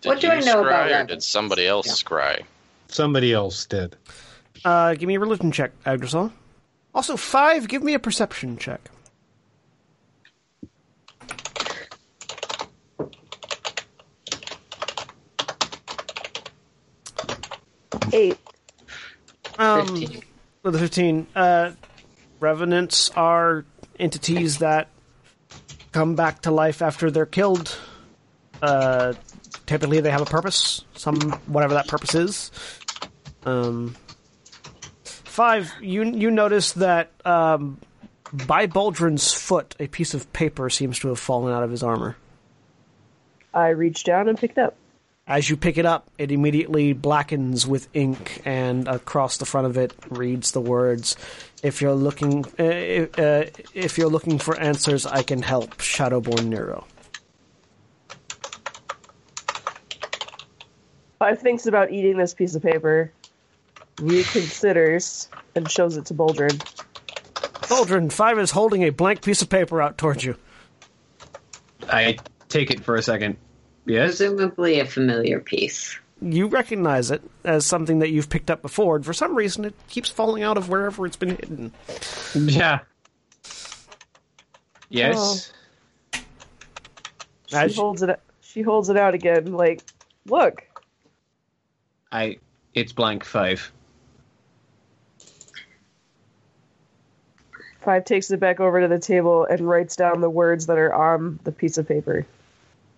Did 0.00 0.08
What 0.08 0.20
do 0.20 0.26
you 0.26 0.32
I 0.32 0.40
know 0.40 0.60
about 0.60 0.86
scry, 0.86 0.86
or 0.86 0.90
rabbits? 0.92 1.08
did 1.14 1.22
somebody 1.22 1.66
else 1.66 1.86
Yeah. 1.86 1.92
scry? 1.92 2.44
somebody 2.90 3.32
else 3.32 3.64
did. 3.66 3.96
Uh, 4.64 4.94
give 4.94 5.06
me 5.06 5.14
a 5.14 5.20
religion 5.20 5.52
check, 5.52 5.72
Agdrisal. 5.84 6.32
Also, 6.94 7.16
five, 7.16 7.68
give 7.68 7.82
me 7.82 7.94
a 7.94 7.98
perception 7.98 8.56
check. 8.56 8.80
Eight. 18.12 18.38
Um, 19.58 19.86
15. 19.96 20.22
with 20.62 20.72
the 20.72 20.78
15, 20.78 21.26
uh, 21.34 21.72
revenants 22.40 23.10
are 23.10 23.64
entities 23.98 24.58
that 24.58 24.88
come 25.92 26.14
back 26.14 26.42
to 26.42 26.50
life 26.50 26.80
after 26.82 27.10
they're 27.10 27.26
killed. 27.26 27.76
Uh, 28.62 29.14
typically, 29.66 30.00
they 30.00 30.10
have 30.10 30.22
a 30.22 30.26
purpose, 30.26 30.84
some 30.94 31.20
whatever 31.46 31.74
that 31.74 31.88
purpose 31.88 32.14
is. 32.14 32.50
Um, 33.44 33.96
five, 35.04 35.72
you 35.80 36.04
you 36.04 36.30
notice 36.30 36.72
that 36.74 37.10
um, 37.24 37.78
by 38.32 38.66
Boldrin's 38.66 39.32
foot, 39.32 39.74
a 39.80 39.86
piece 39.86 40.14
of 40.14 40.32
paper 40.32 40.70
seems 40.70 40.98
to 41.00 41.08
have 41.08 41.18
fallen 41.18 41.52
out 41.52 41.62
of 41.62 41.70
his 41.70 41.82
armor. 41.82 42.16
I 43.54 43.68
reached 43.68 44.06
down 44.06 44.28
and 44.28 44.38
picked 44.38 44.58
it 44.58 44.62
up. 44.62 44.76
As 45.28 45.50
you 45.50 45.58
pick 45.58 45.76
it 45.76 45.84
up, 45.84 46.10
it 46.16 46.32
immediately 46.32 46.94
blackens 46.94 47.66
with 47.66 47.86
ink, 47.92 48.40
and 48.46 48.88
across 48.88 49.36
the 49.36 49.44
front 49.44 49.66
of 49.66 49.76
it 49.76 49.92
reads 50.08 50.52
the 50.52 50.60
words: 50.60 51.16
"If 51.62 51.82
you're 51.82 51.92
looking, 51.92 52.46
uh, 52.58 52.62
uh, 53.20 53.44
if 53.74 53.98
you're 53.98 54.08
looking 54.08 54.38
for 54.38 54.58
answers, 54.58 55.04
I 55.04 55.22
can 55.22 55.42
help." 55.42 55.76
Shadowborn 55.76 56.46
Nero. 56.46 56.86
Five 61.18 61.40
thinks 61.40 61.66
about 61.66 61.92
eating 61.92 62.16
this 62.16 62.32
piece 62.32 62.54
of 62.54 62.62
paper, 62.62 63.12
reconsiders, 63.96 65.28
and 65.54 65.70
shows 65.70 65.98
it 65.98 66.06
to 66.06 66.14
Boldrin. 66.14 66.58
Baldrin, 67.68 68.10
Five 68.10 68.38
is 68.38 68.52
holding 68.52 68.82
a 68.84 68.90
blank 68.90 69.20
piece 69.20 69.42
of 69.42 69.50
paper 69.50 69.82
out 69.82 69.98
towards 69.98 70.24
you. 70.24 70.36
I 71.90 72.16
take 72.48 72.70
it 72.70 72.82
for 72.82 72.94
a 72.94 73.02
second. 73.02 73.36
Yes? 73.88 74.18
Presumably 74.18 74.80
a 74.80 74.84
familiar 74.84 75.40
piece. 75.40 75.98
You 76.20 76.46
recognize 76.48 77.10
it 77.10 77.22
as 77.44 77.64
something 77.64 78.00
that 78.00 78.10
you've 78.10 78.28
picked 78.28 78.50
up 78.50 78.60
before, 78.60 78.96
and 78.96 79.04
for 79.04 79.14
some 79.14 79.34
reason, 79.34 79.64
it 79.64 79.74
keeps 79.88 80.10
falling 80.10 80.42
out 80.42 80.58
of 80.58 80.68
wherever 80.68 81.06
it's 81.06 81.16
been 81.16 81.30
hidden. 81.30 81.72
Yeah. 82.34 82.80
Yes. 84.90 85.52
Oh. 86.14 86.18
She 87.46 87.56
As- 87.56 87.76
holds 87.76 88.02
it. 88.02 88.20
She 88.42 88.62
holds 88.62 88.88
it 88.90 88.96
out 88.96 89.14
again. 89.14 89.52
Like, 89.52 89.82
look. 90.26 90.64
I. 92.12 92.38
It's 92.74 92.92
blank 92.92 93.24
five. 93.24 93.72
Five 97.80 98.04
takes 98.04 98.30
it 98.30 98.38
back 98.40 98.60
over 98.60 98.80
to 98.82 98.88
the 98.88 98.98
table 98.98 99.44
and 99.44 99.60
writes 99.66 99.96
down 99.96 100.20
the 100.20 100.28
words 100.28 100.66
that 100.66 100.76
are 100.78 100.92
on 100.92 101.38
the 101.44 101.52
piece 101.52 101.78
of 101.78 101.88
paper. 101.88 102.26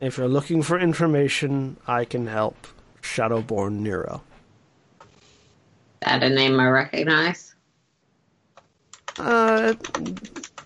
If 0.01 0.17
you're 0.17 0.29
looking 0.29 0.63
for 0.63 0.79
information, 0.79 1.77
I 1.87 2.05
can 2.05 2.27
help. 2.27 2.67
Shadowborn 3.03 3.81
Nero. 3.81 4.23
That 6.01 6.23
a 6.23 6.31
name 6.31 6.59
I 6.59 6.69
recognize? 6.69 7.55
Uh, 9.19 9.75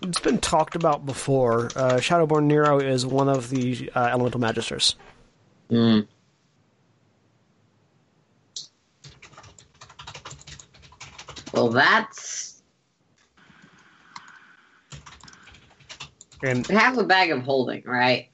it's 0.01 0.19
been 0.19 0.37
talked 0.37 0.75
about 0.75 1.05
before. 1.05 1.65
Uh, 1.75 1.95
Shadowborn 1.95 2.43
Nero 2.43 2.79
is 2.79 3.05
one 3.05 3.27
of 3.27 3.49
the 3.49 3.91
uh, 3.95 4.05
elemental 4.05 4.39
magisters. 4.39 4.95
Hmm. 5.69 6.01
Well, 11.53 11.69
that's 11.69 12.61
And 16.43 16.67
half 16.67 16.97
a 16.97 17.03
bag 17.03 17.31
of 17.31 17.41
holding, 17.41 17.83
right? 17.85 18.29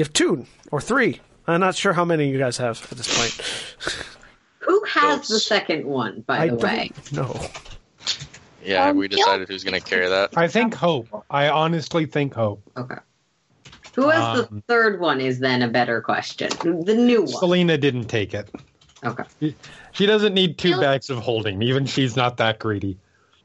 You 0.00 0.04
have 0.04 0.14
two 0.14 0.46
or 0.70 0.80
three. 0.80 1.20
I'm 1.46 1.60
not 1.60 1.74
sure 1.74 1.92
how 1.92 2.06
many 2.06 2.30
you 2.30 2.38
guys 2.38 2.56
have 2.56 2.82
at 2.90 2.96
this 2.96 3.18
point. 3.18 4.08
Who 4.60 4.82
has 4.84 5.28
the 5.28 5.38
second 5.38 5.84
one, 5.84 6.22
by 6.22 6.38
I 6.38 6.48
the 6.48 6.54
way? 6.54 6.90
don't. 7.12 7.50
Yeah, 8.64 8.86
Um, 8.88 8.96
we 8.96 9.08
decided 9.08 9.46
who's 9.48 9.62
going 9.62 9.78
to 9.78 9.86
carry 9.86 10.08
that. 10.08 10.30
I 10.38 10.48
think 10.48 10.72
Hope. 10.72 11.06
I 11.28 11.50
honestly 11.50 12.06
think 12.06 12.32
Hope. 12.32 12.62
Okay. 12.78 12.94
Who 13.94 14.08
has 14.08 14.38
the 14.38 14.48
Um, 14.48 14.62
third 14.66 15.00
one 15.00 15.20
is 15.20 15.38
then 15.38 15.60
a 15.60 15.68
better 15.68 16.00
question. 16.00 16.48
The 16.62 16.94
new 16.94 17.20
one. 17.24 17.28
Selina 17.28 17.76
didn't 17.76 18.06
take 18.06 18.32
it. 18.32 18.48
Okay. 19.04 19.24
She 19.92 20.06
doesn't 20.06 20.32
need 20.32 20.56
two 20.56 20.70
Yep. 20.70 20.80
bags 20.80 21.10
of 21.10 21.18
holding. 21.18 21.60
Even 21.62 21.84
she's 21.84 22.16
not 22.16 22.38
that 22.38 22.58
greedy. 22.58 22.96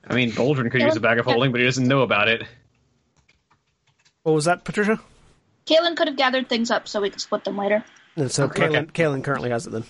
I 0.07 0.15
mean, 0.15 0.32
Boldrin 0.32 0.72
could 0.72 0.82
use 0.82 0.95
a 0.95 1.02
bag 1.02 1.19
of 1.19 1.26
holding, 1.26 1.52
but 1.52 1.60
he 1.60 1.65
doesn't 1.65 1.86
know 1.86 1.99
about 2.03 2.30
it. 2.30 2.44
What 4.23 4.32
was 4.32 4.45
that, 4.45 4.64
Patricia? 4.64 5.02
Caelynn 5.65 5.95
could 5.97 6.07
have 6.07 6.17
gathered 6.17 6.47
things 6.47 6.69
up 6.69 6.87
so 6.87 7.01
we 7.01 7.09
could 7.09 7.21
split 7.21 7.43
them 7.43 7.57
later. 7.57 7.83
And 8.15 8.31
so 8.31 8.45
Okay. 8.45 8.67
Caelynn, 8.67 8.91
Caelynn 8.91 9.23
currently 9.23 9.49
has 9.49 9.65
it 9.67 9.71
then. 9.71 9.83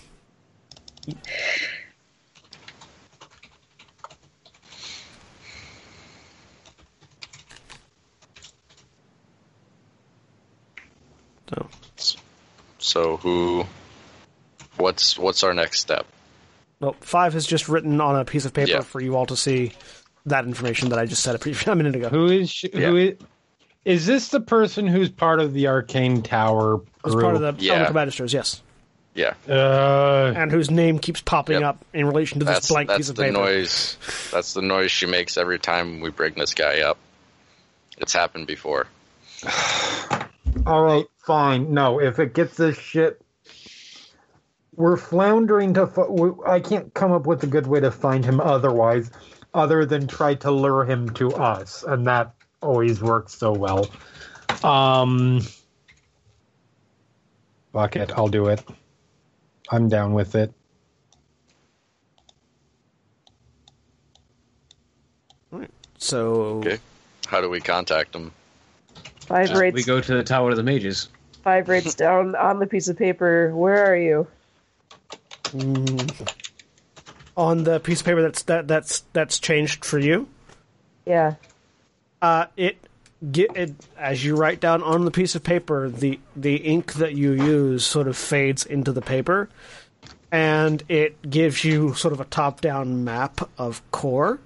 So 11.48 11.68
So 12.78 13.16
who? 13.18 13.64
What's 14.76 15.18
what's 15.18 15.42
our 15.42 15.54
next 15.54 15.80
step? 15.80 16.06
Well, 16.80 16.94
five 17.00 17.32
has 17.32 17.46
just 17.46 17.68
written 17.68 18.00
on 18.00 18.16
a 18.16 18.24
piece 18.24 18.44
of 18.44 18.52
paper 18.52 18.70
Yeah. 18.70 18.80
for 18.80 19.00
you 19.00 19.16
all 19.16 19.26
to 19.26 19.36
see 19.36 19.72
that 20.26 20.44
information 20.44 20.90
that 20.90 20.98
I 20.98 21.06
just 21.06 21.22
said 21.22 21.34
a, 21.34 21.38
pre- 21.38 21.54
a 21.66 21.74
minute 21.74 21.94
ago. 21.96 22.08
Who 22.08 22.26
is 22.26 22.50
she, 22.50 22.68
Yeah. 22.72 22.88
who 22.88 22.96
is? 22.96 23.16
Is 23.86 24.04
this 24.04 24.28
the 24.30 24.40
person 24.40 24.86
who's 24.88 25.08
part 25.08 25.38
of 25.40 25.54
the 25.54 25.68
Arcane 25.68 26.20
Tower 26.22 26.80
As 27.04 27.12
group? 27.12 27.22
part 27.22 27.36
of 27.36 27.40
the 27.40 27.54
Yeah. 27.64 27.74
Elemental 27.74 27.94
Magisters, 27.94 28.32
yes. 28.32 28.60
Yeah, 29.14 29.32
Uh, 29.48 30.34
And 30.36 30.50
whose 30.50 30.70
name 30.70 30.98
keeps 30.98 31.20
popping 31.22 31.60
Yep. 31.60 31.68
up 31.68 31.84
in 31.94 32.04
relation 32.06 32.40
to 32.40 32.44
this 32.44 32.54
that's 32.56 32.68
blank 32.68 32.88
that's 32.88 32.98
piece 32.98 33.08
of 33.10 33.16
the 33.16 33.22
paper. 33.22 33.32
noise. 33.38 33.96
That's 34.32 34.52
the 34.54 34.60
noise 34.60 34.90
she 34.90 35.06
makes 35.06 35.38
every 35.38 35.58
time 35.60 36.00
we 36.00 36.10
bring 36.10 36.34
this 36.34 36.52
guy 36.52 36.80
up. 36.80 36.98
It's 37.96 38.12
happened 38.12 38.46
before. 38.48 38.88
all 40.66 40.82
right, 40.82 41.06
fine. 41.24 41.72
No, 41.72 42.00
if 42.00 42.18
it 42.18 42.34
gets 42.34 42.56
this 42.56 42.76
shit, 42.76 43.22
we're 44.74 44.96
floundering 44.96 45.72
to. 45.74 45.82
F- 45.84 46.08
we- 46.10 46.32
I 46.46 46.60
can't 46.60 46.92
come 46.92 47.12
up 47.12 47.24
with 47.26 47.42
a 47.44 47.46
good 47.46 47.66
way 47.68 47.80
to 47.80 47.90
find 47.90 48.24
him 48.24 48.40
otherwise, 48.40 49.10
other 49.54 49.86
than 49.86 50.06
try 50.08 50.34
to 50.34 50.50
lure 50.50 50.84
him 50.84 51.08
to 51.14 51.32
us, 51.34 51.84
and 51.86 52.06
that 52.06 52.32
always 52.62 53.00
works 53.02 53.34
so 53.34 53.52
well. 53.52 53.88
Um, 54.64 55.40
fuck 57.72 57.96
it, 57.96 58.12
I'll 58.16 58.28
do 58.28 58.48
it. 58.48 58.62
I'm 59.70 59.88
down 59.88 60.14
with 60.14 60.34
it. 60.34 60.52
So 65.98 66.58
Okay. 66.58 66.78
How 67.26 67.40
do 67.40 67.48
we 67.50 67.60
contact 67.60 68.12
them? 68.12 68.32
Five 69.26 69.50
Uh, 69.50 69.58
rates. 69.58 69.74
we 69.74 69.82
go 69.82 70.00
to 70.00 70.14
the 70.14 70.22
Tower 70.22 70.50
of 70.50 70.56
the 70.56 70.62
Mages. 70.62 71.08
Five 71.42 71.68
rates 71.68 71.94
down 72.04 72.34
on 72.36 72.58
the 72.60 72.66
piece 72.66 72.88
of 72.88 72.96
paper. 72.96 73.54
Where 73.54 73.90
are 73.92 73.96
you? 73.96 74.26
mm, 75.46 76.34
on 77.36 77.64
the 77.64 77.78
piece 77.80 78.00
of 78.00 78.06
paper 78.06 78.20
that's 78.22 78.42
that 78.44 78.66
that's 78.66 79.04
that's 79.12 79.38
changed 79.38 79.84
for 79.84 79.98
you, 79.98 80.28
Yeah. 81.06 81.34
Uh, 82.22 82.46
it 82.56 82.78
get 83.32 83.56
it 83.56 83.74
as 83.96 84.24
you 84.24 84.36
write 84.36 84.60
down 84.60 84.82
on 84.82 85.04
the 85.04 85.10
piece 85.10 85.34
of 85.34 85.42
paper 85.42 85.88
the 85.88 86.18
the 86.34 86.56
ink 86.56 86.94
that 86.94 87.14
you 87.14 87.32
use 87.32 87.84
sort 87.84 88.08
of 88.08 88.16
fades 88.16 88.64
into 88.66 88.92
the 88.92 89.02
paper, 89.02 89.48
and 90.30 90.82
it 90.88 91.28
gives 91.28 91.64
you 91.64 91.94
sort 91.94 92.12
of 92.12 92.20
a 92.20 92.26
top 92.26 92.60
down 92.60 93.04
map 93.04 93.48
of 93.58 93.82
core. 93.90 94.38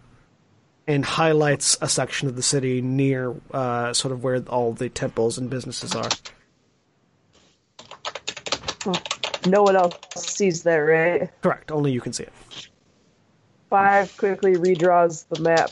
And 0.87 1.05
highlights 1.05 1.77
a 1.81 1.89
section 1.89 2.27
of 2.27 2.35
the 2.35 2.43
city 2.43 2.81
near 2.81 3.33
uh, 3.53 3.93
sort 3.93 4.11
of 4.11 4.25
where 4.25 4.43
all 4.49 4.73
the 4.73 4.89
temples 4.89 5.39
and 5.39 5.49
businesses 5.49 5.95
are. 5.95 6.09
No 9.47 9.63
one 9.63 9.77
else 9.77 9.95
sees 10.17 10.65
that, 10.65 10.79
right? 10.79 11.31
Correct. 11.43 11.71
Only 11.71 11.93
you 11.93 12.01
can 12.01 12.13
see 12.13 12.25
it. 12.25 12.33
Five 13.69 14.17
quickly 14.17 14.55
redraws 14.55 15.27
the 15.29 15.41
map. 15.41 15.71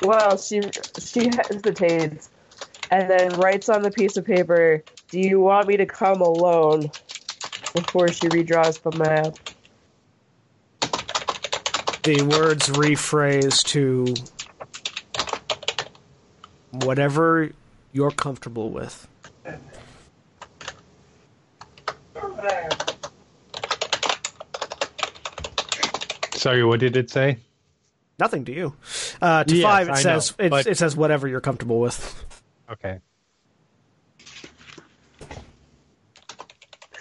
Well, 0.00 0.36
she 0.36 0.62
she 0.98 1.28
hesitates 1.28 2.30
and 2.90 3.10
then 3.10 3.32
writes 3.32 3.68
on 3.68 3.82
the 3.82 3.90
piece 3.90 4.16
of 4.16 4.24
paper, 4.24 4.84
"Do 5.10 5.20
you 5.20 5.40
want 5.40 5.68
me 5.68 5.76
to 5.78 5.86
come 5.86 6.20
alone?" 6.20 6.92
Before 7.74 8.10
she 8.10 8.26
redraws 8.28 8.82
the 8.82 8.92
map. 8.92 9.34
the 12.04 12.22
words 12.22 12.68
rephrase 12.68 13.64
to 13.64 14.18
whatever 16.70 17.52
you're 17.92 18.10
comfortable 18.10 18.70
with. 18.70 19.08
Sorry, 26.34 26.64
what 26.64 26.80
did 26.80 26.96
it 26.96 27.10
say? 27.10 27.38
Nothing 28.18 28.44
to 28.46 28.52
you. 28.52 28.74
Uh, 29.22 29.44
to 29.44 29.54
Yes, 29.56 29.62
five, 29.62 29.88
it 29.88 29.92
I 29.92 30.02
says 30.02 30.36
know, 30.38 30.44
it, 30.46 30.50
but- 30.50 30.66
it 30.66 30.76
says 30.76 30.96
whatever 30.96 31.28
you're 31.28 31.40
comfortable 31.40 31.78
with. 31.80 32.24
Okay. 32.70 32.98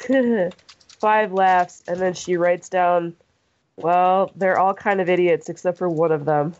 Five 0.99 1.33
laughs 1.33 1.83
and 1.87 1.99
then 1.99 2.13
she 2.13 2.37
writes 2.37 2.69
down, 2.69 3.15
"Well, 3.77 4.31
they're 4.35 4.59
all 4.59 4.73
kind 4.73 5.01
of 5.01 5.09
idiots 5.09 5.49
except 5.49 5.77
for 5.79 5.89
one 5.89 6.11
of 6.11 6.25
them." 6.25 6.53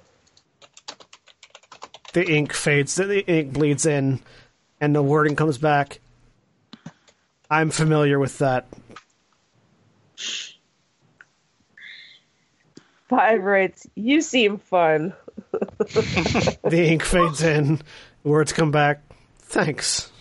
The 2.14 2.28
ink 2.28 2.54
fades, 2.54 2.96
the 2.96 3.24
ink 3.30 3.54
bleeds 3.54 3.86
in, 3.86 4.20
and 4.80 4.96
the 4.96 5.04
wording 5.04 5.36
comes 5.36 5.58
back. 5.58 6.00
I'm 7.50 7.70
familiar 7.70 8.18
with 8.20 8.38
that. 8.40 8.66
Five 13.10 13.44
writes, 13.44 13.86
"You 13.96 14.22
seem 14.22 14.58
fun." 14.58 15.14
The 16.64 16.88
ink 16.88 17.04
fades 17.04 17.44
in, 17.44 17.82
words 18.24 18.54
come 18.54 18.72
back. 18.72 19.02
Thanks. 19.40 20.12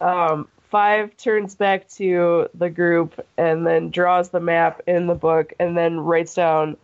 Um, 0.00 0.48
five 0.70 1.16
turns 1.16 1.54
back 1.54 1.88
to 1.88 2.48
the 2.54 2.70
group 2.70 3.24
and 3.36 3.66
then 3.66 3.90
draws 3.90 4.30
the 4.30 4.40
map 4.40 4.82
in 4.86 5.06
the 5.06 5.14
book 5.14 5.52
and 5.60 5.76
then 5.76 6.00
writes 6.00 6.34
down, 6.34 6.76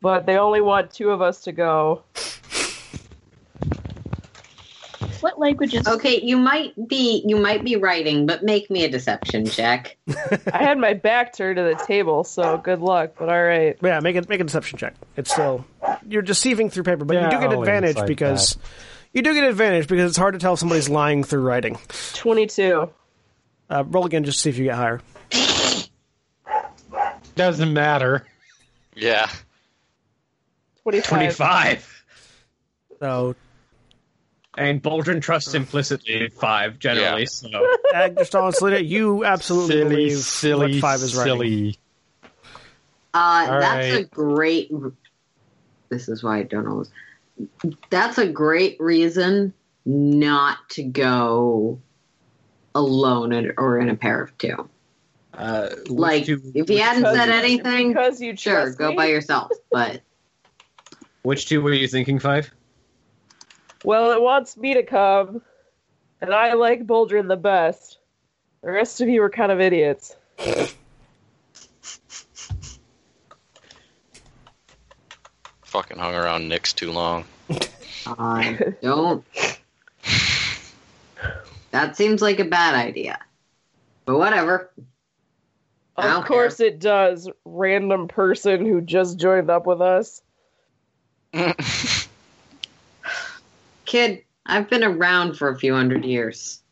but 0.00 0.26
they 0.26 0.36
only 0.36 0.60
want 0.60 0.92
two 0.92 1.10
of 1.10 1.22
us 1.22 1.42
to 1.42 1.52
go. 1.52 2.02
What 5.20 5.31
languages? 5.42 5.86
Okay, 5.86 6.20
you 6.22 6.38
might 6.38 6.72
be 6.88 7.22
you 7.26 7.36
might 7.36 7.62
be 7.64 7.76
writing, 7.76 8.24
but 8.24 8.42
make 8.42 8.70
me 8.70 8.84
a 8.84 8.88
deception 8.88 9.44
check. 9.44 9.98
I 10.52 10.62
had 10.62 10.78
my 10.78 10.94
back 10.94 11.34
turned 11.34 11.56
to 11.56 11.62
the 11.62 11.74
table, 11.86 12.24
so 12.24 12.56
good 12.56 12.80
luck, 12.80 13.12
but 13.18 13.28
all 13.28 13.42
right. 13.42 13.76
Yeah, 13.82 14.00
make 14.00 14.16
a 14.16 14.22
make 14.28 14.40
a 14.40 14.44
deception 14.44 14.78
check. 14.78 14.94
It's 15.16 15.30
still 15.30 15.66
you're 16.08 16.22
deceiving 16.22 16.70
through 16.70 16.84
paper, 16.84 17.04
but 17.04 17.14
Yeah, 17.14 17.24
you 17.26 17.30
do 17.32 17.40
get 17.40 17.52
I'll 17.52 17.60
advantage 17.60 17.96
insight 17.96 18.08
because 18.08 18.56
you 19.12 19.22
do 19.22 19.34
get 19.34 19.44
advantage 19.44 19.88
because 19.88 20.10
it's 20.10 20.18
hard 20.18 20.32
to 20.34 20.38
tell 20.38 20.54
if 20.54 20.58
somebody's 20.60 20.88
lying 20.88 21.24
through 21.24 21.42
writing. 21.42 21.78
22. 22.14 22.90
Uh, 23.68 23.84
roll 23.86 24.06
again 24.06 24.24
just 24.24 24.38
to 24.38 24.42
see 24.42 24.50
if 24.50 24.58
you 24.58 24.64
get 24.64 24.74
higher. 24.76 25.00
Doesn't 27.34 27.72
matter. 27.72 28.26
Yeah. 28.94 29.28
25. 30.82 31.08
25. 31.08 32.04
So 33.00 33.34
And 34.58 34.82
Boldrin 34.82 35.22
trusts 35.22 35.54
implicitly 35.54 36.28
five, 36.28 36.78
generally, 36.78 37.22
Yeah. 37.22 37.26
so. 37.26 37.48
Agdrisal 37.94 38.46
and 38.46 38.54
Selina, 38.54 38.78
you 38.80 39.24
absolutely 39.24 39.74
Silly, 39.76 39.88
believe 39.88 40.18
silly, 40.18 40.72
what 40.74 40.80
five 40.80 41.00
is 41.00 41.16
writing. 41.16 41.32
silly. 41.34 41.78
Uh, 43.14 43.46
All 43.50 43.60
that's 43.60 43.94
a 43.96 44.04
great. 44.04 44.70
This 45.88 46.08
is 46.08 46.22
why 46.22 46.38
I 46.38 46.42
don't 46.42 46.64
know. 46.64 46.84
That's 47.90 48.18
a 48.18 48.26
great 48.28 48.76
reason 48.78 49.52
not 49.86 50.58
to 50.70 50.82
go 50.82 51.80
alone 52.74 53.52
or 53.56 53.78
in 53.78 53.88
a 53.88 53.96
pair 53.96 54.22
of 54.22 54.36
two. 54.38 54.68
Uh, 55.34 55.70
Like, 55.88 56.26
two, 56.26 56.40
if 56.54 56.68
you 56.68 56.78
hadn't 56.78 57.04
said 57.04 57.30
anything, 57.30 57.88
Because 57.94 58.20
you 58.20 58.36
sure, 58.36 58.62
trust 58.64 58.78
go 58.78 58.94
by 58.94 59.06
yourself. 59.06 59.50
But 59.70 60.02
which 61.22 61.46
two 61.48 61.62
were 61.62 61.72
you 61.72 61.88
thinking, 61.88 62.18
five? 62.18 62.50
Well, 63.84 64.12
it 64.12 64.20
wants 64.20 64.56
me 64.56 64.74
to 64.74 64.82
come, 64.82 65.42
and 66.20 66.32
I 66.32 66.54
like 66.54 66.86
Boldrin 66.86 67.28
the 67.28 67.36
best. 67.36 67.98
The 68.62 68.70
rest 68.70 69.00
of 69.00 69.08
you 69.08 69.22
are 69.22 69.30
kind 69.30 69.50
of 69.50 69.60
idiots. 69.60 70.14
Fucking 75.64 75.98
hung 75.98 76.14
around 76.14 76.48
Nick's 76.48 76.72
too 76.72 76.92
long. 76.92 77.24
I 78.06 78.74
don't. 78.82 79.24
That 81.72 81.96
seems 81.96 82.22
like 82.22 82.38
a 82.38 82.44
bad 82.44 82.74
idea. 82.74 83.18
But 84.04 84.18
whatever. 84.18 84.70
Of 85.96 86.04
don't 86.04 86.26
course 86.26 86.60
it 86.60 86.78
does, 86.78 87.28
random 87.44 88.08
person 88.08 88.64
who 88.64 88.80
just 88.80 89.18
joined 89.18 89.50
up 89.50 89.66
with 89.66 89.80
us. 89.80 90.22
Kid, 93.92 94.24
I've 94.46 94.70
been 94.70 94.82
around 94.82 95.34
for 95.34 95.50
a 95.50 95.58
few 95.58 95.74
hundred 95.74 96.06
years. 96.06 96.62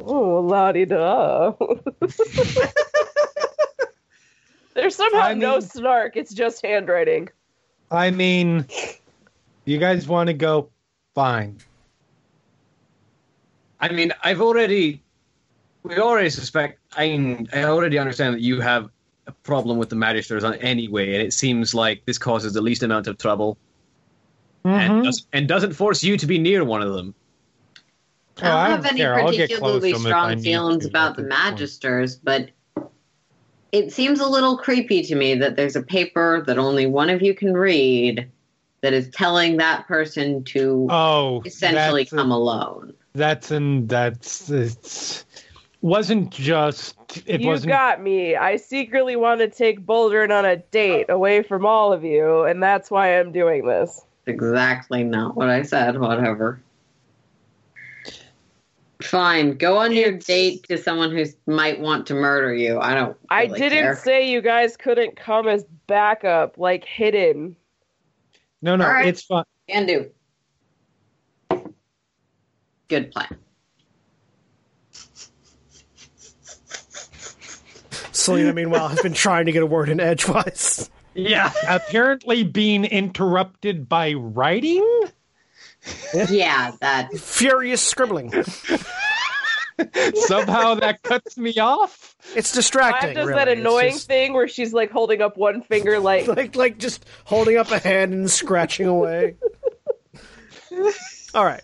Oh, 0.00 0.40
la 0.40 0.72
di 0.72 0.86
da. 0.86 1.52
There's 4.74 4.96
somehow 4.96 5.20
I 5.20 5.34
no 5.34 5.60
snark, 5.60 6.16
it's 6.16 6.32
just 6.32 6.64
handwriting. 6.64 7.28
I 7.90 8.10
mean, 8.10 8.64
you 9.66 9.76
guys 9.76 10.08
want 10.08 10.28
to 10.28 10.32
go? 10.32 10.70
Fine. 11.14 11.58
I 13.78 13.90
mean, 13.90 14.14
I've 14.24 14.40
already, 14.40 15.02
we 15.82 15.98
already 15.98 16.30
suspect. 16.30 16.78
I 16.96 17.46
I 17.52 17.64
already 17.64 17.98
understand 17.98 18.36
that 18.36 18.40
you 18.40 18.62
have 18.62 18.88
a 19.26 19.32
problem 19.32 19.76
with 19.76 19.90
the 19.90 19.96
magisters 19.96 20.44
on 20.44 20.54
anyway, 20.54 21.12
and 21.12 21.22
it 21.22 21.34
seems 21.34 21.74
like 21.74 22.06
this 22.06 22.16
causes 22.16 22.54
the 22.54 22.62
least 22.62 22.82
amount 22.82 23.06
of 23.06 23.18
trouble 23.18 23.58
and, 24.64 24.92
Mhm. 24.92 25.04
does, 25.04 25.26
and 25.32 25.48
doesn't 25.48 25.72
force 25.72 26.02
you 26.02 26.16
to 26.16 26.26
be 26.26 26.38
near 26.38 26.64
one 26.64 26.82
of 26.82 26.92
them. 26.92 27.14
I 28.38 28.42
don't 28.42 28.52
Oh, 28.52 28.56
I 28.56 28.68
have 28.70 28.82
don't 28.84 28.92
any 28.92 29.00
care. 29.00 29.14
I'll 29.18 29.30
get 29.32 29.48
close 29.48 29.80
particularly 29.80 29.90
to 29.92 29.96
'em 29.96 30.00
if 30.02 30.06
I 30.06 30.10
strong 30.10 30.38
feelings 30.42 30.84
about 30.86 31.16
the 31.16 31.22
this 31.22 31.32
point. 31.34 31.56
Magisters, 31.58 32.18
but 32.22 32.50
it 33.72 33.92
seems 33.92 34.20
a 34.20 34.26
little 34.26 34.56
creepy 34.56 35.02
to 35.02 35.14
me 35.14 35.34
that 35.34 35.56
there's 35.56 35.76
a 35.76 35.82
paper 35.82 36.42
that 36.46 36.56
only 36.58 36.86
one 36.86 37.10
of 37.10 37.20
you 37.20 37.34
can 37.34 37.52
read 37.54 38.28
that 38.80 38.92
is 38.92 39.08
telling 39.10 39.56
that 39.56 39.86
person 39.88 40.44
to 40.44 40.86
Oh, 40.90 41.42
essentially 41.44 42.02
that's 42.04 42.12
a- 42.12 42.16
come 42.16 42.30
alone. 42.30 42.94
That's 43.14 43.50
and 43.50 43.88
that's 43.88 44.48
it's 44.50 45.24
wasn't 45.82 46.30
just 46.30 46.96
it 47.26 47.40
you 47.40 47.48
wasn't 47.48 47.70
got 47.72 48.00
me. 48.00 48.36
I 48.36 48.56
secretly 48.56 49.16
want 49.16 49.40
to 49.40 49.48
take 49.48 49.84
Boldrin 49.84 50.30
on 50.36 50.44
a 50.44 50.56
date 50.56 51.06
away 51.08 51.42
from 51.42 51.66
all 51.66 51.92
of 51.92 52.04
you, 52.04 52.44
and 52.44 52.62
that's 52.62 52.90
why 52.90 53.18
I'm 53.18 53.32
doing 53.32 53.66
this. 53.66 54.00
Exactly 54.28 55.04
not 55.04 55.36
what 55.36 55.48
I 55.48 55.62
said, 55.62 55.98
whatever. 55.98 56.60
Fine, 59.00 59.56
go 59.56 59.78
on 59.78 59.92
your 59.92 60.12
date 60.12 60.64
to 60.68 60.76
someone 60.76 61.10
who 61.10 61.24
might 61.46 61.80
want 61.80 62.06
to 62.08 62.14
murder 62.14 62.52
you. 62.52 62.80
I 62.80 62.94
don't. 62.94 63.16
I 63.30 63.46
didn't 63.46 63.70
care. 63.70 63.96
say 63.96 64.28
you 64.28 64.42
guys 64.42 64.76
couldn't 64.76 65.16
come 65.16 65.48
as 65.48 65.64
backup, 65.86 66.58
like 66.58 66.84
hidden. 66.84 67.56
no 68.60 68.76
no 68.76 68.84
All 68.84 68.92
right. 68.92 69.06
it's 69.06 69.22
fine. 69.22 69.44
Can 69.68 69.86
do. 69.86 70.10
Good 72.88 73.12
plan. 73.12 73.36
Selina, 78.12 78.52
meanwhile, 78.52 78.88
has 78.88 79.00
been 79.00 79.14
trying 79.14 79.46
to 79.46 79.52
get 79.52 79.62
a 79.62 79.66
word 79.66 79.88
in 79.88 80.00
edgewise. 80.00 80.90
Yeah. 81.14 81.52
Apparently 81.68 82.44
being 82.44 82.84
interrupted 82.84 83.88
by 83.88 84.12
writing. 84.14 84.84
Yeah, 86.28 86.72
that. 86.80 87.12
Furious 87.16 87.80
scribbling. 87.82 88.32
Somehow 90.14 90.74
that 90.74 91.02
cuts 91.02 91.36
me 91.38 91.56
off. 91.58 92.16
It's 92.34 92.52
Mine 92.52 92.58
distracting. 92.58 93.14
does 93.14 93.26
really. 93.28 93.38
that 93.38 93.48
annoying 93.48 93.92
just- 93.92 94.08
thing 94.08 94.32
where 94.32 94.48
she's 94.48 94.72
like 94.72 94.90
holding 94.90 95.22
up 95.22 95.36
one 95.36 95.62
finger, 95.62 95.98
like 96.00 96.26
like 96.36 96.56
like 96.56 96.78
just 96.78 97.04
holding 97.24 97.56
up 97.56 97.70
a 97.70 97.78
hand 97.78 98.12
and 98.12 98.30
scratching 98.30 98.86
away. 98.86 99.36
All 101.34 101.44
right. 101.44 101.62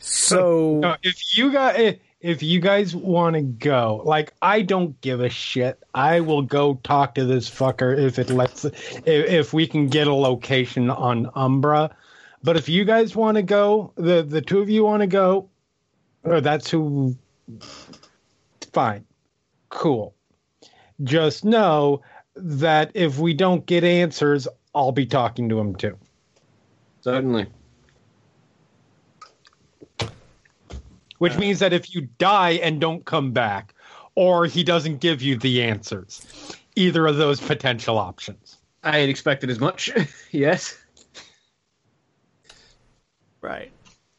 So 0.00 0.78
No, 0.80 0.96
if 1.02 1.36
you 1.36 1.52
guys 1.52 1.98
if 2.20 2.42
you 2.42 2.60
guys 2.60 2.94
want 2.94 3.34
to 3.34 3.42
go, 3.42 4.02
like 4.04 4.34
I 4.42 4.62
don't 4.62 5.00
give 5.00 5.20
a 5.20 5.30
shit. 5.30 5.82
I 5.94 6.20
will 6.20 6.42
go 6.42 6.74
talk 6.82 7.14
to 7.14 7.24
this 7.24 7.48
fucker 7.48 7.98
if 7.98 8.18
it 8.18 8.30
lets 8.30 8.64
if, 8.64 9.06
if 9.06 9.52
we 9.52 9.66
can 9.66 9.88
get 9.88 10.06
a 10.06 10.14
location 10.14 10.90
on 10.90 11.30
Umbra. 11.34 11.94
But 12.42 12.56
if 12.56 12.68
you 12.68 12.84
guys 12.84 13.16
want 13.16 13.36
to 13.36 13.42
go, 13.42 13.92
the 13.96 14.22
the 14.22 14.42
two 14.42 14.60
of 14.60 14.68
you 14.68 14.84
want 14.84 15.00
to 15.00 15.06
go, 15.06 15.48
or 16.22 16.40
that's 16.40 16.70
who 16.70 17.16
fine. 18.72 19.04
Cool. 19.70 20.14
Just 21.02 21.44
know 21.44 22.02
that 22.34 22.90
if 22.94 23.18
we 23.18 23.32
don't 23.32 23.64
get 23.64 23.82
answers, 23.82 24.46
I'll 24.74 24.92
be 24.92 25.06
talking 25.06 25.48
to 25.48 25.58
him 25.58 25.74
too. 25.74 25.96
Certainly. 27.00 27.46
Which 31.20 31.36
means 31.36 31.58
that 31.58 31.74
if 31.74 31.94
you 31.94 32.08
die 32.16 32.52
and 32.62 32.80
don't 32.80 33.04
come 33.04 33.32
back, 33.32 33.74
or 34.14 34.46
he 34.46 34.64
doesn't 34.64 35.00
give 35.00 35.20
you 35.20 35.36
the 35.36 35.62
answers, 35.62 36.56
either 36.76 37.06
of 37.06 37.18
those 37.18 37.38
potential 37.38 37.98
options. 37.98 38.56
I 38.82 38.96
had 39.00 39.10
expected 39.10 39.50
as 39.50 39.60
much. 39.60 39.90
yes. 40.30 40.78
right. 43.42 43.70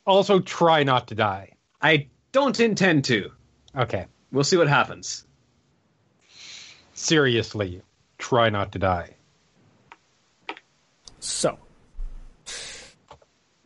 Also, 0.06 0.40
try 0.42 0.84
not 0.84 1.08
to 1.08 1.16
die. 1.16 1.54
I 1.82 2.08
don't 2.32 2.60
intend 2.60 3.06
to. 3.06 3.32
Okay, 3.76 4.06
We'll 4.32 4.44
see 4.44 4.58
what 4.58 4.68
happens. 4.68 5.26
seriously, 6.94 7.82
try 8.20 8.50
not 8.50 8.74
to 8.74 8.80
die. 8.80 9.16
So 11.20 11.58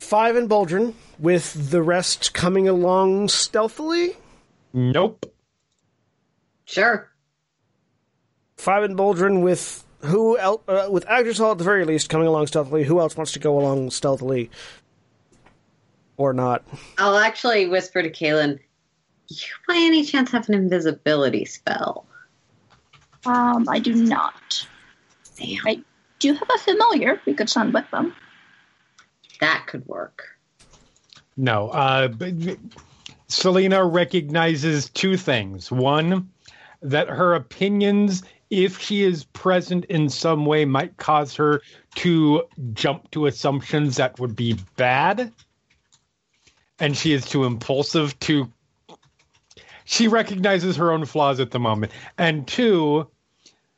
five 0.06 0.36
and 0.36 0.50
Boldrin, 0.50 0.94
with 1.20 1.72
the 1.72 1.82
rest 1.82 2.34
coming 2.34 2.70
along 2.70 3.30
stealthily. 3.30 4.16
Nope. 4.74 5.32
Sure. 6.66 7.12
Five 8.58 8.84
and 8.84 8.98
Boldrin 8.98 9.42
with 9.42 9.84
who 10.00 10.38
else? 10.38 10.62
Uh, 10.68 10.88
with 10.90 11.06
Agdrisal 11.08 11.52
at 11.52 11.58
the 11.58 11.64
very 11.64 11.86
least 11.86 12.10
coming 12.10 12.28
along 12.28 12.48
stealthily. 12.48 12.84
Who 12.84 13.00
else 13.00 13.18
wants 13.18 13.32
to 13.34 13.40
go 13.40 13.60
along 13.60 13.92
stealthily, 13.92 14.50
or 16.18 16.34
not? 16.34 16.64
I'll 16.98 17.18
actually 17.18 17.68
whisper 17.68 18.02
to 18.02 18.10
Caelynn, 18.10 18.60
you 19.28 19.48
by 19.68 19.76
any 19.76 20.04
chance 20.04 20.32
have 20.32 20.48
an 20.50 20.56
invisibility 20.56 21.46
spell? 21.46 22.06
Um, 23.26 23.68
I 23.68 23.80
do 23.80 23.94
not. 23.96 24.68
Damn, 25.38 25.66
I 25.66 25.82
do 26.20 26.34
have 26.34 26.50
a 26.54 26.58
familiar. 26.60 27.20
We 27.26 27.34
could 27.34 27.50
send 27.50 27.74
with 27.74 27.90
them. 27.92 28.14
That 29.40 29.66
could 29.68 29.86
work. 29.88 30.24
No. 31.38 31.70
Uh, 31.70 32.10
Selina 33.28 33.86
recognizes 33.86 34.90
two 34.90 35.18
things. 35.18 35.72
One, 35.72 36.30
that 36.82 37.10
her 37.10 37.34
opinions, 37.34 38.24
if 38.50 38.80
she 38.80 39.04
is 39.04 39.26
present 39.26 39.86
in 39.86 40.10
some 40.10 40.46
way, 40.46 40.66
might 40.66 40.96
cause 40.98 41.36
her 41.36 41.62
to 41.96 42.44
jump 42.74 43.10
to 43.12 43.26
assumptions 43.26 43.98
that 43.98 44.20
would 44.20 44.36
be 44.36 44.58
bad. 44.76 45.32
And 46.80 46.96
she 46.96 47.14
is 47.14 47.26
too 47.26 47.46
impulsive 47.46 48.18
to. 48.22 48.52
She 49.86 50.08
recognizes 50.08 50.76
her 50.76 50.92
own 50.92 51.06
flaws 51.06 51.40
at 51.40 51.52
the 51.52 51.60
moment. 51.60 51.92
And 52.18 52.48
two, 52.48 53.08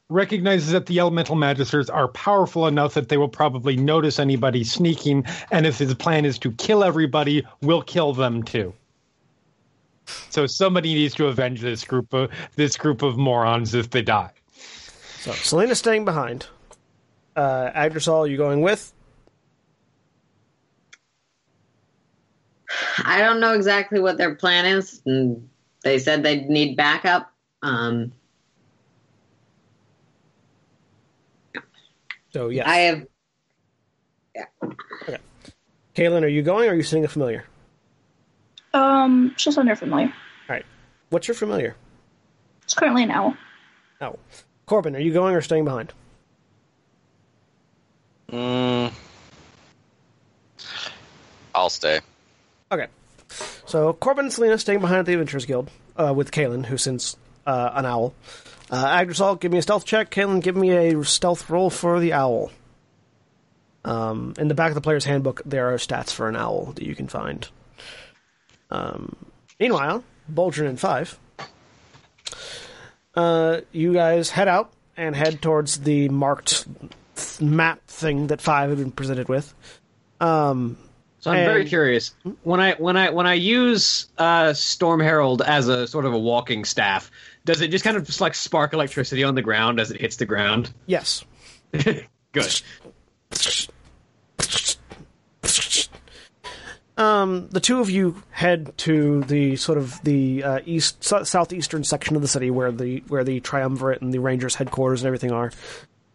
recognizes 0.09 0.71
that 0.71 0.85
the 0.85 0.99
elemental 0.99 1.35
magisters 1.35 1.93
are 1.93 2.07
powerful 2.07 2.67
enough 2.67 2.93
that 2.93 3.09
they 3.09 3.17
will 3.17 3.27
probably 3.27 3.75
notice 3.75 4.19
anybody 4.19 4.63
sneaking, 4.63 5.25
and 5.51 5.65
if 5.65 5.77
his 5.77 5.93
plan 5.93 6.25
is 6.25 6.39
to 6.39 6.51
kill 6.53 6.83
everybody, 6.83 7.45
will 7.61 7.81
kill 7.81 8.13
them 8.13 8.43
too. 8.43 8.73
So 10.29 10.47
somebody 10.47 10.93
needs 10.93 11.13
to 11.15 11.27
avenge 11.27 11.59
this 11.59 11.83
group 11.83 12.13
of 12.13 12.31
this 12.55 12.77
group 12.77 13.01
of 13.01 13.17
morons 13.17 13.73
if 13.73 13.89
they 13.89 14.01
die. 14.01 14.31
So 15.19 15.33
Selina's 15.33 15.79
staying 15.79 16.05
behind. 16.05 16.47
Uh, 17.35 17.71
Agdrisal, 17.71 18.29
you 18.29 18.37
going 18.37 18.61
with? 18.61 18.93
I 23.03 23.19
don't 23.19 23.39
know 23.39 23.53
exactly 23.53 23.99
what 23.99 24.17
their 24.17 24.35
plan 24.35 24.65
is. 24.65 25.01
They 25.83 25.99
said 25.99 26.23
they'd 26.23 26.49
need 26.49 26.77
backup. 26.77 27.31
Um, 27.61 28.13
So 32.33 32.49
yes. 32.49 32.67
I 32.67 32.77
have 32.77 33.07
Yeah. 34.35 35.17
Caelynn, 35.95 36.23
are 36.23 36.27
you 36.27 36.43
going 36.43 36.69
or 36.69 36.73
are 36.73 36.75
you 36.75 36.83
sitting 36.83 37.05
a 37.05 37.07
familiar? 37.07 37.45
Um, 38.73 39.33
just 39.35 39.57
under 39.57 39.75
familiar. 39.75 40.07
All 40.07 40.55
right. 40.55 40.65
What's 41.09 41.27
your 41.27 41.35
familiar? 41.35 41.75
It's 42.63 42.73
currently 42.73 43.03
an 43.03 43.11
owl. 43.11 43.35
Oh. 44.01 44.19
Korbyn, 44.67 44.95
are 44.95 44.99
you 44.99 45.13
going 45.13 45.33
or 45.33 45.41
staying 45.41 45.63
behind? 45.63 45.93
Mm, 48.31 48.91
I'll 51.55 51.69
stay. 51.69 52.01
Okay. 52.71 52.87
So 53.65 53.93
Korbyn 53.93 54.19
and 54.19 54.33
Selina 54.33 54.57
staying 54.57 54.81
behind 54.81 54.99
at 54.99 55.05
the 55.05 55.13
Adventurers 55.13 55.45
Guild 55.45 55.71
uh, 55.95 56.13
with 56.13 56.31
Caelynn, 56.31 56.65
who 56.65 56.77
sends 56.77 57.15
uh, 57.45 57.71
an 57.73 57.85
owl. 57.85 58.13
Uh, 58.69 58.85
Agdrisal, 58.85 59.39
give 59.39 59.51
me 59.51 59.57
a 59.57 59.61
stealth 59.61 59.85
check. 59.85 60.11
Caelynn, 60.11 60.41
give 60.41 60.55
me 60.55 60.71
a 60.71 61.03
stealth 61.03 61.49
roll 61.49 61.69
for 61.69 61.99
the 61.99 62.13
owl. 62.13 62.51
Um, 63.85 64.33
in 64.37 64.49
the 64.49 64.55
back 64.55 64.69
of 64.69 64.75
the 64.75 64.81
player's 64.81 65.05
handbook, 65.05 65.41
there 65.45 65.73
are 65.73 65.77
stats 65.77 66.11
for 66.11 66.27
an 66.27 66.35
owl 66.35 66.73
that 66.73 66.83
you 66.83 66.93
can 66.93 67.07
find. 67.07 67.47
Um, 68.69 69.15
meanwhile, 69.59 70.03
Boldrin 70.31 70.67
and 70.67 70.79
Five, 70.79 71.17
uh, 73.15 73.61
you 73.71 73.93
guys 73.93 74.29
head 74.29 74.49
out 74.49 74.73
and 74.97 75.15
head 75.15 75.41
towards 75.41 75.79
the 75.79 76.09
marked 76.09 76.67
map 77.39 77.87
thing 77.87 78.27
that 78.27 78.41
Five 78.41 78.69
had 78.69 78.79
been 78.79 78.91
presented 78.91 79.29
with. 79.29 79.53
Um, 80.19 80.77
So 81.19 81.31
I'm 81.31 81.45
very 81.45 81.65
curious 81.65 82.13
when 82.43 82.59
I 82.59 82.73
when 82.73 82.95
I 82.95 83.09
when 83.09 83.25
I 83.25 83.33
use 83.33 84.07
uh, 84.17 84.53
Storm 84.53 84.99
Herald 84.99 85.41
as 85.41 85.67
a 85.67 85.87
sort 85.87 86.05
of 86.05 86.13
a 86.13 86.19
walking 86.19 86.63
staff. 86.63 87.09
Does 87.43 87.61
it 87.61 87.69
just 87.69 87.83
kind 87.83 87.97
of 87.97 88.05
just 88.05 88.21
like 88.21 88.35
spark 88.35 88.73
electricity 88.73 89.23
on 89.23 89.33
the 89.33 89.41
ground 89.41 89.79
as 89.79 89.89
it 89.89 89.99
hits 89.99 90.17
the 90.17 90.25
ground? 90.25 90.71
yes. 90.85 91.25
Good. 92.33 92.61
Um, 96.97 97.47
the 97.49 97.59
two 97.59 97.79
of 97.79 97.91
you 97.91 98.23
head 98.31 98.75
to 98.79 99.21
the 99.23 99.55
sort 99.55 99.77
of 99.77 100.01
the 100.03 100.43
uh, 100.43 100.59
east 100.65 101.03
southeastern 101.03 101.83
section 101.83 102.15
of 102.15 102.23
the 102.23 102.27
city 102.27 102.49
where 102.49 102.71
the 102.71 103.03
where 103.07 103.23
the 103.23 103.39
triumvirate 103.39 104.01
and 104.01 104.11
the 104.11 104.17
rangers 104.17 104.55
headquarters 104.55 105.01
and 105.01 105.07
everything 105.07 105.31
are, 105.31 105.51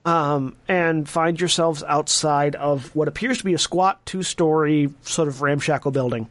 um, 0.04 0.56
and 0.68 1.08
find 1.08 1.38
yourselves 1.38 1.82
outside 1.82 2.54
of 2.56 2.94
what 2.94 3.08
appears 3.08 3.38
to 3.38 3.44
be 3.44 3.54
a 3.54 3.58
squat 3.58 4.04
two-story 4.06 4.90
sort 5.02 5.28
of 5.28 5.42
ramshackle 5.42 5.90
building 5.90 6.28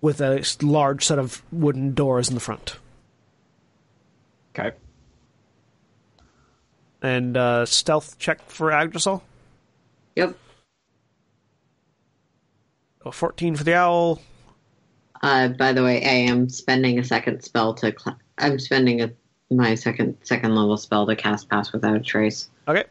with 0.00 0.20
a 0.20 0.44
large 0.62 1.04
set 1.04 1.18
of 1.18 1.42
wooden 1.50 1.94
doors 1.94 2.28
in 2.28 2.34
the 2.34 2.40
front. 2.40 2.76
Okay. 4.54 4.76
And 7.02 7.36
uh, 7.36 7.66
stealth 7.66 8.18
check 8.18 8.40
for 8.48 8.70
Agdrisal. 8.70 9.22
Yep. 10.16 10.36
A 13.04 13.12
fourteen 13.12 13.54
for 13.54 13.64
the 13.64 13.74
owl. 13.74 14.20
Uh, 15.22 15.48
by 15.48 15.72
the 15.72 15.82
way, 15.82 16.04
I 16.04 16.30
am 16.30 16.48
spending 16.48 16.98
a 16.98 17.04
second 17.04 17.42
spell 17.42 17.74
to. 17.74 17.94
Cl- 17.96 18.18
I'm 18.38 18.58
spending 18.58 19.02
a, 19.02 19.12
my 19.50 19.74
second 19.74 20.16
second 20.22 20.54
level 20.54 20.76
spell 20.76 21.06
to 21.06 21.14
cast 21.14 21.48
Pass 21.48 21.72
Without 21.72 21.96
a 21.96 22.00
Trace. 22.00 22.48
Okay. 22.68 22.84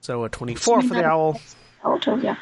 So 0.00 0.24
a 0.24 0.28
twenty-four 0.28 0.82
for 0.82 0.94
the 0.94 1.04
owl. 1.04 1.40
Auto, 1.84 2.16
yeah. 2.16 2.36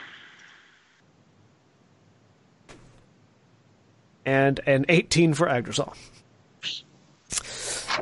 and 4.31 4.61
an 4.67 4.87
18 4.89 5.35
for 5.35 5.47
Agdrisal. 5.47 5.95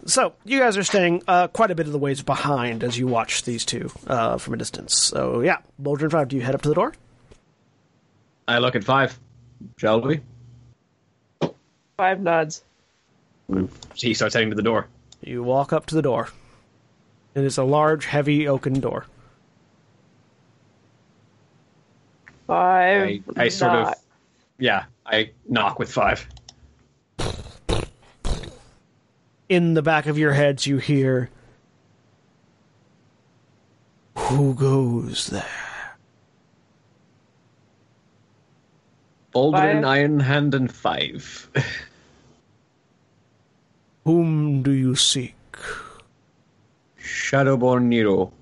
So, 0.04 0.34
you 0.44 0.58
guys 0.58 0.76
are 0.76 0.84
staying 0.84 1.22
uh, 1.26 1.48
quite 1.48 1.70
a 1.70 1.74
bit 1.74 1.86
of 1.86 1.92
the 1.92 1.98
ways 1.98 2.22
behind 2.22 2.84
as 2.84 2.98
you 2.98 3.06
watch 3.06 3.42
these 3.44 3.64
two 3.64 3.90
uh, 4.06 4.38
from 4.38 4.54
a 4.54 4.56
distance. 4.56 4.96
So, 4.96 5.40
yeah, 5.40 5.58
Boulder 5.78 6.04
and 6.04 6.12
5, 6.12 6.28
do 6.28 6.36
you 6.36 6.42
head 6.42 6.54
up 6.54 6.62
to 6.62 6.68
the 6.68 6.74
door? 6.74 6.92
I 8.46 8.58
look 8.58 8.76
at 8.76 8.84
five. 8.84 9.18
Shall 9.76 10.00
we? 10.00 10.20
Five 11.96 12.20
nods. 12.20 12.62
He 13.94 14.14
starts 14.14 14.34
heading 14.34 14.50
to 14.50 14.56
the 14.56 14.62
door. 14.62 14.86
You 15.20 15.42
walk 15.42 15.72
up 15.72 15.86
to 15.86 15.94
the 15.94 16.02
door. 16.02 16.28
It 17.38 17.44
is 17.44 17.58
a 17.58 17.64
large, 17.64 18.06
heavy 18.06 18.48
oaken 18.48 18.80
door. 18.80 19.06
Five. 22.46 23.22
I, 23.36 23.44
I 23.44 23.48
sort 23.48 23.72
of 23.72 23.94
yeah. 24.58 24.84
I 25.06 25.30
knock 25.48 25.78
with 25.78 25.92
five. 25.92 26.26
In 29.48 29.74
the 29.74 29.82
back 29.82 30.06
of 30.06 30.18
your 30.18 30.32
heads, 30.32 30.66
you 30.66 30.78
hear, 30.78 31.30
Who 34.16 34.54
goes 34.54 35.28
there? 35.28 35.44
Boulder 39.32 39.58
Five. 39.58 39.76
and 39.76 39.86
Iron 39.86 40.20
Hand 40.20 40.54
and 40.54 40.70
five. 40.70 41.48
Whom 44.04 44.62
do 44.62 44.72
you 44.72 44.94
seek? 44.96 45.34
Shadowborn 47.08 47.84
Nero. 47.84 48.32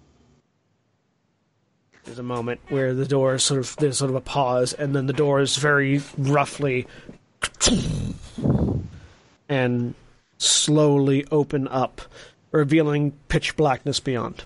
There's 2.04 2.18
a 2.18 2.22
moment 2.22 2.60
where 2.68 2.94
the 2.94 3.06
door 3.06 3.34
is 3.34 3.42
sort 3.42 3.60
of 3.60 3.76
there's 3.76 3.98
sort 3.98 4.10
of 4.10 4.16
a 4.16 4.20
pause, 4.20 4.72
and 4.72 4.94
then 4.94 5.06
the 5.06 5.12
door 5.12 5.40
is 5.40 5.56
very 5.56 6.02
roughly 6.18 6.86
and 9.48 9.94
slowly 10.38 11.26
open 11.30 11.66
up, 11.68 12.02
revealing 12.52 13.12
pitch 13.28 13.56
blackness 13.56 13.98
beyond. 14.00 14.44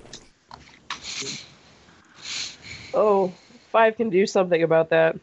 Oh, 2.95 3.33
five 3.71 3.97
can 3.97 4.11
do 4.11 4.27
something 4.27 4.63
about 4.63 4.91
that. 4.91 5.17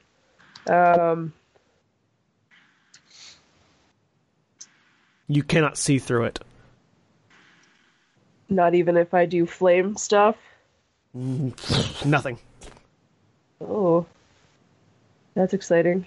Um, 0.68 1.34
You 5.28 5.44
cannot 5.44 5.78
see 5.78 6.00
through 6.00 6.24
it. 6.26 6.40
Not 8.50 8.76
even 8.76 8.98
if 8.98 9.14
I 9.14 9.26
do 9.26 9.46
flame 9.46 9.98
stuff. 9.98 10.36
Nothing. 11.14 12.38
Oh, 13.62 14.06
that's 15.34 15.54
exciting. 15.54 16.06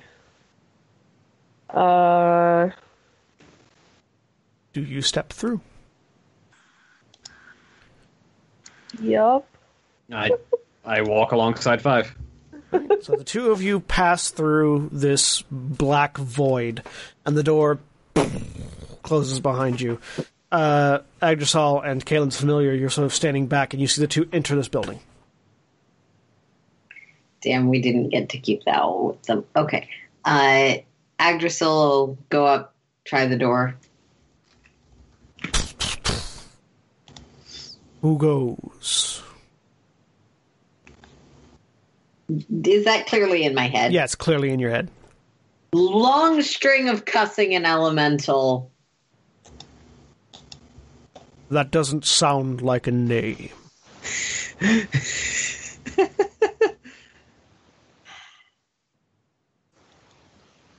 Uh, 1.69 2.71
Do 4.73 4.83
you 4.83 5.03
step 5.03 5.33
through? 5.33 5.61
yup. 9.01 9.47
I 10.12 10.31
I 10.85 11.03
walk 11.03 11.33
alongside 11.33 11.81
five. 11.81 12.15
So 13.03 13.17
the 13.17 13.25
two 13.25 13.51
of 13.51 13.62
you 13.62 13.81
pass 13.81 14.31
through 14.31 14.91
this 14.93 15.43
black 15.51 16.17
void, 16.19 16.83
and 17.25 17.37
the 17.37 17.43
door 17.43 17.79
closes 19.03 19.41
behind 19.41 19.81
you. 19.81 19.99
Uh, 20.51 20.98
Agdrisal 21.22 21.86
and 21.86 22.05
Caelynn's 22.05 22.36
familiar, 22.36 22.72
you're 22.72 22.90
sort 22.90 23.05
of 23.05 23.14
standing 23.14 23.47
back, 23.47 23.72
and 23.72 23.81
you 23.81 23.86
see 23.86 24.01
the 24.01 24.09
two 24.09 24.28
enter 24.32 24.56
this 24.56 24.68
building. 24.68 24.98
Damn, 27.40 27.68
we 27.68 27.81
didn't 27.81 28.10
get 28.10 28.31
to 28.31 28.39
keep 28.39 28.64
that 28.64 28.82
with 28.85 29.22
them. 29.22 29.44
Okay. 29.56 29.89
Uh, 30.24 30.78
Agdrisal 31.18 31.66
will 31.98 32.18
go 32.28 32.47
up, 32.47 32.74
try 33.05 33.27
the 33.27 33.36
door. 33.36 33.77
Who 38.02 38.16
goes? 38.16 39.22
Is 42.64 42.85
that 42.85 43.06
clearly 43.06 43.44
in 43.44 43.55
my 43.55 43.68
head? 43.68 43.93
Yeah, 43.93 44.05
it's 44.05 44.14
clearly 44.14 44.51
in 44.51 44.60
your 44.60 44.70
head. 44.70 44.89
Long 45.72 46.43
string 46.43 46.89
of 46.89 47.05
cussing 47.05 47.55
and 47.55 47.66
elemental. 47.66 48.69
That 51.51 51.70
doesn't 51.72 52.05
sound 52.05 52.62
like 52.62 52.86
a 52.86 52.93
name. 52.93 53.51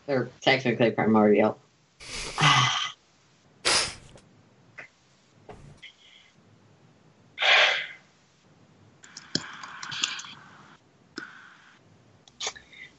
They're 0.06 0.30
technically 0.40 0.92
primordial. 0.92 1.60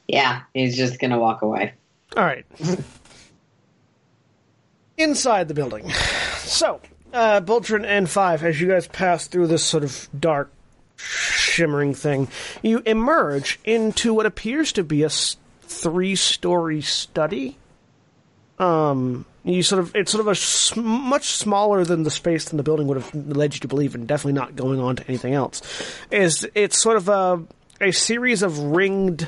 yeah, 0.07 0.43
he's 0.53 0.77
just 0.77 0.99
gonna 0.99 1.17
walk 1.17 1.41
away. 1.41 1.73
All 2.15 2.23
right. 2.23 2.45
Inside 4.97 5.47
the 5.47 5.55
building. 5.55 5.89
So, 6.39 6.79
uh, 7.13 7.41
Boldrin 7.41 7.85
and 7.85 8.09
Five, 8.09 8.43
as 8.43 8.59
you 8.59 8.67
guys 8.67 8.87
pass 8.87 9.27
through 9.27 9.47
this 9.47 9.63
sort 9.63 9.83
of 9.83 10.07
dark, 10.17 10.51
shimmering 10.97 11.93
thing, 11.93 12.27
you 12.61 12.81
emerge 12.85 13.59
into 13.63 14.13
what 14.13 14.25
appears 14.25 14.71
to 14.73 14.83
be 14.83 15.03
a 15.03 15.09
three-story 15.09 16.81
study. 16.81 17.57
Um, 18.59 19.25
you 19.43 19.63
sort 19.63 19.79
of 19.79 19.95
it's 19.95 20.11
sort 20.11 20.21
of 20.21 20.27
a 20.27 20.31
s- 20.31 20.75
much 20.75 21.25
smaller 21.25 21.83
than 21.83 22.03
the 22.03 22.11
space 22.11 22.45
than 22.45 22.57
the 22.57 22.63
building 22.63 22.87
would 22.87 22.97
have 23.01 23.13
led 23.15 23.53
you 23.53 23.59
to 23.61 23.67
believe, 23.67 23.95
and 23.95 24.07
definitely 24.07 24.33
not 24.33 24.55
going 24.55 24.79
on 24.79 24.95
to 24.97 25.07
anything 25.07 25.33
else. 25.33 25.61
Is 26.11 26.47
it's 26.55 26.77
sort 26.81 26.97
of 26.97 27.09
a 27.09 27.43
a 27.81 27.91
series 27.91 28.43
of 28.43 28.57
ringed 28.59 29.27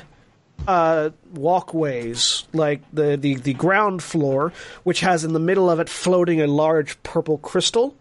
uh, 0.66 1.10
walkways, 1.34 2.44
like 2.52 2.82
the, 2.92 3.16
the, 3.16 3.34
the 3.36 3.54
ground 3.54 4.02
floor, 4.02 4.52
which 4.84 5.00
has 5.00 5.24
in 5.24 5.32
the 5.32 5.40
middle 5.40 5.70
of 5.70 5.80
it 5.80 5.88
floating 5.88 6.40
a 6.40 6.46
large 6.46 7.02
purple 7.02 7.38
crystal, 7.38 7.94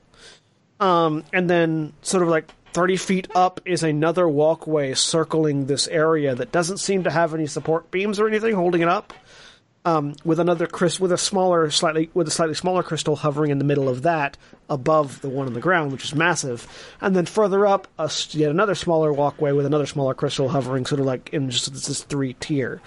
um, 0.80 1.24
and 1.32 1.50
then 1.50 1.94
sort 2.02 2.24
of 2.24 2.30
like 2.30 2.50
30 2.74 2.98
feet 2.98 3.28
up 3.34 3.62
is 3.64 3.84
another 3.84 4.28
walkway 4.28 4.94
circling 4.94 5.66
this 5.66 5.88
area 5.88 6.36
that 6.36 6.52
doesn't 6.52 6.78
seem 6.78 7.04
to 7.04 7.10
have 7.10 7.34
any 7.34 7.48
support 7.48 7.90
beams 7.90 8.20
or 8.20 8.28
anything 8.28 8.54
holding 8.54 8.82
it 8.82 8.90
up. 8.90 9.14
Um, 9.86 10.16
with 10.26 10.40
another 10.40 10.66
crystal, 10.66 11.04
with 11.04 11.12
a 11.12 11.18
smaller, 11.18 11.70
slightly, 11.70 12.10
with 12.16 12.28
a 12.28 12.32
slightly 12.32 12.56
smaller 12.56 12.82
crystal 12.82 13.16
hovering 13.16 13.52
in 13.52 13.60
the 13.60 13.64
middle 13.64 13.88
of 13.88 14.02
that, 14.02 14.36
above 14.68 15.22
the 15.22 15.30
one 15.30 15.46
on 15.46 15.54
the 15.54 15.60
ground, 15.60 15.92
which 15.92 16.04
is 16.04 16.16
massive, 16.16 16.68
and 17.02 17.16
then 17.16 17.28
further 17.28 17.68
up, 17.68 17.88
a, 18.00 18.12
yet 18.32 18.50
another 18.50 18.74
smaller 18.74 19.14
walkway 19.14 19.52
with 19.52 19.68
another 19.68 19.86
smaller 19.86 20.16
crystal 20.16 20.50
hovering, 20.50 20.88
sort 20.88 21.00
of 21.00 21.06
like 21.06 21.30
in 21.32 21.52
just 21.52 21.72
this 21.72 22.04
three 22.04 22.34
tier. 22.34 22.82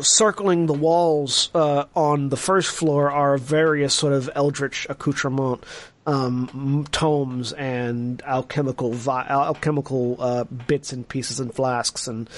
Circling 0.00 0.66
the 0.66 0.72
walls 0.72 1.50
uh, 1.52 1.86
on 1.96 2.28
the 2.28 2.36
first 2.36 2.70
floor 2.70 3.10
are 3.10 3.36
various 3.36 3.92
sort 3.92 4.12
of 4.12 4.30
eldritch 4.36 4.86
accoutrement 4.88 5.64
um, 6.06 6.86
tomes 6.92 7.52
and 7.52 8.22
alchemical 8.22 8.92
vi- 8.92 9.26
alchemical 9.28 10.16
uh, 10.20 10.44
bits 10.44 10.92
and 10.92 11.08
pieces 11.08 11.40
and 11.40 11.52
flasks 11.52 12.06
and 12.06 12.30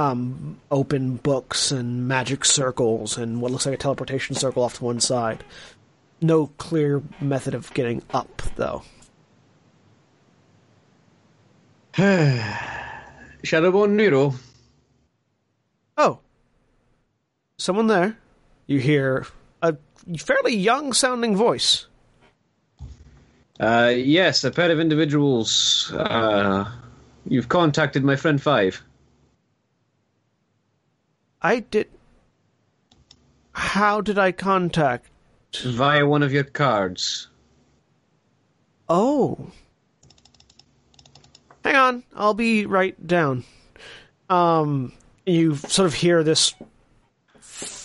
um, 0.00 0.58
open 0.70 1.16
books 1.16 1.70
and 1.70 2.08
magic 2.08 2.44
circles 2.44 3.18
and 3.18 3.40
what 3.40 3.50
looks 3.50 3.66
like 3.66 3.74
a 3.74 3.78
teleportation 3.78 4.34
circle 4.34 4.62
off 4.62 4.74
to 4.74 4.84
one 4.84 5.00
side. 5.00 5.44
No 6.22 6.46
clear 6.58 7.02
method 7.20 7.54
of 7.54 7.72
getting 7.74 8.02
up, 8.10 8.42
though. 8.56 8.82
Shadowborn 13.42 13.90
Nero. 13.90 14.34
Oh, 15.96 16.20
someone 17.58 17.88
there. 17.88 18.16
You 18.66 18.78
hear 18.78 19.26
a 19.60 19.76
fairly 20.18 20.54
young 20.54 20.92
sounding 20.92 21.36
voice. 21.36 21.86
Uh, 23.58 23.92
yes, 23.94 24.44
a 24.44 24.50
pair 24.50 24.70
of 24.70 24.80
individuals. 24.80 25.92
Uh, 25.94 26.70
you've 27.26 27.48
contacted 27.48 28.02
my 28.02 28.16
friend 28.16 28.40
Five. 28.40 28.82
I 31.42 31.60
did. 31.60 31.88
How 33.52 34.00
did 34.00 34.18
I 34.18 34.32
contact? 34.32 35.10
Via 35.64 36.06
one 36.06 36.22
of 36.22 36.32
your 36.32 36.44
cards. 36.44 37.28
Oh. 38.88 39.50
Hang 41.64 41.76
on, 41.76 42.02
I'll 42.16 42.34
be 42.34 42.66
right 42.66 43.06
down. 43.06 43.44
Um, 44.28 44.92
you 45.26 45.56
sort 45.56 45.86
of 45.86 45.94
hear 45.94 46.22
this. 46.22 46.54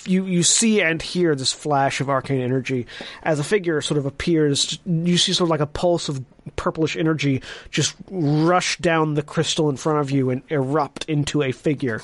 You 0.06 0.26
you 0.26 0.44
see 0.44 0.82
and 0.82 1.02
hear 1.02 1.36
this 1.36 1.52
flash 1.52 1.99
of 1.99 2.10
arcane 2.10 2.40
energy 2.40 2.86
as 3.23 3.40
a 3.40 3.44
figure 3.44 3.82
sort 3.82 3.98
of 3.98 4.06
appears. 4.06 4.80
You 4.86 5.18
see 5.18 5.34
sort 5.34 5.48
of 5.48 5.52
like 5.52 5.60
a 5.60 5.65
pulse 5.65 6.07
of 6.07 6.23
purplish 6.56 6.95
energy 6.95 7.41
just 7.72 7.95
rush 8.10 8.77
down 8.77 9.15
the 9.15 9.23
crystal 9.23 9.69
in 9.69 9.77
front 9.77 9.99
of 9.99 10.11
you 10.11 10.30
and 10.30 10.44
erupt 10.49 11.06
into 11.06 11.41
a 11.41 11.52
figure, 11.52 12.02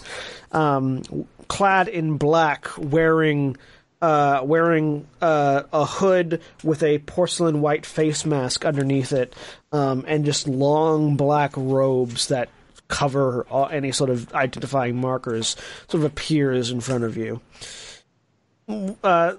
um, 0.52 1.04
clad 1.52 1.90
in 1.90 2.16
black, 2.16 2.70
wearing 2.78 3.58
uh, 4.02 4.40
wearing 4.42 5.06
uh, 5.22 5.64
a 5.74 5.86
hood 5.86 6.42
with 6.64 6.82
a 6.82 7.00
porcelain 7.00 7.60
white 7.60 7.86
face 7.86 8.26
mask 8.26 8.64
underneath 8.64 9.12
it, 9.12 9.36
um, 9.74 10.06
and 10.08 10.24
just 10.24 10.48
long 10.48 11.18
black 11.18 11.52
robes 11.58 12.30
that 12.30 12.48
cover 12.88 13.46
all, 13.50 13.68
any 13.68 13.92
sort 13.92 14.10
of 14.10 14.34
identifying 14.34 14.96
markers, 14.96 15.58
sort 15.90 16.06
of 16.06 16.06
appears 16.06 16.72
in 16.72 16.80
front 16.80 17.04
of 17.04 17.18
you. 17.18 17.42
Uh, 19.04 19.34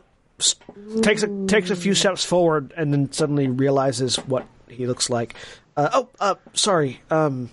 takes 1.00 1.22
a 1.22 1.46
takes 1.46 1.70
a 1.70 1.76
few 1.76 1.94
steps 1.94 2.26
forward 2.26 2.74
and 2.76 2.92
then 2.92 3.10
suddenly 3.10 3.48
realizes 3.48 4.16
what 4.16 4.46
he 4.68 4.86
looks 4.86 5.08
like. 5.08 5.34
Uh, 5.78 5.88
oh, 5.94 6.08
uh, 6.20 6.34
sorry. 6.52 7.00
Um, 7.08 7.48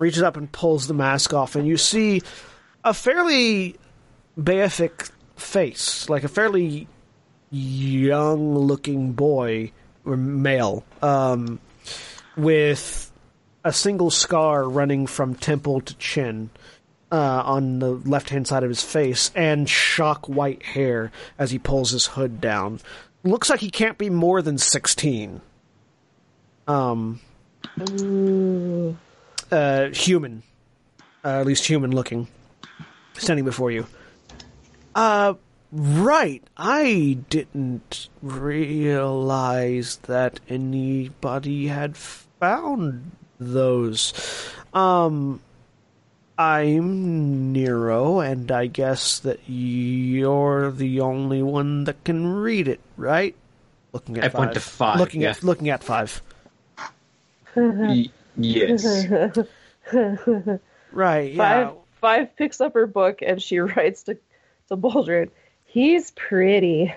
reaches 0.00 0.24
up 0.24 0.36
and 0.36 0.50
pulls 0.50 0.88
the 0.88 0.94
mask 0.94 1.32
off, 1.32 1.54
and 1.54 1.68
you 1.68 1.76
see 1.76 2.22
a 2.86 2.94
fairly 2.94 3.74
beatific 4.40 5.08
face, 5.34 6.08
like 6.08 6.22
a 6.22 6.28
fairly 6.28 6.86
young 7.50 8.56
looking 8.56 9.12
boy 9.12 9.72
or 10.04 10.16
male, 10.16 10.84
um, 11.02 11.58
with 12.36 13.10
a 13.64 13.72
single 13.72 14.10
scar 14.10 14.68
running 14.68 15.08
from 15.08 15.34
temple 15.34 15.80
to 15.80 15.94
chin 15.96 16.48
uh, 17.10 17.42
on 17.44 17.80
the 17.80 17.90
left 17.90 18.30
hand 18.30 18.46
side 18.46 18.62
of 18.62 18.68
his 18.68 18.84
face, 18.84 19.32
and 19.34 19.68
shock 19.68 20.28
white 20.28 20.62
hair 20.62 21.10
as 21.40 21.50
he 21.50 21.58
pulls 21.58 21.90
his 21.90 22.06
hood 22.06 22.40
down. 22.40 22.78
Looks 23.24 23.50
like 23.50 23.58
he 23.58 23.70
can't 23.70 23.98
be 23.98 24.10
more 24.10 24.42
than 24.42 24.58
16. 24.58 25.40
Um, 26.68 27.20
uh, 29.50 29.88
human. 29.88 30.44
Uh, 31.24 31.40
at 31.40 31.46
least 31.46 31.66
human 31.66 31.90
looking. 31.90 32.28
Standing 33.18 33.44
before 33.44 33.70
you. 33.70 33.86
Uh, 34.94 35.34
right. 35.72 36.42
I 36.56 37.18
didn't 37.28 38.08
realize 38.22 39.96
that 40.04 40.40
anybody 40.48 41.66
had 41.68 41.96
found 41.96 43.10
those. 43.38 44.12
Um, 44.72 45.40
I'm 46.38 47.52
Nero, 47.52 48.20
and 48.20 48.50
I 48.52 48.66
guess 48.66 49.18
that 49.20 49.40
you're 49.46 50.70
the 50.70 51.00
only 51.00 51.42
one 51.42 51.84
that 51.84 52.02
can 52.04 52.26
read 52.26 52.68
it, 52.68 52.80
right? 52.96 53.34
Looking 53.92 54.18
at 54.18 54.24
I 54.24 54.28
five. 54.28 54.36
point 54.38 54.54
to 54.54 54.60
five, 54.60 54.98
Looking 54.98 55.22
yeah. 55.22 55.30
at 55.30 55.42
looking 55.42 55.70
at 55.70 55.82
five. 55.82 56.20
Y- 57.56 58.10
yes. 58.36 59.06
Right. 60.92 61.32
Yeah. 61.32 61.72
Five 62.00 62.36
picks 62.36 62.60
up 62.60 62.74
her 62.74 62.86
book 62.86 63.20
and 63.22 63.40
she 63.40 63.58
writes 63.60 64.04
to 64.04 64.18
to 64.68 64.76
Boldrin. 64.76 65.30
He's 65.64 66.10
pretty. 66.12 66.92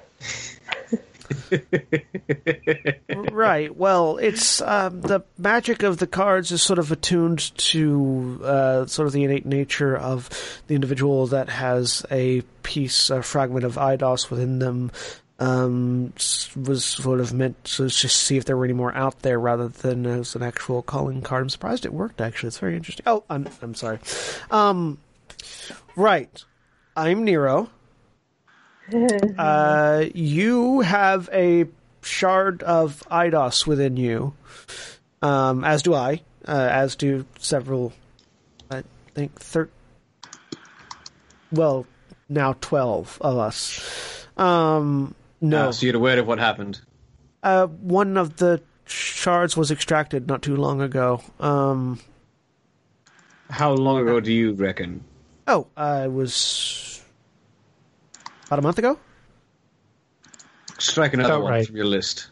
right. 3.32 3.76
Well, 3.76 4.18
it's 4.18 4.62
um, 4.62 5.02
the 5.02 5.22
magic 5.38 5.84
of 5.84 5.98
the 5.98 6.08
cards 6.08 6.52
is 6.52 6.62
sort 6.62 6.80
of 6.80 6.92
attuned 6.92 7.56
to 7.58 8.42
uh, 8.44 8.86
sort 8.88 9.08
of 9.08 9.14
the 9.14 9.24
innate 9.24 9.46
nature 9.46 9.96
of 9.98 10.30
the 10.68 10.76
individual 10.76 11.28
that 11.28 11.50
has 11.50 12.06
a 12.10 12.42
piece, 12.64 13.10
a 13.10 13.22
fragment 13.22 13.66
of 13.66 13.76
IDOS 13.76 14.30
within 14.30 14.60
them. 14.60 14.92
Um, 15.40 16.12
was 16.58 16.84
sort 16.84 17.22
of 17.22 17.34
meant 17.34 17.64
to 17.64 17.88
just 17.88 18.18
see 18.18 18.36
if 18.36 18.44
there 18.44 18.58
were 18.58 18.66
any 18.66 18.74
more 18.74 18.94
out 18.94 19.22
there 19.22 19.40
rather 19.40 19.70
than 19.70 20.06
as 20.06 20.36
an 20.36 20.44
actual 20.44 20.82
calling 20.82 21.22
card. 21.22 21.44
I'm 21.44 21.50
surprised 21.50 21.86
it 21.86 21.94
worked. 21.94 22.20
Actually, 22.20 22.48
it's 22.48 22.58
very 22.60 22.76
interesting. 22.76 23.06
Oh, 23.08 23.24
I'm 23.30 23.48
I'm 23.62 23.74
sorry. 23.74 24.00
Um, 24.52 24.98
right. 25.96 26.44
I'm 26.96 27.24
Nero. 27.24 27.70
Uh, 29.38 30.06
you 30.16 30.80
have 30.82 31.30
a 31.32 31.66
shard 32.02 32.64
of 32.64 33.04
IDOS 33.12 33.68
within 33.68 33.98
you, 33.98 34.34
um, 35.22 35.64
as 35.64 35.84
do 35.84 35.94
I, 35.94 36.22
uh, 36.48 36.70
as 36.72 36.96
do 36.96 37.24
several, 37.38 37.94
I 38.72 38.84
think, 39.14 39.40
thir- 39.40 39.70
well, 41.52 41.86
now 42.28 42.54
12 42.62 43.20
of 43.22 43.38
us. 43.38 44.26
Um, 44.38 45.14
no. 45.42 45.68
Ah, 45.68 45.72
so 45.72 45.86
you're 45.86 45.96
aware 45.96 46.20
of 46.20 46.28
what 46.28 46.40
happened. 46.40 46.82
Uh, 47.44 47.68
one 47.68 48.18
of 48.18 48.38
the 48.38 48.62
shards 48.86 49.56
was 49.56 49.72
extracted 49.72 50.28
not 50.28 50.42
too 50.42 50.56
long 50.56 50.82
ago. 50.82 51.22
Um, 51.40 52.00
How 53.50 53.72
long 53.74 54.02
ago 54.02 54.20
do 54.20 54.32
you 54.34 54.54
reckon? 54.54 55.04
oh, 55.48 55.66
uh, 55.78 56.04
it 56.06 56.12
was 56.12 57.02
about 58.48 58.60
a 58.60 58.62
month 58.62 58.78
ago? 58.78 59.00
Strike 60.78 61.14
another 61.14 61.34
About 61.34 61.44
one 61.44 61.52
right. 61.54 61.68
from 61.68 61.76
your 61.76 61.86
list. 61.86 62.28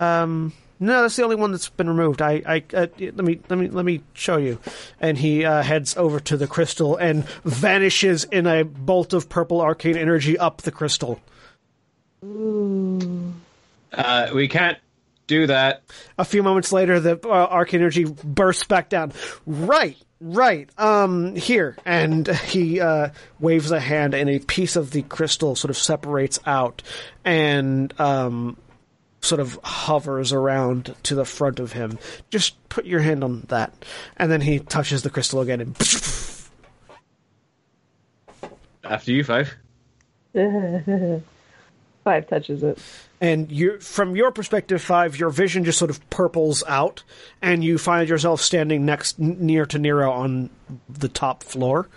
Um, 0.00 0.52
no, 0.80 1.02
that's 1.02 1.14
the 1.16 1.22
only 1.22 1.36
one 1.36 1.52
that's 1.52 1.68
been 1.68 1.88
removed. 1.88 2.20
I, 2.20 2.42
I, 2.44 2.64
uh, 2.74 2.86
let 2.98 3.16
me, 3.18 3.40
let 3.48 3.58
me, 3.58 3.68
let 3.68 3.84
me 3.84 4.02
show 4.14 4.36
you. 4.36 4.58
And 5.00 5.16
he 5.16 5.44
uh, 5.44 5.62
heads 5.62 5.96
over 5.96 6.18
to 6.20 6.36
the 6.36 6.46
crystal 6.48 6.96
and 6.96 7.24
vanishes 7.44 8.24
in 8.24 8.46
a 8.48 8.64
bolt 8.64 9.12
of 9.12 9.28
purple 9.28 9.60
arcane 9.60 9.96
energy 9.96 10.36
up 10.36 10.62
the 10.62 10.72
crystal. 10.72 11.20
Uh, 12.22 14.30
we 14.34 14.48
can't 14.48 14.78
do 15.26 15.46
that. 15.46 15.82
A 16.18 16.24
few 16.24 16.42
moments 16.42 16.72
later, 16.72 17.00
the 17.00 17.18
uh, 17.24 17.28
arcane 17.28 17.80
energy 17.80 18.04
bursts 18.04 18.64
back 18.64 18.88
down. 18.88 19.12
Right, 19.46 19.96
right. 20.20 20.68
Um, 20.78 21.34
here, 21.34 21.76
and 21.84 22.28
he 22.28 22.80
uh, 22.80 23.10
waves 23.40 23.70
a 23.70 23.80
hand, 23.80 24.14
and 24.14 24.30
a 24.30 24.38
piece 24.38 24.76
of 24.76 24.90
the 24.90 25.02
crystal 25.02 25.56
sort 25.56 25.70
of 25.70 25.76
separates 25.76 26.38
out, 26.46 26.82
and 27.24 27.98
um, 28.00 28.56
sort 29.20 29.40
of 29.40 29.58
hovers 29.64 30.32
around 30.32 30.94
to 31.04 31.14
the 31.14 31.24
front 31.24 31.60
of 31.60 31.72
him. 31.72 31.98
Just 32.30 32.56
put 32.68 32.86
your 32.86 33.00
hand 33.00 33.24
on 33.24 33.42
that, 33.48 33.72
and 34.16 34.30
then 34.30 34.40
he 34.40 34.60
touches 34.60 35.02
the 35.02 35.10
crystal 35.10 35.40
again, 35.40 35.60
and 35.60 35.76
After 38.84 39.12
you, 39.12 39.24
Five. 39.24 39.54
Five 42.04 42.26
touches 42.28 42.62
it. 42.64 42.78
and 43.20 43.50
you 43.52 43.78
from 43.78 44.16
your 44.16 44.32
perspective 44.32 44.82
five 44.82 45.16
your 45.16 45.30
vision 45.30 45.64
just 45.64 45.78
sort 45.78 45.90
of 45.90 46.10
purples 46.10 46.64
out 46.66 47.04
and 47.40 47.62
you 47.62 47.78
find 47.78 48.08
yourself 48.08 48.40
standing 48.40 48.84
next 48.84 49.18
near 49.20 49.64
to 49.66 49.78
nero 49.78 50.10
on 50.10 50.50
the 50.88 51.08
top 51.08 51.44
floor 51.44 51.88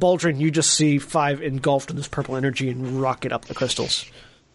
boldrin 0.00 0.40
you 0.40 0.50
just 0.50 0.70
see 0.74 0.98
five 0.98 1.40
engulfed 1.40 1.90
in 1.90 1.96
this 1.96 2.08
purple 2.08 2.34
energy 2.34 2.68
and 2.70 3.00
rocket 3.00 3.30
up 3.30 3.44
the 3.44 3.54
crystals 3.54 4.04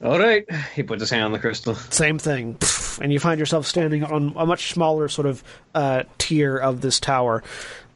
All 0.03 0.19
right. 0.19 0.45
He 0.75 0.83
puts 0.83 1.01
his 1.01 1.09
hand 1.09 1.23
on 1.23 1.31
the 1.31 1.39
crystal. 1.39 1.73
same 1.75 2.19
thing 2.19 2.57
and 3.01 3.13
you 3.13 3.19
find 3.19 3.39
yourself 3.39 3.65
standing 3.65 4.03
on 4.03 4.33
a 4.35 4.45
much 4.45 4.73
smaller 4.73 5.07
sort 5.07 5.27
of 5.27 5.41
uh, 5.73 6.03
tier 6.17 6.57
of 6.57 6.81
this 6.81 6.99
tower 6.99 7.43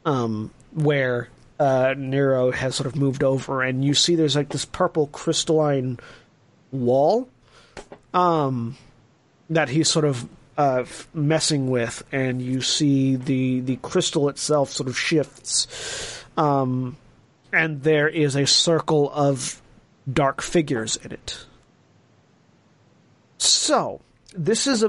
um, 0.06 0.50
where 0.72 1.28
uh, 1.60 1.94
nero 1.96 2.50
has 2.50 2.74
sort 2.74 2.86
of 2.86 2.96
moved 2.96 3.22
over 3.22 3.62
and 3.62 3.84
you 3.84 3.92
see 3.94 4.14
there's 4.16 4.34
like 4.34 4.48
this 4.48 4.64
purple 4.64 5.06
crystalline 5.08 6.00
wall 6.72 7.28
um, 8.12 8.76
that 9.50 9.68
he's 9.68 9.88
sort 9.88 10.04
of 10.04 10.28
uh, 10.58 10.84
messing 11.14 11.70
with, 11.70 12.02
and 12.12 12.42
you 12.42 12.60
see 12.60 13.16
the 13.16 13.60
the 13.60 13.76
crystal 13.76 14.28
itself 14.28 14.70
sort 14.70 14.88
of 14.88 14.98
shifts, 14.98 16.24
um, 16.36 16.96
and 17.52 17.82
there 17.82 18.08
is 18.08 18.36
a 18.36 18.46
circle 18.46 19.10
of 19.12 19.62
dark 20.10 20.42
figures 20.42 20.96
in 20.96 21.12
it. 21.12 21.44
So 23.38 24.00
this 24.34 24.66
is 24.66 24.82
a, 24.82 24.88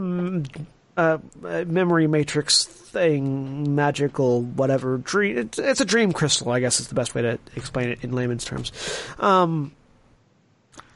memory 1.65 2.07
matrix 2.07 2.65
thing, 2.65 3.76
magical 3.76 4.41
whatever 4.41 4.97
dream. 4.97 5.38
It's, 5.38 5.60
it's 5.60 5.81
a 5.81 5.85
dream 5.85 6.11
crystal, 6.11 6.51
I 6.51 6.60
guess 6.60 6.80
is 6.80 6.88
the 6.88 6.95
best 6.95 7.15
way 7.15 7.23
to 7.23 7.39
explain 7.55 7.89
it 7.89 8.03
in 8.03 8.11
layman's 8.11 8.45
terms. 8.45 8.72
Um, 9.19 9.73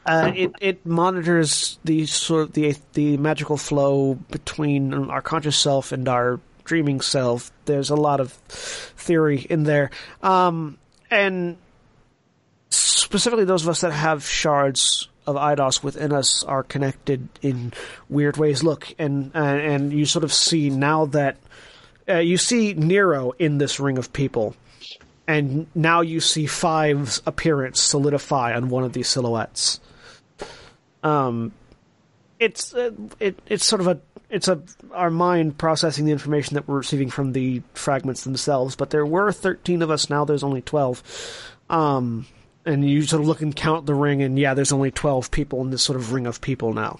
uh, 0.08 0.32
it 0.34 0.52
it 0.60 0.86
monitors 0.86 1.78
the 1.84 2.06
sort 2.06 2.42
of 2.42 2.52
the 2.54 2.74
the 2.94 3.18
magical 3.18 3.58
flow 3.58 4.14
between 4.14 4.94
our 5.10 5.20
conscious 5.20 5.58
self 5.58 5.92
and 5.92 6.08
our 6.08 6.40
dreaming 6.64 7.02
self. 7.02 7.52
There's 7.66 7.90
a 7.90 7.94
lot 7.94 8.18
of 8.20 8.32
theory 8.32 9.46
in 9.50 9.64
there, 9.64 9.90
um, 10.22 10.78
and 11.10 11.58
specifically 12.70 13.44
those 13.44 13.64
of 13.64 13.68
us 13.68 13.82
that 13.82 13.92
have 13.92 14.24
shards 14.26 15.08
of 15.26 15.36
IDOS 15.36 15.82
within 15.82 16.14
us 16.14 16.42
are 16.42 16.62
connected 16.62 17.28
in 17.42 17.74
weird 18.08 18.38
ways. 18.38 18.62
Look, 18.62 18.94
and 18.98 19.30
and, 19.34 19.92
you 19.92 20.06
sort 20.06 20.24
of 20.24 20.32
see 20.32 20.70
now 20.70 21.04
that 21.06 21.36
uh, 22.08 22.14
you 22.14 22.38
see 22.38 22.72
Nero 22.72 23.32
in 23.32 23.58
this 23.58 23.78
ring 23.78 23.98
of 23.98 24.12
people. 24.14 24.56
And 25.26 25.66
now 25.74 26.00
you 26.00 26.20
see 26.20 26.46
Five's 26.46 27.20
appearance 27.26 27.82
solidify 27.82 28.54
on 28.54 28.70
one 28.70 28.84
of 28.84 28.94
these 28.94 29.08
silhouettes 29.08 29.78
um, 31.02 31.52
it's 32.38 32.74
uh, 32.74 32.90
it 33.18 33.38
it's 33.46 33.64
sort 33.64 33.80
of 33.80 33.86
a 33.86 34.00
it's 34.30 34.48
a 34.48 34.62
our 34.92 35.10
mind 35.10 35.58
processing 35.58 36.04
the 36.04 36.12
information 36.12 36.54
that 36.54 36.68
we're 36.68 36.78
receiving 36.78 37.10
from 37.10 37.32
the 37.32 37.62
fragments 37.74 38.24
themselves. 38.24 38.76
But 38.76 38.90
there 38.90 39.06
were 39.06 39.32
thirteen 39.32 39.82
of 39.82 39.90
us. 39.90 40.10
Now 40.10 40.24
there's 40.24 40.42
only 40.44 40.62
twelve. 40.62 41.02
Um, 41.70 42.26
and 42.64 42.88
you 42.88 43.02
sort 43.02 43.22
of 43.22 43.28
look 43.28 43.40
and 43.40 43.54
count 43.54 43.86
the 43.86 43.94
ring, 43.94 44.22
and 44.22 44.38
yeah, 44.38 44.54
there's 44.54 44.72
only 44.72 44.90
twelve 44.90 45.30
people 45.30 45.60
in 45.62 45.70
this 45.70 45.82
sort 45.82 45.96
of 45.96 46.12
ring 46.12 46.26
of 46.26 46.40
people 46.40 46.72
now. 46.72 46.98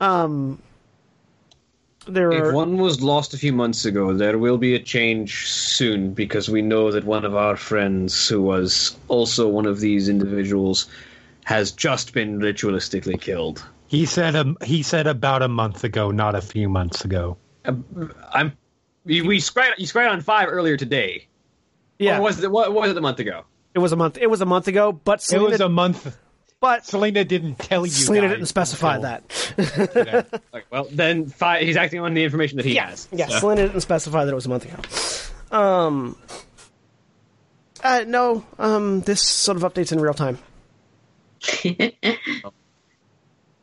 Um, 0.00 0.60
there 2.06 2.28
are 2.28 2.48
If 2.48 2.54
one 2.54 2.76
was 2.76 3.02
lost 3.02 3.34
a 3.34 3.38
few 3.38 3.52
months 3.52 3.84
ago, 3.84 4.12
there 4.14 4.38
will 4.38 4.58
be 4.58 4.74
a 4.74 4.78
change 4.78 5.48
soon 5.48 6.12
because 6.12 6.48
we 6.48 6.62
know 6.62 6.90
that 6.92 7.04
one 7.04 7.24
of 7.24 7.34
our 7.34 7.56
friends, 7.56 8.28
who 8.28 8.42
was 8.42 8.96
also 9.08 9.48
one 9.48 9.66
of 9.66 9.80
these 9.80 10.08
individuals, 10.08 10.86
has 11.44 11.70
just 11.72 12.12
been 12.12 12.40
ritualistically 12.40 13.20
killed. 13.20 13.64
He 13.86 14.06
said 14.06 14.34
um, 14.34 14.56
he 14.64 14.82
said 14.82 15.06
about 15.06 15.42
a 15.42 15.48
month 15.48 15.84
ago, 15.84 16.10
not 16.10 16.34
a 16.34 16.40
few 16.40 16.68
months 16.68 17.04
ago. 17.04 17.36
I'm. 17.64 18.56
We, 19.04 19.20
we 19.22 19.38
scryed, 19.38 19.72
you 19.78 19.86
scryed 19.86 20.10
on 20.10 20.20
five 20.22 20.48
earlier 20.48 20.76
today. 20.78 21.28
yeah, 21.98 22.18
Or 22.18 22.22
was 22.22 22.42
it? 22.42 22.50
What 22.50 22.72
was 22.72 22.90
it 22.90 22.96
a 22.96 23.00
month 23.02 23.18
ago? 23.20 23.44
it 23.74 23.78
was 23.78 23.92
a 23.92 23.96
month. 23.96 24.16
It 24.18 24.28
was 24.28 24.40
a 24.40 24.46
month 24.46 24.68
ago, 24.68 24.92
but 24.92 25.24
It 25.32 25.38
was 25.38 25.60
a 25.60 25.68
month. 25.68 26.16
but 26.60 26.86
Selina 26.86 27.24
didn't 27.24 27.58
tell 27.58 27.84
you. 27.84 27.92
Selina 27.92 28.28
didn't 28.28 28.46
specify 28.46 28.96
until 28.96 29.10
that. 29.10 29.88
today. 29.92 30.24
Like, 30.52 30.64
well, 30.70 30.86
then 30.90 31.26
five. 31.26 31.60
He's 31.62 31.76
acting 31.76 32.00
on 32.00 32.14
the 32.14 32.24
information 32.24 32.56
that 32.56 32.64
he 32.66 32.74
Yeah, 32.74 32.88
has. 32.90 33.06
yeah. 33.12 33.28
So- 33.28 33.40
Selina 33.40 33.66
didn't 33.68 33.82
specify 33.82 34.24
that 34.24 34.30
it 34.32 34.34
was 34.34 34.46
a 34.46 34.48
month 34.48 34.64
ago. 34.64 35.56
Um, 35.56 36.16
uh, 37.82 38.04
no, 38.06 38.44
um, 38.58 39.00
this 39.02 39.20
sort 39.22 39.56
of 39.62 39.62
updates 39.70 39.92
in 39.92 40.00
real 40.00 40.14
time. 40.14 40.38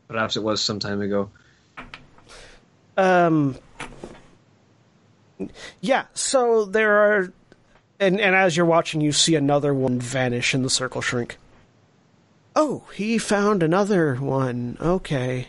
Perhaps 0.07 0.35
it 0.35 0.43
was 0.43 0.61
some 0.61 0.79
time 0.79 1.01
ago. 1.01 1.29
Um, 2.97 3.57
yeah. 5.79 6.05
So 6.13 6.65
there 6.65 6.91
are, 6.97 7.33
and 7.99 8.19
and 8.19 8.35
as 8.35 8.57
you're 8.57 8.65
watching, 8.65 9.01
you 9.01 9.11
see 9.11 9.35
another 9.35 9.73
one 9.73 9.99
vanish 9.99 10.53
in 10.53 10.63
the 10.63 10.69
circle 10.69 11.01
shrink. 11.01 11.37
Oh, 12.55 12.83
he 12.93 13.17
found 13.17 13.63
another 13.63 14.15
one. 14.15 14.77
Okay. 14.81 15.47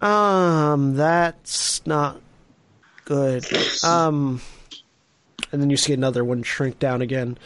Um, 0.00 0.96
that's 0.96 1.86
not 1.86 2.20
good. 3.04 3.46
Um, 3.84 4.40
and 5.52 5.62
then 5.62 5.70
you 5.70 5.76
see 5.76 5.92
another 5.92 6.24
one 6.24 6.42
shrink 6.42 6.78
down 6.78 7.02
again. 7.02 7.38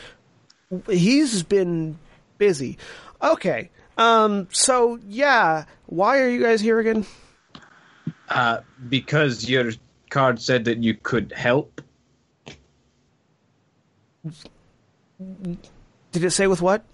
He's 0.88 1.42
been 1.42 1.98
busy. 2.38 2.78
Okay. 3.22 3.70
Um, 3.96 4.48
so 4.50 4.98
yeah, 5.06 5.64
why 5.86 6.20
are 6.20 6.28
you 6.28 6.42
guys 6.42 6.60
here 6.60 6.78
again? 6.80 7.06
Uh, 8.28 8.60
because 8.88 9.48
your 9.48 9.72
card 10.10 10.40
said 10.40 10.64
that 10.64 10.78
you 10.78 10.94
could 10.94 11.32
help. 11.32 11.80
Did 16.12 16.24
it 16.24 16.30
say 16.30 16.46
with 16.46 16.62
what? 16.62 16.84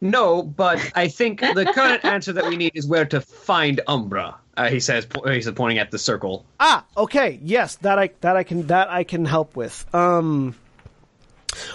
No, 0.00 0.42
but 0.42 0.80
I 0.96 1.06
think 1.08 1.40
the 1.40 1.70
current 1.74 2.04
answer 2.04 2.32
that 2.32 2.46
we 2.46 2.56
need 2.56 2.72
is 2.74 2.86
where 2.86 3.04
to 3.06 3.20
find 3.20 3.80
Umbra. 3.86 4.36
Uh, 4.56 4.68
he 4.68 4.80
says. 4.80 5.06
po- 5.06 5.28
He 5.30 5.40
pointing 5.52 5.78
at 5.78 5.90
the 5.90 5.98
circle. 5.98 6.44
Ah, 6.58 6.84
okay. 6.96 7.38
Yes, 7.42 7.76
that 7.76 7.98
I 7.98 8.10
that 8.20 8.36
I 8.36 8.42
can 8.42 8.66
that 8.66 8.90
I 8.90 9.04
can 9.04 9.24
help 9.24 9.54
with. 9.56 9.86
Um 9.94 10.56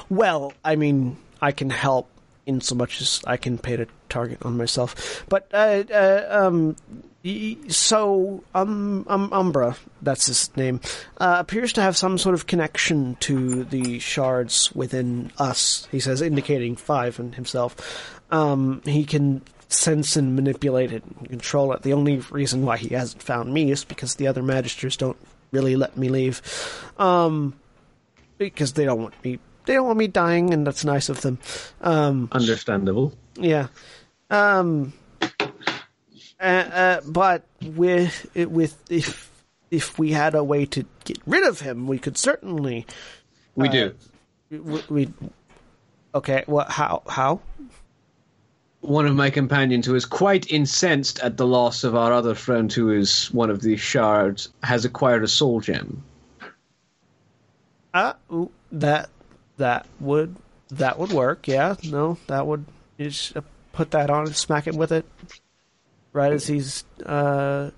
well, 0.10 0.54
I 0.66 0.76
mean, 0.76 1.18
I 1.42 1.52
can 1.52 1.70
help 1.70 2.10
in 2.46 2.62
so 2.62 2.76
much 2.76 3.02
as 3.02 3.22
I 3.26 3.38
can 3.38 3.58
pay 3.58 3.76
a 3.76 3.88
target 4.10 4.40
on 4.44 4.58
myself. 4.58 5.26
But 5.30 5.50
uh, 5.54 5.84
uh 5.92 6.28
um 6.30 6.76
so 7.68 8.44
um, 8.56 9.06
um 9.10 9.34
Umbra, 9.34 9.76
that's 10.02 10.28
his 10.28 10.56
name, 10.56 10.80
uh, 11.18 11.38
appears 11.40 11.74
to 11.74 11.82
have 11.82 11.98
some 11.98 12.18
sort 12.18 12.36
of 12.36 12.48
connection 12.48 13.16
to 13.22 13.64
the 13.66 14.00
shards 14.00 14.72
within 14.74 15.32
us. 15.38 15.88
He 15.92 16.00
says, 16.00 16.22
indicating 16.22 16.76
five 16.76 17.20
and 17.20 17.36
himself. 17.36 18.22
Um, 18.32 18.82
he 18.86 19.04
can 19.06 19.42
sense 19.70 20.16
and 20.16 20.36
manipulate 20.36 20.94
it 20.94 21.04
and 21.04 21.30
control 21.30 21.74
it. 21.74 21.82
The 21.82 21.94
only 21.94 22.18
reason 22.32 22.66
why 22.66 22.78
he 22.78 22.90
hasn't 22.90 23.24
found 23.24 23.54
me 23.54 23.72
is 23.72 23.84
because 23.84 24.16
the 24.16 24.28
other 24.28 24.42
magisters 24.42 24.98
don't 24.98 25.18
really 25.52 25.76
let 25.76 25.98
me 25.98 26.10
leave. 26.10 26.42
Um, 26.98 27.54
because 28.38 28.74
they 28.74 28.86
don't 28.86 29.02
want 29.02 29.24
me. 29.24 29.40
They 29.66 29.74
don't 29.74 29.86
want 29.86 29.98
me 29.98 30.08
dying, 30.08 30.54
and 30.54 30.66
that's 30.66 30.86
nice 30.86 31.10
of 31.10 31.22
them. 31.22 31.40
Um, 31.82 32.30
Understandable. 32.32 33.14
yeah. 33.36 33.68
Um. 34.30 34.94
Uh, 36.40 36.44
uh, 36.44 37.02
but 37.06 37.44
with 37.62 38.30
with 38.36 38.78
if 38.90 39.32
if 39.72 39.98
we 39.98 40.12
had 40.12 40.36
a 40.36 40.44
way 40.44 40.66
to 40.66 40.86
get 41.04 41.18
rid 41.26 41.44
of 41.44 41.62
him, 41.62 41.88
we 41.88 41.98
could 42.00 42.18
certainly. 42.18 42.86
We 43.56 43.70
do. 43.70 43.96
We, 44.50 44.84
we 44.90 45.14
okay. 46.14 46.44
What? 46.46 46.70
How? 46.70 47.02
How? 47.08 47.42
One 48.82 49.08
of 49.08 49.16
my 49.16 49.30
companions, 49.30 49.86
who 49.86 49.96
is 49.96 50.06
quite 50.06 50.52
incensed 50.52 51.20
at 51.20 51.38
the 51.38 51.48
loss 51.48 51.84
of 51.84 51.96
our 51.96 52.14
other 52.14 52.36
friend, 52.36 52.72
who 52.72 52.92
is 52.92 53.28
one 53.34 53.50
of 53.50 53.62
these 53.62 53.80
shards, 53.82 54.50
has 54.64 54.86
acquired 54.86 55.24
a 55.24 55.28
soul 55.28 55.60
gem. 55.60 56.04
Uh, 57.94 58.14
that 58.72 59.10
that 59.58 59.88
would 60.00 60.36
that 60.70 61.00
would 61.00 61.12
work. 61.12 61.48
Yeah. 61.48 61.76
No, 61.84 62.18
that 62.28 62.46
would 62.46 62.66
uh, 63.00 63.42
put 63.78 63.92
that 63.92 64.10
on 64.10 64.26
and 64.26 64.36
smack 64.36 64.66
him 64.68 64.76
with 64.76 64.92
it 64.92 65.06
right 66.14 66.32
as 66.34 66.48
he's 66.48 66.84
uh 67.06 67.70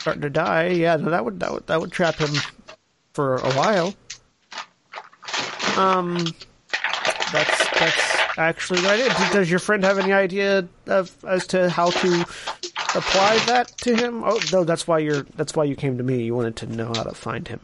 starting 0.00 0.22
to 0.22 0.30
die. 0.30 0.68
Yeah. 0.68 0.96
No, 0.96 1.10
that 1.10 1.24
would 1.24 1.40
that 1.40 1.52
would 1.52 1.66
that 1.68 1.80
would 1.80 1.92
trap 1.92 2.16
him 2.16 2.34
for 3.14 3.36
a 3.36 3.52
while. 3.52 3.94
Um, 5.76 6.16
that's 7.32 7.78
that's 7.78 8.16
actually 8.38 8.80
right. 8.82 8.98
Does- 9.06 9.30
Does 9.32 9.50
your 9.50 9.58
friend 9.60 9.84
have 9.84 9.98
any 9.98 10.12
idea 10.12 10.66
of 10.86 11.14
as 11.24 11.46
to 11.48 11.68
how 11.68 11.90
to 11.90 12.20
apply 12.94 13.38
that 13.46 13.68
to 13.78 13.94
him? 13.94 14.22
Oh, 14.24 14.40
no, 14.52 14.64
that's 14.64 14.86
why 14.88 14.98
you're 15.00 15.26
that's 15.36 15.54
why 15.54 15.64
you 15.64 15.76
came 15.76 15.98
to 15.98 16.04
me. 16.04 16.22
You 16.24 16.34
wanted 16.34 16.56
to 16.56 16.66
know 16.66 16.88
how 16.88 17.02
to 17.02 17.14
find 17.14 17.46
him. 17.46 17.60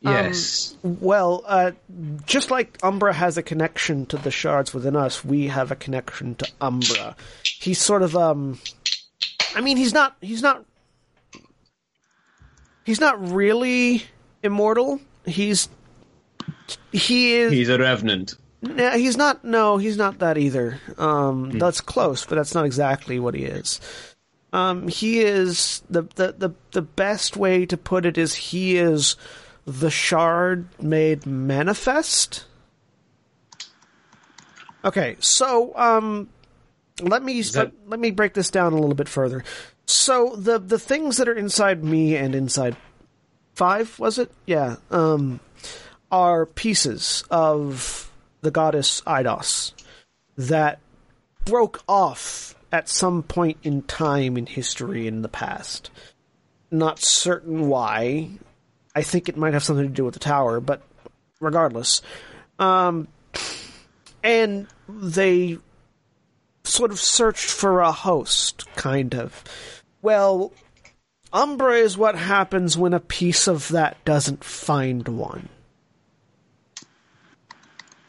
Yes. 0.00 0.76
Well, 0.82 1.42
uh, 1.46 1.72
just 2.24 2.50
like 2.50 2.78
Umbra 2.82 3.12
has 3.12 3.36
a 3.36 3.42
connection 3.42 4.06
to 4.06 4.16
the 4.16 4.30
shards 4.30 4.72
within 4.72 4.94
us, 4.94 5.24
we 5.24 5.48
have 5.48 5.72
a 5.72 5.76
connection 5.76 6.36
to 6.36 6.48
Umbra. 6.60 7.16
He's 7.42 7.80
sort 7.80 8.02
of 8.02 8.14
um, 8.14 8.58
I 9.54 9.60
mean, 9.60 9.76
he's 9.76 9.92
not. 9.92 10.16
He's 10.20 10.42
not. 10.42 10.64
He's 12.84 13.00
not 13.00 13.32
really 13.32 14.04
immortal. 14.42 15.00
He's. 15.26 15.68
He 16.92 17.34
is. 17.34 17.52
He's 17.52 17.68
a 17.68 17.78
revenant. 17.78 18.34
No, 18.62 18.90
he's 18.92 19.16
not. 19.16 19.44
No, 19.44 19.78
he's 19.78 19.96
not 19.96 20.18
that 20.20 20.38
either. 20.38 20.80
Um, 20.96 21.58
That's 21.58 21.80
close, 21.80 22.24
but 22.24 22.34
that's 22.36 22.54
not 22.54 22.66
exactly 22.66 23.20
what 23.20 23.34
he 23.34 23.44
is. 23.44 23.80
Um, 24.52 24.88
he 24.88 25.20
is 25.20 25.82
the, 25.90 26.02
the 26.14 26.34
the 26.38 26.50
the 26.72 26.82
best 26.82 27.36
way 27.36 27.66
to 27.66 27.76
put 27.76 28.06
it 28.06 28.16
is 28.16 28.34
he 28.34 28.78
is 28.78 29.16
the 29.68 29.90
shard 29.90 30.66
made 30.82 31.26
manifest. 31.26 32.46
Okay, 34.82 35.16
so 35.20 35.76
um, 35.76 36.28
let 37.02 37.22
me 37.22 37.42
that- 37.42 37.54
let, 37.54 37.72
let 37.88 38.00
me 38.00 38.10
break 38.10 38.32
this 38.32 38.50
down 38.50 38.72
a 38.72 38.76
little 38.76 38.94
bit 38.94 39.08
further. 39.08 39.44
So 39.86 40.34
the 40.36 40.58
the 40.58 40.78
things 40.78 41.18
that 41.18 41.28
are 41.28 41.34
inside 41.36 41.84
me 41.84 42.16
and 42.16 42.34
inside 42.34 42.76
five 43.54 43.98
was 43.98 44.18
it? 44.18 44.30
Yeah. 44.46 44.76
Um, 44.90 45.40
are 46.10 46.46
pieces 46.46 47.24
of 47.30 48.10
the 48.40 48.50
goddess 48.50 49.02
Idos 49.02 49.72
that 50.36 50.78
broke 51.44 51.82
off 51.86 52.54
at 52.72 52.88
some 52.88 53.22
point 53.22 53.58
in 53.62 53.82
time 53.82 54.38
in 54.38 54.46
history 54.46 55.06
in 55.06 55.20
the 55.20 55.28
past. 55.28 55.90
Not 56.70 57.00
certain 57.00 57.68
why. 57.68 58.30
I 58.98 59.02
think 59.02 59.28
it 59.28 59.36
might 59.36 59.52
have 59.52 59.62
something 59.62 59.86
to 59.86 59.94
do 59.94 60.04
with 60.04 60.14
the 60.14 60.20
tower, 60.20 60.58
but 60.58 60.82
regardless. 61.38 62.02
Um, 62.58 63.06
and 64.24 64.66
they 64.88 65.58
sort 66.64 66.90
of 66.90 66.98
searched 66.98 67.48
for 67.48 67.78
a 67.78 67.92
host, 67.92 68.66
kind 68.74 69.14
of. 69.14 69.44
Well, 70.02 70.52
Umbra 71.32 71.74
is 71.74 71.96
what 71.96 72.16
happens 72.16 72.76
when 72.76 72.92
a 72.92 72.98
piece 72.98 73.46
of 73.46 73.68
that 73.68 74.04
doesn't 74.04 74.42
find 74.42 75.06
one. 75.06 75.48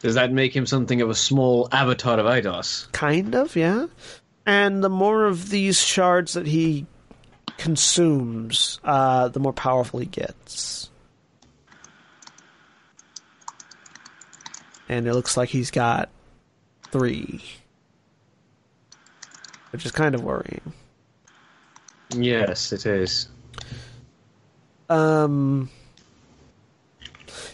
Does 0.00 0.16
that 0.16 0.32
make 0.32 0.56
him 0.56 0.66
something 0.66 1.02
of 1.02 1.08
a 1.08 1.14
small 1.14 1.68
avatar 1.70 2.18
of 2.18 2.26
Eidos? 2.26 2.90
Kind 2.90 3.36
of, 3.36 3.54
yeah. 3.54 3.86
And 4.44 4.82
the 4.82 4.90
more 4.90 5.26
of 5.26 5.50
these 5.50 5.80
shards 5.80 6.32
that 6.32 6.48
he 6.48 6.84
consumes, 7.60 8.80
uh, 8.82 9.28
the 9.28 9.38
more 9.38 9.52
powerful 9.52 10.00
he 10.00 10.06
gets. 10.06 10.88
And 14.88 15.06
it 15.06 15.12
looks 15.12 15.36
like 15.36 15.50
he's 15.50 15.70
got 15.70 16.08
three. 16.90 17.42
Which 19.72 19.84
is 19.84 19.92
kind 19.92 20.14
of 20.14 20.24
worrying. 20.24 20.72
Yes, 22.16 22.72
it 22.72 22.86
is. 22.86 23.28
Um. 24.88 25.68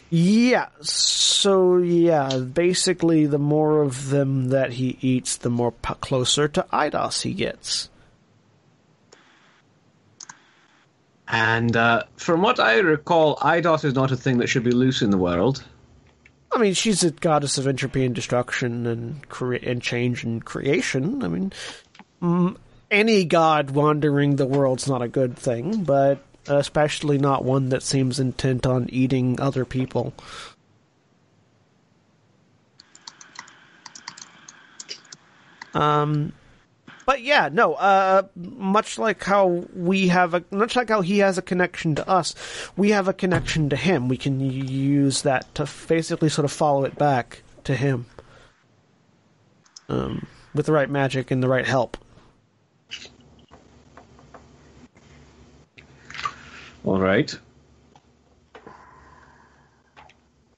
Yeah. 0.08 0.68
So 0.80 1.78
yeah, 1.78 2.38
basically, 2.38 3.26
the 3.26 3.38
more 3.38 3.82
of 3.82 4.08
them 4.08 4.50
that 4.50 4.72
he 4.74 4.96
eats, 5.00 5.36
the 5.36 5.50
more 5.50 5.72
p- 5.72 5.94
closer 6.00 6.46
to 6.48 6.64
Idos 6.72 7.22
he 7.22 7.34
gets. 7.34 7.90
And 11.28 11.76
uh, 11.76 12.04
from 12.16 12.42
what 12.42 12.60
I 12.60 12.78
recall, 12.78 13.36
Eidos 13.36 13.84
is 13.84 13.94
not 13.94 14.12
a 14.12 14.16
thing 14.16 14.38
that 14.38 14.46
should 14.46 14.62
be 14.62 14.70
loose 14.70 15.02
in 15.02 15.10
the 15.10 15.18
world. 15.18 15.64
I 16.52 16.58
mean, 16.58 16.74
she's 16.74 17.02
a 17.02 17.10
goddess 17.10 17.58
of 17.58 17.66
entropy 17.66 18.04
and 18.04 18.14
destruction 18.14 18.86
and 18.86 19.20
and 19.62 19.82
change 19.82 20.24
and 20.24 20.44
creation. 20.44 21.22
I 21.22 21.28
mean, 21.28 22.56
any 22.90 23.24
god 23.24 23.72
wandering 23.72 24.36
the 24.36 24.46
world's 24.46 24.88
not 24.88 25.02
a 25.02 25.08
good 25.08 25.36
thing, 25.36 25.84
but 25.84 26.18
especially 26.46 27.18
not 27.18 27.44
one 27.44 27.70
that 27.70 27.82
seems 27.82 28.20
intent 28.20 28.66
on 28.66 28.88
eating 28.90 29.40
other 29.40 29.64
people. 29.64 30.14
Um, 35.74 36.32
but 37.06 37.22
yeah, 37.22 37.48
no. 37.50 37.74
Uh, 37.74 38.24
much 38.34 38.98
like 38.98 39.22
how 39.22 39.64
we 39.74 40.08
have 40.08 40.34
a, 40.34 40.44
much 40.50 40.74
like 40.74 40.88
how 40.88 41.00
he 41.00 41.18
has 41.18 41.38
a 41.38 41.42
connection 41.42 41.94
to 41.94 42.08
us, 42.08 42.34
we 42.76 42.90
have 42.90 43.06
a 43.06 43.12
connection 43.12 43.70
to 43.70 43.76
him. 43.76 44.08
We 44.08 44.16
can 44.16 44.40
use 44.40 45.22
that 45.22 45.54
to 45.54 45.68
basically 45.88 46.28
sort 46.28 46.44
of 46.44 46.52
follow 46.52 46.84
it 46.84 46.98
back 46.98 47.42
to 47.64 47.76
him, 47.76 48.06
um, 49.88 50.26
with 50.52 50.66
the 50.66 50.72
right 50.72 50.90
magic 50.90 51.30
and 51.30 51.42
the 51.42 51.48
right 51.48 51.66
help. 51.66 51.96
All 56.84 57.00
right. 57.00 57.36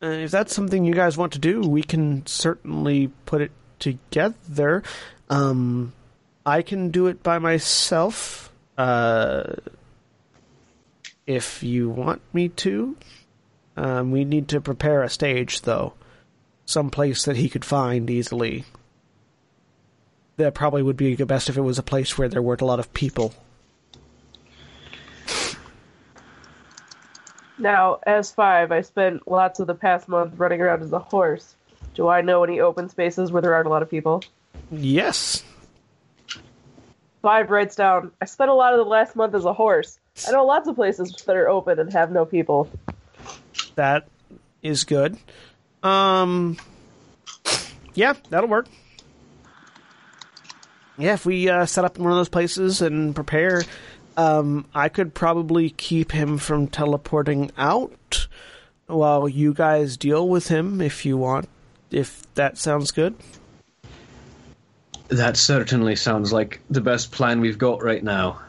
Uh, 0.03 0.07
if 0.07 0.31
that's 0.31 0.55
something 0.55 0.85
you 0.85 0.95
guys 0.95 1.17
want 1.17 1.33
to 1.33 1.39
do, 1.39 1.61
we 1.61 1.83
can 1.83 2.25
certainly 2.27 3.11
put 3.27 3.41
it 3.43 3.51
together. 3.81 4.83
Um, 5.29 5.93
I 6.49 6.63
can 6.63 6.91
do 6.91 7.09
it 7.09 7.23
by 7.23 7.39
myself. 7.39 8.51
Uh, 8.79 9.53
if 11.27 11.63
you 11.63 11.91
want 11.91 12.23
me 12.33 12.49
to, 12.49 12.97
um, 13.77 14.11
we 14.13 14.25
need 14.25 14.49
to 14.49 14.61
prepare 14.63 15.03
a 15.03 15.11
stage, 15.11 15.61
though, 15.61 15.93
some 16.65 16.89
place 16.89 17.27
that 17.27 17.37
he 17.37 17.51
could 17.51 17.67
find 17.67 18.09
easily. 18.09 18.65
That 20.39 20.55
probably 20.55 20.83
would 20.83 20.97
be 20.97 21.17
best 21.17 21.51
if 21.51 21.59
it 21.59 21.61
was 21.61 21.79
a 21.79 21.83
place 21.83 22.17
where 22.17 22.31
there 22.31 22.41
weren't 22.41 22.63
a 22.63 22.65
lot 22.65 22.81
of 22.81 22.95
people. 22.95 23.35
Now, 27.59 27.99
as 28.07 28.31
five, 28.31 28.73
I 28.73 28.81
spent 28.81 29.29
lots 29.29 29.61
of 29.61 29.67
the 29.67 29.75
past 29.75 30.09
month 30.09 30.33
running 30.39 30.63
around 30.63 30.83
as 30.83 30.93
a 30.95 30.99
horse. 30.99 31.57
Do 31.93 32.09
I 32.09 32.23
know 32.23 32.43
any 32.43 32.61
open 32.61 32.89
spaces 32.89 33.31
where 33.31 33.43
there 33.43 33.53
aren't 33.53 33.67
a 33.67 33.71
lot 33.71 33.83
of 33.83 33.91
people? 33.91 34.23
Yes, 34.71 35.43
Five 37.23 37.51
writes 37.51 37.75
down, 37.75 38.13
I 38.21 38.27
spent 38.27 38.51
a 38.51 38.55
lot 38.55 38.73
of 38.75 38.79
the 38.79 38.85
last 38.85 39.17
month 39.17 39.35
as 39.35 39.45
a 39.45 39.53
horse. 39.53 39.99
I 40.27 40.33
know 40.33 40.45
lots 40.45 40.69
of 40.69 40.77
places 40.77 41.13
that 41.27 41.37
are 41.37 41.49
open 41.49 41.79
and 41.79 41.93
have 41.93 42.11
no 42.11 42.25
people. 42.25 42.71
that 43.75 44.09
is 44.63 44.85
good. 44.85 45.17
Um, 45.83 46.57
yeah, 47.95 48.15
that'll 48.31 48.49
work. 48.49 48.67
Yeah, 50.97 51.15
if 51.15 51.25
we 51.25 51.49
uh, 51.49 51.67
set 51.67 51.85
up 51.85 51.97
in 51.97 52.03
one 52.03 52.13
of 52.13 52.19
those 52.19 52.29
places 52.29 52.83
and 52.83 53.15
prepare, 53.15 53.63
um, 54.17 54.67
I 54.75 54.89
could 54.89 55.15
probably 55.15 55.71
keep 55.71 56.11
him 56.11 56.39
from 56.39 56.67
teleporting 56.67 57.53
out 57.57 58.27
while 58.87 59.29
you 59.29 59.55
guys 59.55 59.97
deal 59.97 60.29
with 60.29 60.49
him 60.49 60.81
if 60.81 61.07
you 61.07 61.17
want. 61.17 61.49
If 61.91 62.23
that 62.35 62.59
sounds 62.59 62.91
good. 62.91 63.15
That 65.09 65.37
certainly 65.37 65.97
sounds 65.97 66.33
like 66.33 66.61
the 66.69 66.81
best 66.81 67.13
plan 67.13 67.41
we've 67.41 67.59
got 67.59 67.83
right 67.83 68.03
now. 68.03 68.41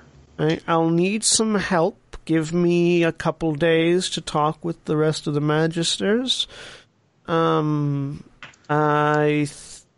I'll 0.67 0.89
need 0.89 1.23
some 1.23 1.55
help. 1.55 2.17
Give 2.25 2.53
me 2.53 3.03
a 3.03 3.11
couple 3.11 3.55
days 3.55 4.09
to 4.11 4.21
talk 4.21 4.63
with 4.63 4.83
the 4.85 4.95
rest 4.95 5.27
of 5.27 5.33
the 5.33 5.41
magisters. 5.41 6.47
Um, 7.27 8.23
I 8.69 9.47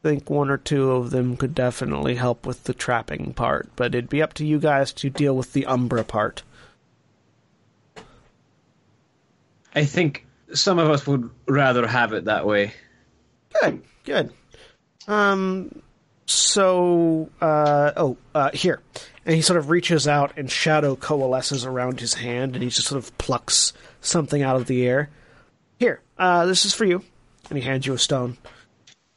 think 0.01 0.29
one 0.29 0.49
or 0.49 0.57
two 0.57 0.91
of 0.91 1.11
them 1.11 1.37
could 1.37 1.53
definitely 1.53 2.15
help 2.15 2.45
with 2.45 2.63
the 2.63 2.73
trapping 2.73 3.33
part, 3.33 3.69
but 3.75 3.93
it'd 3.93 4.09
be 4.09 4.21
up 4.21 4.33
to 4.35 4.45
you 4.45 4.59
guys 4.59 4.93
to 4.93 5.09
deal 5.09 5.35
with 5.35 5.53
the 5.53 5.65
Umbra 5.65 6.03
part. 6.03 6.43
I 9.75 9.85
think 9.85 10.25
some 10.53 10.79
of 10.79 10.89
us 10.89 11.05
would 11.07 11.29
rather 11.47 11.85
have 11.87 12.13
it 12.13 12.25
that 12.25 12.45
way. 12.45 12.73
Good, 13.61 13.83
good. 14.03 14.33
Um, 15.07 15.81
so, 16.31 17.29
uh, 17.41 17.91
oh, 17.95 18.17
uh, 18.33 18.51
here. 18.53 18.81
And 19.25 19.35
he 19.35 19.41
sort 19.41 19.57
of 19.57 19.69
reaches 19.69 20.07
out 20.07 20.37
and 20.37 20.49
shadow 20.49 20.95
coalesces 20.95 21.65
around 21.65 21.99
his 21.99 22.15
hand 22.15 22.55
and 22.55 22.63
he 22.63 22.69
just 22.69 22.87
sort 22.87 23.03
of 23.03 23.15
plucks 23.17 23.73
something 24.01 24.41
out 24.41 24.55
of 24.55 24.67
the 24.67 24.87
air. 24.87 25.09
Here, 25.79 26.01
uh, 26.17 26.45
this 26.45 26.65
is 26.65 26.73
for 26.73 26.85
you. 26.85 27.03
And 27.49 27.57
he 27.57 27.63
hands 27.63 27.85
you 27.85 27.93
a 27.93 27.99
stone. 27.99 28.37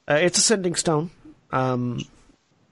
Uh, 0.09 0.15
it's 0.15 0.39
a 0.39 0.43
sending 0.43 0.75
stone. 0.75 1.11
Um, 1.51 2.05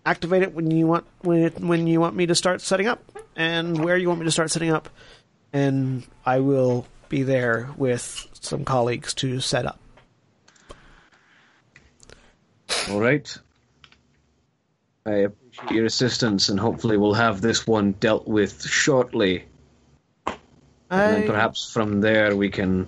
activate 0.04 0.42
it 0.42 0.54
when 0.54 0.70
you 0.70 0.86
want 0.86 1.04
when 1.22 1.44
it, 1.44 1.60
when 1.60 1.86
you 1.86 2.00
want 2.00 2.16
me 2.16 2.26
to 2.26 2.34
start 2.34 2.60
setting 2.60 2.88
up 2.88 3.00
and 3.36 3.82
where 3.82 3.96
you 3.96 4.08
want 4.08 4.20
me 4.20 4.26
to 4.26 4.32
start 4.32 4.50
setting 4.50 4.70
up, 4.70 4.88
and 5.52 6.04
I 6.26 6.40
will 6.40 6.86
be 7.08 7.22
there 7.22 7.70
with 7.76 8.26
some 8.40 8.64
colleagues 8.64 9.14
to 9.14 9.40
set 9.40 9.66
up. 9.66 9.78
All 12.90 13.00
right. 13.00 13.38
I 15.04 15.10
appreciate 15.10 15.70
your 15.72 15.84
assistance, 15.84 16.48
and 16.48 16.60
hopefully 16.60 16.96
we'll 16.96 17.14
have 17.14 17.40
this 17.40 17.66
one 17.66 17.92
dealt 17.92 18.26
with 18.26 18.62
shortly. 18.62 19.44
And 20.26 20.36
then 20.90 21.26
perhaps 21.26 21.72
from 21.72 22.00
there 22.00 22.36
we 22.36 22.50
can 22.50 22.86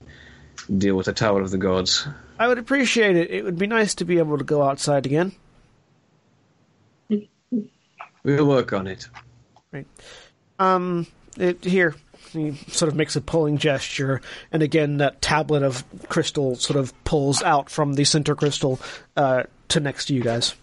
deal 0.77 0.95
with 0.95 1.07
the 1.07 1.13
Tower 1.13 1.41
of 1.41 1.51
the 1.51 1.59
Gods. 1.59 2.07
I 2.39 2.49
would 2.49 2.59
appreciate 2.59 3.17
it. 3.17 3.31
It 3.31 3.45
would 3.45 3.59
be 3.59 3.67
nice 3.67 3.95
to 3.97 4.05
be 4.05 4.19
able 4.19 4.39
to 4.39 4.45
go 4.45 4.63
outside 4.63 5.07
again. 5.07 5.33
We'll 8.23 8.47
work 8.47 8.73
on 8.73 8.87
it. 8.87 9.09
Right. 9.73 9.87
Um, 10.59 11.07
it, 11.37 11.65
here, 11.65 11.95
he 12.31 12.55
sort 12.69 12.91
of 12.91 12.97
makes 12.97 13.17
a 13.17 13.21
pulling 13.21 13.59
gesture, 13.59 14.21
and 14.53 14.63
again, 14.63 14.99
that 14.99 15.21
tablet 15.21 15.63
of 15.63 15.85
crystal 16.09 16.57
sort 16.57 16.79
of 16.79 16.93
pulls 17.05 17.43
out 17.43 17.69
from 17.71 17.95
the 17.95 18.05
center 18.05 18.35
crystal 18.35 18.81
uh, 19.17 19.45
to 19.69 19.81
next 19.81 20.07
to 20.07 20.15
you 20.15 20.23
guys. 20.23 20.55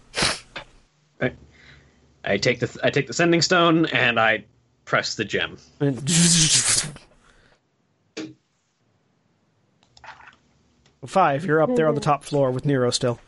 Right. 2.24 2.34
I 2.34 2.36
take 2.38 2.60
the 2.60 2.78
I 2.82 2.90
take 2.90 3.06
the 3.06 3.12
sending 3.12 3.42
stone 3.42 3.86
and 3.86 4.18
I 4.18 4.44
press 4.84 5.14
the 5.14 5.24
gem. 5.24 5.56
Five, 11.06 11.44
you're 11.44 11.60
up 11.60 11.74
there 11.74 11.88
on 11.88 11.96
the 11.96 12.00
top 12.00 12.22
floor 12.22 12.52
with 12.52 12.64
Nero 12.64 12.90
still. 12.90 13.18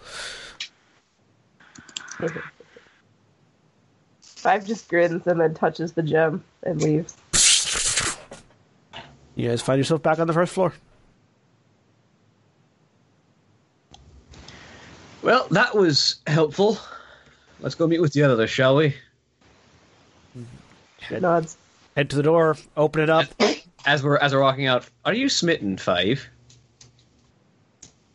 Five 4.21 4.65
just 4.67 4.89
grins 4.89 5.27
and 5.27 5.41
then 5.41 5.55
touches 5.55 5.93
the 5.93 6.03
gem 6.03 6.45
and 6.63 6.81
leaves. 6.81 7.17
You 9.35 9.49
guys 9.49 9.61
find 9.61 9.79
yourself 9.79 10.03
back 10.03 10.21
on 10.21 10.29
the 10.29 10.33
first 10.33 10.53
floor. 10.53 10.73
Well, 15.23 15.49
that 15.51 15.75
was 15.75 16.17
helpful. 16.27 16.79
Let's 17.65 17.77
go 17.77 17.87
meet 17.87 18.03
with 18.03 18.13
the 18.13 18.25
others, 18.25 18.51
shall 18.51 18.77
we? 18.77 18.95
Head, 21.01 21.23
Nods. 21.23 21.57
Head 21.97 22.11
to 22.11 22.17
the 22.17 22.23
door, 22.23 22.59
open 22.77 23.01
it 23.01 23.09
up. 23.09 23.25
As 23.87 24.03
we're 24.03 24.19
as 24.19 24.35
we're 24.35 24.43
walking 24.43 24.67
out, 24.67 24.87
are 25.07 25.15
you 25.15 25.31
smitten, 25.31 25.79
Five? 25.79 26.29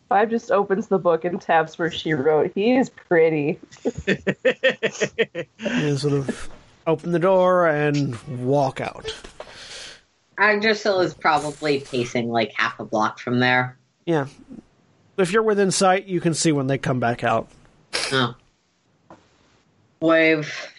Five 0.07 0.29
just 0.29 0.51
opens 0.51 0.87
the 0.87 0.99
book 0.99 1.25
and 1.25 1.41
taps 1.41 1.79
where 1.79 1.89
she 1.89 2.13
wrote. 2.13 2.51
He 2.53 2.75
is 2.75 2.91
pretty. 2.91 3.59
You 5.59 5.97
sort 5.97 6.13
of 6.13 6.49
open 6.85 7.11
the 7.11 7.17
door 7.17 7.67
and 7.67 8.15
walk 8.45 8.79
out. 8.79 9.11
Agdrisal 10.37 11.03
is 11.03 11.15
probably 11.15 11.79
pacing 11.79 12.29
like 12.29 12.51
half 12.53 12.79
a 12.79 12.85
block 12.85 13.17
from 13.17 13.39
there. 13.39 13.79
Yeah. 14.05 14.27
If 15.17 15.31
you're 15.31 15.41
within 15.41 15.71
sight, 15.71 16.05
you 16.05 16.21
can 16.21 16.35
see 16.35 16.51
when 16.51 16.67
they 16.67 16.77
come 16.77 16.99
back 16.99 17.23
out. 17.23 17.49
Oh. 18.11 18.35
Wave 20.01 20.73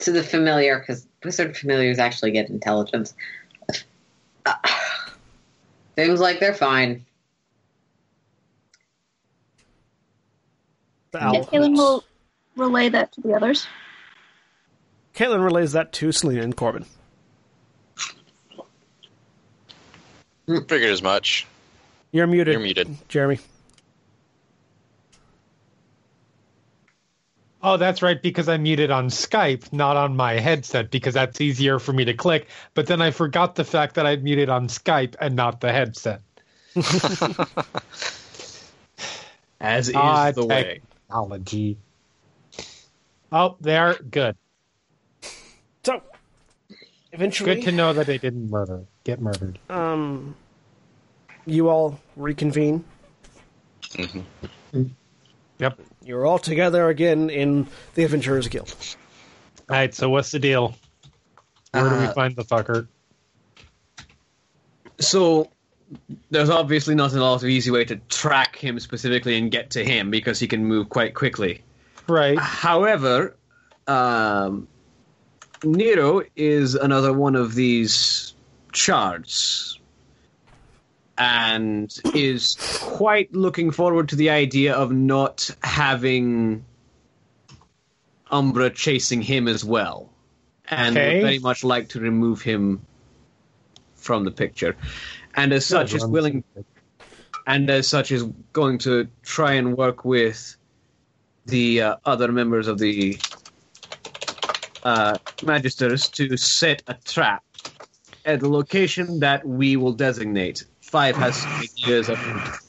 to 0.00 0.12
the 0.12 0.22
familiar, 0.22 0.78
because 0.78 1.06
wizard 1.24 1.56
familiars 1.56 1.98
actually 1.98 2.32
get 2.32 2.50
intelligence. 2.50 3.14
Uh, 4.46 4.54
seems 5.98 6.20
like 6.20 6.40
they're 6.40 6.54
fine. 6.54 7.04
The 11.12 11.18
Yeah, 11.18 11.24
owl. 11.24 11.44
Caelynn 11.46 11.76
will 11.76 12.04
relay 12.56 12.88
that 12.88 13.12
to 13.12 13.20
the 13.20 13.34
others. 13.34 13.66
Caelynn 15.14 15.44
relays 15.44 15.72
that 15.72 15.92
to 15.92 16.10
Selina 16.10 16.42
and 16.42 16.56
Korbyn. 16.56 16.86
Figured 20.46 20.90
as 20.90 21.02
much. 21.02 21.46
You're 22.12 22.26
muted. 22.26 22.52
You're 22.52 22.62
muted. 22.62 22.96
Jeremy. 23.08 23.38
Oh, 27.64 27.76
that's 27.76 28.02
right, 28.02 28.20
because 28.20 28.48
I 28.48 28.56
muted 28.56 28.90
on 28.90 29.08
Skype, 29.08 29.72
not 29.72 29.96
on 29.96 30.16
my 30.16 30.32
headset, 30.32 30.90
because 30.90 31.14
that's 31.14 31.40
easier 31.40 31.78
for 31.78 31.92
me 31.92 32.04
to 32.06 32.14
click. 32.14 32.48
But 32.74 32.88
then 32.88 33.00
I 33.00 33.12
forgot 33.12 33.54
the 33.54 33.62
fact 33.62 33.94
that 33.94 34.04
I'd 34.04 34.24
muted 34.24 34.48
on 34.48 34.66
Skype 34.66 35.14
and 35.20 35.36
not 35.36 35.60
the 35.60 35.70
headset. 35.70 36.22
As 39.60 39.88
is 39.88 39.94
Ah, 39.94 40.32
the 40.32 40.44
way. 40.44 40.80
Technology. 41.08 41.78
Oh, 43.30 43.56
they're 43.60 43.94
good. 44.10 44.34
So, 45.84 46.02
eventually, 47.12 47.54
Good 47.54 47.62
to 47.66 47.72
know 47.72 47.92
that 47.92 48.06
they 48.06 48.18
didn't 48.18 48.50
murder, 48.50 48.82
get 49.04 49.20
murdered. 49.20 49.60
um, 49.70 50.34
you 51.46 51.68
all 51.68 52.00
reconvene. 52.16 52.84
hmm 53.96 54.20
Yep. 55.58 55.78
You're 56.04 56.26
all 56.26 56.38
together 56.38 56.88
again 56.88 57.30
in 57.30 57.66
the 57.94 58.04
Adventurers 58.04 58.48
Guild. 58.48 58.74
All 59.68 59.76
right, 59.76 59.94
so 59.94 60.10
what's 60.10 60.30
the 60.30 60.38
deal? 60.38 60.74
Where 61.72 61.88
do 61.88 61.96
we 61.96 62.06
Uh, 62.06 62.12
find 62.12 62.36
the 62.36 62.44
fucker? 62.44 62.88
So 64.98 65.50
there's 66.30 66.50
obviously 66.50 66.94
not 66.94 67.12
an 67.12 67.20
lot 67.20 67.42
of 67.42 67.48
easy 67.48 67.70
way 67.70 67.84
to 67.84 67.96
track 68.08 68.56
him 68.56 68.80
specifically 68.80 69.38
and 69.38 69.50
get 69.50 69.70
to 69.70 69.84
him 69.84 70.10
because 70.10 70.38
he 70.38 70.48
can 70.48 70.64
move 70.64 70.88
quite 70.88 71.14
quickly. 71.14 71.62
Right. 72.08 72.38
However, 72.38 73.36
um, 73.86 74.68
Nero 75.64 76.22
is 76.36 76.74
another 76.74 77.12
one 77.12 77.36
of 77.36 77.54
these 77.54 78.34
shards 78.72 79.78
and 81.18 81.94
is 82.14 82.56
quite 82.80 83.32
looking 83.32 83.70
forward 83.70 84.08
to 84.08 84.16
the 84.16 84.30
idea 84.30 84.74
of 84.74 84.92
not 84.92 85.50
having 85.62 86.64
Umbra 88.30 88.70
chasing 88.70 89.22
him 89.22 89.48
as 89.48 89.64
well. 89.64 90.10
And 90.68 90.96
Okay. 90.96 91.14
would 91.14 91.22
very 91.22 91.38
much 91.38 91.64
like 91.64 91.90
to 91.90 92.00
remove 92.00 92.40
him 92.40 92.80
from 93.94 94.24
the 94.24 94.30
picture. 94.30 94.76
And 95.34 95.52
as 95.52 95.66
such 95.66 95.94
is 95.94 96.06
willing 96.06 96.44
and 97.46 97.68
as 97.70 97.88
such 97.88 98.12
is 98.12 98.24
going 98.52 98.78
to 98.78 99.08
try 99.22 99.52
and 99.54 99.76
work 99.76 100.04
with 100.04 100.56
the 101.46 101.82
uh, 101.82 101.96
other 102.04 102.30
members 102.30 102.68
of 102.68 102.78
the 102.78 103.18
uh, 104.84 105.18
magisters 105.40 106.10
to 106.12 106.36
set 106.36 106.82
a 106.86 106.94
trap 107.04 107.42
at 108.24 108.40
the 108.40 108.48
location 108.48 109.20
that 109.20 109.46
we 109.46 109.76
will 109.76 109.92
designate. 109.92 110.64
Five 110.92 111.16
has 111.16 111.36
some 111.36 111.50
ideas 111.52 112.10
of 112.10 112.18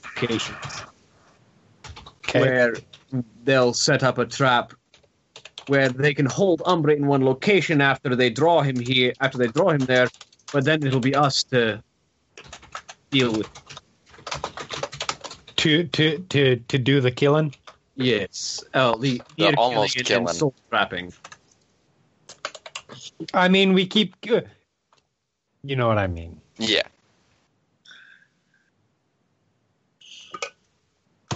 locations 0.06 0.84
Okay. 2.26 2.40
where 2.40 2.74
they'll 3.44 3.74
set 3.74 4.02
up 4.02 4.18
a 4.18 4.26
trap 4.26 4.72
where 5.68 5.90
they 5.90 6.14
can 6.14 6.26
hold 6.26 6.62
Umbra 6.66 6.94
in 6.94 7.06
one 7.06 7.26
location 7.26 7.82
after 7.82 8.16
they 8.16 8.30
draw 8.30 8.62
him 8.62 8.80
here, 8.80 9.12
after 9.20 9.38
they 9.38 9.48
draw 9.48 9.72
him 9.72 9.80
there, 9.80 10.08
but 10.54 10.64
then 10.64 10.82
it'll 10.88 11.02
be 11.02 11.14
us 11.14 11.44
to 11.44 11.84
deal 13.12 13.34
with. 13.34 13.50
To 15.58 15.84
to 15.84 16.20
to 16.30 16.56
to 16.56 16.78
do 16.78 17.02
the 17.02 17.12
killing. 17.12 17.54
Yes. 17.96 18.64
Oh, 18.74 18.96
the, 18.98 19.22
The 19.38 19.50
ear 19.50 19.54
almost 19.58 19.96
killing 19.96 20.18
and 20.20 20.26
killing. 20.28 20.40
soul 20.40 20.54
trapping. 20.70 21.12
I 23.34 23.50
mean, 23.50 23.74
we 23.74 23.86
keep. 23.86 24.16
Uh, 24.32 24.42
you 25.64 25.76
know 25.76 25.90
what 25.90 25.98
I 25.98 26.08
mean. 26.08 26.40
Yeah. 26.58 26.84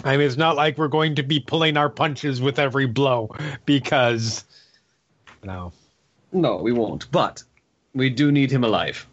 I 0.08 0.18
mean, 0.18 0.26
it's 0.26 0.38
not 0.38 0.56
like 0.56 0.78
we're 0.78 0.88
going 0.88 1.16
to 1.16 1.24
be 1.24 1.40
pulling 1.40 1.76
our 1.78 1.90
punches 1.90 2.42
with 2.42 2.60
every 2.60 2.86
blow 2.88 3.30
because, 3.66 4.46
no. 5.44 5.74
No, 6.32 6.58
we 6.58 6.72
won't. 6.72 7.12
But 7.12 7.44
we 7.94 8.10
do 8.10 8.32
need 8.32 8.50
him 8.52 8.64
alive. 8.64 9.06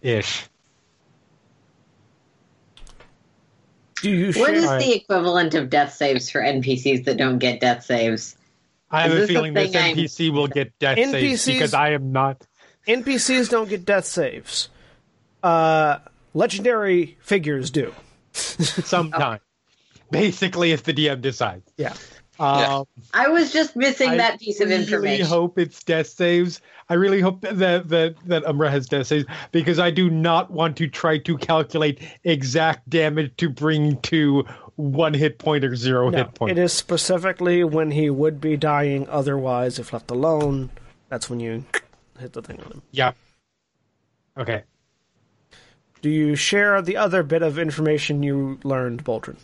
Ish. 0.00 0.46
Do 4.02 4.10
you 4.10 4.26
What 4.32 4.34
share? 4.34 4.54
is 4.54 4.84
the 4.84 4.94
equivalent 4.96 5.54
of 5.54 5.70
death 5.70 5.94
saves 5.94 6.28
for 6.30 6.40
NPCs 6.40 7.04
that 7.04 7.16
don't 7.18 7.38
get 7.38 7.60
death 7.60 7.84
saves? 7.84 8.36
I 8.90 9.02
have 9.02 9.10
Is 9.12 9.16
a 9.16 9.20
this 9.20 9.28
feeling 9.30 9.54
this 9.54 9.72
thing 9.72 9.82
I'm- 9.82 9.96
NPC 9.96 10.30
will 10.32 10.48
get 10.48 10.76
death 10.78 10.98
saves 10.98 11.46
because 11.46 11.74
I 11.74 11.90
am 11.90 12.12
not. 12.12 12.44
NPCs 12.88 13.48
don't 13.48 13.68
get 13.68 13.84
death 13.84 14.04
saves. 14.06 14.68
Uh, 15.42 15.98
legendary 16.34 17.16
figures 17.20 17.70
do. 17.70 17.94
Sometime. 18.32 19.40
Basically, 20.10 20.72
if 20.72 20.82
the 20.84 20.92
DM 20.92 21.20
decides. 21.20 21.72
Yeah. 21.76 21.94
Um, 22.38 22.86
I 23.14 23.28
was 23.28 23.52
just 23.52 23.76
missing 23.76 24.10
I 24.10 24.16
that 24.16 24.40
piece 24.40 24.60
of 24.60 24.70
information. 24.70 24.94
I 24.94 25.18
really 25.18 25.22
hope 25.22 25.58
it's 25.58 25.84
death 25.84 26.08
saves. 26.08 26.60
I 26.88 26.94
really 26.94 27.20
hope 27.20 27.42
that 27.42 27.88
that 27.88 28.16
that 28.26 28.44
Umbra 28.46 28.70
has 28.70 28.86
death 28.86 29.06
saves 29.06 29.26
because 29.52 29.78
I 29.78 29.90
do 29.90 30.10
not 30.10 30.50
want 30.50 30.76
to 30.78 30.88
try 30.88 31.18
to 31.18 31.38
calculate 31.38 32.00
exact 32.24 32.88
damage 32.88 33.36
to 33.36 33.48
bring 33.48 33.98
to 34.02 34.44
one 34.76 35.14
hit 35.14 35.38
point 35.38 35.62
or 35.64 35.76
zero 35.76 36.08
No, 36.10 36.18
hit 36.18 36.34
point. 36.34 36.52
it 36.52 36.58
is 36.58 36.72
specifically 36.72 37.62
when 37.64 37.90
he 37.90 38.10
would 38.10 38.40
be 38.40 38.56
dying 38.56 39.06
otherwise 39.08 39.78
if 39.78 39.92
left 39.92 40.10
alone. 40.10 40.70
That's 41.10 41.28
when 41.28 41.38
you 41.38 41.64
hit 42.18 42.32
the 42.32 42.42
thing 42.42 42.60
on 42.60 42.72
him. 42.72 42.82
Yeah. 42.90 43.12
Okay. 44.38 44.64
Do 46.02 46.10
you 46.10 46.34
share 46.36 46.82
the 46.82 46.96
other 46.96 47.22
bit 47.22 47.42
of 47.42 47.58
information 47.58 48.22
you 48.22 48.58
learned, 48.64 49.04
Boldrin? 49.04 49.36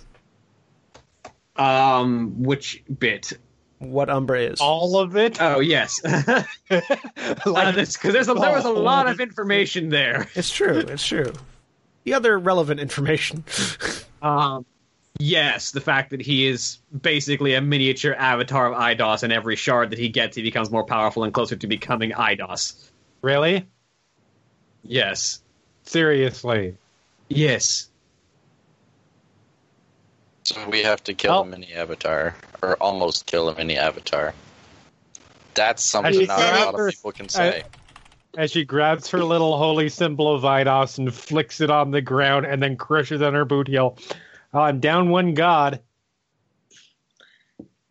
Um, 1.57 2.43
which 2.43 2.85
bit? 2.99 3.33
What 3.79 4.11
Umbra 4.11 4.41
is? 4.41 4.61
All 4.61 4.99
of 4.99 5.17
it. 5.17 5.41
Oh, 5.41 5.61
yes. 5.61 6.01
Because 6.01 6.45
like, 7.47 7.75
there's 7.75 8.29
a, 8.29 8.35
there 8.35 8.53
was 8.53 8.65
a 8.65 8.71
lot 8.71 9.07
of 9.07 9.21
information 9.21 9.89
there. 9.89 10.29
It's 10.35 10.51
true. 10.51 10.79
It's 10.79 11.07
true. 11.07 11.33
The 12.05 12.15
other 12.15 12.39
relevant 12.39 12.81
information. 12.81 13.45
Um, 14.21 14.67
Yes, 15.19 15.73
the 15.73 15.81
fact 15.81 16.11
that 16.11 16.21
he 16.21 16.47
is 16.47 16.79
basically 17.03 17.55
a 17.55 17.61
miniature 17.61 18.15
avatar 18.15 18.73
of 18.73 18.79
IDOS, 18.79 19.25
and 19.25 19.33
every 19.33 19.57
shard 19.57 19.91
that 19.91 19.99
he 19.99 20.09
gets, 20.09 20.37
he 20.37 20.43
becomes 20.43 20.71
more 20.71 20.85
powerful 20.85 21.25
and 21.25 21.35
closer 21.35 21.57
to 21.57 21.67
becoming 21.67 22.13
IDOS. 22.13 22.89
Really? 23.21 23.67
Yes. 24.85 25.41
Seriously? 25.89 26.77
Yes. 27.29 27.89
So 30.45 30.69
we 30.69 30.83
have 30.83 31.03
to 31.05 31.15
kill 31.15 31.33
Well- 31.33 31.43
a 31.43 31.47
mini 31.47 31.73
avatar, 31.73 32.37
or 32.63 32.77
almost 32.77 33.25
kill 33.25 33.49
a 33.49 33.55
mini 33.55 33.79
avatar. 33.79 34.35
That's 35.55 35.83
something 35.83 36.27
not 36.27 36.39
a 36.39 36.43
it- 36.61 36.65
lot 36.67 36.75
of 36.79 36.91
people 36.91 37.13
can 37.13 37.29
say. 37.31 37.63
As 38.37 38.51
she 38.51 38.65
grabs 38.67 39.09
her 39.09 39.25
little 39.25 39.57
holy 39.57 39.89
symbol 39.89 40.33
of 40.35 40.43
Vidos 40.43 40.99
and 40.99 41.13
flicks 41.13 41.63
it 41.63 41.71
on 41.71 41.91
the 41.91 42.03
ground 42.03 42.45
and 42.45 42.63
then 42.63 42.77
crushes 42.77 43.23
on 43.23 43.33
her 43.33 43.47
boot 43.47 43.67
heel. 43.67 43.97
Oh, 44.53 44.61
I'm 44.61 44.81
down 44.81 45.09
one 45.09 45.33
god. 45.33 45.81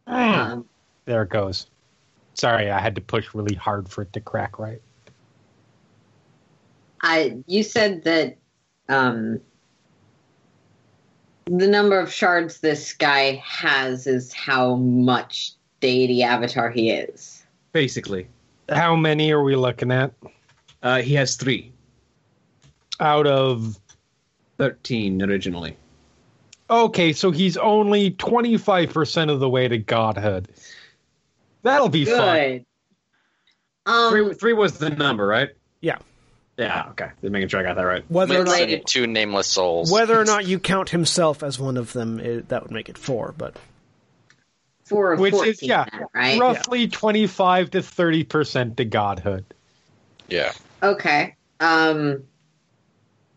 Um, 0.05 0.69
There 1.05 1.23
it 1.23 1.29
goes. 1.29 1.65
Sorry, 2.35 2.69
I 2.69 2.79
had 2.79 2.93
to 2.95 3.01
push 3.01 3.33
really 3.33 3.55
hard 3.55 3.89
for 3.89 4.03
it 4.03 4.13
to 4.13 4.21
crack 4.21 4.59
right. 4.59 4.81
I 7.01 7.37
you 7.47 7.63
said 7.63 8.03
that 8.03 8.37
um, 8.89 9.39
the 11.45 11.67
number 11.67 11.99
of 11.99 12.11
shards 12.11 12.59
this 12.59 12.93
guy 12.93 13.41
has 13.45 14.07
is 14.07 14.33
how 14.33 14.75
much 14.75 15.53
deity 15.79 16.23
avatar 16.23 16.69
he 16.69 16.91
is. 16.91 17.45
Basically. 17.71 18.27
How 18.69 18.95
many 18.95 19.31
are 19.31 19.43
we 19.43 19.55
looking 19.55 19.91
at? 19.91 20.13
Uh, 20.83 21.01
he 21.01 21.13
has 21.15 21.35
three. 21.35 21.71
Out 22.99 23.27
of. 23.27 23.79
13 24.57 25.21
originally. 25.21 25.77
Okay, 26.69 27.13
so 27.13 27.31
he's 27.31 27.55
only 27.57 28.11
25% 28.11 29.31
of 29.31 29.39
the 29.39 29.49
way 29.49 29.67
to 29.67 29.77
godhood. 29.77 30.49
That'll 31.63 31.89
be 31.89 32.05
fun. 32.05 32.65
Um, 33.85 34.11
Three, 34.11 34.33
three 34.33 34.53
was 34.53 34.77
the 34.77 34.89
number, 34.89 35.25
right? 35.25 35.49
Yeah. 35.79 35.99
Yeah, 36.57 36.87
okay. 36.89 37.09
Just 37.21 37.31
making 37.31 37.49
sure 37.49 37.59
I 37.59 37.63
got 37.63 37.75
that 37.75 37.83
right. 37.83 38.03
Whether 38.09 38.41
or 38.41 38.45
not 38.45 38.67
Two 38.87 39.05
nameless 39.05 39.47
souls. 39.47 39.91
whether 39.91 40.19
or 40.19 40.25
not 40.25 40.47
you 40.47 40.59
count 40.59 40.89
himself 40.89 41.43
as 41.43 41.59
one 41.59 41.77
of 41.77 41.93
them, 41.93 42.19
it, 42.19 42.49
that 42.49 42.63
would 42.63 42.71
make 42.71 42.89
it 42.89 42.97
four. 42.97 43.33
But 43.37 43.55
four 44.85 45.13
of 45.13 45.19
Which 45.19 45.33
14, 45.33 45.51
is, 45.51 45.61
yeah, 45.63 45.85
then, 45.91 46.05
right? 46.13 46.39
roughly 46.39 46.87
25 46.87 47.71
to 47.71 47.79
30% 47.79 48.77
to 48.77 48.85
godhood. 48.85 49.45
Yeah. 50.27 50.51
Okay. 50.81 51.35
Um, 51.59 52.23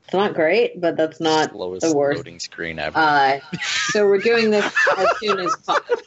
it's 0.05 0.15
not 0.15 0.35
great, 0.35 0.81
but 0.81 0.97
that's 0.97 1.21
not 1.21 1.51
Slowest 1.51 1.87
the 1.87 1.95
worst. 1.95 2.17
loading 2.19 2.41
screen 2.41 2.79
ever. 2.79 2.99
Uh, 2.99 3.41
so 3.63 4.07
we're 4.07 4.19
doing 4.19 4.51
this 4.51 4.65
as 4.97 5.09
soon 5.19 5.41
as 5.41 5.55
possible. 5.57 6.03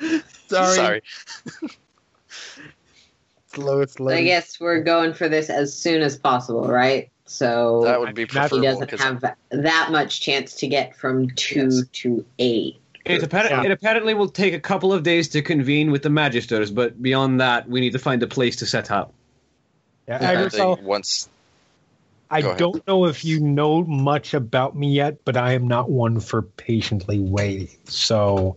Sorry. 0.48 0.74
Sorry. 0.76 1.02
Slowest 3.52 4.00
I 4.00 4.22
guess 4.22 4.60
we're 4.60 4.80
going 4.82 5.12
for 5.12 5.28
this 5.28 5.50
as 5.50 5.76
soon 5.76 6.02
as 6.02 6.16
possible, 6.16 6.68
right? 6.68 7.10
So 7.26 7.82
That 7.84 8.00
would 8.00 8.14
be 8.14 8.24
That's- 8.24 8.50
he 8.50 8.60
doesn't 8.60 8.90
have 9.00 9.24
that 9.50 9.88
much 9.90 10.20
chance 10.20 10.54
to 10.56 10.66
get 10.68 10.96
from 10.96 11.30
two 11.30 11.68
Yes. 11.70 11.82
to 11.92 12.24
eight. 12.38 12.76
It, 13.04 13.22
appa- 13.22 13.48
Yeah. 13.50 13.64
it 13.64 13.70
apparently 13.70 14.14
will 14.14 14.28
take 14.28 14.52
a 14.54 14.60
couple 14.60 14.92
of 14.92 15.02
days 15.02 15.28
to 15.30 15.42
convene 15.42 15.90
with 15.90 16.02
the 16.02 16.08
magisters, 16.10 16.72
but 16.74 17.00
beyond 17.02 17.40
that, 17.40 17.68
we 17.68 17.80
need 17.80 17.92
to 17.92 17.98
find 17.98 18.22
a 18.22 18.26
place 18.26 18.56
to 18.56 18.66
set 18.66 18.90
up. 18.90 19.12
Yeah, 20.06 20.18
I 20.20 20.34
Agdrisal, 20.36 20.82
once 20.82 21.28
I 22.32 22.42
don't 22.42 22.86
know 22.86 23.06
if 23.06 23.24
you 23.24 23.40
know 23.40 23.82
much 23.82 24.34
about 24.34 24.76
me 24.76 24.92
yet, 24.92 25.24
but 25.24 25.36
I 25.36 25.54
am 25.54 25.66
not 25.66 25.90
one 25.90 26.20
for 26.20 26.42
patiently 26.42 27.18
waiting. 27.18 27.68
So 27.84 28.56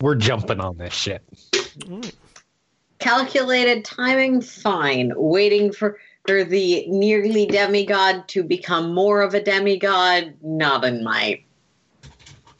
we're 0.00 0.14
jumping 0.14 0.60
on 0.60 0.78
this 0.78 0.94
shit. 0.94 1.22
Calculated 2.98 3.84
timing, 3.84 4.40
fine. 4.40 5.12
Waiting 5.14 5.72
for 5.72 5.98
for 6.26 6.44
the 6.44 6.86
nearly 6.88 7.46
demigod 7.46 8.28
to 8.28 8.42
become 8.42 8.92
more 8.92 9.22
of 9.22 9.34
a 9.34 9.42
demigod, 9.42 10.34
not 10.42 10.84
in 10.84 11.02
my 11.04 11.40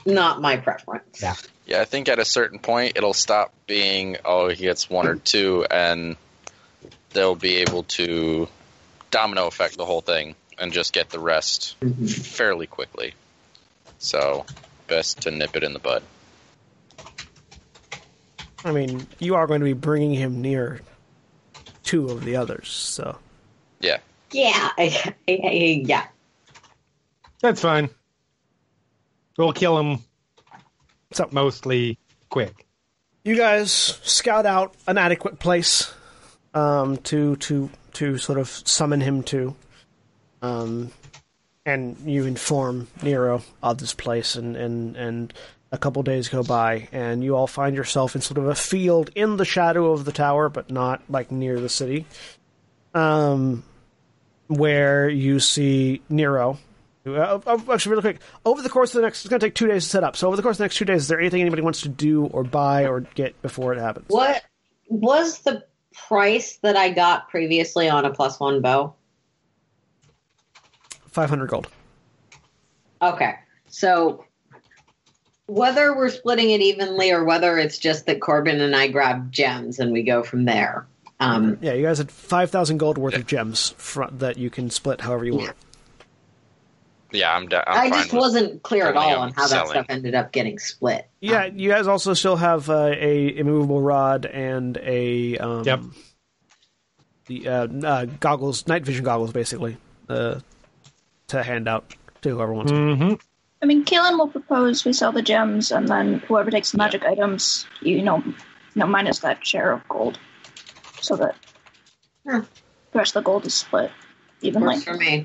not 0.07 0.40
my 0.40 0.57
preference. 0.57 1.23
Yeah. 1.23 1.35
Yeah, 1.66 1.81
I 1.82 1.85
think 1.85 2.09
at 2.09 2.19
a 2.19 2.24
certain 2.24 2.59
point 2.59 2.95
it'll 2.97 3.12
stop 3.12 3.53
being 3.66 4.16
oh 4.24 4.49
he 4.49 4.62
gets 4.62 4.89
one 4.89 5.07
or 5.07 5.16
two, 5.16 5.66
and 5.71 6.16
they'll 7.11 7.35
be 7.35 7.56
able 7.56 7.82
to 7.85 8.48
domino 9.11 9.47
effect 9.47 9.77
the 9.77 9.85
whole 9.85 10.01
thing 10.01 10.35
and 10.59 10.72
just 10.72 10.93
get 10.93 11.11
the 11.11 11.21
rest 11.21 11.77
Mhm. 11.80 12.11
fairly 12.11 12.66
quickly. 12.66 13.14
So 13.98 14.47
best 14.87 15.22
to 15.22 15.30
nip 15.30 15.56
it 15.56 15.63
in 15.63 15.72
the 15.72 15.79
bud. 15.79 16.03
I 18.64 18.72
mean, 18.72 19.06
you 19.19 19.35
are 19.35 19.46
going 19.46 19.61
to 19.61 19.64
be 19.64 19.72
bringing 19.72 20.12
him 20.14 20.40
near 20.43 20.80
two 21.85 22.09
of 22.09 22.24
the 22.24 22.37
others. 22.37 22.69
So 22.69 23.16
Yeah, 23.80 23.98
Yeah, 24.32 24.70
yeah. 25.27 26.06
That's 27.40 27.61
fine. 27.62 27.88
We'll 29.37 29.53
kill 29.53 29.78
him 29.78 29.98
So- 31.12 31.28
mostly 31.30 31.98
quick. 32.28 32.66
you 33.24 33.37
guys 33.37 33.70
scout 33.72 34.45
out 34.46 34.74
an 34.87 34.98
adequate 34.98 35.38
place 35.38 35.93
um, 36.54 36.96
to 36.98 37.37
to 37.37 37.70
to 37.93 38.19
sort 38.19 38.38
of 38.38 38.48
summon 38.48 39.01
him 39.01 39.22
to, 39.24 39.54
um, 40.43 40.90
and 41.66 41.96
you 42.04 42.24
inform 42.27 42.88
Nero 43.03 43.43
of 43.62 43.78
this 43.78 43.93
place, 43.95 44.35
and 44.35 44.56
and 44.56 44.96
and 44.96 45.32
a 45.71 45.79
couple 45.79 46.03
days 46.03 46.29
go 46.29 46.43
by, 46.43 46.88
and 46.93 47.22
you 47.22 47.37
all 47.37 47.47
find 47.47 47.77
yourself 47.77 48.14
in 48.14 48.22
sort 48.22 48.38
of 48.38 48.47
a 48.47 48.55
field 48.55 49.11
in 49.14 49.37
the 49.37 49.45
shadow 49.45 49.93
of 49.93 50.05
the 50.05 50.13
tower, 50.13 50.48
but 50.48 50.71
not 50.71 51.03
like 51.09 51.30
near 51.30 51.61
the 51.61 51.69
city, 51.69 52.06
um, 52.95 53.63
where 54.47 55.09
you 55.09 55.40
see 55.40 56.01
Nero. 56.09 56.59
Uh, 57.06 57.40
uh, 57.47 57.59
actually, 57.71 57.90
really 57.90 58.03
quick. 58.03 58.21
Over 58.45 58.63
the 58.63 58.69
course 58.69 58.95
of 58.95 59.01
the 59.01 59.06
next, 59.06 59.24
it's 59.24 59.30
going 59.30 59.40
to 59.40 59.47
take 59.47 59.55
two 59.55 59.66
days 59.66 59.85
to 59.85 59.90
set 59.90 60.05
up. 60.05 60.16
So, 60.16 60.27
over 60.27 60.37
the 60.37 60.43
course 60.43 60.55
of 60.55 60.59
the 60.59 60.64
next 60.64 60.77
two 60.77 60.85
days, 60.85 61.03
is 61.03 61.09
there 61.09 61.21
anything 61.21 61.40
anybody 61.40 61.63
wants 61.63 61.82
to 61.82 61.88
do 61.88 62.27
or 62.27 62.45
buy 62.45 62.87
or 62.87 63.01
get 63.01 63.40
before 63.43 63.72
it 63.72 63.79
happens? 63.79 64.06
What 64.09 64.43
was 64.88 65.40
the 65.40 65.64
price 65.93 66.59
that 66.63 66.77
I 66.77 66.90
got 66.90 67.29
previously 67.29 67.88
on 67.88 68.05
a 68.05 68.11
plus 68.11 68.40
one 68.40 68.61
bow? 68.61 68.95
Five 71.09 71.30
hundred 71.30 71.48
gold. 71.48 71.69
Okay. 73.01 73.35
So 73.69 74.24
whether 75.48 75.96
we're 75.96 76.10
splitting 76.10 76.51
it 76.51 76.60
evenly 76.60 77.10
or 77.10 77.24
whether 77.24 77.59
it's 77.59 77.78
just 77.78 78.06
that 78.06 78.20
Korbyn 78.20 78.60
and 78.60 78.77
I 78.77 78.86
grab 78.88 79.32
gems 79.32 79.78
and 79.80 79.93
we 79.93 80.02
go 80.04 80.22
from 80.22 80.44
there. 80.44 80.86
Um, 81.20 81.59
Yeah, 81.60 81.72
you 81.72 81.82
guys 81.82 81.98
had 81.98 82.10
five 82.12 82.51
thousand 82.51 82.78
gold 82.78 82.96
worth 82.98 83.14
of 83.14 83.27
gems 83.27 83.74
fr- 83.78 84.04
that 84.12 84.36
you 84.38 84.51
can 84.51 84.70
split 84.70 85.01
however 85.01 85.24
you 85.24 85.35
want. 85.35 85.56
yeah, 87.10 87.35
I'm. 87.35 87.48
Da- 87.48 87.64
i 87.66 87.86
I'm 87.86 87.90
fine 87.90 88.02
just 88.02 88.12
wasn't 88.12 88.62
clear 88.62 88.86
at 88.86 88.96
all 88.96 89.09
on 89.16 89.18
on 89.18 89.32
how 89.32 89.48
that 89.48 89.66
stuff 89.68 89.86
ended 89.88 90.14
up 90.14 90.30
getting 90.30 90.59
split. 90.59 91.09
Yeah, 91.20 91.46
Um, 91.46 91.59
you 91.59 91.70
guys 91.70 91.86
also 91.88 92.14
still 92.14 92.36
have 92.36 92.68
uh, 92.70 92.93
a 92.94 93.36
immovable 93.36 93.80
rod 93.80 94.27
and 94.27 94.77
a 94.77 95.38
um, 95.38 95.64
Yep. 95.64 95.80
the 97.27 97.48
uh, 97.48 97.66
uh, 97.85 98.04
goggles, 98.20 98.66
night 98.68 98.85
vision 98.85 99.04
goggles, 99.04 99.32
basically, 99.32 99.77
uh, 100.09 100.38
to 101.28 101.43
hand 101.43 101.66
out 101.66 101.94
to 102.22 102.28
whoever 102.30 102.52
wants. 102.52 102.70
them. 102.70 102.96
Mm-hmm. 102.98 103.14
I 103.61 103.66
mean, 103.66 103.85
Caelynn 103.85 104.19
will 104.19 104.28
propose 104.28 104.85
we 104.85 104.93
sell 104.93 105.11
the 105.12 105.22
gems, 105.22 105.72
and 105.72 105.88
then 105.88 106.20
whoever 106.20 106.51
takes 106.51 106.70
the 106.72 106.78
magic 106.78 107.04
items, 107.04 107.66
you 107.80 108.03
know, 108.03 108.19
you 108.19 108.35
know, 108.77 108.87
minus 108.87 109.19
that 109.20 109.45
share 109.45 109.72
of 109.72 109.87
gold, 109.88 110.19
so 111.01 111.16
that 111.16 111.35
Hmm. 112.24 112.40
the 112.40 112.98
rest 112.98 113.16
of 113.16 113.24
the 113.24 113.27
gold 113.27 113.46
is 113.46 113.54
split 113.54 113.90
evenly. 114.43 114.74
works 114.77 114.85
for 114.85 114.95
me. 114.95 115.24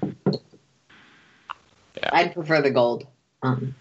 Yeah. 1.97 2.09
I'd 2.11 2.33
prefer 2.33 2.61
the 2.61 2.71
gold. 2.71 3.05
Um, 3.43 3.75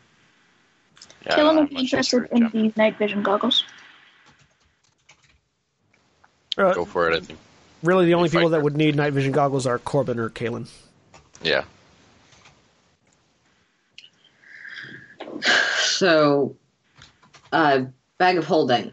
yeah, 1.25 1.37
Caelynn 1.37 1.57
would 1.61 1.71
be 1.71 1.77
interested 1.77 2.29
in 2.33 2.39
gem. 2.39 2.51
the 2.53 2.73
night 2.77 2.99
vision 2.99 3.23
goggles. 3.23 3.65
Uh, 6.59 6.75
Go 6.75 6.85
for 6.85 7.11
it. 7.11 7.17
I 7.17 7.21
think. 7.25 7.39
really, 7.83 8.05
the 8.05 8.15
only 8.15 8.29
fight 8.29 8.39
people 8.41 8.51
that 8.51 8.59
for- 8.59 8.65
would 8.65 8.77
need 8.77 8.97
night 8.97 9.13
vision 9.15 9.33
goggles 9.33 9.67
are 9.67 9.79
Korbyn 9.79 10.19
or 10.19 10.29
Caelynn. 10.29 10.69
Yeah. 11.43 11.65
So, 15.41 16.57
uh, 17.53 17.83
bag 18.19 18.39
of 18.39 18.45
holding. 18.45 18.93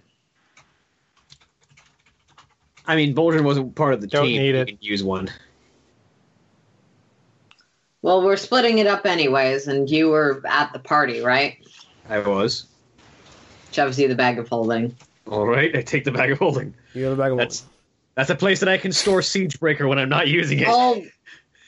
I 2.86 2.96
mean, 2.96 3.14
Boldrin 3.14 3.44
wasn't 3.44 3.76
part 3.76 3.94
of 3.94 4.02
the 4.02 4.08
Don't 4.08 4.26
team. 4.26 4.42
need 4.42 4.56
You 4.56 4.62
it. 4.62 4.68
can 4.68 4.78
use 4.82 5.04
one. 5.04 5.30
Well, 8.02 8.24
we're 8.24 8.38
splitting 8.38 8.78
it 8.80 8.88
up 8.88 9.06
anyways, 9.06 9.68
and 9.68 9.90
you 9.90 10.10
were 10.10 10.42
at 10.48 10.72
the 10.74 10.80
party, 10.80 11.20
right? 11.22 11.58
I 12.08 12.20
was. 12.20 12.66
Shoves 13.72 14.00
you 14.00 14.08
the 14.08 14.16
bag 14.16 14.40
of 14.40 14.48
holding. 14.48 14.96
All 15.28 15.46
right, 15.46 15.76
I 15.76 15.82
take 15.82 16.06
the 16.06 16.12
bag 16.12 16.32
of 16.32 16.40
holding. 16.40 16.74
You 16.94 17.04
have 17.06 17.14
a 17.14 17.22
bag 17.22 17.32
of 17.34 17.38
That's 17.38 17.64
that's 18.16 18.30
a 18.32 18.36
place 18.36 18.60
that 18.62 18.70
I 18.70 18.78
can 18.78 18.92
store 18.92 19.20
Siegebreaker 19.20 19.88
when 19.88 20.00
I'm 20.00 20.10
not 20.10 20.28
using 20.28 20.60
it. 20.60 20.68
Oh, 20.68 21.06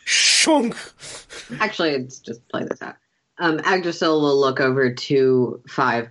Shunk. 0.05 0.75
Actually, 1.59 1.97
let's 1.99 2.19
just 2.19 2.47
play 2.49 2.63
this 2.63 2.81
out. 2.81 2.95
Um, 3.41 3.57
Agdrisal 3.57 4.21
will 4.21 4.39
look 4.39 4.59
over 4.59 4.93
to 4.93 5.61
five. 5.67 6.09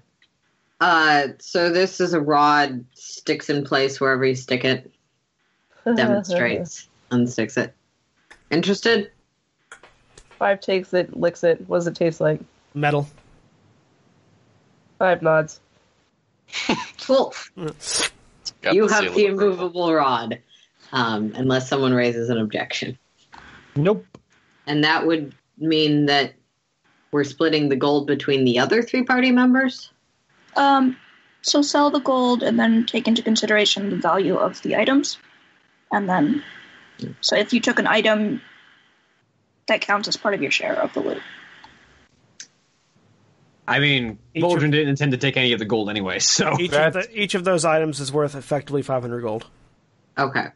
Uh, 0.81 1.29
so 1.39 1.71
this 1.71 2.01
is 2.01 2.13
a 2.13 2.21
rod, 2.21 2.85
sticks 2.95 3.49
in 3.49 3.65
place 3.65 4.01
wherever 4.01 4.25
you 4.25 4.35
stick 4.35 4.65
it, 4.65 4.91
demonstrates, 5.97 6.89
unsticks 7.13 7.57
it. 7.57 7.73
Interested? 8.51 9.13
Five 10.41 10.61
takes 10.61 10.93
it, 10.93 11.17
licks 11.17 11.45
it. 11.45 11.69
What 11.69 11.79
does 11.79 11.87
it 11.87 11.95
taste 11.95 12.21
like? 12.21 12.41
Metal. 12.75 13.07
Five 14.99 15.23
nods. 15.23 15.61
Cool. 17.07 17.35
Got 18.63 18.75
you 18.75 18.87
the 18.87 18.95
have 18.95 19.15
the 19.15 19.27
of 19.27 19.35
approval. 19.35 19.49
immovable 19.49 19.95
rod, 19.95 20.39
um, 20.93 21.33
unless 21.35 21.69
someone 21.69 21.93
raises 21.93 22.29
an 22.29 22.39
objection. 22.39 22.97
Nope. 23.75 24.05
And 24.67 24.85
that 24.85 25.07
would 25.07 25.35
mean 25.59 26.07
that 26.07 26.35
we're 27.13 27.25
splitting 27.25 27.69
the 27.69 27.77
gold 27.77 28.07
between 28.07 28.45
the 28.45 28.59
other 28.61 28.83
three 28.83 29.05
party 29.05 29.33
members? 29.33 29.91
Um, 30.57 30.97
so 31.43 31.63
sell 31.63 31.91
the 31.91 32.01
gold 32.01 32.43
and 32.43 32.59
then 32.59 32.87
take 32.87 33.09
into 33.09 33.23
consideration 33.23 33.91
the 33.91 33.97
value 33.97 34.37
of 34.37 34.61
the 34.63 34.77
items, 34.77 35.19
and 35.93 36.09
then 36.09 36.43
so 37.21 37.37
if 37.37 37.53
you 37.53 37.61
took 37.61 37.79
an 37.79 37.87
item, 37.87 38.43
that 39.69 39.81
counts 39.81 40.09
as 40.09 40.17
part 40.17 40.35
of 40.35 40.43
your 40.43 40.51
share 40.51 40.75
of 40.75 40.93
the 40.93 41.01
loot. 41.01 41.23
I 43.67 43.79
mean, 43.79 44.19
Each 44.35 44.43
Boldrin 44.43 44.65
of- 44.67 44.71
didn't 44.73 44.89
intend 44.89 45.13
to 45.13 45.19
take 45.19 45.37
any 45.37 45.53
of 45.53 45.59
the 45.61 45.65
gold 45.65 45.89
anyway, 45.89 46.19
so 46.21 46.59
Each 46.59 46.73
of, 46.73 46.93
the, 46.95 47.09
each 47.13 47.35
of 47.35 47.45
those 47.45 47.65
items 47.65 48.01
is 48.01 48.13
worth 48.13 48.35
effectively 48.35 48.83
500 48.83 49.21
gold. 49.21 49.47
Okay. 50.19 50.47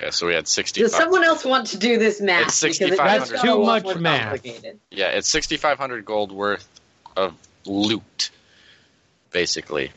Yeah, 0.00 0.10
so 0.10 0.26
we 0.26 0.34
had 0.34 0.46
sixty. 0.46 0.80
Does 0.80 0.94
someone 0.94 1.24
else 1.24 1.44
want 1.44 1.68
to 1.68 1.78
do 1.78 1.98
this 1.98 2.20
math? 2.20 2.48
It's 2.48 2.54
6,500. 2.56 3.28
That's 3.28 3.42
too 3.42 3.64
much 3.64 3.96
math. 3.96 4.44
Yeah, 4.90 5.08
it's 5.08 5.28
6,500 5.28 6.04
gold 6.04 6.30
worth 6.30 6.68
of 7.16 7.34
loot, 7.64 8.30
basically. 9.32 9.90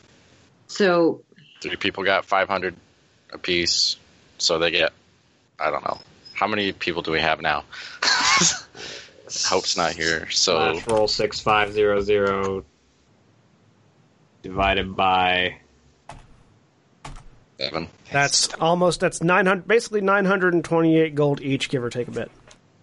So 0.66 1.22
Three 1.60 1.76
people 1.76 2.02
got 2.02 2.24
500 2.24 2.74
apiece, 3.32 3.96
so 4.38 4.58
they 4.58 4.72
get, 4.72 4.92
I 5.60 5.70
don't 5.70 5.84
know. 5.84 6.00
How 6.34 6.48
many 6.48 6.72
people 6.72 7.02
do 7.02 7.12
we 7.12 7.20
have 7.20 7.40
now? 7.40 7.62
Hope's 9.44 9.76
not 9.76 9.92
here, 9.92 10.28
so 10.30 10.74
Slash 10.74 10.86
roll 10.88 11.08
six 11.08 11.40
five 11.40 11.72
zero 11.72 12.00
zero 12.00 12.64
divided 14.42 14.96
by 14.96 15.58
seven. 17.62 17.88
That's 18.10 18.52
almost 18.54 19.00
that's 19.00 19.22
900 19.22 19.66
basically 19.66 20.00
928 20.00 21.14
gold 21.14 21.40
each 21.40 21.68
give 21.68 21.82
or 21.84 21.90
take 21.90 22.08
a 22.08 22.10
bit. 22.10 22.30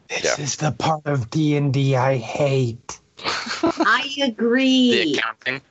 This 0.10 0.24
Yeah. 0.24 0.44
is 0.44 0.56
the 0.58 0.72
part 0.72 1.02
of 1.06 1.30
D 1.30 1.56
and 1.56 1.74
D 1.74 1.96
I 1.96 2.18
hate. 2.18 3.00
I 3.64 4.10
agree. 4.24 4.92
The 4.92 5.02
agree. 5.02 5.18
accounting. 5.18 5.62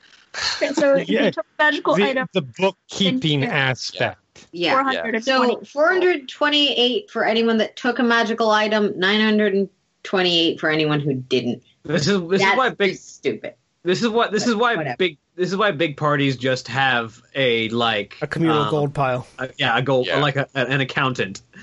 Okay, 0.57 0.73
so 0.75 0.97
Yeah, 0.97 1.25
you 1.25 1.29
a 1.29 1.33
magical 1.59 1.95
The, 1.97 2.05
item, 2.05 2.29
the 2.33 2.43
bookkeeping 2.43 3.43
Yeah. 3.43 3.49
aspect. 3.57 4.47
Yeah. 4.53 4.75
420. 4.75 5.21
So 5.23 5.61
428 5.65 7.11
for 7.11 7.25
anyone 7.25 7.57
that 7.59 7.77
took 7.77 7.99
a 7.99 8.03
magical 8.05 8.51
item, 8.51 8.93
928 8.99 10.61
for 10.61 10.71
anyone 10.71 11.01
who 11.01 11.15
didn't. 11.15 11.63
this 11.85 12.07
is 12.07 12.21
this 12.29 12.41
That's 12.43 12.53
is 12.53 12.59
why 12.59 12.71
big 12.71 12.97
stupid. 12.97 13.55
This 13.89 14.03
is 14.03 14.09
what 14.11 14.33
this 14.33 14.47
is 14.47 14.55
why 14.55 14.77
Whatever. 14.77 14.97
big 14.99 15.17
this 15.35 15.49
is 15.51 15.57
why 15.57 15.71
big 15.71 15.97
parties 15.97 16.37
just 16.37 16.69
have 16.69 17.23
a 17.35 17.71
like 17.71 18.19
A 18.21 18.27
communal 18.27 18.63
um, 18.65 18.71
gold 18.71 18.93
pile. 18.93 19.27
a- 19.39 19.49
yeah 19.57 19.79
a 19.79 19.81
gold 19.83 20.07
Yeah. 20.07 20.19
like 20.21 20.37
a, 20.37 20.47
an 20.55 20.81
accountant. 20.83 21.41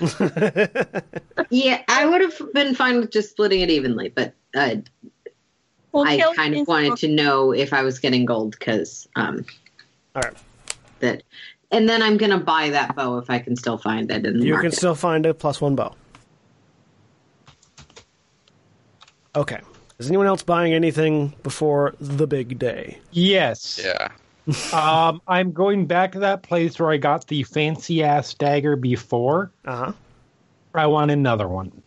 Yeah, 1.50 1.82
I 1.86 2.04
would 2.06 2.20
have 2.22 2.52
been 2.52 2.74
fine 2.74 2.98
with 2.98 3.12
just 3.12 3.30
splitting 3.30 3.60
it 3.60 3.70
evenly, 3.70 4.08
but 4.08 4.34
uh, 4.56 4.76
well, 5.92 6.04
I 6.04 6.18
kind 6.34 6.54
of 6.54 6.62
is- 6.62 6.66
wanted 6.66 6.96
to 6.96 7.08
know 7.08 7.52
if 7.52 7.72
I 7.72 7.82
was 7.82 8.00
getting 8.00 8.24
gold 8.24 8.56
because 8.58 9.06
um, 9.14 9.44
All 10.16 10.22
right. 10.22 10.34
that. 11.00 11.22
And 11.70 11.88
then 11.88 12.02
I'm 12.02 12.16
gonna 12.16 12.40
buy 12.40 12.70
that 12.70 12.96
bow 12.96 13.18
if 13.18 13.30
I 13.30 13.38
can 13.38 13.54
still 13.54 13.78
find 13.78 14.10
it 14.10 14.26
in 14.26 14.38
the 14.40 14.46
You 14.46 14.54
market. 14.54 14.70
can 14.70 14.76
still 14.76 14.94
find 14.96 15.24
a 15.26 15.32
plus 15.34 15.60
one 15.60 15.76
bow. 15.76 15.94
Okay. 19.36 19.60
Is 19.98 20.08
anyone 20.08 20.26
else 20.26 20.42
buying 20.42 20.74
anything 20.74 21.34
before 21.42 21.94
the 22.00 22.26
big 22.26 22.58
day? 22.58 22.98
Yes. 23.12 23.80
Yeah. 23.82 24.08
Um, 24.72 25.20
I'm 25.26 25.50
going 25.50 25.86
back 25.86 26.12
to 26.12 26.20
that 26.20 26.44
place 26.44 26.78
where 26.78 26.92
I 26.92 26.98
got 26.98 27.26
the 27.26 27.42
fancy 27.42 28.04
ass 28.04 28.32
dagger 28.32 28.76
before. 28.76 29.50
Uh 29.64 29.76
huh. 29.76 29.92
I 30.72 30.86
want 30.86 31.10
another 31.10 31.48
one. 31.48 31.82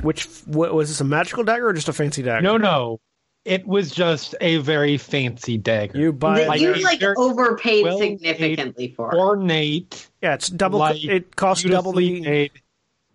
Which 0.00 0.26
what, 0.46 0.72
was 0.72 0.88
this 0.88 1.02
a 1.02 1.04
magical 1.04 1.44
dagger 1.44 1.68
or 1.68 1.74
just 1.74 1.88
a 1.88 1.92
fancy 1.92 2.22
dagger? 2.22 2.40
No, 2.40 2.56
no. 2.56 2.98
It 3.44 3.66
was 3.66 3.90
just 3.90 4.34
a 4.40 4.56
very 4.58 4.96
fancy 4.96 5.58
dagger. 5.58 5.98
You 5.98 6.14
buy 6.14 6.40
that 6.40 6.48
like 6.48 6.60
you 6.62 6.74
a 6.74 6.80
like 6.80 7.02
overpaid 7.02 7.84
well-made 7.84 8.20
significantly 8.20 8.94
for. 8.96 9.14
ornate, 9.14 10.08
yeah, 10.22 10.32
it's 10.32 10.48
double. 10.48 10.78
like, 10.78 11.04
it 11.04 11.36
costs 11.36 11.64
double 11.64 11.92
the. 11.92 12.20
made. 12.20 12.52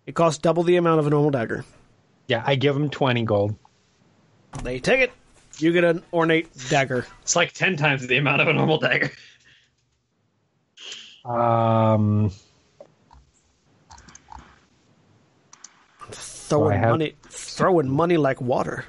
It 0.06 0.14
costs 0.14 0.38
double 0.38 0.62
the 0.62 0.76
amount 0.76 1.00
of 1.00 1.06
a 1.08 1.10
normal 1.10 1.30
dagger. 1.30 1.64
Yeah, 2.26 2.42
I 2.46 2.54
give 2.54 2.74
him 2.74 2.88
20 2.90 3.22
gold. 3.24 3.54
They 4.62 4.78
take 4.80 5.00
it. 5.00 5.12
You 5.58 5.72
get 5.72 5.84
an 5.84 6.02
ornate 6.12 6.48
dagger. 6.68 7.06
It's 7.22 7.36
like 7.36 7.52
ten 7.52 7.76
times 7.76 8.06
the 8.06 8.16
amount 8.16 8.40
of 8.42 8.48
a 8.48 8.52
normal 8.52 8.78
dagger. 8.78 9.10
Um, 11.24 12.30
Throwing 16.10 16.78
have- 16.78 16.90
money, 16.90 17.14
throwing 17.28 17.88
money 17.90 18.16
like 18.16 18.40
water. 18.40 18.84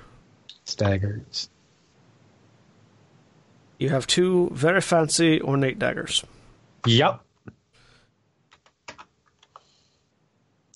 daggers. 0.78 1.50
You 3.80 3.90
have 3.90 4.08
two 4.08 4.50
very 4.54 4.82
fancy 4.82 5.42
ornate 5.42 5.80
daggers. 5.80 6.24
Yep. 6.86 7.22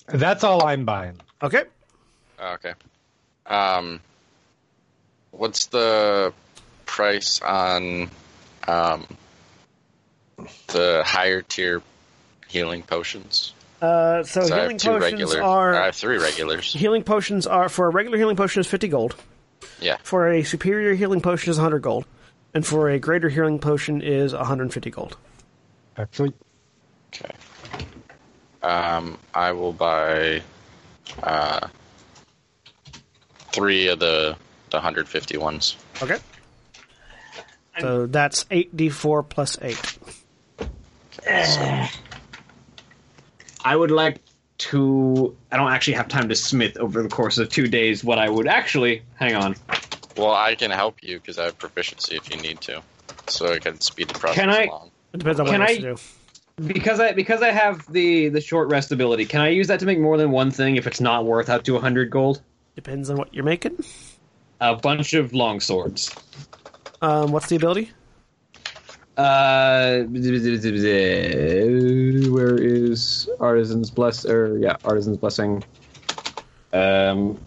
That's 0.06 0.42
all 0.44 0.64
I'm 0.64 0.84
buying. 0.84 1.20
Okay. 1.42 1.64
Okay. 2.40 2.72
Um, 3.46 4.00
what's 5.30 5.66
the 5.66 6.32
price 6.86 7.40
on 7.42 8.10
um, 8.66 9.06
the 10.68 11.02
higher 11.04 11.42
tier 11.42 11.82
healing 12.48 12.82
potions? 12.82 13.52
Uh, 13.82 14.22
so 14.24 14.42
So 14.46 14.54
I 14.54 14.60
healing 14.60 14.70
have 14.72 14.80
two 14.80 14.88
potions 14.90 15.12
regular. 15.22 15.42
are 15.42 15.74
I 15.74 15.84
have 15.86 15.96
three 15.96 16.18
regulars. 16.18 16.72
healing 16.72 17.02
potions 17.02 17.46
are 17.46 17.68
for 17.68 17.86
a 17.86 17.90
regular 17.90 18.18
healing 18.18 18.36
potion 18.36 18.60
is 18.60 18.66
fifty 18.66 18.88
gold. 18.88 19.16
Yeah. 19.80 19.96
For 20.02 20.28
a 20.30 20.42
superior 20.42 20.94
healing 20.94 21.20
potion 21.20 21.50
is 21.50 21.56
hundred 21.56 21.80
gold, 21.82 22.04
and 22.54 22.66
for 22.66 22.90
a 22.90 22.98
greater 22.98 23.28
healing 23.28 23.58
potion 23.58 24.02
is 24.02 24.32
one 24.34 24.44
hundred 24.44 24.64
and 24.64 24.72
fifty 24.72 24.90
gold. 24.90 25.16
Actually, 25.96 26.32
Okay. 27.14 27.34
Um, 28.62 29.18
I 29.34 29.52
will 29.52 29.72
buy 29.72 30.42
uh, 31.22 31.66
three 33.52 33.88
of 33.88 33.98
the 33.98 34.36
the 34.70 34.76
150 34.76 35.36
ones. 35.36 35.76
Okay. 36.02 36.18
So 37.80 38.06
that's 38.06 38.44
eight 38.50 38.76
d 38.76 38.88
four 38.88 39.22
plus 39.22 39.58
eight. 39.62 39.98
I 43.64 43.76
would 43.76 43.90
like 43.90 44.20
to. 44.58 45.36
I 45.50 45.56
don't 45.56 45.70
actually 45.72 45.94
have 45.94 46.08
time 46.08 46.28
to 46.28 46.34
smith 46.34 46.76
over 46.78 47.02
the 47.02 47.08
course 47.08 47.38
of 47.38 47.48
two 47.48 47.68
days. 47.68 48.02
What 48.04 48.18
I 48.18 48.28
would 48.28 48.46
actually 48.46 49.02
hang 49.16 49.34
on. 49.34 49.56
Well, 50.16 50.34
I 50.34 50.54
can 50.54 50.70
help 50.70 51.02
you 51.02 51.18
because 51.18 51.38
I 51.38 51.44
have 51.44 51.58
proficiency 51.58 52.16
if 52.16 52.30
you 52.34 52.40
need 52.40 52.60
to, 52.62 52.82
so 53.26 53.52
I 53.52 53.58
can 53.58 53.80
speed 53.80 54.08
the 54.08 54.18
process 54.18 54.36
Can 54.38 54.50
I- 54.50 54.64
along. 54.64 54.90
It 55.12 55.18
depends 55.18 55.40
on 55.40 55.46
what 55.46 55.52
Can 55.52 55.60
you 55.60 55.66
I- 55.66 55.78
do. 55.94 55.96
because 56.66 57.00
I 57.00 57.12
because 57.12 57.42
I 57.42 57.50
have 57.50 57.90
the 57.92 58.28
the 58.28 58.40
short 58.40 58.68
rest 58.68 58.92
ability. 58.92 59.24
Can 59.26 59.40
I 59.40 59.48
use 59.48 59.68
that 59.68 59.80
to 59.80 59.86
make 59.86 59.98
more 59.98 60.16
than 60.16 60.30
one 60.30 60.50
thing 60.50 60.76
if 60.76 60.86
it's 60.86 61.00
not 61.00 61.24
worth 61.24 61.48
up 61.48 61.64
to 61.64 61.78
hundred 61.78 62.10
gold? 62.10 62.42
Depends 62.80 63.10
on 63.10 63.18
what 63.18 63.34
you're 63.34 63.44
making. 63.44 63.84
A 64.58 64.74
bunch 64.74 65.12
of 65.12 65.34
long 65.34 65.60
swords. 65.60 66.10
Um, 67.02 67.30
what's 67.30 67.50
the 67.50 67.56
ability? 67.56 67.90
Uh, 69.18 70.04
where 70.04 70.24
is 72.56 73.28
Artisan's 73.38 73.90
Bless? 73.90 74.24
Or 74.24 74.56
yeah, 74.56 74.76
Artisan's 74.82 75.18
Blessing. 75.18 75.62
Um, 76.72 77.38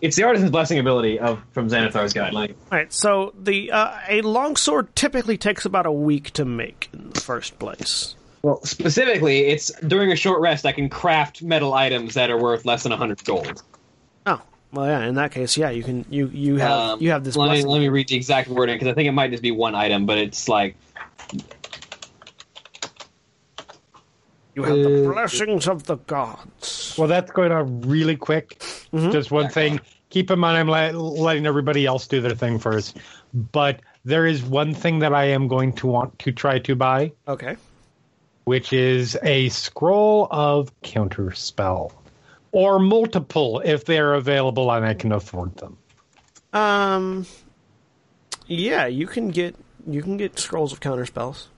it's 0.00 0.16
the 0.16 0.24
Artisan's 0.24 0.50
Blessing 0.50 0.80
ability 0.80 1.20
of 1.20 1.40
from 1.52 1.68
Xanathar's 1.68 2.12
Guideline. 2.12 2.50
All 2.50 2.56
right. 2.72 2.92
So 2.92 3.32
the 3.40 3.70
uh, 3.70 3.96
a 4.08 4.22
longsword 4.22 4.96
typically 4.96 5.38
takes 5.38 5.64
about 5.64 5.86
a 5.86 5.92
week 5.92 6.32
to 6.32 6.44
make 6.44 6.88
in 6.92 7.10
the 7.10 7.20
first 7.20 7.60
place. 7.60 8.16
Well, 8.42 8.60
specifically, 8.64 9.46
it's 9.46 9.70
during 9.82 10.10
a 10.10 10.16
short 10.16 10.40
rest 10.40 10.66
I 10.66 10.72
can 10.72 10.88
craft 10.88 11.44
metal 11.44 11.74
items 11.74 12.14
that 12.14 12.28
are 12.28 12.40
worth 12.40 12.64
less 12.64 12.82
than 12.82 12.90
hundred 12.90 13.22
gold. 13.24 13.62
Oh, 14.26 14.40
well, 14.74 14.86
yeah. 14.86 15.06
In 15.06 15.14
that 15.14 15.30
case, 15.32 15.56
yeah, 15.56 15.70
you 15.70 15.82
can 15.82 16.04
you 16.10 16.28
you 16.28 16.56
have 16.56 16.72
Um, 16.92 17.00
you 17.02 17.10
have 17.10 17.24
this. 17.24 17.36
Let 17.36 17.50
me, 17.52 17.62
let 17.64 17.78
me 17.78 17.88
read 17.88 18.08
the 18.08 18.16
exact 18.16 18.48
wording 18.48 18.74
because 18.76 18.88
I 18.88 18.94
think 18.94 19.08
it 19.08 19.12
might 19.12 19.30
just 19.30 19.42
be 19.42 19.50
one 19.50 19.74
item, 19.74 20.04
but 20.06 20.18
it's 20.18 20.48
like 20.48 20.76
You 24.54 24.62
have 24.62 24.76
the 24.76 25.08
Uh, 25.08 25.12
blessings 25.12 25.66
of 25.66 25.84
the 25.84 25.96
gods. 25.96 26.94
Well, 26.96 27.08
that's 27.08 27.30
going 27.32 27.50
on 27.50 27.80
really 27.80 28.14
quick. 28.16 28.60
Mhm. 28.92 29.10
Just 29.10 29.32
one 29.32 29.48
thing. 29.48 29.80
Keep 30.10 30.30
in 30.30 30.38
mind, 30.38 30.56
I'm 30.56 30.68
let, 30.68 30.94
letting 30.94 31.44
everybody 31.44 31.86
else 31.86 32.06
do 32.06 32.20
their 32.20 32.36
thing 32.36 32.60
first. 32.60 32.98
But 33.50 33.80
there 34.04 34.26
is 34.26 34.44
one 34.44 34.72
thing 34.72 35.00
that 35.00 35.12
I 35.12 35.24
am 35.24 35.48
going 35.48 35.72
to 35.72 35.88
want 35.88 36.16
to 36.20 36.30
try 36.30 36.60
to 36.60 36.76
buy, 36.76 37.10
Okay. 37.26 37.56
which 38.44 38.72
is 38.72 39.18
a 39.24 39.48
scroll 39.48 40.28
of 40.30 40.70
counterspell, 40.82 41.90
or 42.54 42.78
multiple 42.78 43.60
if 43.64 43.84
they're 43.84 44.14
available 44.14 44.70
and 44.70 44.86
I 44.86 44.94
can 44.94 45.12
afford 45.12 45.56
them. 45.56 45.76
Um. 46.52 47.26
Yeah, 48.46 48.86
you 48.86 49.06
can 49.06 49.28
get 49.28 49.56
you 49.86 50.02
can 50.02 50.16
get 50.16 50.38
scrolls 50.38 50.72
of 50.72 50.80
counter 50.80 51.04
spells. 51.04 51.48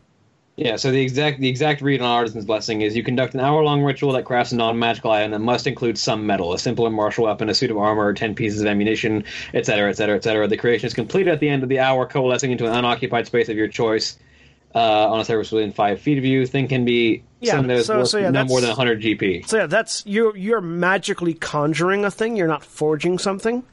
Yeah, 0.57 0.77
so 0.77 0.91
the 0.91 1.03
exact 1.03 1.39
the 1.41 1.51
exact 1.51 1.83
read 1.83 2.01
on 2.01 2.07
Artisan's 2.07 2.47
Blessing 2.47 2.81
is 2.81 2.97
you 2.97 3.05
conduct 3.05 3.35
an 3.35 3.41
hour 3.41 3.63
long 3.63 3.83
ritual 3.83 4.13
that 4.13 4.25
crafts 4.25 4.53
a 4.53 4.57
non 4.57 4.79
magical 4.79 5.11
item 5.11 5.33
that 5.33 5.41
must 5.41 5.67
include 5.67 5.99
some 5.99 6.27
metal, 6.27 6.55
a 6.55 6.59
simple 6.59 6.87
and 6.87 6.97
martial 6.97 7.25
weapon, 7.25 7.51
a 7.51 7.55
suit 7.55 7.71
of 7.71 7.77
armor, 7.77 8.15
ten 8.15 8.35
pieces 8.35 8.63
of 8.63 8.67
ammunition, 8.67 9.25
etc., 9.53 9.91
etc., 9.91 10.17
etc. 10.17 10.49
The 10.49 10.57
creation 10.57 10.87
is 10.87 10.95
completed 10.95 11.31
at 11.31 11.41
the 11.41 11.51
end 11.51 11.63
of 11.63 11.69
the 11.69 11.81
hour, 11.81 12.07
coalescing 12.07 12.53
into 12.53 12.65
an 12.65 12.73
unoccupied 12.73 13.27
space 13.27 13.51
of 13.51 13.57
your 13.59 13.69
choice 13.69 14.17
uh, 14.77 15.11
on 15.11 15.21
a 15.21 15.25
surface 15.25 15.51
within 15.51 15.73
five 15.73 16.01
feet 16.01 16.19
of 16.19 16.25
you. 16.25 16.47
Thing 16.47 16.69
can 16.69 16.85
be 16.85 17.23
Yeah, 17.41 17.53
something 17.53 17.69
that 17.69 17.77
is 17.79 17.87
so- 17.87 18.05
so 18.05 18.19
yeah, 18.19 18.27
no 18.27 18.33
that's- 18.33 18.49
more 18.51 18.61
than 18.61 18.69
100 18.69 19.01
GP. 19.01 19.49
So 19.49 19.57
yeah, 19.57 19.67
that's 19.67 20.05
you're 20.07 20.37
you're 20.37 20.61
magically 20.61 21.33
conjuring 21.35 22.05
a 22.05 22.11
thing. 22.11 22.37
You're 22.37 22.47
not 22.47 22.63
forging 22.65 23.19
something. 23.19 23.65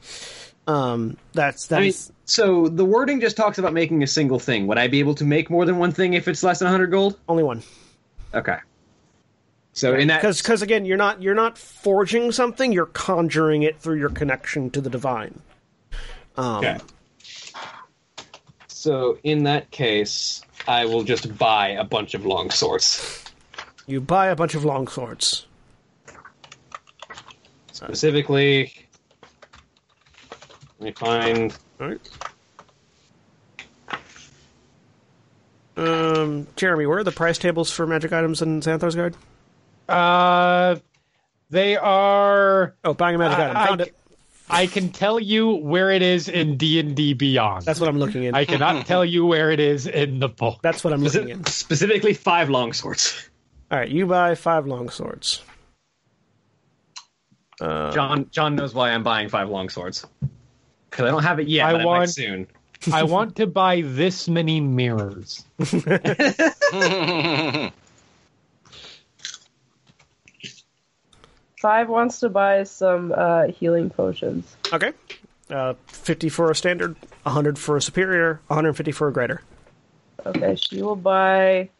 Um. 0.66 1.18
That's 1.34 1.70
I 1.70 1.76
mean, 1.80 1.90
that's 1.90 2.10
so 2.24 2.68
the 2.68 2.86
wording 2.86 3.20
just 3.20 3.36
talks 3.36 3.58
about 3.58 3.74
making 3.74 4.02
a 4.02 4.06
single 4.06 4.38
thing. 4.38 4.66
Would 4.66 4.78
I 4.78 4.88
be 4.88 4.98
able 5.00 5.14
to 5.16 5.24
make 5.24 5.50
more 5.50 5.66
than 5.66 5.76
one 5.76 5.92
thing 5.92 6.14
if 6.14 6.26
it's 6.26 6.42
less 6.42 6.58
than 6.60 6.66
100 6.66 6.86
gold? 6.86 7.18
only 7.28 7.42
one. 7.42 7.62
Okay. 8.32 8.56
So 9.74 9.94
in 9.94 10.06
that 10.08 10.22
Because 10.22 10.40
because 10.40 10.62
again, 10.62 10.86
you're 10.86 10.96
not 10.96 11.20
you're 11.20 11.34
not 11.34 11.58
forging 11.58 12.32
something. 12.32 12.72
You're 12.72 12.86
conjuring 12.86 13.62
it 13.64 13.78
through 13.80 13.98
your 13.98 14.08
connection 14.08 14.70
to 14.70 14.80
the 14.80 14.88
divine. 14.88 15.40
Um, 16.36 16.56
Okay. 16.64 16.78
So 18.68 19.18
in 19.22 19.44
that 19.44 19.70
case, 19.70 20.42
I 20.66 20.84
will 20.86 21.02
just 21.04 21.36
buy 21.36 21.68
a 21.68 21.84
bunch 21.84 22.14
of 22.14 22.24
long 22.24 22.50
swords. 22.50 23.24
You 23.86 24.00
buy 24.00 24.28
a 24.28 24.36
bunch 24.36 24.54
of 24.54 24.64
long 24.64 24.88
swords. 24.88 25.46
Specifically, 27.72 28.72
let 30.78 30.84
me 30.86 30.92
find. 30.92 31.56
All 31.80 31.88
right. 31.88 32.00
Um, 35.76 36.46
Jeremy, 36.56 36.86
where 36.86 36.98
are 36.98 37.04
the 37.04 37.10
price 37.12 37.36
tables 37.36 37.70
for 37.70 37.86
magic 37.86 38.12
items 38.12 38.40
in 38.42 38.60
Xanathar's 38.60 38.94
Guide? 38.94 39.16
Uh, 39.88 40.76
they 41.50 41.76
are. 41.76 42.74
Oh, 42.84 42.94
buying 42.94 43.16
a 43.16 43.18
magic 43.18 43.38
I- 43.38 43.44
item. 43.50 43.66
Found 43.66 43.80
c- 43.82 43.86
it. 43.88 43.96
I 44.48 44.66
can 44.66 44.90
tell 44.90 45.18
you 45.18 45.54
where 45.54 45.90
it 45.90 46.02
is 46.02 46.28
in 46.28 46.56
D 46.56 46.78
and 46.78 46.94
D 46.94 47.14
Beyond. 47.14 47.64
That's 47.64 47.80
what 47.80 47.88
I'm 47.88 47.98
looking 47.98 48.24
in. 48.24 48.34
I 48.34 48.44
cannot 48.44 48.86
tell 48.92 49.04
you 49.04 49.24
where 49.24 49.50
it 49.50 49.60
is 49.60 49.86
in 49.86 50.18
the 50.18 50.28
book. 50.28 50.60
That's 50.62 50.84
what 50.84 50.92
I'm 50.92 51.02
looking 51.02 51.30
in. 51.30 51.44
Specifically, 51.46 52.14
five 52.14 52.50
long 52.50 52.72
swords. 52.72 53.28
All 53.70 53.78
right, 53.78 53.88
you 53.88 54.06
buy 54.06 54.34
five 54.34 54.66
long 54.66 54.90
swords. 54.90 55.42
Uh, 57.60 57.92
John 57.92 58.28
John 58.30 58.56
knows 58.56 58.74
why 58.74 58.90
I'm 58.90 59.02
buying 59.02 59.28
five 59.28 59.48
long 59.48 59.68
swords. 59.68 60.06
Because 60.90 61.06
I 61.06 61.10
don't 61.10 61.22
have 61.22 61.40
it 61.40 61.48
yet. 61.48 61.66
I 61.66 61.72
but 61.72 61.80
I 61.80 61.84
want- 61.84 62.10
soon. 62.10 62.46
I 62.92 63.02
want 63.02 63.36
to 63.36 63.46
buy 63.46 63.80
this 63.80 64.28
many 64.28 64.60
mirrors. 64.60 65.42
Five 71.64 71.88
wants 71.88 72.20
to 72.20 72.28
buy 72.28 72.64
some 72.64 73.10
uh, 73.16 73.46
healing 73.46 73.88
potions. 73.88 74.54
Okay. 74.70 74.92
Uh, 75.48 75.72
50 75.86 76.28
for 76.28 76.50
a 76.50 76.54
standard, 76.54 76.94
100 77.22 77.58
for 77.58 77.78
a 77.78 77.80
superior, 77.80 78.38
150 78.48 78.92
for 78.92 79.08
a 79.08 79.12
greater. 79.14 79.40
Okay, 80.26 80.56
she 80.56 80.82
will 80.82 80.94
buy. 80.94 81.70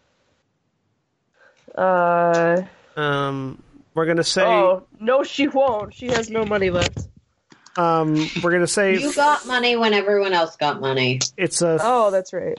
Uh 1.75 2.63
Um, 2.97 3.63
we're 3.95 4.07
gonna 4.07 4.25
say, 4.25 4.43
oh 4.47 4.85
no, 5.01 5.23
she 5.23 5.49
won't. 5.49 5.93
She 5.93 6.07
has 6.07 6.31
no 6.31 6.47
money 6.47 6.71
left. 6.71 7.07
um, 7.77 8.15
we're 8.43 8.53
gonna 8.53 8.67
say 8.67 8.97
You 8.97 9.13
got 9.13 9.47
money 9.47 9.77
when 9.77 9.93
everyone 9.93 10.33
else 10.33 10.57
got 10.57 10.81
money. 10.81 11.21
it's 11.37 11.61
a 11.61 11.79
Oh, 11.83 12.11
that's 12.11 12.33
right. 12.33 12.59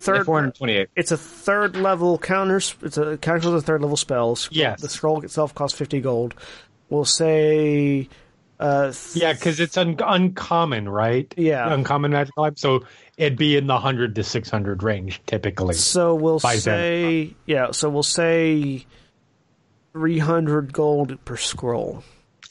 third. 0.00 0.24
428. 0.26 0.88
It's 0.96 1.12
a 1.12 1.16
third 1.16 1.76
level 1.76 2.18
counter. 2.18 2.56
It's 2.82 2.96
a 2.98 3.16
counter 3.18 3.50
with 3.52 3.62
a 3.62 3.66
third 3.66 3.82
level 3.82 3.96
spells. 3.96 4.40
Scroll- 4.42 4.58
Yes. 4.58 4.80
The 4.80 4.88
scroll 4.88 5.24
itself 5.24 5.54
costs 5.54 5.78
50 5.78 6.00
gold. 6.00 6.34
We'll 6.92 7.06
say, 7.06 8.06
uh, 8.60 8.92
th- 8.92 9.16
Yeah, 9.16 9.32
because 9.32 9.60
it's 9.60 9.78
un- 9.78 9.96
uncommon, 9.98 10.86
right? 10.90 11.32
Yeah. 11.38 11.72
uncommon 11.72 12.10
magical 12.10 12.44
item. 12.44 12.56
So 12.56 12.84
it'd 13.16 13.38
be 13.38 13.56
in 13.56 13.66
the 13.66 13.78
hundred 13.78 14.14
to 14.16 14.22
six 14.22 14.50
hundred 14.50 14.82
range 14.82 15.22
typically. 15.24 15.72
So 15.72 16.14
we'll 16.14 16.38
By 16.38 16.52
then. 16.56 16.60
say, 16.60 17.34
yeah. 17.46 17.70
So 17.70 17.88
we'll 17.88 18.02
say, 18.02 18.84
300 19.94 20.72
gold 20.72 21.22
per 21.24 21.36
scroll. 21.38 22.04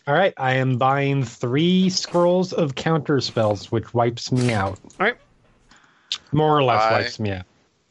All 0.08 0.16
right, 0.16 0.34
I 0.38 0.54
am 0.56 0.78
buying 0.78 1.24
three 1.24 1.90
scrolls 1.92 2.52
of 2.54 2.74
counter 2.74 3.20
spells, 3.22 3.72
which 3.72 3.94
wipes 3.94 4.32
me 4.32 4.52
out. 4.54 4.80
All 5.00 5.06
right. 5.06 5.18
More 6.32 6.58
or 6.58 6.64
less 6.64 6.82
I- 6.82 6.92
wipes 6.94 7.20
me 7.20 7.32
out. 7.32 7.46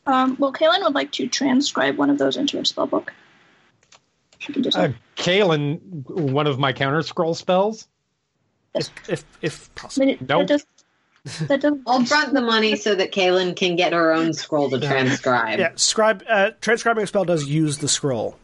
Um, 0.06 0.34
well, 0.40 0.52
Caelynn 0.52 0.82
would 0.82 0.94
like 0.94 1.12
to 1.12 1.28
transcribe 1.28 1.96
one 1.96 2.10
of 2.10 2.18
those 2.18 2.36
into 2.36 2.56
her 2.58 2.64
spell 2.64 2.86
book. 2.88 3.12
She 4.40 4.52
can 4.52 4.62
do 4.62 4.70
so. 4.72 4.80
Uh, 4.80 4.92
Caelynn, 5.20 5.80
one 6.08 6.46
of 6.46 6.58
my 6.58 6.72
counter 6.72 7.02
scroll 7.02 7.34
spells. 7.34 7.86
If 8.74 8.88
if, 9.08 9.24
if 9.42 9.70
I 9.76 9.80
possible. 9.80 10.06
mean, 10.06 10.14
it, 10.16 10.28
nope. 10.28 10.46
that 10.46 10.48
does. 10.48 10.66
That 11.48 11.60
does. 11.60 11.74
I'll 11.86 12.04
front 12.04 12.32
the 12.32 12.40
money 12.40 12.76
so 12.76 12.94
that 12.94 13.12
Caelynn 13.12 13.54
can 13.56 13.76
get 13.76 13.92
her 13.92 14.12
own 14.12 14.32
scroll 14.32 14.70
to 14.70 14.78
transcribe. 14.80 15.58
Yeah, 15.58 15.72
scribe. 15.76 16.22
Uh, 16.28 16.50
transcribing 16.60 17.04
a 17.04 17.06
spell 17.06 17.24
does 17.24 17.46
use 17.46 17.78
the 17.78 17.88
scroll. 17.88 18.36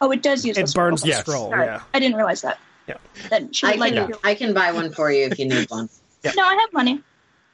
Oh, 0.00 0.10
it 0.10 0.22
does 0.22 0.44
use. 0.44 0.56
The 0.56 0.66
scroll. 0.66 0.88
It 0.88 0.90
the 0.90 0.90
burns 0.90 1.00
scroll. 1.00 1.06
the 1.06 1.08
Yes. 1.08 1.20
scroll. 1.20 1.50
Sorry, 1.50 1.66
Yeah. 1.66 1.82
I 1.94 1.98
didn't 2.00 2.16
realize 2.16 2.42
that. 2.42 2.58
Yeah. 2.88 2.96
That 3.30 3.54
she 3.54 3.66
I 3.66 3.70
would 3.72 3.80
like 3.80 3.94
can. 3.94 4.12
I 4.24 4.34
can 4.34 4.54
buy 4.54 4.72
one 4.72 4.92
for 4.92 5.10
you 5.12 5.26
if 5.26 5.38
you 5.38 5.46
need 5.48 5.70
one. 5.70 5.88
No, 6.36 6.42
I 6.44 6.54
have 6.54 6.72
money. 6.72 7.00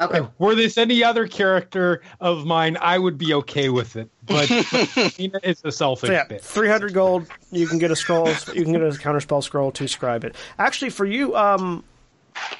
Okay. 0.00 0.20
Were 0.38 0.54
this 0.54 0.78
any 0.78 1.02
other 1.02 1.26
character 1.26 2.02
of 2.20 2.46
mine, 2.46 2.76
I 2.80 2.98
would 2.98 3.18
be 3.18 3.34
okay 3.34 3.68
with 3.68 3.96
it. 3.96 4.08
But 4.26 4.48
Nina 5.18 5.40
is 5.42 5.60
a 5.64 5.72
selfish 5.72 6.08
So 6.08 6.12
yeah, 6.12 6.24
bit. 6.28 6.40
300 6.42 6.90
300 6.90 6.94
gold. 6.94 7.26
You 7.50 7.66
can 7.66 7.78
get 7.78 7.90
a 7.90 7.96
scroll. 7.96 8.28
You 8.54 8.62
can 8.62 8.72
get 8.72 8.82
a 8.82 8.90
counterspell 8.90 9.42
scroll 9.42 9.72
to 9.72 9.88
scribe 9.88 10.24
it. 10.24 10.36
Actually, 10.58 10.90
for 10.90 11.04
you, 11.04 11.34
um, 11.36 11.82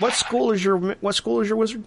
what 0.01 0.15
school 0.15 0.51
is 0.51 0.65
your 0.65 0.79
what 1.01 1.15
school 1.15 1.41
is 1.41 1.49
your 1.49 1.57
wizard? 1.59 1.85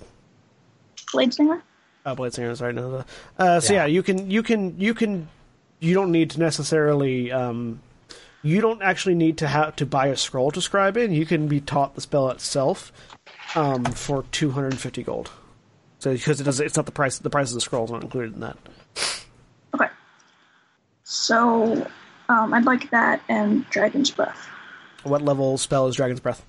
Blade 1.11 1.33
Singer. 1.33 1.61
Oh, 2.05 2.15
Blade 2.15 2.33
Singer. 2.33 2.55
Sorry, 2.55 2.71
no. 2.73 2.89
the- 2.99 3.05
Uh, 3.37 3.59
so 3.59 3.73
yeah. 3.73 3.85
you 3.85 4.01
can 4.03 4.31
you 4.31 4.43
can 4.43 4.79
you 4.79 4.93
can 4.93 5.27
you 5.81 5.93
don't 5.93 6.11
need 6.13 6.29
to 6.31 6.39
necessarily 6.39 7.29
um, 7.31 7.81
you 8.41 8.61
don't 8.61 8.81
actually 8.81 9.15
need 9.15 9.37
to 9.39 9.47
have 9.47 9.75
to 9.75 9.85
buy 9.85 10.07
a 10.07 10.15
scroll 10.15 10.51
to 10.51 10.61
scribe 10.61 10.95
it. 10.95 11.11
You 11.11 11.25
can 11.25 11.47
be 11.49 11.59
taught 11.59 11.95
the 11.95 12.01
spell 12.01 12.29
itself 12.29 12.93
um, 13.55 13.83
for 13.83 14.23
250 14.31 15.03
gold. 15.03 15.29
So 16.01 16.11
because 16.13 16.41
it 16.41 16.45
does, 16.45 16.59
it's 16.59 16.75
not 16.75 16.85
the 16.87 16.91
price. 16.91 17.19
The 17.19 17.29
price 17.29 17.49
of 17.51 17.55
the 17.55 17.61
scroll 17.61 17.85
is 17.85 17.91
not 17.91 18.03
included 18.03 18.33
in 18.33 18.39
that. 18.41 18.57
Okay. 19.75 19.87
So, 21.03 21.87
um, 22.27 22.53
I'd 22.53 22.65
like 22.65 22.89
that 22.91 23.21
and 23.29 23.69
Dragon's 23.69 24.09
Breath. 24.11 24.47
What 25.03 25.21
level 25.21 25.57
spell 25.57 25.87
is 25.87 25.95
Dragon's 25.95 26.19
Breath? 26.19 26.43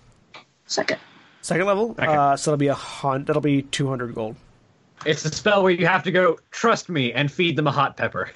Second. 0.67 0.99
Second 1.43 1.67
level. 1.67 1.95
Second. 1.97 2.17
Uh, 2.19 2.37
so 2.37 2.51
that'll 2.51 2.59
be 2.59 2.69
a 2.69 2.75
hun- 2.75 3.25
That'll 3.25 3.43
be 3.43 3.63
200 3.63 4.15
gold. 4.15 4.37
It's 5.05 5.25
a 5.25 5.31
spell 5.35 5.63
where 5.63 5.73
you 5.73 5.87
have 5.87 6.05
to 6.05 6.13
go, 6.13 6.39
trust 6.51 6.89
me, 6.89 7.13
and 7.13 7.31
feed 7.31 7.57
them 7.57 7.67
a 7.67 7.73
hot 7.73 7.97
pepper. 7.97 8.31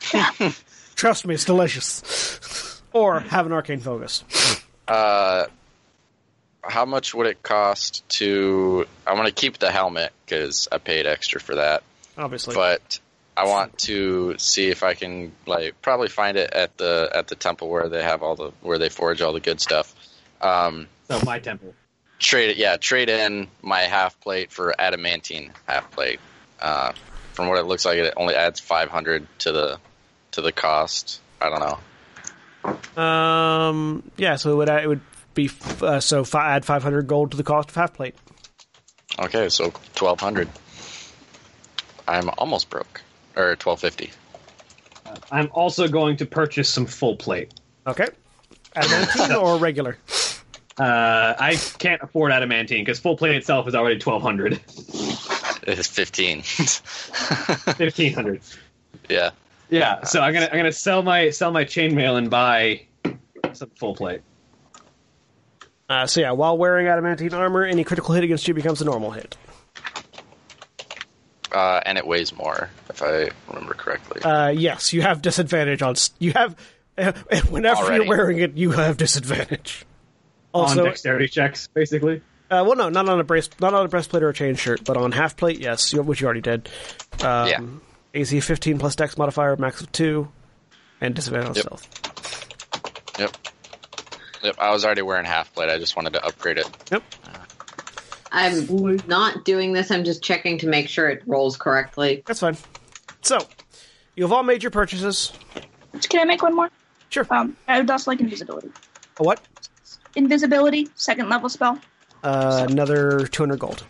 Trust 0.94 1.26
me, 1.26 1.34
it's 1.34 1.44
delicious. 1.44 2.80
or 2.92 3.20
have 3.20 3.46
an 3.46 3.52
arcane 3.52 3.80
focus. 3.80 4.24
Uh, 4.86 5.46
how 6.68 6.84
much 6.84 7.14
would 7.14 7.26
it 7.26 7.42
cost 7.42 8.08
to? 8.10 8.86
I 9.06 9.14
want 9.14 9.26
to 9.26 9.32
keep 9.34 9.58
the 9.58 9.70
helmet 9.70 10.12
because 10.24 10.68
I 10.70 10.78
paid 10.78 11.06
extra 11.06 11.40
for 11.40 11.56
that, 11.56 11.82
Obviously. 12.16 12.54
but 12.54 13.00
I 13.36 13.46
want 13.46 13.78
to 13.80 14.36
see 14.38 14.68
if 14.68 14.82
I 14.82 14.94
can 14.94 15.32
like 15.46 15.80
probably 15.82 16.08
find 16.08 16.36
it 16.36 16.52
at 16.52 16.76
the 16.76 17.10
at 17.14 17.28
the 17.28 17.34
temple 17.34 17.68
where 17.68 17.88
they 17.88 18.02
have 18.02 18.22
all 18.22 18.36
the 18.36 18.50
where 18.60 18.78
they 18.78 18.88
forge 18.88 19.22
all 19.22 19.32
the 19.32 19.40
good 19.40 19.60
stuff. 19.60 19.94
Um, 20.40 20.88
So 21.08 21.20
my 21.24 21.38
temple. 21.38 21.74
trade 22.18 22.50
it, 22.50 22.56
yeah, 22.56 22.76
trade 22.76 23.08
in 23.08 23.48
my 23.62 23.80
half 23.82 24.20
plate 24.20 24.52
for 24.52 24.74
adamantine 24.78 25.52
half 25.66 25.90
plate. 25.90 26.20
Uh, 26.60 26.92
from 27.32 27.48
what 27.48 27.58
it 27.58 27.66
looks 27.66 27.84
like, 27.84 27.98
it 27.98 28.12
only 28.16 28.34
adds 28.34 28.58
five 28.60 28.88
hundred 28.90 29.26
to 29.40 29.52
the 29.52 29.78
to 30.32 30.40
the 30.42 30.52
cost. 30.52 31.20
I 31.40 31.48
don't 31.50 31.60
know. 32.96 33.02
Um. 33.02 34.02
Yeah. 34.16 34.36
So 34.36 34.52
it 34.52 34.56
would 34.56 34.68
it 34.68 34.88
would 34.88 35.00
be 35.38 35.46
f- 35.46 35.82
uh, 35.82 36.00
so 36.00 36.24
fi- 36.24 36.54
add 36.56 36.64
500 36.64 37.06
gold 37.06 37.30
to 37.30 37.36
the 37.36 37.44
cost 37.44 37.68
of 37.70 37.74
half 37.76 37.94
plate. 37.94 38.14
Okay, 39.20 39.48
so 39.48 39.72
twelve 39.94 40.20
hundred. 40.20 40.48
I'm 42.06 42.28
almost 42.38 42.70
broke, 42.70 43.00
or 43.36 43.56
twelve 43.56 43.80
fifty. 43.80 44.10
I'm 45.32 45.48
also 45.52 45.88
going 45.88 46.16
to 46.18 46.26
purchase 46.26 46.68
some 46.68 46.86
full 46.86 47.16
plate. 47.16 47.54
Okay. 47.86 48.06
Adamantine 48.76 49.32
or 49.36 49.56
regular? 49.58 49.96
Uh, 50.80 51.34
I 51.36 51.56
can't 51.80 52.00
afford 52.04 52.30
adamantine 52.30 52.84
because 52.84 53.00
full 53.00 53.16
plate 53.16 53.34
itself 53.34 53.66
is 53.66 53.74
already 53.74 53.98
twelve 53.98 54.22
hundred. 54.22 54.60
It's 55.66 55.88
15. 55.88 56.42
Fifteen 56.42 58.14
hundred. 58.14 58.40
yeah. 59.08 59.30
Yeah, 59.70 60.04
so 60.04 60.20
I'm 60.20 60.32
gonna 60.32 60.46
I'm 60.46 60.56
gonna 60.56 60.70
sell 60.70 61.02
my 61.02 61.30
sell 61.30 61.50
my 61.50 61.64
chainmail 61.64 62.16
and 62.16 62.30
buy 62.30 62.82
some 63.54 63.70
full 63.74 63.96
plate. 63.96 64.20
Uh, 65.88 66.06
so 66.06 66.20
yeah, 66.20 66.32
while 66.32 66.56
wearing 66.58 66.86
adamantine 66.86 67.32
armor, 67.32 67.64
any 67.64 67.82
critical 67.84 68.14
hit 68.14 68.24
against 68.24 68.46
you 68.46 68.54
becomes 68.54 68.82
a 68.82 68.84
normal 68.84 69.10
hit. 69.10 69.36
Uh, 71.50 71.80
and 71.86 71.96
it 71.96 72.06
weighs 72.06 72.34
more, 72.36 72.68
if 72.90 73.02
I 73.02 73.30
remember 73.48 73.72
correctly. 73.74 74.20
Uh, 74.22 74.48
yes, 74.48 74.92
you 74.92 75.00
have 75.00 75.22
disadvantage 75.22 75.80
on. 75.80 75.94
You 76.18 76.32
have 76.32 76.56
whenever 77.48 77.80
Already. 77.82 78.04
you're 78.04 78.08
wearing 78.16 78.38
it, 78.38 78.54
you 78.56 78.70
have 78.72 78.98
disadvantage. 78.98 79.86
on 80.52 80.64
Also, 80.64 80.84
dexterity 80.84 81.26
checks, 81.28 81.68
basically. 81.68 82.16
uh, 82.50 82.62
well, 82.66 82.76
no, 82.76 82.90
not 82.90 83.08
on 83.08 83.18
a 83.18 83.24
brace, 83.24 83.48
not 83.60 83.72
on 83.72 83.86
a 83.86 83.88
breastplate 83.88 84.22
or 84.22 84.28
a 84.28 84.34
chain 84.34 84.56
shirt, 84.56 84.84
but 84.84 84.98
on 84.98 85.10
half 85.12 85.36
plate, 85.38 85.58
yes, 85.58 85.90
you- 85.92 86.02
which 86.02 86.20
you 86.20 86.26
already 86.26 86.42
did. 86.42 86.68
Um, 87.22 87.48
Yeah. 87.48 87.60
AC 88.14 88.40
15 88.40 88.78
plus 88.78 88.94
Dex 88.94 89.16
modifier, 89.16 89.56
max 89.56 89.80
of 89.80 89.90
two, 89.90 90.28
and 91.00 91.14
disadvantage 91.14 91.48
on 91.48 91.54
Yep. 91.54 91.64
stealth. 91.64 93.18
Yep. 93.18 93.36
Yep, 94.42 94.56
I 94.58 94.70
was 94.70 94.84
already 94.84 95.02
wearing 95.02 95.24
half 95.24 95.52
plate. 95.54 95.70
I 95.70 95.78
just 95.78 95.96
wanted 95.96 96.12
to 96.14 96.24
upgrade 96.24 96.58
it. 96.58 96.68
Yep. 96.90 97.02
I'm 98.30 98.98
not 99.06 99.44
doing 99.44 99.72
this. 99.72 99.90
I'm 99.90 100.04
just 100.04 100.22
checking 100.22 100.58
to 100.58 100.66
make 100.66 100.88
sure 100.88 101.08
it 101.08 101.22
rolls 101.26 101.56
correctly. 101.56 102.22
That's 102.26 102.40
fine. 102.40 102.56
So, 103.22 103.38
you 104.14 104.24
have 104.24 104.32
all 104.32 104.42
made 104.42 104.62
your 104.62 104.70
purchases. 104.70 105.32
Can 106.08 106.20
I 106.20 106.24
make 106.24 106.42
one 106.42 106.54
more? 106.54 106.70
Sure. 107.08 107.26
Um, 107.30 107.56
I 107.66 107.80
would 107.80 107.90
also 107.90 108.10
like 108.10 108.20
invisibility. 108.20 108.70
A 109.18 109.22
what? 109.22 109.40
Invisibility, 110.14 110.88
second 110.94 111.28
level 111.28 111.48
spell. 111.48 111.78
Uh, 112.22 112.66
another 112.68 113.26
200 113.26 113.58
gold. 113.58 113.84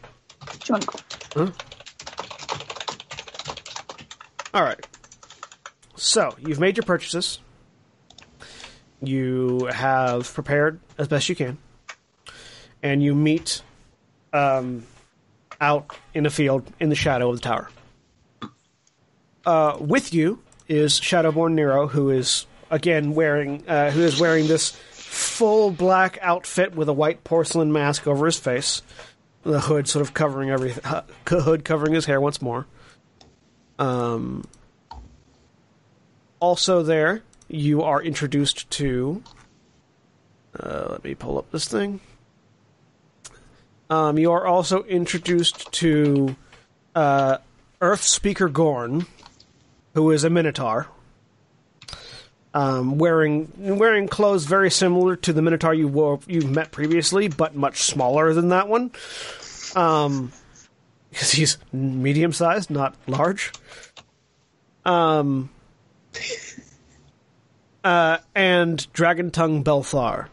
200 0.60 0.86
gold. 0.86 1.52
All 4.54 4.62
right. 4.62 4.86
So 5.96 6.34
you've 6.38 6.60
made 6.60 6.76
your 6.76 6.84
purchases. 6.84 7.40
You 9.00 9.66
have 9.72 10.32
prepared 10.34 10.80
as 10.98 11.08
best 11.08 11.28
you 11.28 11.36
can, 11.36 11.58
and 12.82 13.02
you 13.02 13.14
meet 13.14 13.62
um, 14.32 14.84
out 15.60 15.96
in 16.14 16.26
a 16.26 16.30
field 16.30 16.64
in 16.80 16.88
the 16.88 16.96
shadow 16.96 17.30
of 17.30 17.36
the 17.36 17.42
tower. 17.42 17.70
Uh, 19.46 19.76
with 19.80 20.12
you 20.12 20.40
is 20.66 21.00
Shadowborn 21.00 21.52
Nero, 21.52 21.86
who 21.86 22.10
is 22.10 22.46
again 22.70 23.14
wearing 23.14 23.62
uh, 23.68 23.90
who 23.90 24.02
is 24.02 24.20
wearing 24.20 24.46
this 24.46 24.70
full 24.70 25.70
black 25.70 26.18
outfit 26.20 26.74
with 26.74 26.88
a 26.88 26.92
white 26.92 27.24
porcelain 27.24 27.72
mask 27.72 28.06
over 28.06 28.26
his 28.26 28.38
face, 28.38 28.82
the 29.42 29.60
hood 29.60 29.88
sort 29.88 30.02
of 30.02 30.12
covering 30.12 30.50
everything, 30.50 30.84
hood 31.26 31.64
covering 31.64 31.94
his 31.94 32.04
hair 32.04 32.20
once 32.20 32.42
more. 32.42 32.66
Um, 33.78 34.44
also, 36.40 36.82
there 36.82 37.22
you 37.48 37.82
are 37.82 38.02
introduced 38.02 38.70
to. 38.72 39.22
Uh, 40.58 40.88
let 40.90 41.04
me 41.04 41.14
pull 41.14 41.38
up 41.38 41.50
this 41.50 41.66
thing. 41.66 42.00
Um, 43.90 44.18
you 44.18 44.32
are 44.32 44.46
also 44.46 44.82
introduced 44.84 45.72
to 45.72 46.36
uh, 46.94 47.38
Earth 47.80 48.02
Speaker 48.02 48.48
Gorn, 48.48 49.06
who 49.94 50.10
is 50.10 50.24
a 50.24 50.30
Minotaur, 50.30 50.88
um, 52.52 52.98
wearing 52.98 53.50
wearing 53.78 54.08
clothes 54.08 54.44
very 54.44 54.70
similar 54.70 55.16
to 55.16 55.32
the 55.32 55.40
Minotaur 55.40 55.72
you 55.72 55.88
wore 55.88 56.20
you've 56.26 56.50
met 56.50 56.70
previously, 56.70 57.28
but 57.28 57.54
much 57.54 57.82
smaller 57.82 58.34
than 58.34 58.50
that 58.50 58.68
one. 58.68 58.90
Um, 59.74 60.32
because 61.10 61.32
he's 61.32 61.56
medium 61.72 62.32
sized, 62.32 62.70
not 62.70 62.94
large. 63.06 63.52
Um, 64.84 65.48
uh, 67.84 68.18
and 68.34 68.90
Dragon 68.92 69.30
Tongue 69.30 69.64
Belthar, 69.64 70.28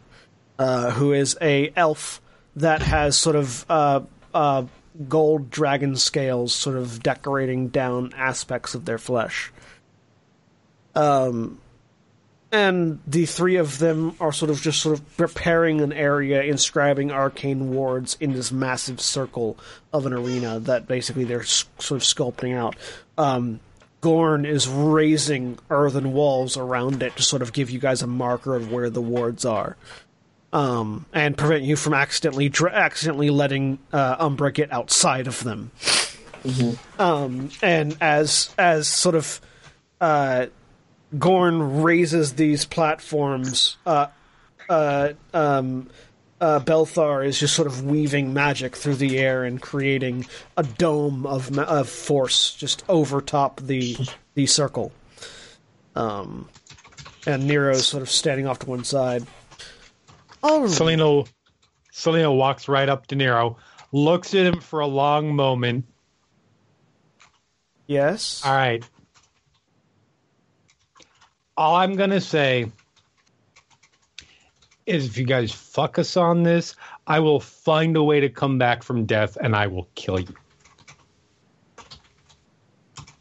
uh, 0.60 0.92
who 0.92 1.14
is 1.14 1.38
a 1.42 1.72
elf 1.76 2.22
that 2.56 2.82
has 2.82 3.18
sort 3.18 3.36
of 3.36 3.66
uh, 3.70 4.02
uh, 4.34 4.66
gold 5.08 5.50
dragon 5.50 5.96
scales, 5.96 6.54
sort 6.54 6.78
of 6.78 7.04
decorating 7.04 7.68
down 7.68 8.14
aspects 8.16 8.76
of 8.76 8.86
their 8.86 8.98
flesh. 8.98 9.52
Um, 10.96 11.60
and 12.52 13.00
the 13.06 13.26
three 13.26 13.58
of 13.58 13.80
them 13.80 14.16
are 14.22 14.32
sort 14.32 14.50
of 14.50 14.62
just 14.62 14.82
sort 14.82 14.98
of 14.98 15.18
preparing 15.18 15.82
an 15.82 15.92
area, 15.92 16.42
inscribing 16.44 17.12
arcane 17.12 17.74
wards 17.74 18.16
in 18.22 18.32
this 18.32 18.52
massive 18.52 19.02
circle 19.02 19.58
of 19.92 20.06
an 20.06 20.14
arena 20.14 20.60
that 20.60 20.88
basically 20.88 21.26
they're 21.26 21.44
sort 21.44 21.92
of 21.92 22.04
sculpting 22.04 22.56
out. 22.56 22.78
Um, 23.18 23.60
Gorn 24.06 24.46
is 24.46 24.68
raising 24.68 25.58
earthen 25.72 26.14
walls 26.14 26.58
around 26.58 27.02
it 27.02 27.16
to 27.16 27.24
sort 27.24 27.42
of 27.42 27.54
give 27.54 27.72
you 27.72 27.80
guys 27.80 28.04
a 28.04 28.08
marker 28.08 28.56
of 28.56 28.72
where 28.72 28.92
the 28.92 29.02
wards 29.02 29.46
are, 29.46 29.78
um, 30.54 31.08
and 31.12 31.36
prevent 31.36 31.64
you 31.64 31.76
from 31.76 31.96
accidentally 31.96 32.48
dra- 32.48 32.72
accidentally 32.72 33.32
letting 33.32 33.80
uh, 33.92 34.16
Umbra 34.20 34.52
get 34.52 34.72
outside 34.72 35.26
of 35.26 35.44
them. 35.44 35.72
Um, 37.00 37.50
and 37.64 37.98
as 38.00 38.54
as 38.60 38.88
sort 38.88 39.16
of 39.16 39.42
uh, 40.00 40.46
Gorn 41.18 41.82
raises 41.82 42.34
these 42.34 42.64
platforms, 42.64 43.76
uh, 43.88 44.10
uh, 44.70 45.14
um, 45.34 45.90
uh, 46.42 46.60
Belthar 46.60 47.26
is 47.26 47.40
just 47.40 47.54
sort 47.56 47.68
of 47.68 47.86
weaving 47.86 48.34
magic 48.34 48.76
through 48.76 48.96
the 48.96 49.18
air 49.20 49.44
and 49.44 49.62
creating 49.62 50.26
a 50.58 50.64
dome 50.64 51.26
of 51.26 51.52
ma- 51.52 51.64
of 51.64 51.88
force 51.90 52.54
just 52.54 52.84
over 52.90 53.22
top 53.22 53.62
the 53.62 53.98
the 54.34 54.46
circle. 54.46 54.92
Um, 55.96 56.50
and 57.26 57.48
Nero's 57.48 57.88
sort 57.88 58.04
of 58.04 58.10
standing 58.10 58.48
off 58.48 58.60
to 58.60 58.70
one 58.70 58.84
side. 58.84 59.26
Oh, 60.44 60.68
Selina, 60.68 61.24
Selina 61.92 62.32
walks 62.32 62.68
right 62.68 62.88
up 62.90 63.08
to 63.08 63.16
Nero, 63.16 63.58
looks 63.92 64.34
at 64.36 64.46
him 64.46 64.60
for 64.60 64.82
a 64.82 64.88
long 64.88 65.36
moment. 65.36 65.86
yes. 67.88 68.42
All 68.46 68.54
right. 68.54 68.84
All 71.58 71.78
I'm 71.78 71.96
going 71.96 72.10
to 72.10 72.22
say 72.22 72.72
is 74.86 75.06
if 75.06 75.18
you 75.18 75.26
guys 75.26 75.52
fuck 75.52 75.98
us 75.98 76.16
on 76.18 76.44
this, 76.44 76.76
I 77.08 77.20
will 77.20 77.40
find 77.40 77.96
a 77.98 78.04
way 78.04 78.20
to 78.20 78.30
come 78.30 78.58
back 78.58 78.84
from 78.84 79.06
death 79.06 79.38
and 79.40 79.56
I 79.56 79.68
will 79.68 79.88
kill 79.96 80.20
you. 80.20 80.36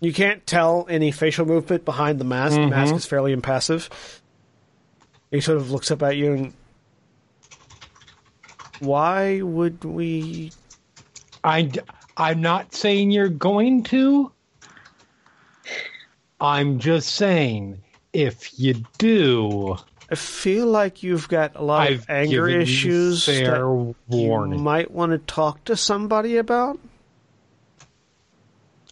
You 0.01 0.13
can't 0.13 0.47
tell 0.47 0.87
any 0.91 1.13
facial 1.13 1.47
movement 1.47 1.85
behind 1.85 2.19
the 2.19 2.25
mask. 2.25 2.57
The 2.57 2.67
mask 2.67 2.89
mm-hmm. 2.89 2.97
is 2.99 3.07
fairly 3.07 3.33
impassive. 3.33 3.89
He 5.31 5.41
sort 5.41 5.57
of 5.57 5.71
looks 5.71 5.91
up 5.91 6.03
at 6.03 6.17
you 6.17 6.33
and. 6.33 6.55
Why 8.81 9.41
would 9.41 9.85
we 9.85 10.51
I, 11.45 11.71
I'm 12.17 12.41
not 12.41 12.75
saying 12.75 13.11
you're 13.11 13.29
going 13.29 13.83
to. 13.85 14.33
I'm 16.41 16.79
just 16.79 17.15
saying 17.15 17.83
if 18.15 18.59
you 18.59 18.83
do, 18.97 19.77
I 20.15 20.17
feel 20.17 20.69
like 20.69 21.03
you've 21.03 21.29
got 21.29 21.57
a 21.57 21.65
lot 21.65 21.89
I've 21.89 22.03
of 22.03 22.11
anger 22.11 22.47
given 22.47 22.53
you 22.53 22.61
issues 22.61 23.25
fair 23.25 23.67
that 23.67 23.95
you 24.17 24.47
might 24.47 24.93
want 24.93 25.11
to 25.11 25.19
talk 25.19 25.65
to 25.65 25.77
somebody 25.77 26.37
about. 26.37 26.79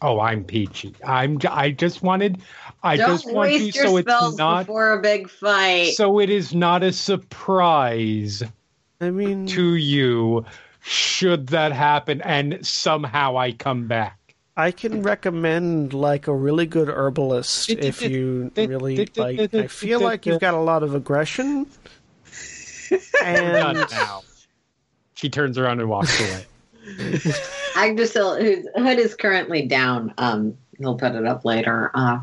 Oh, 0.02 0.18
I'm 0.18 0.42
peachy. 0.42 0.96
I'm. 1.06 1.38
j- 1.38 1.46
I 1.46 1.70
just 1.70 2.02
wanted. 2.02 2.42
I 2.82 2.96
Don't 2.96 3.08
just 3.08 3.32
want 3.32 3.52
you 3.52 3.70
so 3.70 3.98
it's 3.98 4.36
not. 4.36 4.66
before 4.66 4.94
a 4.94 5.00
big 5.00 5.30
fight. 5.30 5.94
So 5.94 6.18
it 6.18 6.28
is 6.28 6.52
not 6.52 6.82
a 6.82 6.92
surprise 6.92 8.42
I 9.00 9.10
mean, 9.10 9.46
to 9.46 9.76
you 9.76 10.44
should 10.80 11.46
that 11.50 11.70
happen 11.70 12.20
and 12.20 12.66
somehow 12.66 13.36
I 13.38 13.52
come 13.52 13.86
back. 13.86 14.18
I 14.62 14.70
can 14.70 15.02
recommend 15.02 15.92
like 15.92 16.28
a 16.28 16.32
really 16.32 16.66
good 16.66 16.88
herbalist 16.88 17.68
if 17.70 18.00
you 18.00 18.52
really 18.56 19.08
like. 19.16 19.52
I 19.52 19.66
feel 19.66 20.00
like 20.00 20.24
you've 20.24 20.40
got 20.40 20.54
a 20.54 20.60
lot 20.60 20.84
of 20.84 20.94
aggression, 20.94 21.66
Done 22.88 23.76
and 23.76 23.90
now. 23.90 24.22
She 25.14 25.28
turns 25.28 25.58
around 25.58 25.80
and 25.80 25.88
walks 25.88 26.16
away. 26.20 26.46
Agdrisal, 27.74 28.40
whose 28.40 28.68
hood 28.76 29.00
is 29.00 29.16
currently 29.16 29.66
down, 29.66 30.14
um, 30.18 30.56
he'll 30.78 30.96
put 30.96 31.16
it 31.16 31.26
up 31.26 31.44
later. 31.44 31.90
Uh, 31.92 32.20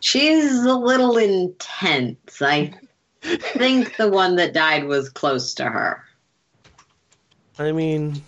she's 0.00 0.64
a 0.64 0.74
little 0.74 1.16
intense. 1.16 2.42
I 2.42 2.74
think 3.22 3.96
the 3.98 4.10
one 4.10 4.34
that 4.36 4.52
died 4.52 4.84
was 4.84 5.10
close 5.10 5.54
to 5.54 5.64
her. 5.66 6.02
I 7.56 7.70
mean, 7.70 8.22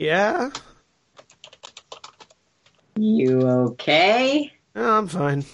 yeah. 0.00 0.50
You 2.96 3.40
okay? 3.42 4.52
Oh, 4.74 4.98
I'm 4.98 5.06
fine. 5.08 5.44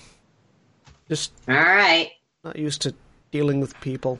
Just 1.08 1.32
All 1.48 1.54
right. 1.54 2.10
not 2.44 2.56
used 2.56 2.82
to 2.82 2.94
dealing 3.30 3.60
with 3.60 3.78
people. 3.80 4.18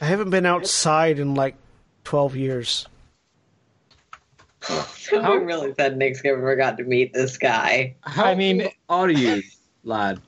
I 0.00 0.04
haven't 0.04 0.30
been 0.30 0.46
outside 0.46 1.18
in 1.18 1.34
like 1.34 1.56
12 2.04 2.36
years. 2.36 2.86
Someone 4.62 5.44
really 5.46 5.72
said 5.74 5.96
Nick's 5.96 6.22
never 6.24 6.54
got 6.56 6.76
to 6.78 6.84
meet 6.84 7.12
this 7.12 7.36
guy. 7.38 7.96
How 8.02 8.24
I 8.26 8.34
mean- 8.34 8.68
old 8.88 9.08
are 9.08 9.12
you, 9.12 9.42
lad? 9.84 10.20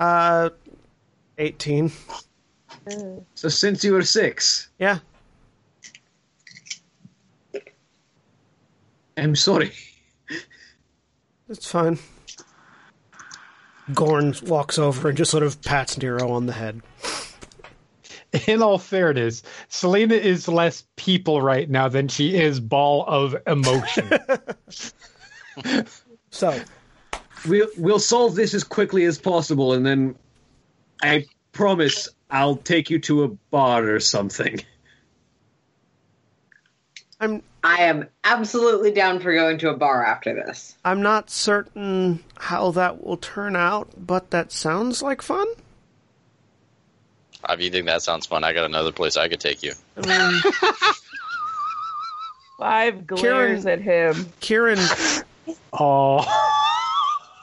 Uh, 0.00 0.50
18. 1.38 1.90
So 3.34 3.48
since 3.48 3.82
you 3.84 3.92
were 3.94 4.02
six, 4.02 4.68
Yeah. 4.78 4.98
I'm 9.16 9.36
sorry. 9.36 9.72
It's 11.48 11.70
fine. 11.70 11.98
Gorn 13.92 14.34
walks 14.44 14.78
over 14.78 15.08
and 15.08 15.16
just 15.18 15.30
sort 15.30 15.42
of 15.42 15.60
pats 15.62 15.98
Nero 15.98 16.30
on 16.32 16.46
the 16.46 16.52
head. 16.52 16.80
In 18.46 18.62
all 18.62 18.78
fairness, 18.78 19.42
Selina 19.68 20.14
is 20.14 20.48
less 20.48 20.84
people 20.96 21.40
right 21.40 21.68
now 21.68 21.88
than 21.88 22.08
she 22.08 22.34
is 22.34 22.60
ball 22.60 23.04
of 23.06 23.36
emotion. 23.46 24.10
So, 26.30 26.60
We'll 27.46 27.68
we'll 27.76 27.98
solve 27.98 28.34
this 28.34 28.54
as 28.54 28.64
quickly 28.64 29.04
as 29.04 29.18
possible, 29.18 29.74
and 29.74 29.84
then 29.84 30.16
I 31.02 31.26
promise 31.52 32.08
I'll 32.30 32.56
take 32.56 32.88
you 32.90 32.98
to 33.00 33.24
a 33.24 33.28
bar 33.28 33.88
or 33.88 34.00
something. 34.00 34.64
I'm 37.24 37.42
I 37.62 37.82
am 37.84 38.06
absolutely 38.24 38.90
down 38.90 39.20
for 39.20 39.32
going 39.32 39.56
to 39.58 39.70
a 39.70 39.76
bar 39.76 40.04
after 40.04 40.34
this. 40.34 40.76
I'm 40.84 41.00
not 41.00 41.30
certain 41.30 42.22
how 42.36 42.72
that 42.72 43.02
will 43.02 43.16
turn 43.16 43.56
out, 43.56 43.88
but 43.96 44.30
that 44.30 44.52
sounds 44.52 45.02
like 45.02 45.22
fun. 45.22 45.46
If 47.48 47.60
you 47.60 47.70
think 47.70 47.86
that 47.86 48.02
sounds 48.02 48.26
fun, 48.26 48.44
I 48.44 48.52
got 48.52 48.64
another 48.64 48.92
place 48.92 49.16
I 49.16 49.28
could 49.28 49.40
take 49.40 49.62
you. 49.62 49.72
I 49.96 50.06
mean, 50.32 50.52
Five 52.58 53.06
glares 53.06 53.64
Kieran- 53.64 53.68
at 53.68 53.80
him. 53.80 54.32
Kieran 54.40 54.78
oh, 55.72 56.24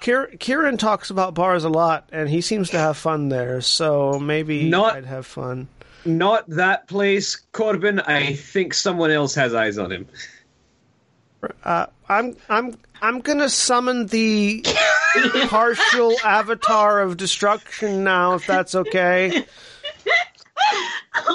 Kier- 0.01 0.40
Kieran 0.40 0.77
talks 0.77 1.10
about 1.10 1.34
bars 1.34 1.64
a 1.64 1.69
lot, 1.69 2.08
and 2.11 2.30
he 2.30 2.42
seems 2.42 2.69
to 2.72 2.77
have 2.77 2.98
fun 2.98 3.30
there. 3.30 3.61
So 3.61 4.19
maybe 4.19 4.69
Not- 4.69 4.95
I'd 4.95 5.06
have 5.06 5.26
fun. 5.26 5.68
Not 6.06 6.50
that 6.50 6.88
place, 6.88 7.42
Korbyn. 7.54 8.02
I 8.08 8.34
think 8.34 8.74
someone 8.74 9.12
else 9.12 9.36
has 9.36 9.54
eyes 9.54 9.78
on 9.78 9.92
him. 9.92 10.08
Uh, 11.64 11.88
I'm 12.08 12.36
I'm 12.50 12.78
I'm 13.02 13.20
gonna 13.22 13.50
summon 13.50 14.06
the 14.08 14.64
partial 15.48 16.14
avatar 16.24 17.02
of 17.02 17.18
destruction 17.18 18.04
now, 18.04 18.34
if 18.36 18.46
that's 18.46 18.76
okay. 18.76 19.46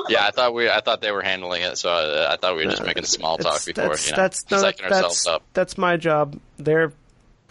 Yeah, 0.09 0.25
I 0.27 0.31
thought 0.31 0.55
we, 0.55 0.71
I 0.71 0.81
thought 0.81 1.01
they 1.01 1.13
were 1.13 1.23
handling 1.23 1.63
it, 1.63 1.77
so 1.77 1.91
I, 1.91 2.35
I 2.35 2.37
thought 2.37 2.57
we 2.57 2.65
were 2.65 2.71
just 2.71 2.85
making 2.85 3.05
small 3.05 3.37
talk 3.37 3.57
It's- 3.57 3.65
before, 3.67 3.89
that's 3.89 4.07
you 4.07 4.13
know, 4.13 4.17
that's 4.23 4.51
no, 4.51 4.57
psyching 4.59 4.85
ourselves 4.85 5.25
that's 5.25 5.27
up. 5.27 5.43
that's 5.53 5.77
my 5.79 5.97
job. 5.97 6.41
They're 6.57 6.93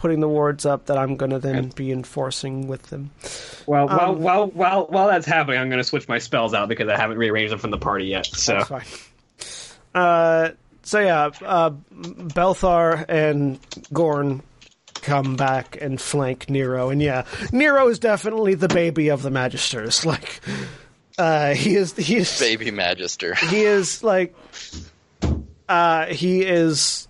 putting 0.06 0.20
the 0.20 0.28
wards 0.28 0.64
up 0.64 0.86
that 0.86 0.96
I'm 0.96 1.16
gonna 1.16 1.40
then 1.40 1.70
be 1.70 1.90
enforcing 1.90 2.68
with 2.68 2.80
them. 2.90 3.10
Well, 3.66 3.88
while 3.88 4.10
Um, 4.10 4.20
while 4.22 4.46
while 4.46 4.86
while 4.88 5.08
that's 5.08 5.26
happening, 5.26 5.58
I'm 5.58 5.68
going 5.68 5.78
to 5.80 5.84
switch 5.84 6.06
my 6.06 6.18
spells 6.18 6.54
out 6.54 6.68
because 6.68 6.88
I 6.88 6.96
haven't 6.96 7.18
rearranged 7.18 7.50
them 7.50 7.58
from 7.58 7.72
the 7.72 7.78
party 7.78 8.04
yet. 8.04 8.26
So 8.26 8.52
That's 8.54 8.68
fine. 8.68 8.84
Uh, 9.92 10.50
so 10.84 11.00
yeah, 11.00 11.30
uh, 11.44 11.70
Belthar 11.92 13.04
and 13.08 13.58
Gorn 13.92 14.44
come 14.94 15.34
back 15.34 15.76
and 15.80 16.00
flank 16.00 16.48
Nero, 16.48 16.90
and 16.90 17.02
yeah, 17.02 17.24
Nero 17.50 17.88
is 17.88 17.98
definitely 17.98 18.54
the 18.54 18.68
baby 18.68 19.08
of 19.08 19.22
the 19.22 19.30
Magisters. 19.30 20.04
Like, 20.06 20.40
uh, 21.18 21.52
he 21.54 21.74
is 21.74 21.96
he 21.96 22.14
is 22.18 22.38
Baby 22.38 22.70
Magister. 22.70 23.34
he 23.34 23.62
is 23.62 24.04
like, 24.04 24.36
uh, 25.68 26.06
he 26.06 26.42
is 26.42 27.05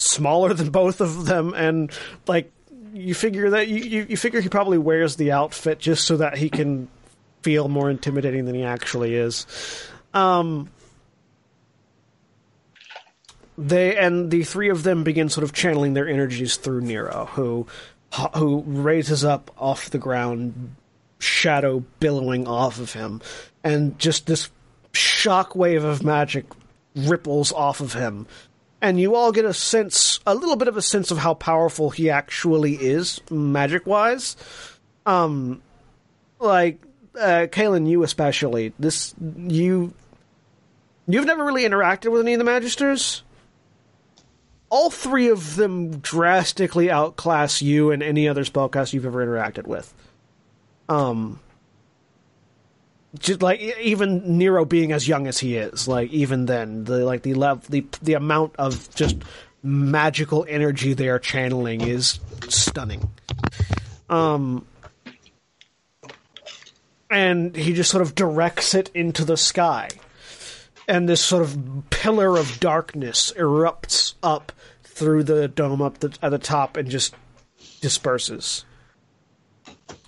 smaller 0.00 0.54
than 0.54 0.70
both 0.70 1.00
of 1.00 1.26
them, 1.26 1.54
and 1.54 1.92
like 2.26 2.50
you 2.92 3.14
figure 3.14 3.50
that 3.50 3.68
you, 3.68 3.76
you, 3.76 4.06
you 4.10 4.16
figure 4.16 4.40
he 4.40 4.48
probably 4.48 4.78
wears 4.78 5.16
the 5.16 5.32
outfit 5.32 5.78
just 5.78 6.06
so 6.06 6.16
that 6.16 6.36
he 6.36 6.50
can 6.50 6.88
feel 7.42 7.68
more 7.68 7.90
intimidating 7.90 8.44
than 8.44 8.54
he 8.54 8.64
actually 8.64 9.14
is. 9.14 9.46
Um, 10.12 10.70
they 13.56 13.96
and 13.96 14.30
the 14.30 14.42
three 14.42 14.70
of 14.70 14.82
them 14.82 15.04
begin 15.04 15.28
sort 15.28 15.44
of 15.44 15.52
channeling 15.52 15.94
their 15.94 16.08
energies 16.08 16.56
through 16.56 16.80
Nero, 16.80 17.28
who 17.32 17.66
who 18.36 18.62
raises 18.66 19.24
up 19.24 19.50
off 19.56 19.90
the 19.90 19.98
ground, 19.98 20.74
shadow 21.18 21.84
billowing 22.00 22.48
off 22.48 22.80
of 22.80 22.94
him, 22.94 23.20
and 23.62 23.98
just 23.98 24.26
this 24.26 24.50
shockwave 24.92 25.84
of 25.84 26.02
magic 26.02 26.46
ripples 26.96 27.52
off 27.52 27.80
of 27.80 27.92
him. 27.92 28.26
And 28.82 28.98
you 28.98 29.14
all 29.14 29.30
get 29.30 29.44
a 29.44 29.52
sense, 29.52 30.20
a 30.26 30.34
little 30.34 30.56
bit 30.56 30.68
of 30.68 30.76
a 30.76 30.82
sense 30.82 31.10
of 31.10 31.18
how 31.18 31.34
powerful 31.34 31.90
he 31.90 32.08
actually 32.08 32.74
is, 32.74 33.20
magic 33.30 33.86
wise. 33.86 34.36
Um, 35.04 35.62
like, 36.38 36.80
uh, 37.18 37.46
you 37.52 38.02
especially. 38.02 38.72
This, 38.78 39.14
you, 39.36 39.92
you've 41.06 41.26
never 41.26 41.44
really 41.44 41.64
interacted 41.64 42.10
with 42.10 42.22
any 42.22 42.34
of 42.34 42.38
the 42.38 42.50
Magisters? 42.50 43.20
All 44.70 44.88
three 44.88 45.28
of 45.28 45.56
them 45.56 45.98
drastically 45.98 46.90
outclass 46.90 47.60
you 47.60 47.90
and 47.90 48.02
any 48.02 48.28
other 48.28 48.44
spellcaster 48.44 48.94
you've 48.94 49.06
ever 49.06 49.26
interacted 49.26 49.66
with. 49.66 49.92
Um, 50.88 51.40
just 53.18 53.42
like 53.42 53.60
even 53.60 54.38
Nero 54.38 54.64
being 54.64 54.92
as 54.92 55.08
young 55.08 55.26
as 55.26 55.38
he 55.38 55.56
is, 55.56 55.88
like 55.88 56.10
even 56.10 56.46
then, 56.46 56.84
the 56.84 57.04
like 57.04 57.22
the 57.22 57.34
lev- 57.34 57.68
the 57.68 57.84
the 58.02 58.14
amount 58.14 58.54
of 58.56 58.92
just 58.94 59.16
magical 59.62 60.46
energy 60.48 60.94
they 60.94 61.08
are 61.08 61.18
channeling 61.18 61.80
is 61.80 62.20
stunning. 62.48 63.10
Um, 64.08 64.66
and 67.10 67.54
he 67.56 67.72
just 67.72 67.90
sort 67.90 68.02
of 68.02 68.14
directs 68.14 68.74
it 68.74 68.90
into 68.94 69.24
the 69.24 69.36
sky, 69.36 69.88
and 70.86 71.08
this 71.08 71.20
sort 71.20 71.42
of 71.42 71.84
pillar 71.90 72.36
of 72.36 72.60
darkness 72.60 73.32
erupts 73.36 74.14
up 74.22 74.52
through 74.84 75.24
the 75.24 75.48
dome 75.48 75.82
up 75.82 75.98
the, 75.98 76.16
at 76.22 76.30
the 76.30 76.38
top 76.38 76.76
and 76.76 76.88
just 76.88 77.14
disperses. 77.80 78.64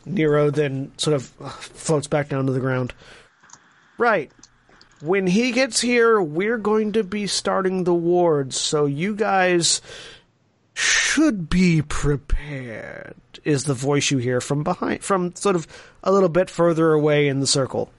Nero 0.04 0.50
then 0.50 0.92
sort 0.96 1.14
of 1.14 1.26
floats 1.26 2.06
back 2.06 2.28
down 2.28 2.46
to 2.46 2.52
the 2.52 2.60
ground. 2.60 2.94
Right. 3.98 4.30
When 5.00 5.26
he 5.26 5.52
gets 5.52 5.80
here, 5.80 6.22
we're 6.22 6.58
going 6.58 6.92
to 6.92 7.02
be 7.02 7.26
starting 7.26 7.84
the 7.84 7.94
wards, 7.94 8.56
so 8.56 8.86
you 8.86 9.16
guys 9.16 9.82
should 10.74 11.48
be 11.50 11.82
prepared. 11.82 13.16
Is 13.44 13.64
the 13.64 13.74
voice 13.74 14.10
you 14.10 14.18
hear 14.18 14.40
from 14.40 14.62
behind, 14.62 15.02
from 15.02 15.34
sort 15.34 15.56
of 15.56 15.66
a 16.04 16.12
little 16.12 16.28
bit 16.28 16.48
further 16.48 16.92
away 16.92 17.28
in 17.28 17.40
the 17.40 17.46
circle? 17.46 17.90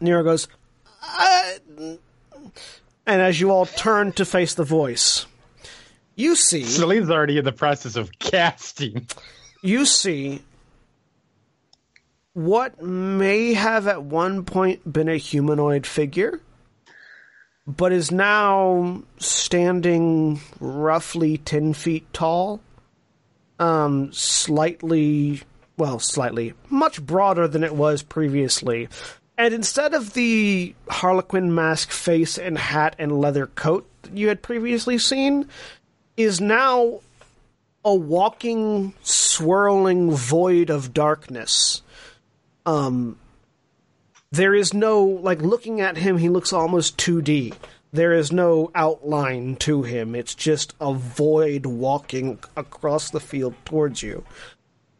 Nero 0.00 0.22
goes, 0.22 0.48
uh, 1.02 1.52
and 1.78 3.22
as 3.22 3.40
you 3.40 3.50
all 3.50 3.66
turn 3.66 4.12
to 4.12 4.24
face 4.24 4.54
the 4.54 4.64
voice, 4.64 5.26
you 6.14 6.36
see 6.36 6.64
Selina's 6.64 7.10
already 7.10 7.38
in 7.38 7.44
the 7.44 7.52
process 7.52 7.96
of 7.96 8.18
casting. 8.18 9.06
You 9.62 9.84
see 9.84 10.42
what 12.32 12.82
may 12.82 13.54
have 13.54 13.86
at 13.86 14.02
one 14.02 14.44
point 14.44 14.90
been 14.90 15.08
a 15.08 15.16
humanoid 15.16 15.86
figure, 15.86 16.40
but 17.66 17.92
is 17.92 18.10
now 18.10 19.02
standing 19.18 20.40
roughly 20.60 21.38
10 21.38 21.74
feet 21.74 22.10
tall, 22.12 22.60
um, 23.58 24.12
slightly, 24.12 25.42
well, 25.76 25.98
slightly, 25.98 26.54
much 26.68 27.04
broader 27.04 27.46
than 27.46 27.64
it 27.64 27.74
was 27.74 28.02
previously. 28.02 28.88
And 29.36 29.54
instead 29.54 29.94
of 29.94 30.14
the 30.14 30.74
Harlequin 30.88 31.54
mask 31.54 31.90
face 31.90 32.38
and 32.38 32.58
hat 32.58 32.94
and 32.98 33.20
leather 33.20 33.46
coat 33.46 33.86
you 34.12 34.28
had 34.28 34.42
previously 34.42 34.98
seen, 34.98 35.48
is 36.16 36.40
now 36.40 37.00
a 37.84 37.94
walking, 37.94 38.94
swirling 39.02 40.10
void 40.12 40.70
of 40.70 40.92
darkness. 40.92 41.82
Um, 42.66 43.18
there 44.30 44.54
is 44.54 44.74
no 44.74 45.02
like 45.02 45.42
looking 45.42 45.80
at 45.80 45.96
him. 45.96 46.18
He 46.18 46.28
looks 46.28 46.52
almost 46.52 46.98
2D. 46.98 47.54
There 47.92 48.12
is 48.12 48.30
no 48.30 48.70
outline 48.74 49.56
to 49.56 49.82
him. 49.82 50.14
It's 50.14 50.34
just 50.34 50.74
a 50.80 50.94
void 50.94 51.66
walking 51.66 52.38
across 52.56 53.10
the 53.10 53.18
field 53.18 53.54
towards 53.64 54.02
you, 54.02 54.24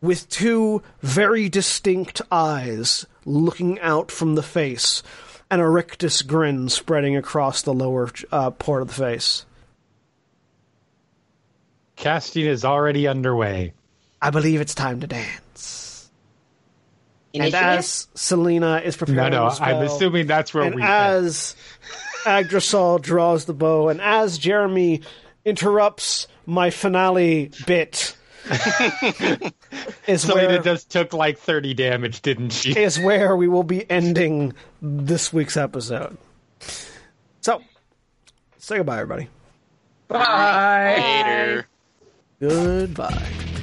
with 0.01 0.29
two 0.29 0.83
very 1.01 1.49
distinct 1.49 2.21
eyes 2.33 3.07
looking 3.25 3.79
out 3.79 4.11
from 4.11 4.35
the 4.35 4.43
face, 4.43 5.05
and 5.49 5.61
a 5.61 5.69
rictus 5.69 6.23
grin 6.23 6.69
spreading 6.69 7.17
across 7.17 7.63
the 7.63 7.75
lower 7.75 8.11
uh, 8.33 8.51
part 8.51 8.83
of 8.83 8.89
the 8.89 8.95
face. 8.95 9.47
Casting 12.01 12.47
is 12.47 12.65
already 12.65 13.07
underway. 13.07 13.75
I 14.23 14.31
believe 14.31 14.61
it's 14.61 14.75
time 14.75 15.01
to 15.01 15.07
dance. 15.07 16.11
And 17.35 17.55
as 17.55 18.09
Selina 18.15 18.79
is 18.79 18.97
No, 19.01 19.07
preparing 19.07 19.31
no, 19.33 19.45
the 19.45 19.51
spell, 19.51 19.77
I'm 19.77 19.87
assuming 19.87 20.27
that's 20.27 20.53
where 20.53 20.65
we. 20.65 20.69
and 20.69 20.77
we. 20.77 20.83
as 20.83 21.55
Agdrisal 22.25 23.01
draws 23.01 23.45
the 23.45 23.53
bow, 23.55 23.89
and 23.89 24.01
as 24.01 24.37
Jeremy 24.39 25.03
interrupts 25.45 26.27
my 26.47 26.71
finale 26.71 27.51
bit, 27.67 28.17
is 30.07 30.23
Selina 30.23 30.49
where 30.49 30.59
just 30.63 30.91
took 30.91 31.13
like 31.13 31.39
30 31.39 31.75
damage, 31.75 32.23
didn't 32.23 32.51
she? 32.51 32.73
is 32.73 32.99
where 32.99 33.37
we 33.37 33.47
will 33.47 33.63
be 33.63 33.89
ending 33.91 34.55
this 34.83 35.33
week's 35.33 35.57
episode. 35.57 36.17
So, 37.43 37.63
say 38.59 38.79
goodbye, 38.79 39.01
everybody. 39.01 39.29
Bye. 40.09 40.97
Later. 40.99 41.67
Goodbye. 42.41 43.60